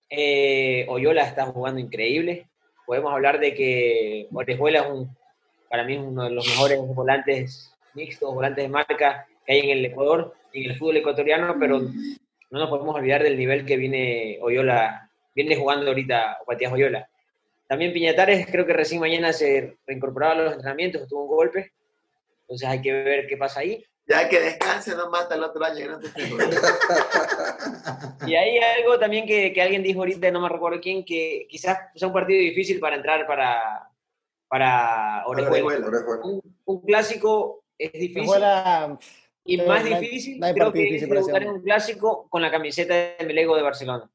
Eh, 0.10 0.88
Oyola 0.90 1.24
está 1.24 1.46
jugando 1.46 1.80
increíble. 1.80 2.48
Podemos 2.88 3.14
hablar 3.14 3.40
de 3.40 3.54
que 3.54 4.28
Orejuela 4.34 4.80
es 4.80 4.88
un, 4.88 5.16
para 5.70 5.84
mí 5.84 5.96
uno 5.96 6.24
de 6.24 6.32
los 6.32 6.48
mejores 6.48 6.80
volantes 6.80 7.72
mixtos, 7.94 8.34
volantes 8.34 8.64
de 8.64 8.70
marca 8.70 9.28
que 9.46 9.54
hay 9.54 9.60
en 9.60 9.78
el 9.78 9.86
Ecuador, 9.86 10.34
en 10.52 10.72
el 10.72 10.78
fútbol 10.80 10.98
ecuatoriano, 10.98 11.56
pero 11.60 11.80
no 11.80 12.60
nos 12.60 12.70
podemos 12.70 12.96
olvidar 12.96 13.22
del 13.22 13.38
nivel 13.38 13.68
que 13.68 13.78
viene 13.78 14.40
Oyola 14.42 15.12
viene 15.36 15.56
jugando 15.56 15.88
ahorita 15.90 16.40
Matías 16.48 16.74
Oyola. 16.74 17.08
También 17.68 17.94
Piñatares 17.94 18.48
creo 18.48 18.66
que 18.66 18.74
recién 18.74 19.00
mañana 19.00 19.32
se 19.32 19.78
reincorporaba 19.86 20.34
a 20.34 20.38
los 20.38 20.54
entrenamientos, 20.54 21.08
tuvo 21.08 21.26
un 21.26 21.36
golpe, 21.36 21.72
entonces 22.42 22.68
hay 22.68 22.82
que 22.82 22.92
ver 22.94 23.28
qué 23.28 23.38
pasa 23.38 23.60
ahí. 23.60 23.86
Ya 24.06 24.28
que 24.28 24.40
descanse, 24.40 24.96
no 24.96 25.10
mata 25.10 25.36
el 25.36 25.44
otro 25.44 25.64
año. 25.64 26.00
y 28.28 28.36
hay 28.36 28.58
algo 28.58 29.00
también 29.00 29.26
que, 29.26 29.54
que, 29.54 29.62
alguien 29.62 29.82
dijo 29.82 30.00
ahorita, 30.00 30.30
no 30.30 30.42
me 30.42 30.50
recuerdo 30.50 30.82
quién, 30.82 31.06
que 31.06 31.48
quizás 31.50 31.78
sea 31.96 32.10
un 32.10 32.14
partido 32.14 32.40
difícil 32.40 32.80
para 32.80 32.98
entrar 32.98 33.26
para, 33.26 33.90
para 34.48 35.24
Orejuela. 35.26 35.88
Un, 36.66 36.82
clásico 36.82 37.64
es 37.78 37.94
difícil. 37.94 38.30
y 39.46 39.58
más 39.62 39.86
difícil, 39.86 40.40
creo 40.40 40.74
que 40.74 40.96
es 40.96 41.06
jugar 41.06 41.44
en 41.44 41.50
un 41.50 41.62
clásico 41.62 42.28
con 42.30 42.42
la 42.42 42.52
camiseta 42.52 42.94
de 42.94 43.26
Melego 43.26 43.56
de 43.56 43.64
Barcelona 43.64 44.10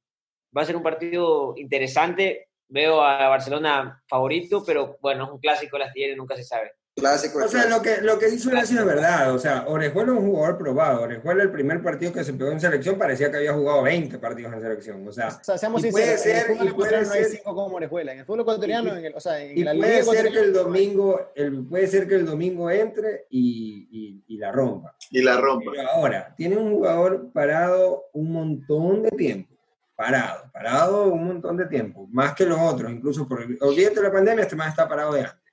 va 0.57 0.63
a 0.63 0.65
ser 0.65 0.77
un 0.77 0.83
partido 0.83 1.55
interesante. 1.57 2.49
Veo 2.69 3.03
a 3.03 3.29
Barcelona 3.29 4.03
favorito, 4.07 4.63
pero 4.65 4.99
bueno, 5.01 5.25
es 5.25 5.31
un 5.31 5.39
clásico, 5.39 5.79
las 5.79 5.93
tiene, 5.93 6.17
nunca 6.17 6.37
se 6.37 6.45
sabe. 6.45 6.73
Clásico. 6.99 7.39
O 7.45 7.49
sea, 7.49 7.67
lo 7.67 7.81
que, 7.81 8.01
lo 8.03 8.19
que 8.19 8.27
dice 8.27 8.49
Horacio 8.49 8.81
es 8.81 8.87
verdad. 8.87 9.35
O 9.35 9.39
sea, 9.39 9.65
Orejuela 9.67 10.13
es 10.13 10.19
un 10.19 10.27
jugador 10.27 10.59
probado. 10.59 11.03
Orejuela, 11.03 11.43
el 11.43 11.51
primer 11.51 11.83
partido 11.83 12.13
que 12.13 12.25
se 12.25 12.33
pegó 12.33 12.51
en 12.51 12.61
selección, 12.61 12.99
parecía 12.99 13.31
que 13.31 13.39
había 13.39 13.53
jugado 13.53 13.83
20 13.83 14.19
partidos 14.19 14.53
en 14.53 14.61
selección. 14.61 15.07
O 15.07 15.13
sea, 15.13 15.31
seamos 15.43 15.83
sinceros, 15.83 15.93
puede 15.93 16.19
ser, 16.19 16.51
en 16.51 16.61
el 16.61 16.71
fútbol 16.71 16.89
no 17.07 17.13
hay 17.13 17.25
cinco 17.25 17.55
como 17.55 17.77
Orejuela. 17.77 18.13
En 18.13 18.19
el 18.21 18.25
fútbol 18.25 18.41
ecuatoriano, 18.41 18.97
en 18.97 19.05
el, 19.05 19.15
o 19.15 19.21
sea, 19.21 19.41
en 19.41 19.59
y 19.59 19.65
puede 19.65 20.03
ser 20.03 20.33
que 20.33 20.41
el 20.41 20.53
domingo, 20.53 21.33
el, 21.35 21.67
puede 21.67 21.87
ser 21.87 22.09
que 22.09 22.15
el 22.17 22.27
domingo 22.27 22.71
entre 22.71 23.27
y, 23.31 23.89
y, 23.91 24.35
y 24.35 24.39
la 24.39 24.53
rompa. 24.53 24.95
Y 25.11 25.23
la 25.23 25.39
rompa. 25.39 25.71
Pero 25.75 25.91
ahora, 25.91 26.35
tiene 26.37 26.57
un 26.57 26.73
jugador 26.73 27.31
parado 27.33 28.07
un 28.13 28.33
montón 28.33 29.03
de 29.03 29.11
tiempo 29.11 29.59
parado, 29.99 30.49
parado 30.53 31.09
un 31.09 31.27
montón 31.27 31.57
de 31.57 31.67
tiempo, 31.67 32.07
más 32.13 32.33
que 32.33 32.47
los 32.47 32.57
otros, 32.61 32.93
incluso 32.93 33.27
por 33.27 33.43
el, 33.43 33.59
olvídate 33.61 33.97
de 33.97 34.03
la 34.03 34.13
pandemia, 34.13 34.45
este 34.45 34.55
más 34.55 34.69
está 34.69 34.89
parado 34.89 35.13
de 35.13 35.23
antes. 35.23 35.48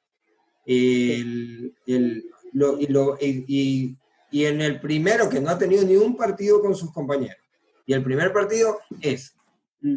El, 0.65 1.75
el, 1.85 2.25
lo, 2.53 2.79
y, 2.79 2.87
lo, 2.87 3.17
y, 3.19 3.97
y, 4.31 4.45
en 4.45 4.61
el 4.61 4.79
primero, 4.79 5.29
que 5.29 5.39
no 5.39 5.49
ha 5.49 5.57
tenido 5.57 5.83
ni 5.83 5.95
un 5.95 6.15
partido 6.17 6.61
con 6.61 6.75
sus 6.75 6.91
compañeros, 6.91 7.37
y 7.85 7.93
el 7.93 8.03
primer 8.03 8.33
partido 8.33 8.79
es, 9.01 9.35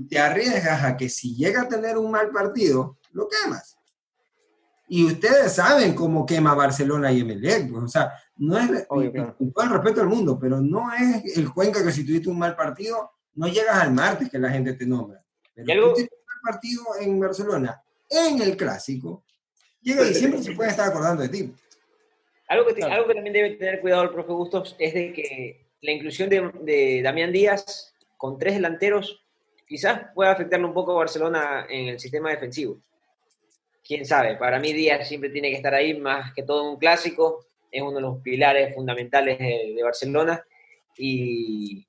te 0.09 0.19
arriesgas 0.19 0.85
a 0.85 0.97
que 0.97 1.09
si 1.09 1.35
llega 1.35 1.63
a 1.63 1.69
tener 1.69 1.97
un 1.97 2.11
mal 2.11 2.31
partido, 2.31 2.99
lo 3.13 3.29
quemas. 3.29 3.79
Y 4.91 5.05
ustedes 5.05 5.53
saben 5.53 5.95
cómo 5.95 6.25
quema 6.25 6.55
Barcelona 6.55 7.13
y 7.13 7.21
Emelec, 7.21 7.71
pues, 7.71 7.85
o 7.85 7.89
sea, 7.89 8.13
no 8.37 8.59
es, 8.59 8.87
con 8.87 9.53
todo 9.53 9.65
el 9.65 9.71
respeto 9.71 10.01
al 10.01 10.09
mundo, 10.09 10.39
pero 10.39 10.61
no 10.61 10.93
es 10.95 11.37
el 11.37 11.53
Cuenca 11.53 11.85
que 11.85 11.93
si 11.93 12.07
tuviste 12.07 12.31
un 12.31 12.39
mal 12.39 12.57
partido, 12.57 13.11
no 13.35 13.49
llegas 13.49 13.77
al 13.77 13.93
martes 13.93 14.31
que 14.31 14.39
la 14.39 14.51
gente 14.51 14.73
te 14.73 14.87
nombra. 14.87 15.23
Pero 15.55 15.89
tú 15.89 15.95
tienes 15.95 16.13
un 16.13 16.53
partido 16.53 16.83
en 17.01 17.21
Barcelona, 17.21 17.83
en 18.09 18.41
el 18.41 18.57
clásico, 18.57 19.25
llega 19.89 20.09
y 20.09 20.15
siempre 20.15 20.43
se 20.43 20.53
puede 20.53 20.71
estar 20.71 20.89
acordando 20.89 21.23
de 21.23 21.29
ti. 21.29 21.53
Algo 22.49 22.67
que, 22.75 22.83
algo 22.83 23.07
que 23.07 23.15
también 23.15 23.35
debe 23.35 23.51
tener 23.57 23.81
cuidado 23.81 24.05
el 24.05 24.11
profe 24.11 24.33
Bustos 24.33 24.77
es 24.79 24.95
de 24.95 25.13
que 25.13 25.67
la 25.83 25.93
inclusión 25.93 26.29
de, 26.29 26.51
de 26.63 27.03
Damián 27.03 27.33
Díaz 27.33 27.95
con 28.17 28.39
tres 28.39 28.55
delanteros 28.55 29.23
quizás 29.67 30.01
pueda 30.15 30.33
afectarle 30.33 30.67
un 30.67 30.73
poco 30.73 30.93
a 30.93 31.01
Barcelona 31.01 31.67
en 31.69 31.89
el 31.89 32.01
sistema 32.01 32.31
defensivo. 32.31 32.79
Quién 33.85 34.05
sabe, 34.05 34.37
para 34.37 34.59
mí 34.59 34.73
Díaz 34.73 35.09
siempre 35.09 35.31
tiene 35.31 35.51
que 35.51 35.57
estar 35.57 35.75
ahí, 35.75 35.99
más 35.99 36.33
que 36.35 36.43
todo 36.43 36.71
un 36.71 36.79
clásico. 36.79 37.47
es 37.71 37.83
uno 37.83 37.97
de 37.97 38.01
los 38.01 38.19
pilares 38.21 38.75
fundamentales 38.75 39.39
de, 39.39 39.81
Barcelona. 39.83 40.43
Y, 40.97 41.87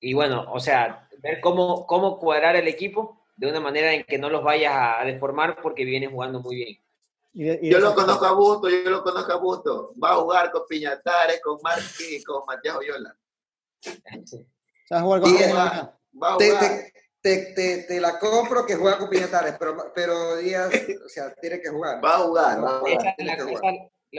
y, 0.00 0.14
bueno, 0.14 0.46
o 0.50 0.58
sea, 0.58 1.08
ver 1.18 1.40
cómo, 1.40 1.86
cómo 1.86 2.18
cuadrar 2.18 2.56
el 2.56 2.66
equipo 2.66 3.23
de 3.36 3.48
una 3.48 3.60
manera 3.60 3.92
en 3.92 4.04
que 4.04 4.18
no 4.18 4.28
los 4.30 4.42
vayas 4.42 4.72
a 4.74 5.04
deformar 5.04 5.60
porque 5.60 5.84
vienen 5.84 6.10
jugando 6.10 6.40
muy 6.40 6.56
bien. 6.56 7.60
yo 7.62 7.78
lo 7.80 7.94
conozco 7.94 8.24
a 8.26 8.32
Busto, 8.32 8.68
yo 8.68 8.90
lo 8.90 9.02
conozco 9.02 9.32
a 9.32 9.36
Busto. 9.36 9.94
Va 10.02 10.12
a 10.12 10.16
jugar 10.16 10.50
con 10.50 10.62
Piñatares, 10.68 11.40
con 11.42 11.58
Marquí, 11.62 12.22
con 12.22 12.44
Matías 12.46 12.76
Oyola. 12.76 13.16
Va 14.92 14.98
a 14.98 15.00
jugar 15.00 15.20
con 15.22 15.32
va 15.32 16.28
a 16.28 16.34
jugar. 16.34 16.68
Te, 17.20 17.54
te, 17.54 17.84
te, 17.88 18.00
la 18.02 18.18
compro 18.18 18.66
que 18.66 18.76
juega 18.76 18.98
con 18.98 19.08
Piñatares, 19.08 19.56
pero, 19.58 19.90
pero 19.94 20.36
Díaz, 20.36 20.70
o 21.04 21.08
sea, 21.08 21.34
tiene 21.34 21.58
que 21.58 21.70
jugar. 21.70 22.04
Va 22.04 22.16
a 22.16 22.18
jugar, 22.18 22.62
va 22.62 22.76
a 22.76 22.78
jugar. 22.80 23.16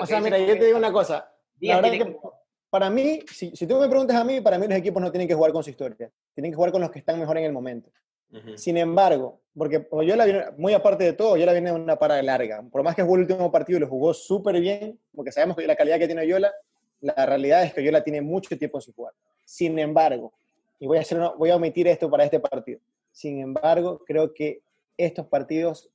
O 0.02 0.06
sea, 0.08 0.20
mira, 0.20 0.40
yo 0.40 0.58
te 0.58 0.66
digo 0.66 0.78
una 0.78 0.92
cosa. 0.92 1.32
La 1.60 1.80
verdad 1.80 1.92
que 1.92 2.18
para 2.70 2.90
mí, 2.90 3.22
si, 3.32 3.56
si, 3.56 3.68
tú 3.68 3.78
me 3.78 3.88
preguntas 3.88 4.18
a 4.18 4.24
mí, 4.24 4.42
para 4.42 4.58
mí 4.58 4.68
los 4.68 4.78
equipos 4.78 5.02
no 5.02 5.12
tienen 5.12 5.28
que 5.28 5.36
jugar 5.36 5.54
con 5.54 5.64
su 5.64 5.70
historia. 5.70 6.12
Tienen 6.34 6.52
que 6.52 6.56
jugar 6.56 6.72
con 6.72 6.82
los 6.82 6.92
que 6.92 7.00
están 7.00 7.20
mejor 7.20 7.38
en 7.38 7.46
el 7.46 7.54
momento. 7.54 7.90
Sin 8.56 8.76
embargo, 8.78 9.40
porque 9.58 9.88
yo 10.06 10.16
la 10.16 10.54
muy 10.58 10.74
aparte 10.74 11.06
de 11.06 11.14
todo, 11.14 11.38
yo 11.38 11.46
la 11.46 11.54
viene 11.54 11.72
una 11.72 11.98
parada 11.98 12.22
larga. 12.22 12.62
Por 12.70 12.84
más 12.84 12.96
que 12.96 13.04
jugó 13.04 13.16
el 13.16 13.22
último 13.22 13.52
partido 13.52 13.78
y 13.78 13.80
lo 13.80 13.88
jugó 13.88 14.14
súper 14.14 14.60
bien, 14.60 15.00
porque 15.16 15.32
sabemos 15.32 15.56
que 15.56 15.66
la 15.66 15.76
calidad 15.76 15.98
que 15.98 16.08
tiene 16.08 16.28
Yola, 16.28 16.52
la 17.00 17.26
realidad 17.26 17.64
es 17.64 17.74
que 17.74 17.84
Yola 17.84 18.04
tiene 18.04 18.22
mucho 18.22 18.58
tiempo 18.58 18.82
sin 18.82 18.94
jugar. 18.94 19.14
Sin 19.46 19.80
embargo, 19.80 20.34
y 20.80 20.88
voy 20.88 20.98
a, 20.98 21.02
hacer 21.02 21.20
voy 21.38 21.50
a 21.50 21.56
omitir 21.56 21.88
esto 21.88 22.10
para 22.10 22.26
este 22.26 22.40
partido. 22.40 22.80
Sin 23.12 23.40
embargo, 23.40 24.02
creo 24.06 24.34
que 24.34 24.62
estos 24.98 25.28
partidos 25.28 25.90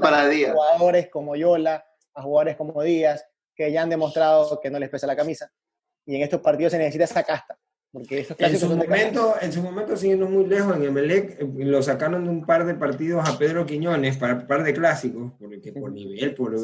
para 0.00 0.22
a 0.22 0.52
jugadores 0.52 1.08
como 1.08 1.36
Yola, 1.36 1.84
a 2.14 2.22
jugadores 2.22 2.56
como 2.56 2.82
Díaz, 2.82 3.26
que 3.54 3.70
ya 3.70 3.82
han 3.82 3.90
demostrado 3.90 4.60
que 4.60 4.70
no 4.70 4.78
les 4.78 4.88
pesa 4.88 5.06
la 5.06 5.16
camisa. 5.16 5.50
Y 6.06 6.16
en 6.16 6.22
estos 6.22 6.40
partidos 6.40 6.72
se 6.72 6.78
necesita 6.78 7.04
esa 7.04 7.22
casta. 7.22 7.58
Porque 7.92 8.24
en, 8.38 8.58
su 8.58 8.68
momento, 8.68 9.34
en 9.40 9.52
su 9.52 9.62
momento, 9.62 9.96
siguiendo 9.96 10.28
muy 10.28 10.46
lejos, 10.46 10.76
en 10.76 10.84
Emelec 10.84 11.40
eh, 11.40 11.48
lo 11.64 11.82
sacaron 11.82 12.24
de 12.24 12.30
un 12.30 12.46
par 12.46 12.64
de 12.64 12.74
partidos 12.74 13.28
a 13.28 13.36
Pedro 13.36 13.66
Quiñones 13.66 14.16
para 14.16 14.34
un 14.34 14.46
par 14.46 14.62
de 14.62 14.72
clásicos, 14.72 15.32
porque 15.40 15.72
por 15.72 15.90
nivel, 15.90 16.34
por 16.36 16.54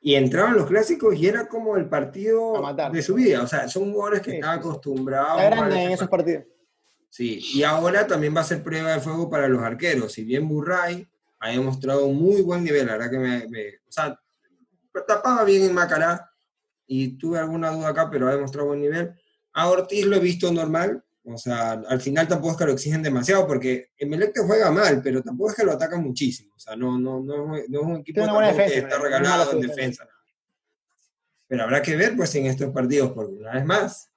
y 0.00 0.14
entraban 0.14 0.56
los 0.56 0.66
clásicos 0.66 1.16
y 1.16 1.26
era 1.26 1.48
como 1.48 1.76
el 1.76 1.88
partido 1.88 2.54
de 2.92 3.02
su 3.02 3.14
vida. 3.14 3.42
O 3.42 3.46
sea, 3.46 3.68
son 3.68 3.92
jugadores 3.92 4.22
que 4.22 4.36
están 4.36 4.58
acostumbrados. 4.58 5.40
a 5.40 5.50
grande 5.50 5.82
en 5.82 5.90
esos 5.90 6.08
partidos. 6.08 6.44
Sí, 7.08 7.40
y 7.54 7.62
ahora 7.62 8.06
también 8.06 8.34
va 8.34 8.40
a 8.40 8.44
ser 8.44 8.62
prueba 8.62 8.92
de 8.92 9.00
fuego 9.00 9.28
para 9.28 9.48
los 9.48 9.62
arqueros. 9.62 10.12
Si 10.12 10.24
bien 10.24 10.48
Burray 10.48 11.08
ha 11.40 11.50
demostrado 11.50 12.06
un 12.06 12.16
muy 12.22 12.42
buen 12.42 12.62
nivel, 12.62 12.86
la 12.86 12.92
verdad 12.92 13.10
que 13.10 13.18
me, 13.18 13.48
me 13.48 13.68
o 13.68 13.90
sea, 13.90 14.18
tapaba 15.06 15.44
bien 15.44 15.64
en 15.64 15.74
Macará 15.74 16.30
y 16.86 17.18
tuve 17.18 17.38
alguna 17.38 17.70
duda 17.70 17.88
acá, 17.88 18.08
pero 18.10 18.28
ha 18.28 18.32
demostrado 18.32 18.68
buen 18.68 18.80
nivel. 18.80 19.14
A 19.58 19.70
Ortiz 19.70 20.04
lo 20.04 20.16
he 20.16 20.20
visto 20.20 20.52
normal, 20.52 21.02
o 21.24 21.38
sea, 21.38 21.72
al 21.72 22.00
final 22.00 22.28
tampoco 22.28 22.52
es 22.52 22.58
que 22.58 22.66
lo 22.66 22.72
exigen 22.72 23.02
demasiado, 23.02 23.46
porque 23.46 23.90
Emelec 23.96 24.34
te 24.34 24.42
juega 24.42 24.70
mal, 24.70 25.00
pero 25.02 25.22
tampoco 25.22 25.50
es 25.50 25.56
que 25.56 25.64
lo 25.64 25.72
atacan 25.72 26.02
muchísimo. 26.02 26.54
O 26.54 26.58
sea, 26.58 26.76
no, 26.76 26.98
no, 26.98 27.20
no, 27.20 27.46
no 27.46 27.56
es 27.56 27.66
un 27.68 27.96
equipo 27.96 28.20
que 28.20 28.76
está 28.76 28.98
regalado 28.98 29.52
en 29.52 29.60
defensa. 29.60 30.06
Pero 31.48 31.62
habrá 31.62 31.80
que 31.80 31.96
ver, 31.96 32.14
pues, 32.14 32.34
en 32.34 32.46
estos 32.46 32.70
partidos, 32.70 33.12
porque 33.12 33.32
una 33.32 33.54
vez 33.54 33.64
más, 33.64 34.10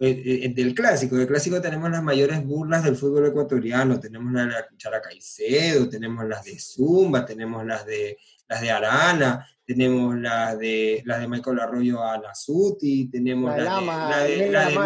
eh, 0.00 0.42
eh, 0.44 0.52
del 0.52 0.74
clásico, 0.74 1.14
del 1.14 1.28
clásico 1.28 1.60
tenemos 1.60 1.88
las 1.88 2.02
mayores 2.02 2.44
burlas 2.44 2.82
del 2.82 2.96
fútbol 2.96 3.26
ecuatoriano, 3.26 4.00
tenemos 4.00 4.32
la 4.32 4.46
de 4.46 4.52
la 4.52 4.66
Cuchara 4.66 5.00
Caicedo, 5.00 5.88
tenemos 5.88 6.26
las 6.26 6.44
de 6.44 6.58
Zumba, 6.58 7.24
tenemos 7.24 7.64
las 7.64 7.86
de 7.86 8.18
las 8.48 8.60
de 8.60 8.70
Arana, 8.70 9.46
tenemos 9.64 10.16
la 10.16 10.56
de, 10.56 11.02
la 11.04 11.18
de 11.18 11.28
Michael 11.28 11.60
Arroyo 11.60 12.02
a 12.02 12.18
Nasuti, 12.18 13.10
tenemos 13.10 13.54
la, 13.54 13.80
la 13.80 14.22
de, 14.24 14.50
la 14.50 14.68
de, 14.68 14.78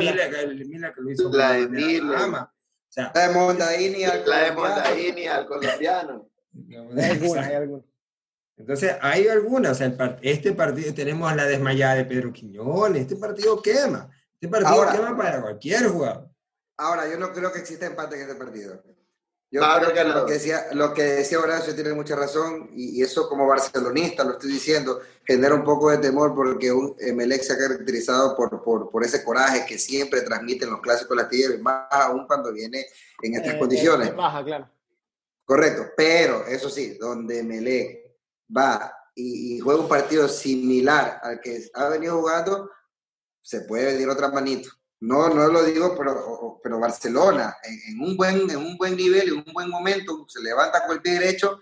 Mila, 0.64 0.92
que 0.92 1.00
lo 1.00 1.10
hizo 1.10 1.30
la 1.30 1.52
de 1.52 1.68
Mila. 1.68 2.52
O 2.52 2.92
sea, 2.92 3.12
la 3.14 3.28
de 3.28 3.34
Mondaini 3.34 4.04
al 4.04 4.28
la 4.28 4.38
de 4.40 4.52
Mondaini 4.52 5.26
al 5.26 5.46
colombiano. 5.46 6.28
Entonces, 8.56 8.96
hay 9.00 9.28
algunas. 9.28 9.72
O 9.72 9.74
sea, 9.76 10.18
este 10.20 10.52
partido 10.52 10.92
tenemos 10.92 11.34
la 11.34 11.46
desmayada 11.46 11.94
de 11.94 12.04
Pedro 12.04 12.32
Quiñones. 12.32 13.02
Este 13.02 13.16
partido 13.16 13.62
quema. 13.62 14.10
Este 14.34 14.48
partido 14.48 14.86
quema 14.92 15.16
para 15.16 15.40
cualquier 15.40 15.86
jugador. 15.86 16.28
Ahora, 16.76 17.08
yo 17.08 17.18
no 17.18 17.32
creo 17.32 17.52
que 17.52 17.60
exista 17.60 17.86
empate 17.86 18.16
en 18.16 18.22
este 18.22 18.34
partido. 18.34 18.82
Yo 19.52 19.60
creo 19.60 19.92
que, 19.92 20.04
lo, 20.04 20.24
que 20.24 20.32
decía, 20.32 20.66
lo 20.72 20.94
que 20.94 21.02
decía 21.02 21.38
Horacio 21.38 21.74
tiene 21.74 21.92
mucha 21.92 22.16
razón 22.16 22.70
y, 22.72 23.02
eso 23.02 23.28
como 23.28 23.46
barcelonista 23.46 24.24
lo 24.24 24.32
estoy 24.32 24.50
diciendo, 24.50 25.02
genera 25.26 25.54
un 25.54 25.62
poco 25.62 25.90
de 25.90 25.98
temor 25.98 26.34
porque 26.34 26.72
un 26.72 26.96
Emelec 26.98 27.42
se 27.42 27.52
ha 27.52 27.58
caracterizado 27.58 28.34
por, 28.34 28.62
por, 28.64 28.90
por, 28.90 29.04
ese 29.04 29.22
coraje 29.22 29.66
que 29.66 29.76
siempre 29.76 30.22
transmiten 30.22 30.70
los 30.70 30.80
clásicos 30.80 31.14
las 31.14 31.28
tigres, 31.28 31.60
más 31.60 31.86
aún 31.90 32.26
cuando 32.26 32.50
viene 32.50 32.86
en 33.20 33.34
estas 33.34 33.56
eh, 33.56 33.58
condiciones. 33.58 34.08
Eh, 34.08 34.12
baja, 34.12 34.42
claro. 34.42 34.70
Correcto, 35.44 35.92
pero 35.98 36.46
eso 36.46 36.70
sí, 36.70 36.96
donde 36.98 37.40
Emelec 37.40 38.16
va 38.56 38.90
y, 39.14 39.56
y, 39.56 39.60
juega 39.60 39.82
un 39.82 39.88
partido 39.88 40.28
similar 40.28 41.20
al 41.22 41.40
que 41.40 41.62
ha 41.74 41.90
venido 41.90 42.18
jugando, 42.18 42.70
se 43.42 43.60
puede 43.60 43.92
venir 43.92 44.08
otra 44.08 44.30
manito. 44.30 44.70
No, 45.02 45.28
no 45.28 45.48
lo 45.48 45.64
digo, 45.64 45.96
pero, 45.98 46.60
pero 46.62 46.78
Barcelona, 46.78 47.56
en, 47.64 48.00
un 48.00 48.16
buen, 48.16 48.48
en 48.48 48.56
un 48.56 48.76
buen 48.76 48.96
nivel, 48.96 49.30
en 49.30 49.34
un 49.44 49.52
buen 49.52 49.68
momento, 49.68 50.24
se 50.28 50.40
levanta 50.40 50.86
con 50.86 50.94
el 50.94 51.02
pie 51.02 51.14
derecho, 51.14 51.60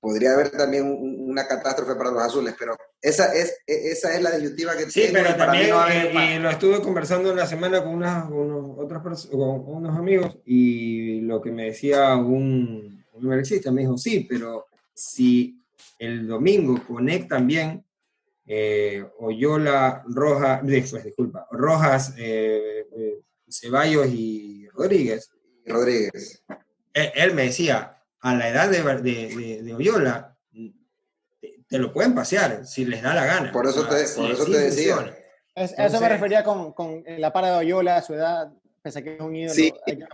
podría 0.00 0.32
haber 0.32 0.50
también 0.50 0.84
una 0.84 1.46
catástrofe 1.46 1.94
para 1.94 2.10
los 2.10 2.20
azules, 2.20 2.56
pero 2.58 2.76
esa 3.00 3.32
es, 3.32 3.60
e, 3.64 3.92
esa 3.92 4.12
es 4.16 4.22
la 4.22 4.32
disyuntiva 4.32 4.76
que 4.76 4.90
Sí, 4.90 5.10
pero 5.12 5.36
también, 5.36 5.72
eh, 5.88 6.36
y 6.36 6.38
lo 6.40 6.50
estuve 6.50 6.82
conversando 6.82 7.30
en 7.30 7.36
la 7.36 7.46
semana 7.46 7.80
con, 7.80 7.94
unas, 7.94 8.28
unos, 8.28 8.76
otras 8.76 9.02
con 9.02 9.64
unos 9.64 9.96
amigos, 9.96 10.36
y 10.44 11.20
lo 11.20 11.40
que 11.40 11.52
me 11.52 11.66
decía 11.66 12.16
un, 12.16 13.04
un 13.12 13.28
me 13.28 13.82
dijo, 13.82 13.96
sí, 13.96 14.26
pero 14.28 14.66
si 14.92 15.62
el 15.96 16.26
domingo 16.26 16.82
conectan 16.88 17.46
bien, 17.46 17.84
eh, 18.46 19.04
Oyola, 19.18 20.02
Rojas, 20.06 20.60
después, 20.66 21.04
disculpa, 21.04 21.46
Rojas, 21.50 22.14
eh, 22.18 22.86
eh, 22.96 23.20
Ceballos 23.48 24.06
y 24.08 24.68
Rodríguez. 24.68 25.30
Rodríguez. 25.64 26.42
Él, 26.92 27.34
me 27.34 27.44
decía, 27.44 28.02
a 28.20 28.34
la 28.34 28.48
edad 28.48 28.68
de, 28.68 28.82
de, 28.82 29.62
de, 29.62 29.74
Oyola, 29.74 30.36
te, 31.68 31.78
lo 31.78 31.92
pueden 31.92 32.14
pasear 32.14 32.66
si 32.66 32.84
les 32.84 33.02
da 33.02 33.14
la 33.14 33.24
gana. 33.24 33.52
Por 33.52 33.66
eso 33.66 33.86
te, 33.86 34.04
por 34.16 34.30
eso 34.30 34.44
te 34.44 34.58
decía. 34.58 35.16
eso 35.54 36.00
me 36.00 36.08
refería 36.08 36.42
con, 36.42 36.72
con, 36.72 37.04
la 37.06 37.32
para 37.32 37.52
de 37.52 37.56
Oyola, 37.58 37.96
a 37.96 38.02
su 38.02 38.14
edad, 38.14 38.52
pese 38.82 39.02
que 39.02 39.14
es 39.14 39.20
un 39.20 39.36
ídolo. 39.36 39.54
Sí, 39.54 39.72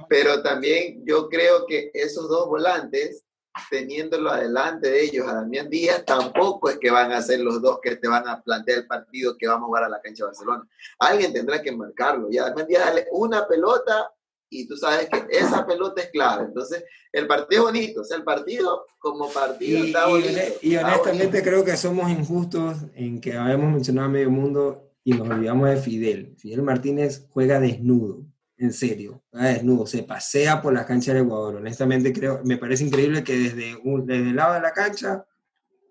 pero 0.08 0.42
también 0.42 1.02
yo 1.04 1.28
creo 1.28 1.66
que 1.66 1.90
esos 1.94 2.28
dos 2.28 2.48
volantes 2.48 3.24
teniéndolo 3.70 4.30
adelante 4.30 4.90
de 4.90 5.04
ellos 5.04 5.26
a 5.28 5.34
Damián 5.34 5.68
Díaz, 5.68 6.04
tampoco 6.04 6.70
es 6.70 6.78
que 6.78 6.90
van 6.90 7.12
a 7.12 7.22
ser 7.22 7.40
los 7.40 7.60
dos 7.60 7.80
que 7.82 7.96
te 7.96 8.08
van 8.08 8.26
a 8.28 8.42
plantear 8.42 8.78
el 8.78 8.86
partido 8.86 9.36
que 9.36 9.46
vamos 9.46 9.64
a 9.64 9.66
jugar 9.66 9.84
a 9.84 9.88
la 9.88 10.00
cancha 10.00 10.24
de 10.24 10.28
Barcelona. 10.28 10.68
Alguien 10.98 11.32
tendrá 11.32 11.62
que 11.62 11.72
marcarlo. 11.72 12.28
Y 12.30 12.38
a 12.38 12.44
Damián 12.44 12.66
Díaz 12.66 12.84
dale 12.86 13.06
una 13.12 13.46
pelota 13.46 14.12
y 14.50 14.66
tú 14.66 14.76
sabes 14.76 15.08
que 15.08 15.26
esa 15.30 15.66
pelota 15.66 16.00
es 16.02 16.10
clave. 16.10 16.44
Entonces, 16.44 16.84
el 17.12 17.26
partido 17.26 17.68
es 17.68 17.72
bonito. 17.72 18.00
O 18.00 18.04
sea, 18.04 18.16
el 18.16 18.24
partido 18.24 18.86
como 18.98 19.28
partido 19.30 19.84
y, 19.84 19.86
está 19.88 20.06
bonito. 20.06 20.40
Y, 20.62 20.76
honestamente 20.76 21.42
creo 21.42 21.64
que 21.64 21.76
somos 21.76 22.10
injustos 22.10 22.78
en 22.94 23.20
que 23.20 23.36
habíamos 23.36 23.72
mencionado 23.72 24.08
a 24.08 24.10
medio 24.10 24.30
mundo 24.30 24.92
y 25.04 25.12
nos 25.12 25.28
olvidamos 25.28 25.68
de 25.68 25.76
Fidel. 25.76 26.34
Fidel 26.38 26.62
Martínez 26.62 27.26
juega 27.30 27.60
desnudo 27.60 28.27
en 28.58 28.72
serio, 28.72 29.22
desnudo, 29.32 29.86
se 29.86 30.02
pasea 30.02 30.60
por 30.60 30.72
la 30.72 30.84
cancha 30.84 31.14
de 31.14 31.20
Ecuador. 31.20 31.56
Honestamente, 31.56 32.12
creo, 32.12 32.40
me 32.44 32.56
parece 32.56 32.84
increíble 32.84 33.22
que 33.22 33.36
desde, 33.36 33.76
un, 33.76 34.04
desde 34.04 34.30
el 34.30 34.36
lado 34.36 34.54
de 34.54 34.60
la 34.60 34.72
cancha, 34.72 35.24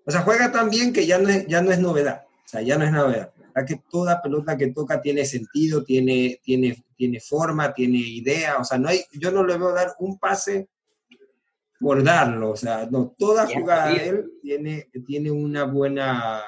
o 0.05 0.11
sea, 0.11 0.21
juega 0.21 0.51
tan 0.51 0.69
bien 0.69 0.91
que 0.91 1.07
ya 1.07 1.17
no 1.17 1.29
es, 1.29 1.47
ya 1.47 1.61
no 1.61 1.71
es 1.71 1.79
novedad, 1.79 2.25
o 2.27 2.47
sea, 2.47 2.61
ya 2.61 2.77
no 2.77 2.85
es 2.85 2.91
novedad. 2.91 3.31
La 3.55 3.65
que 3.65 3.81
toda 3.89 4.21
pelota 4.21 4.57
que 4.57 4.67
toca 4.67 5.01
tiene 5.01 5.25
sentido, 5.25 5.83
tiene, 5.83 6.39
tiene, 6.43 6.83
tiene 6.95 7.19
forma, 7.19 7.73
tiene 7.73 7.97
idea, 7.97 8.57
o 8.57 8.63
sea, 8.63 8.77
no 8.77 8.89
hay, 8.89 9.01
yo 9.13 9.31
no 9.31 9.43
le 9.45 9.57
veo 9.57 9.73
dar 9.73 9.95
un 9.99 10.19
pase 10.19 10.67
por 11.79 12.03
darlo, 12.03 12.51
o 12.51 12.55
sea, 12.55 12.87
no, 12.89 13.15
toda 13.17 13.47
jugada 13.47 13.89
de 13.89 14.09
él 14.09 14.31
tiene, 14.41 14.89
tiene 15.05 15.29
una 15.29 15.65
buena, 15.65 16.43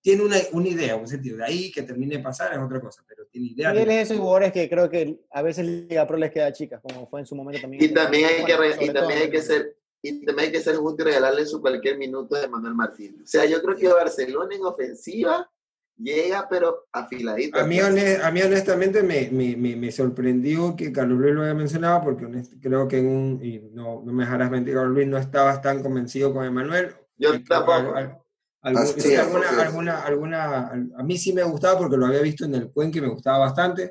tiene 0.00 0.22
una, 0.22 0.36
una, 0.52 0.68
idea, 0.68 0.96
un 0.96 1.06
sentido, 1.06 1.36
de 1.38 1.44
ahí 1.44 1.70
que 1.70 1.82
termine 1.82 2.16
de 2.16 2.22
pasar 2.22 2.52
es 2.52 2.58
otra 2.58 2.80
cosa, 2.80 3.04
pero 3.06 3.26
tiene 3.26 3.48
idea. 3.48 3.74
Y 3.74 3.78
él 3.78 3.90
es 3.90 4.10
esos 4.10 4.18
jugadores 4.18 4.52
que 4.52 4.68
creo 4.68 4.88
que 4.88 5.20
a 5.30 5.42
veces 5.42 5.66
Liga 5.66 6.06
Pro 6.06 6.16
les 6.16 6.30
queda 6.30 6.52
chicas, 6.52 6.80
como 6.80 7.06
fue 7.08 7.20
en 7.20 7.26
su 7.26 7.34
momento 7.34 7.60
también. 7.60 7.84
Y 7.84 7.88
también 7.88 8.24
hay, 8.24 8.44
que, 8.44 8.84
y 8.84 8.90
también 8.90 9.22
hay 9.22 9.30
que 9.30 9.42
ser... 9.42 9.74
Y 10.00 10.24
también 10.24 10.46
hay 10.46 10.52
que 10.52 10.60
ser 10.60 10.76
justo 10.76 11.02
y 11.02 11.06
regalarle 11.06 11.44
su 11.44 11.60
cualquier 11.60 11.98
minuto 11.98 12.36
de 12.36 12.46
Manuel 12.46 12.74
Martín. 12.74 13.20
O 13.20 13.26
sea, 13.26 13.46
yo 13.46 13.60
creo 13.60 13.74
que 13.74 13.88
Barcelona 13.88 14.54
en 14.54 14.64
ofensiva 14.64 15.50
llega, 15.98 16.46
pero 16.48 16.86
afiladito. 16.92 17.58
A 17.58 17.64
mí, 17.64 17.78
a 17.80 18.30
mí 18.30 18.42
honestamente 18.42 19.02
me, 19.02 19.28
me, 19.30 19.56
me, 19.56 19.92
sorprendió 19.92 20.76
que 20.76 20.92
Carlos 20.92 21.18
Luis 21.18 21.34
lo 21.34 21.42
haya 21.42 21.54
mencionado, 21.54 22.02
porque 22.02 22.26
creo 22.60 22.88
que 22.88 22.98
en 22.98 23.06
un, 23.06 23.44
y 23.44 23.58
no, 23.72 24.02
no 24.04 24.12
me 24.12 24.24
dejarás 24.24 24.50
mentir, 24.50 24.74
Carlos 24.74 24.94
Luis 24.94 25.08
no 25.08 25.18
estabas 25.18 25.60
tan 25.60 25.82
convencido 25.82 26.32
con 26.32 26.44
Emanuel. 26.44 26.94
Yo 27.16 27.42
tampoco. 27.42 27.94
alguna, 28.62 29.48
alguna, 29.60 30.02
alguna, 30.02 30.66
a 30.96 31.02
mí 31.02 31.18
sí 31.18 31.32
me 31.32 31.42
gustaba 31.42 31.78
porque 31.78 31.96
lo 31.96 32.06
había 32.06 32.20
visto 32.20 32.44
en 32.44 32.54
el 32.54 32.70
Cuenca 32.70 32.98
y 32.98 33.02
me 33.02 33.08
gustaba 33.08 33.38
bastante. 33.38 33.90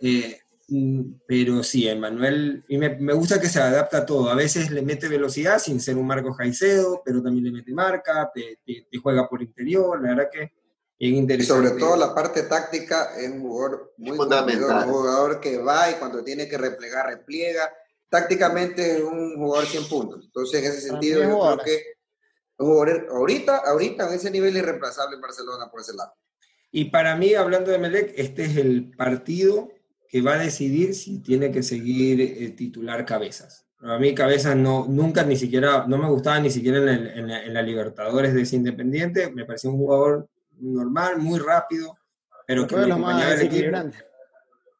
Eh, 0.00 0.40
mm, 0.68 1.02
pero 1.26 1.62
sí, 1.62 1.88
Emanuel, 1.88 2.64
y 2.68 2.76
me, 2.76 2.96
me, 2.96 3.12
gusta 3.12 3.40
que 3.40 3.48
se 3.48 3.60
adapta 3.60 3.98
a 3.98 4.06
todo. 4.06 4.30
A 4.30 4.34
veces 4.34 4.70
le 4.70 4.82
mete 4.82 5.08
velocidad 5.08 5.58
sin 5.58 5.80
ser 5.80 5.96
un 5.96 6.06
Marco 6.06 6.32
Jaicedo, 6.32 7.02
pero 7.04 7.22
también 7.22 7.44
le 7.44 7.52
mete 7.52 7.72
marca, 7.72 8.30
te, 8.34 8.58
te, 8.64 8.98
juega 8.98 9.28
por 9.28 9.42
interior. 9.42 10.02
La 10.02 10.10
verdad 10.10 10.28
que 10.32 10.59
es 11.08 11.12
interesante. 11.12 11.64
Y 11.64 11.68
sobre 11.68 11.80
todo 11.80 11.96
la 11.96 12.14
parte 12.14 12.42
táctica 12.42 13.16
es 13.16 13.30
un 13.30 13.40
jugador 13.40 13.94
muy 13.96 14.16
fundamental. 14.16 14.86
Un 14.86 14.92
jugador 14.92 15.40
que 15.40 15.56
va 15.58 15.90
y 15.90 15.94
cuando 15.94 16.22
tiene 16.22 16.46
que 16.46 16.58
replegar, 16.58 17.06
repliega. 17.06 17.72
Tácticamente 18.08 18.96
es 18.96 19.02
un 19.02 19.36
jugador 19.36 19.66
100 19.66 19.88
puntos. 19.88 20.24
Entonces, 20.26 20.62
en 20.62 20.70
ese 20.70 20.80
sentido, 20.82 21.22
yo 21.22 21.56
creo 21.56 21.58
que 21.64 21.82
ahorita, 23.10 23.56
ahorita 23.58 24.08
en 24.08 24.14
ese 24.14 24.30
nivel 24.30 24.56
irreemplazable 24.56 25.16
en 25.16 25.22
Barcelona 25.22 25.70
por 25.70 25.80
ese 25.80 25.94
lado. 25.94 26.12
Y 26.70 26.86
para 26.86 27.16
mí, 27.16 27.34
hablando 27.34 27.70
de 27.70 27.78
Melec, 27.78 28.12
este 28.16 28.44
es 28.44 28.56
el 28.56 28.90
partido 28.96 29.70
que 30.08 30.22
va 30.22 30.34
a 30.34 30.38
decidir 30.38 30.94
si 30.94 31.20
tiene 31.20 31.50
que 31.50 31.62
seguir 31.62 32.20
eh, 32.20 32.50
titular 32.50 33.06
Cabezas. 33.06 33.66
A 33.78 33.98
mí 33.98 34.14
Cabezas 34.14 34.56
no, 34.56 34.86
nunca 34.86 35.22
ni 35.22 35.36
siquiera, 35.36 35.86
no 35.86 35.96
me 35.96 36.08
gustaba 36.08 36.38
ni 36.40 36.50
siquiera 36.50 36.78
en, 36.78 37.54
la, 37.54 37.62
Libertadores 37.62 38.34
de 38.34 38.42
ese 38.42 38.56
Independiente, 38.56 39.30
me 39.30 39.46
parecía 39.46 39.70
un 39.70 39.78
jugador 39.78 40.28
normal, 40.60 41.18
muy 41.18 41.38
rápido, 41.38 41.96
pero 42.46 42.66
que 42.66 42.76
lo 42.76 42.82
acompañaba 42.82 43.34
el 43.34 43.42
equipo. 43.42 43.78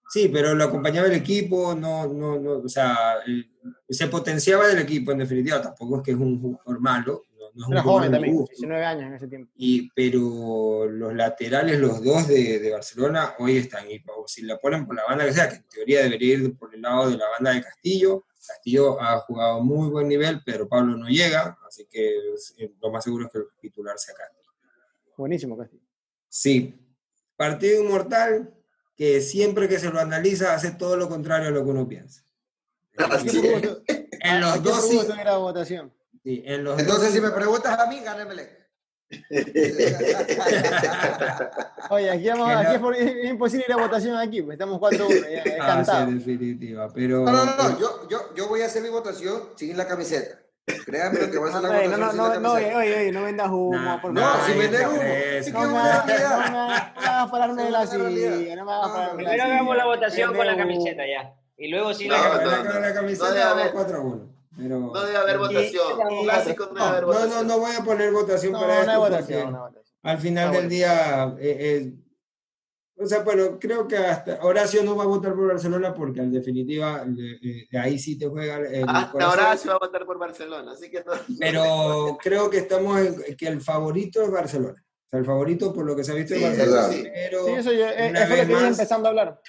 Sí, 0.09 0.29
pero 0.33 0.55
lo 0.55 0.65
acompañaba 0.65 1.07
el 1.07 1.15
equipo, 1.15 1.75
no, 1.75 2.09
no, 2.09 2.39
no, 2.39 2.53
o 2.59 2.69
sea, 2.69 3.19
eh, 3.27 3.45
se 3.89 4.09
potenciaba 4.09 4.67
del 4.67 4.81
equipo 4.81 5.13
en 5.13 5.19
definitiva, 5.19 5.63
tampoco 5.63 5.99
es 5.99 6.03
que 6.03 6.11
es 6.11 6.17
un 6.17 6.41
jugador 6.41 6.81
malo, 6.81 7.27
era 7.71 7.83
joven 7.83 8.13
también, 8.13 8.45
19 8.45 8.85
años 8.85 9.03
en 9.05 9.15
ese 9.15 9.29
tiempo. 9.29 9.53
Y, 9.57 9.91
pero 9.91 10.87
los 10.87 11.15
laterales, 11.15 11.79
los 11.79 12.03
dos 12.03 12.29
de, 12.29 12.59
de, 12.59 12.71
Barcelona, 12.71 13.35
hoy 13.39 13.59
están. 13.59 13.91
Y 13.91 14.03
si 14.27 14.43
la 14.43 14.59
ponen 14.59 14.87
por 14.87 14.97
la 14.97 15.05
banda 15.05 15.25
que 15.25 15.33
sea, 15.33 15.49
que 15.49 15.57
en 15.57 15.69
teoría 15.69 16.03
debería 16.03 16.35
ir 16.35 16.57
por 16.57 16.75
el 16.75 16.83
lado 16.83 17.11
de 17.11 17.17
la 17.17 17.29
banda 17.29 17.53
de 17.53 17.63
Castillo. 17.63 18.25
Castillo 18.47 19.01
ha 19.01 19.19
jugado 19.21 19.61
muy 19.61 19.89
buen 19.91 20.09
nivel, 20.09 20.41
pero 20.45 20.69
Pablo 20.69 20.97
no 20.97 21.09
llega, 21.09 21.59
así 21.67 21.87
que 21.91 22.15
lo 22.81 22.91
más 22.91 23.05
seguro 23.05 23.27
es 23.27 23.33
que 23.33 23.39
el 23.39 23.45
titular 23.61 23.99
sea 23.99 24.15
Castillo. 24.15 24.40
Buenísimo, 25.21 25.57
Castillo. 25.57 25.85
Sí. 26.31 26.75
Partido 27.37 27.85
inmortal 27.85 28.55
que 28.97 29.21
siempre 29.21 29.69
que 29.69 29.79
se 29.79 29.91
lo 29.91 30.01
analiza 30.01 30.55
hace 30.55 30.71
todo 30.71 30.97
lo 30.97 31.11
contrario 31.11 31.49
a 31.49 31.51
lo 31.51 31.63
que 31.63 31.71
uno 31.71 31.87
piensa. 31.87 32.25
En 34.23 34.43
los 34.43 34.63
dos 34.63 34.87
sí. 34.87 35.01
votación? 35.39 35.91
Entonces, 36.25 37.13
si 37.13 37.23
me 37.23 37.31
preguntas 37.31 37.79
a 37.79 37.87
mí, 37.87 38.01
gánemele. 38.01 38.51
Oye, 41.91 42.11
aquí, 42.11 42.29
vamos, 42.29 42.51
aquí 42.51 42.75
es, 42.99 43.31
imposible 43.31 43.65
ir 43.67 43.73
a 43.73 43.79
votación 43.79 44.19
aquí, 44.19 44.43
pues 44.43 44.57
estamos 44.57 44.79
4-1, 44.79 45.27
es 45.27 45.43
ah, 45.59 46.07
sí, 46.07 46.13
definitiva, 46.13 46.93
pero... 46.93 47.25
No, 47.25 47.33
no, 47.33 47.57
no, 47.57 47.81
Yo, 47.81 48.07
yo, 48.11 48.35
yo, 48.37 48.47
voy 48.47 48.61
a 48.61 48.67
hacer 48.67 48.83
mi 48.83 48.91
votación 48.91 49.45
sin 49.57 49.75
la 49.75 49.89
camiseta. 49.89 50.39
Créame 50.87 51.21
lo 51.21 51.31
que 51.31 51.39
voy 51.39 51.51
a 51.51 51.53
hacer 51.53 51.63
la 51.63 51.69
votación 51.69 52.01
no, 52.01 52.07
no, 52.07 52.13
no, 52.13 52.29
la 52.29 52.35
camiseta. 52.35 52.53
Oye, 52.53 52.75
oye, 52.75 52.99
oye, 52.99 53.13
no 53.13 53.23
vendas 53.23 53.49
humo, 53.51 54.01
por 54.03 54.15
favor. 54.15 54.39
No, 54.39 54.47
si 54.47 54.59
vendes 54.59 54.87
humo. 54.87 55.03
Es 55.03 55.53
no, 55.53 55.71
me 55.71 55.79
hagas 55.79 57.31
pararme 57.31 57.65
de 57.65 57.71
la 57.71 57.87
silla, 57.87 58.57
no 58.57 58.65
me 58.65 58.73
hagas 58.73 58.89
pararme 58.91 59.17
Primero 59.17 59.43
hagamos 59.43 59.77
la 59.77 59.85
votación 59.87 60.35
con 60.35 60.47
la 60.47 60.57
camiseta 60.57 61.03
ya, 61.07 61.35
y 61.57 61.69
luego 61.69 61.95
sí 61.95 62.09
la 62.09 62.93
camiseta, 62.95 63.55
vamos 63.55 63.73
4-1 63.73 64.31
no 64.69 65.05
debe 65.05 65.17
haber 65.17 65.39
votación. 65.39 65.83
Clásico 66.25 66.67
no 66.67 66.75
debe 66.75 66.87
haber 66.87 67.05
votación. 67.05 67.47
No, 67.47 67.55
no, 67.55 67.61
voy 67.61 67.73
a 67.73 67.85
poner 67.85 68.13
votación 68.13 68.53
para 68.53 68.81
esto. 68.81 68.99
Votación, 68.99 69.59
al 70.03 70.19
final 70.19 70.53
del 70.53 70.69
día, 70.69 71.35
eh, 71.39 71.57
eh, 71.61 71.93
o 73.03 73.07
sea, 73.07 73.21
bueno, 73.21 73.59
creo 73.59 73.89
que 73.89 73.97
hasta 73.97 74.39
Horacio 74.43 74.83
no 74.83 74.95
va 74.95 75.05
a 75.05 75.07
votar 75.07 75.35
por 75.35 75.49
Barcelona 75.49 75.95
porque 75.95 76.21
en 76.21 76.33
definitiva 76.33 77.03
de, 77.07 77.67
ahí 77.79 77.99
sí 77.99 78.19
te 78.19 78.29
juega 78.29 78.59
el 78.59 78.85
Hasta 78.87 79.31
Horacio 79.31 79.71
va 79.71 79.77
a 79.77 79.87
votar 79.87 80.05
por 80.05 80.19
Barcelona, 80.19 80.73
así 80.73 80.91
que 80.91 81.03
Pero 81.39 82.19
creo 82.23 82.51
que 82.51 82.59
estamos 82.59 83.01
en, 83.01 83.37
que 83.37 83.49
el 83.49 83.63
favorito 83.63 84.23
es 84.23 84.31
Barcelona. 84.31 84.85
O 85.07 85.09
sea, 85.09 85.19
el 85.19 85.25
favorito 85.25 85.73
por 85.73 85.87
lo 85.87 85.97
que 85.97 86.05
se 86.05 86.13
ha 86.13 86.15
visto 86.15 86.35
es 86.35 86.43
Barcelona. 86.43 86.89
Sí, 86.89 87.05
pero 87.13 87.47
sí 87.47 87.53
eso 87.53 87.73
ya, 87.73 87.91
es, 87.93 88.13
lo 88.49 88.59
que 88.59 88.67
empezando 88.67 89.09
a 89.09 89.11
hablar. 89.11 89.41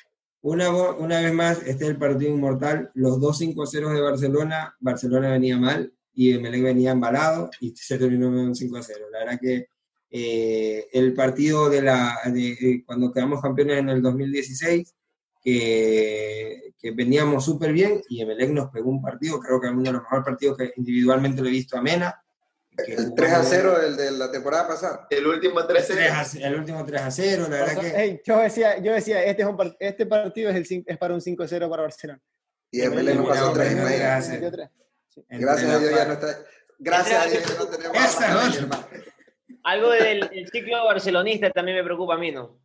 Una, 0.41 0.70
una 0.72 1.20
vez 1.20 1.34
más, 1.34 1.58
este 1.60 1.84
es 1.84 1.89
el 1.89 1.97
partido 1.97 2.32
inmortal. 2.32 2.89
Los 2.93 3.20
dos 3.20 3.41
5-0 3.41 3.93
de 3.93 4.02
Barcelona, 4.02 4.76
Barcelona 4.80 5.30
venía 5.30 5.58
mal 5.58 5.93
y 6.14 6.34
Emelec 6.34 6.64
venía 6.64 6.91
embalado 6.91 7.49
y 7.60 7.76
se 7.76 7.97
terminó 7.97 8.28
en 8.28 8.34
un 8.36 8.56
5-0. 8.56 9.10
La 9.12 9.20
verdad 9.20 9.39
que 9.39 9.68
eh, 10.12 10.88
el 10.91 11.14
partido 11.14 11.70
de, 11.70 11.82
la, 11.82 12.20
de, 12.26 12.84
cuando 12.86 13.12
quedamos 13.12 13.41
campeones 13.41 13.80
en 13.80 13.89
el 13.89 14.01
2016, 14.01 14.93
que, 15.43 16.74
que 16.78 16.91
veníamos 16.91 17.45
súper 17.45 17.74
bien 17.74 18.01
y 18.09 18.22
Emelec 18.22 18.51
nos 18.51 18.70
pegó 18.70 18.89
un 18.89 19.01
partido, 19.01 19.39
creo 19.39 19.59
que 19.59 19.68
es 19.68 19.74
uno 19.74 19.84
de 19.84 19.93
los 19.93 20.03
mejores 20.03 20.26
partidos 20.26 20.57
que 20.57 20.74
individualmente 20.76 21.41
le 21.41 21.49
he 21.49 21.51
visto 21.51 21.78
a 21.78 21.82
Mena 21.82 22.22
el 22.78 23.14
3 23.14 23.34
a 23.34 23.43
0, 23.43 23.82
el 23.82 23.97
de 23.97 24.12
la 24.12 24.32
temporada 24.32 24.68
pasada. 24.68 25.07
El 25.09 25.28
último 25.28 25.66
3 25.66 25.91
a 25.91 26.24
0. 26.24 26.45
El 26.45 26.55
último 26.55 26.86
3 26.86 27.01
a 27.01 27.12
0, 27.12 27.47
la 27.49 27.57
verdad 27.57 27.82
que. 27.82 28.22
yo 28.26 28.39
decía, 28.39 28.78
yo 28.80 28.93
decía 28.93 29.24
este, 29.24 29.43
es 29.43 29.47
un, 29.47 29.76
este 29.80 30.05
partido 30.05 30.49
es, 30.49 30.72
el, 30.72 30.84
es 30.86 30.97
para 30.97 31.14
un 31.14 31.22
5 31.22 31.43
a 31.43 31.47
0 31.47 31.70
para 31.70 31.84
Barcelona. 31.84 32.22
Y 32.72 32.82
el 32.82 32.91
Belén 32.91 33.18
no 33.18 33.28
pasó 33.28 33.51
3, 33.51 33.76
Gracias 35.30 35.70
a 35.70 35.80
Dios 35.80 35.91
ya 35.93 36.05
no 36.05 36.14
está. 36.14 36.39
Gracias 36.80 37.26
a 37.26 37.30
Dios 37.30 37.43
ya 37.45 37.55
no 37.55 37.68
tenemos. 37.68 37.97
Algo 39.64 39.89
del 39.91 40.49
ciclo 40.51 40.86
barcelonista 40.86 41.49
también 41.51 41.78
me 41.78 41.84
preocupa 41.84 42.16
a 42.16 42.18
mí, 42.18 42.32
¿no? 42.32 42.62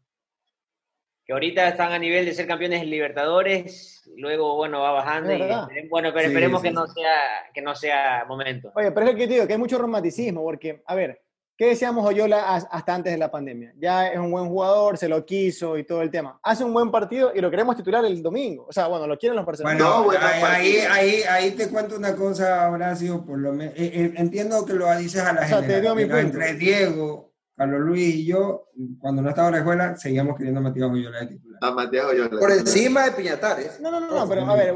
que 1.27 1.33
ahorita 1.33 1.69
están 1.69 1.93
a 1.93 1.99
nivel 1.99 2.25
de 2.25 2.33
ser 2.33 2.47
campeones 2.47 2.81
de 2.81 2.87
Libertadores, 2.87 4.09
luego, 4.17 4.55
bueno, 4.55 4.81
va 4.81 4.93
bajando. 4.93 5.33
Y, 5.33 5.89
bueno, 5.89 6.13
pero 6.15 6.29
esperemos 6.29 6.63
que, 6.63 6.71
no 6.71 6.87
sea, 6.87 7.51
que 7.53 7.61
no 7.61 7.75
sea 7.75 8.25
momento. 8.29 8.71
Oye, 8.77 8.93
pero 8.93 9.07
es 9.07 9.13
lo 9.13 9.19
que 9.19 9.27
te 9.27 9.33
digo, 9.35 9.47
que 9.47 9.55
hay 9.55 9.59
mucho 9.59 9.77
romanticismo, 9.77 10.43
porque, 10.45 10.85
a 10.87 10.95
ver, 10.95 11.21
¿qué 11.57 11.69
decíamos 11.69 12.07
Oyola 12.07 12.55
hasta 12.57 12.95
antes 12.95 13.13
de 13.13 13.19
la 13.19 13.31
pandemia? 13.31 13.73
Ya 13.79 14.09
es 14.09 14.19
un 14.19 14.31
buen 14.31 14.49
jugador, 14.49 14.99
se 14.99 15.09
lo 15.09 15.25
quiso 15.25 15.79
y 15.79 15.85
todo 15.85 16.03
el 16.03 16.11
tema. 16.11 16.39
Hace 16.43 16.65
un 16.65 16.73
buen 16.73 16.91
partido 16.91 17.33
y 17.35 17.41
lo 17.41 17.51
queremos 17.51 17.77
titular 17.77 18.05
el 18.05 18.23
domingo. 18.23 18.67
O 18.69 18.73
sea, 18.73 18.87
bueno, 18.87 19.07
lo 19.07 19.19
quieren 19.19 19.37
los 19.37 19.47
personajes. 19.47 19.83
Bueno, 19.83 20.21
ahí, 20.21 20.77
ahí, 20.91 21.23
ahí, 21.29 21.51
te 21.53 21.69
cuento 21.69 21.97
una 21.97 22.15
cosa, 22.15 22.71
Horacio, 22.71 23.25
por 23.25 23.39
lo 23.39 23.53
menos. 23.53 23.75
Eh, 23.77 23.91
eh, 23.95 24.13
entiendo 24.17 24.65
que 24.65 24.75
lo 24.75 24.95
dices 24.97 25.23
a 25.23 25.33
la 25.33 25.43
o 25.43 25.45
gente. 25.45 25.77
Entre 26.21 26.55
Diego, 26.55 27.33
Carlos 27.57 27.81
Luis 27.81 28.15
y 28.17 28.27
yo, 28.27 28.69
cuando 28.99 29.23
no 29.23 29.31
estaba 29.31 29.49
en 29.49 29.53
la 29.55 29.59
escuela, 29.61 29.97
seguíamos 29.97 30.37
queriendo 30.37 30.61
a 30.61 30.65
Matías 30.65 30.91
Oyola 30.91 31.21
de 31.21 31.27
titular. 31.27 31.59
A 31.63 31.71
Matías 31.71 32.05
Oyola. 32.05 32.39
Por 32.39 32.53
encima 32.53 33.05
de 33.05 33.13
Piñatares. 33.13 33.81
No, 33.81 33.91
no, 33.91 34.01
no, 34.01 34.15
no 34.15 34.29
pero 34.29 34.45
a 34.45 34.57
ver, 34.57 34.75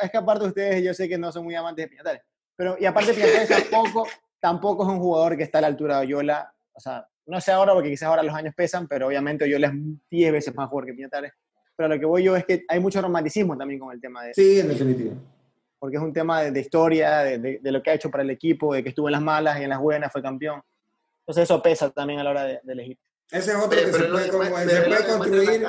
es 0.00 0.10
que 0.10 0.16
aparte 0.16 0.44
de 0.44 0.48
ustedes, 0.48 0.82
yo 0.82 0.94
sé 0.94 1.08
que 1.08 1.18
no 1.18 1.30
son 1.30 1.44
muy 1.44 1.54
amantes 1.54 1.84
de 1.84 1.88
Piñatares. 1.88 2.22
Pero, 2.56 2.76
y 2.80 2.86
aparte 2.86 3.12
Piñatares 3.12 3.48
tampoco, 3.48 4.06
tampoco 4.46 4.84
es 4.84 4.88
un 4.88 5.00
jugador 5.00 5.36
que 5.36 5.42
está 5.42 5.58
a 5.58 5.62
la 5.62 5.66
altura 5.66 5.98
de 5.98 6.06
Oyola. 6.06 6.54
O 6.72 6.78
sea, 6.78 7.04
no 7.26 7.40
sé 7.40 7.50
ahora, 7.50 7.72
porque 7.72 7.90
quizás 7.90 8.08
ahora 8.08 8.22
los 8.22 8.32
años 8.32 8.54
pesan, 8.56 8.86
pero 8.86 9.08
obviamente 9.08 9.44
Oyola 9.44 9.66
es 9.66 9.72
10 10.08 10.32
veces 10.32 10.54
más 10.54 10.68
jugador 10.68 10.86
que 10.86 10.94
Piñatares. 10.94 11.32
Pero 11.74 11.88
lo 11.88 11.98
que 11.98 12.06
voy 12.06 12.22
yo 12.22 12.36
es 12.36 12.44
que 12.44 12.64
hay 12.68 12.78
mucho 12.78 13.02
romanticismo 13.02 13.58
también 13.58 13.80
con 13.80 13.92
el 13.92 14.00
tema 14.00 14.22
de... 14.22 14.34
Sí, 14.34 14.60
en 14.60 14.68
definitiva. 14.68 15.16
Porque 15.80 15.96
es 15.96 16.02
un 16.02 16.12
tema 16.12 16.42
de, 16.42 16.60
historia, 16.60 17.18
de, 17.22 17.58
de, 17.60 17.72
lo 17.72 17.82
que 17.82 17.90
ha 17.90 17.94
hecho 17.94 18.08
para 18.08 18.22
el 18.22 18.30
equipo, 18.30 18.72
de 18.72 18.84
que 18.84 18.90
estuvo 18.90 19.08
en 19.08 19.12
las 19.12 19.20
malas 19.20 19.58
y 19.58 19.64
en 19.64 19.70
las 19.70 19.80
buenas, 19.80 20.12
fue 20.12 20.22
campeón. 20.22 20.62
Entonces 21.22 21.42
eso 21.42 21.60
pesa 21.60 21.90
también 21.90 22.20
a 22.20 22.22
la 22.22 22.30
hora 22.30 22.44
de, 22.44 22.60
elegir. 22.68 22.96
Ese 23.32 23.50
es 23.50 23.56
otro 23.56 23.70
que 23.70 23.92
se 23.92 24.04
puede, 24.04 24.28
construir. 24.30 25.66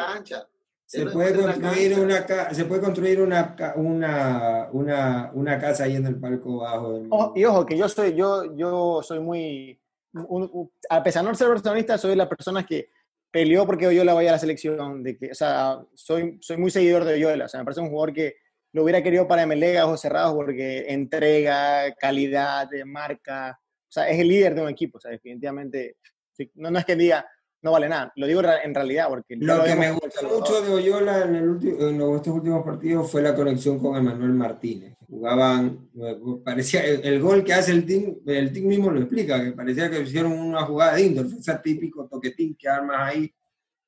Se 0.87 1.05
puede 1.05 1.35
construir 1.35 1.99
una 1.99 2.53
se 2.53 2.63
puede 2.63 2.81
construir 2.81 3.21
una, 3.21 3.55
una, 3.75 4.69
una, 4.71 5.31
una, 5.33 5.59
casa 5.59 5.83
ahí 5.83 5.97
en 5.97 6.05
el 6.05 6.17
palco 6.17 6.59
bajo. 6.59 7.33
y 7.35 7.43
ojo, 7.43 7.65
que 7.65 7.77
yo 7.77 7.89
soy, 7.89 8.15
yo, 8.15 8.55
yo 8.55 9.01
soy 9.03 9.19
muy, 9.19 9.77
a 10.89 11.03
pesar 11.03 11.23
de 11.23 11.29
no 11.29 11.35
ser 11.35 11.49
personalista, 11.49 11.97
soy 11.97 12.15
la 12.15 12.29
persona 12.29 12.65
que 12.65 12.89
peleó 13.29 13.65
porque 13.65 13.85
Oyola 13.85 14.13
vaya 14.13 14.29
a 14.29 14.33
la 14.33 14.39
selección, 14.39 15.03
de 15.03 15.17
que, 15.17 15.31
o 15.31 15.35
sea, 15.35 15.77
soy, 15.93 16.37
soy 16.39 16.55
muy 16.55 16.71
seguidor 16.71 17.03
de 17.03 17.15
Oyola, 17.15 17.45
o 17.45 17.49
sea, 17.49 17.59
me 17.59 17.65
parece 17.65 17.81
un 17.81 17.89
jugador 17.89 18.13
que 18.13 18.37
lo 18.71 18.83
hubiera 18.83 19.03
querido 19.03 19.27
para 19.27 19.45
MLE, 19.45 19.81
ojos 19.81 19.99
cerrados, 19.99 20.35
porque 20.35 20.85
entrega, 20.87 21.93
calidad, 21.95 22.69
marca, 22.85 23.59
o 23.61 23.91
sea, 23.91 24.07
es 24.07 24.19
el 24.19 24.29
líder 24.29 24.55
de 24.55 24.61
un 24.61 24.69
equipo, 24.69 24.99
o 24.99 25.01
sea, 25.01 25.11
definitivamente, 25.11 25.97
no, 26.55 26.71
no 26.71 26.79
es 26.79 26.85
que 26.85 26.95
diga, 26.95 27.29
no 27.67 27.73
vale 27.73 27.89
nada, 27.89 28.13
lo 28.15 28.27
digo 28.27 28.41
en 28.41 28.73
realidad, 28.73 29.09
porque... 29.09 29.35
Lo, 29.35 29.61
que 29.61 29.75
me 29.75 29.91
gusta 29.91 30.21
mucho 30.25 30.61
de 30.61 30.73
Oyola 30.73 31.25
en, 31.25 31.35
el 31.35 31.49
último, 31.49 31.77
en 31.81 32.15
estos 32.15 32.33
últimos 32.33 32.63
partidos 32.63 33.11
fue 33.11 33.21
la 33.21 33.35
conexión 33.35 33.77
con 33.77 33.97
Emanuel 33.97 34.31
Martínez. 34.31 34.95
Jugaban, 35.05 35.89
parecía, 36.45 36.85
el, 36.85 37.19
gol 37.19 37.43
que 37.43 37.53
hace 37.53 37.73
el 37.73 37.85
team, 37.85 38.15
el 38.25 38.53
team 38.53 38.67
mismo 38.67 38.89
lo 38.89 39.01
explica, 39.01 39.43
que 39.43 39.51
parecía 39.51 39.89
que 39.89 39.99
hicieron 39.99 40.31
una 40.31 40.63
jugada 40.63 40.95
de 40.95 41.01
índole, 41.07 41.29
ese 41.37 41.55
típico 41.61 42.07
toquetín 42.07 42.55
que 42.55 42.69
armas 42.69 43.13
ahí, 43.13 43.35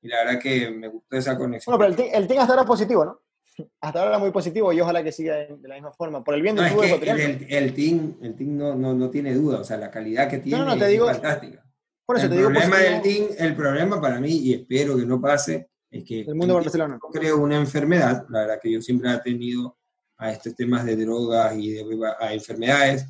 y 0.01 0.07
la 0.09 0.25
verdad 0.25 0.41
que 0.41 0.69
me 0.71 0.89
gustó 0.89 1.15
esa 1.15 1.37
conexión. 1.37 1.77
Bueno, 1.77 1.95
pero 1.95 2.03
el 2.03 2.11
team, 2.11 2.21
el 2.21 2.27
team 2.27 2.41
hasta 2.41 2.53
ahora 2.53 2.65
positivo, 2.65 3.05
¿no? 3.05 3.21
hasta 3.79 4.03
ahora 4.03 4.19
muy 4.19 4.31
positivo 4.31 4.73
y 4.73 4.81
ojalá 4.81 5.01
que 5.03 5.13
siga 5.13 5.37
de, 5.37 5.57
la 5.63 5.75
misma 5.75 5.93
forma. 5.93 6.21
Por 6.21 6.35
el 6.35 6.41
bien 6.41 6.57
del 6.57 6.75
no, 6.75 6.83
el, 6.83 7.47
el, 7.49 7.73
team, 7.73 8.17
el 8.21 8.35
team 8.35 8.57
no, 8.57 8.75
no, 8.75 8.93
no, 8.93 9.09
tiene 9.09 9.33
duda, 9.33 9.61
o 9.61 9.63
sea, 9.63 9.77
la 9.77 9.89
calidad 9.89 10.29
que 10.29 10.39
tiene 10.39 10.77
te 10.77 10.87
digo, 10.87 11.09
es 11.09 11.17
fantástica. 11.17 11.68
El 12.17 12.29
problema 12.29 12.77
del 12.77 13.01
team, 13.01 13.27
el 13.37 13.55
problema 13.55 14.01
para 14.01 14.19
mí, 14.19 14.31
y 14.31 14.53
espero 14.53 14.97
que 14.97 15.05
no 15.05 15.21
pase, 15.21 15.69
es 15.91 16.03
que 16.03 16.21
el 16.21 16.35
mundo 16.35 16.55
Barcelona. 16.55 16.99
creo 17.11 17.37
una 17.37 17.57
enfermedad, 17.57 18.25
la 18.29 18.41
verdad 18.41 18.59
que 18.61 18.71
yo 18.71 18.81
siempre 18.81 19.11
he 19.11 19.19
tenido 19.19 19.77
a 20.17 20.31
estos 20.31 20.55
temas 20.55 20.85
de 20.85 20.95
drogas 20.95 21.55
y 21.57 21.71
de, 21.71 21.85
a 22.19 22.33
enfermedades. 22.33 23.05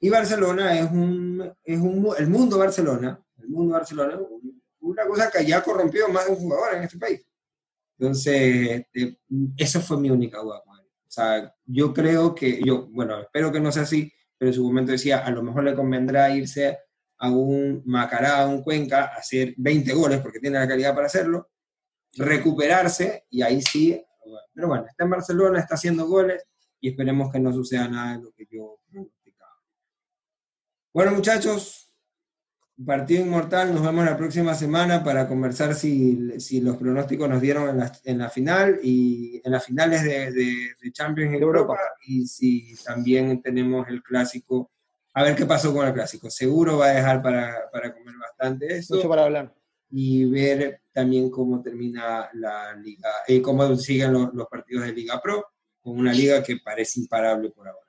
Y 0.00 0.08
Barcelona 0.08 0.78
es 0.78 0.90
un, 0.90 1.52
es 1.64 1.80
un, 1.80 2.08
el 2.16 2.28
mundo 2.28 2.58
Barcelona, 2.58 3.20
el 3.38 3.48
mundo 3.48 3.74
Barcelona, 3.74 4.18
una 4.80 5.06
cosa 5.06 5.30
que 5.30 5.44
ya 5.44 5.62
corrompió 5.62 6.08
más 6.08 6.26
de 6.26 6.32
un 6.32 6.38
jugador 6.38 6.74
en 6.74 6.84
este 6.84 6.98
país. 6.98 7.26
Entonces, 7.98 8.84
este, 8.92 9.18
esa 9.56 9.80
fue 9.80 9.98
mi 9.98 10.10
única 10.10 10.40
duda 10.40 10.62
O 10.66 11.10
sea, 11.10 11.54
yo 11.64 11.94
creo 11.94 12.34
que, 12.34 12.60
yo, 12.64 12.88
bueno, 12.90 13.20
espero 13.20 13.52
que 13.52 13.60
no 13.60 13.72
sea 13.72 13.82
así, 13.82 14.12
pero 14.36 14.50
en 14.50 14.54
su 14.54 14.64
momento 14.64 14.92
decía, 14.92 15.18
a 15.18 15.30
lo 15.30 15.42
mejor 15.42 15.64
le 15.64 15.74
convendrá 15.74 16.34
irse 16.34 16.78
a 17.18 17.30
un 17.30 17.82
Macará, 17.84 18.42
a 18.42 18.46
un 18.46 18.62
Cuenca, 18.62 19.04
a 19.04 19.18
hacer 19.18 19.54
20 19.56 19.92
goles, 19.94 20.20
porque 20.20 20.40
tiene 20.40 20.58
la 20.58 20.68
calidad 20.68 20.94
para 20.94 21.06
hacerlo, 21.06 21.50
recuperarse, 22.16 23.24
y 23.30 23.42
ahí 23.42 23.60
sí, 23.62 24.00
pero 24.52 24.68
bueno, 24.68 24.86
está 24.88 25.04
en 25.04 25.10
Barcelona, 25.10 25.60
está 25.60 25.74
haciendo 25.74 26.06
goles, 26.06 26.44
y 26.80 26.90
esperemos 26.90 27.32
que 27.32 27.40
no 27.40 27.52
suceda 27.52 27.88
nada 27.88 28.16
de 28.16 28.24
lo 28.24 28.32
que 28.32 28.46
yo 28.50 28.78
pronosticaba. 28.90 29.52
Bueno, 30.92 31.12
muchachos, 31.12 31.84
Partido 32.84 33.24
Inmortal, 33.24 33.72
nos 33.72 33.84
vemos 33.84 34.04
la 34.04 34.16
próxima 34.16 34.54
semana 34.54 35.04
para 35.04 35.28
conversar 35.28 35.74
si, 35.76 36.40
si 36.40 36.60
los 36.60 36.76
pronósticos 36.76 37.28
nos 37.28 37.40
dieron 37.40 37.68
en 37.68 37.78
la, 37.78 37.92
en 38.02 38.18
la, 38.18 38.28
final 38.28 38.80
y 38.82 39.40
en 39.44 39.52
las 39.52 39.64
finales 39.64 40.02
de, 40.02 40.32
de, 40.32 40.92
Champions 40.92 41.34
en 41.34 41.42
Europa. 41.42 41.78
y 42.04 42.26
si 42.26 42.74
también 42.84 43.40
tenemos 43.40 43.86
el 43.88 44.02
clásico. 44.02 44.73
A 45.14 45.22
ver 45.22 45.36
qué 45.36 45.46
pasó 45.46 45.72
con 45.72 45.86
el 45.86 45.94
clásico. 45.94 46.28
Seguro 46.28 46.78
va 46.78 46.86
a 46.86 46.94
dejar 46.94 47.22
para, 47.22 47.70
para 47.72 47.94
comer 47.94 48.14
bastante 48.20 48.76
eso. 48.76 48.96
Mucho 48.96 49.08
para 49.08 49.24
hablar. 49.24 49.54
Y 49.90 50.24
ver 50.24 50.82
también 50.92 51.30
cómo 51.30 51.62
termina 51.62 52.28
la 52.34 52.74
liga, 52.74 53.10
y 53.28 53.36
eh, 53.36 53.42
cómo 53.42 53.76
siguen 53.76 54.12
los, 54.12 54.34
los 54.34 54.48
partidos 54.48 54.84
de 54.84 54.92
Liga 54.92 55.20
Pro, 55.22 55.46
con 55.80 55.98
una 55.98 56.12
liga 56.12 56.42
que 56.42 56.56
parece 56.56 57.00
imparable 57.00 57.50
por 57.50 57.68
ahora. 57.68 57.80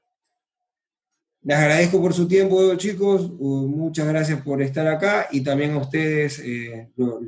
Les 1.41 1.57
agradezco 1.57 2.01
por 2.01 2.13
su 2.13 2.27
tiempo, 2.27 2.75
chicos. 2.75 3.29
Uh, 3.37 3.67
muchas 3.67 4.07
gracias 4.07 4.41
por 4.41 4.61
estar 4.61 4.87
acá 4.87 5.27
y 5.31 5.43
también 5.43 5.73
a 5.73 5.77
ustedes, 5.77 6.39
eh, 6.39 6.91
los 6.95 7.21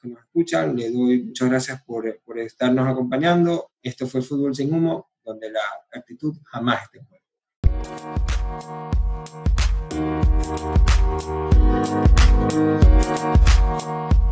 que 0.00 0.08
nos 0.08 0.20
escuchan, 0.20 0.74
les 0.76 0.92
doy 0.92 1.24
muchas 1.24 1.48
gracias 1.48 1.82
por, 1.82 2.20
por, 2.24 2.38
estarnos 2.38 2.88
acompañando. 2.88 3.72
Esto 3.82 4.06
fue 4.06 4.22
Fútbol 4.22 4.54
sin 4.54 4.72
Humo, 4.72 5.10
donde 5.22 5.50
la 5.50 5.60
actitud 5.92 6.36
jamás 6.44 6.84
esté 6.84 7.19
Thank 7.82 8.04
you. 13.84 14.29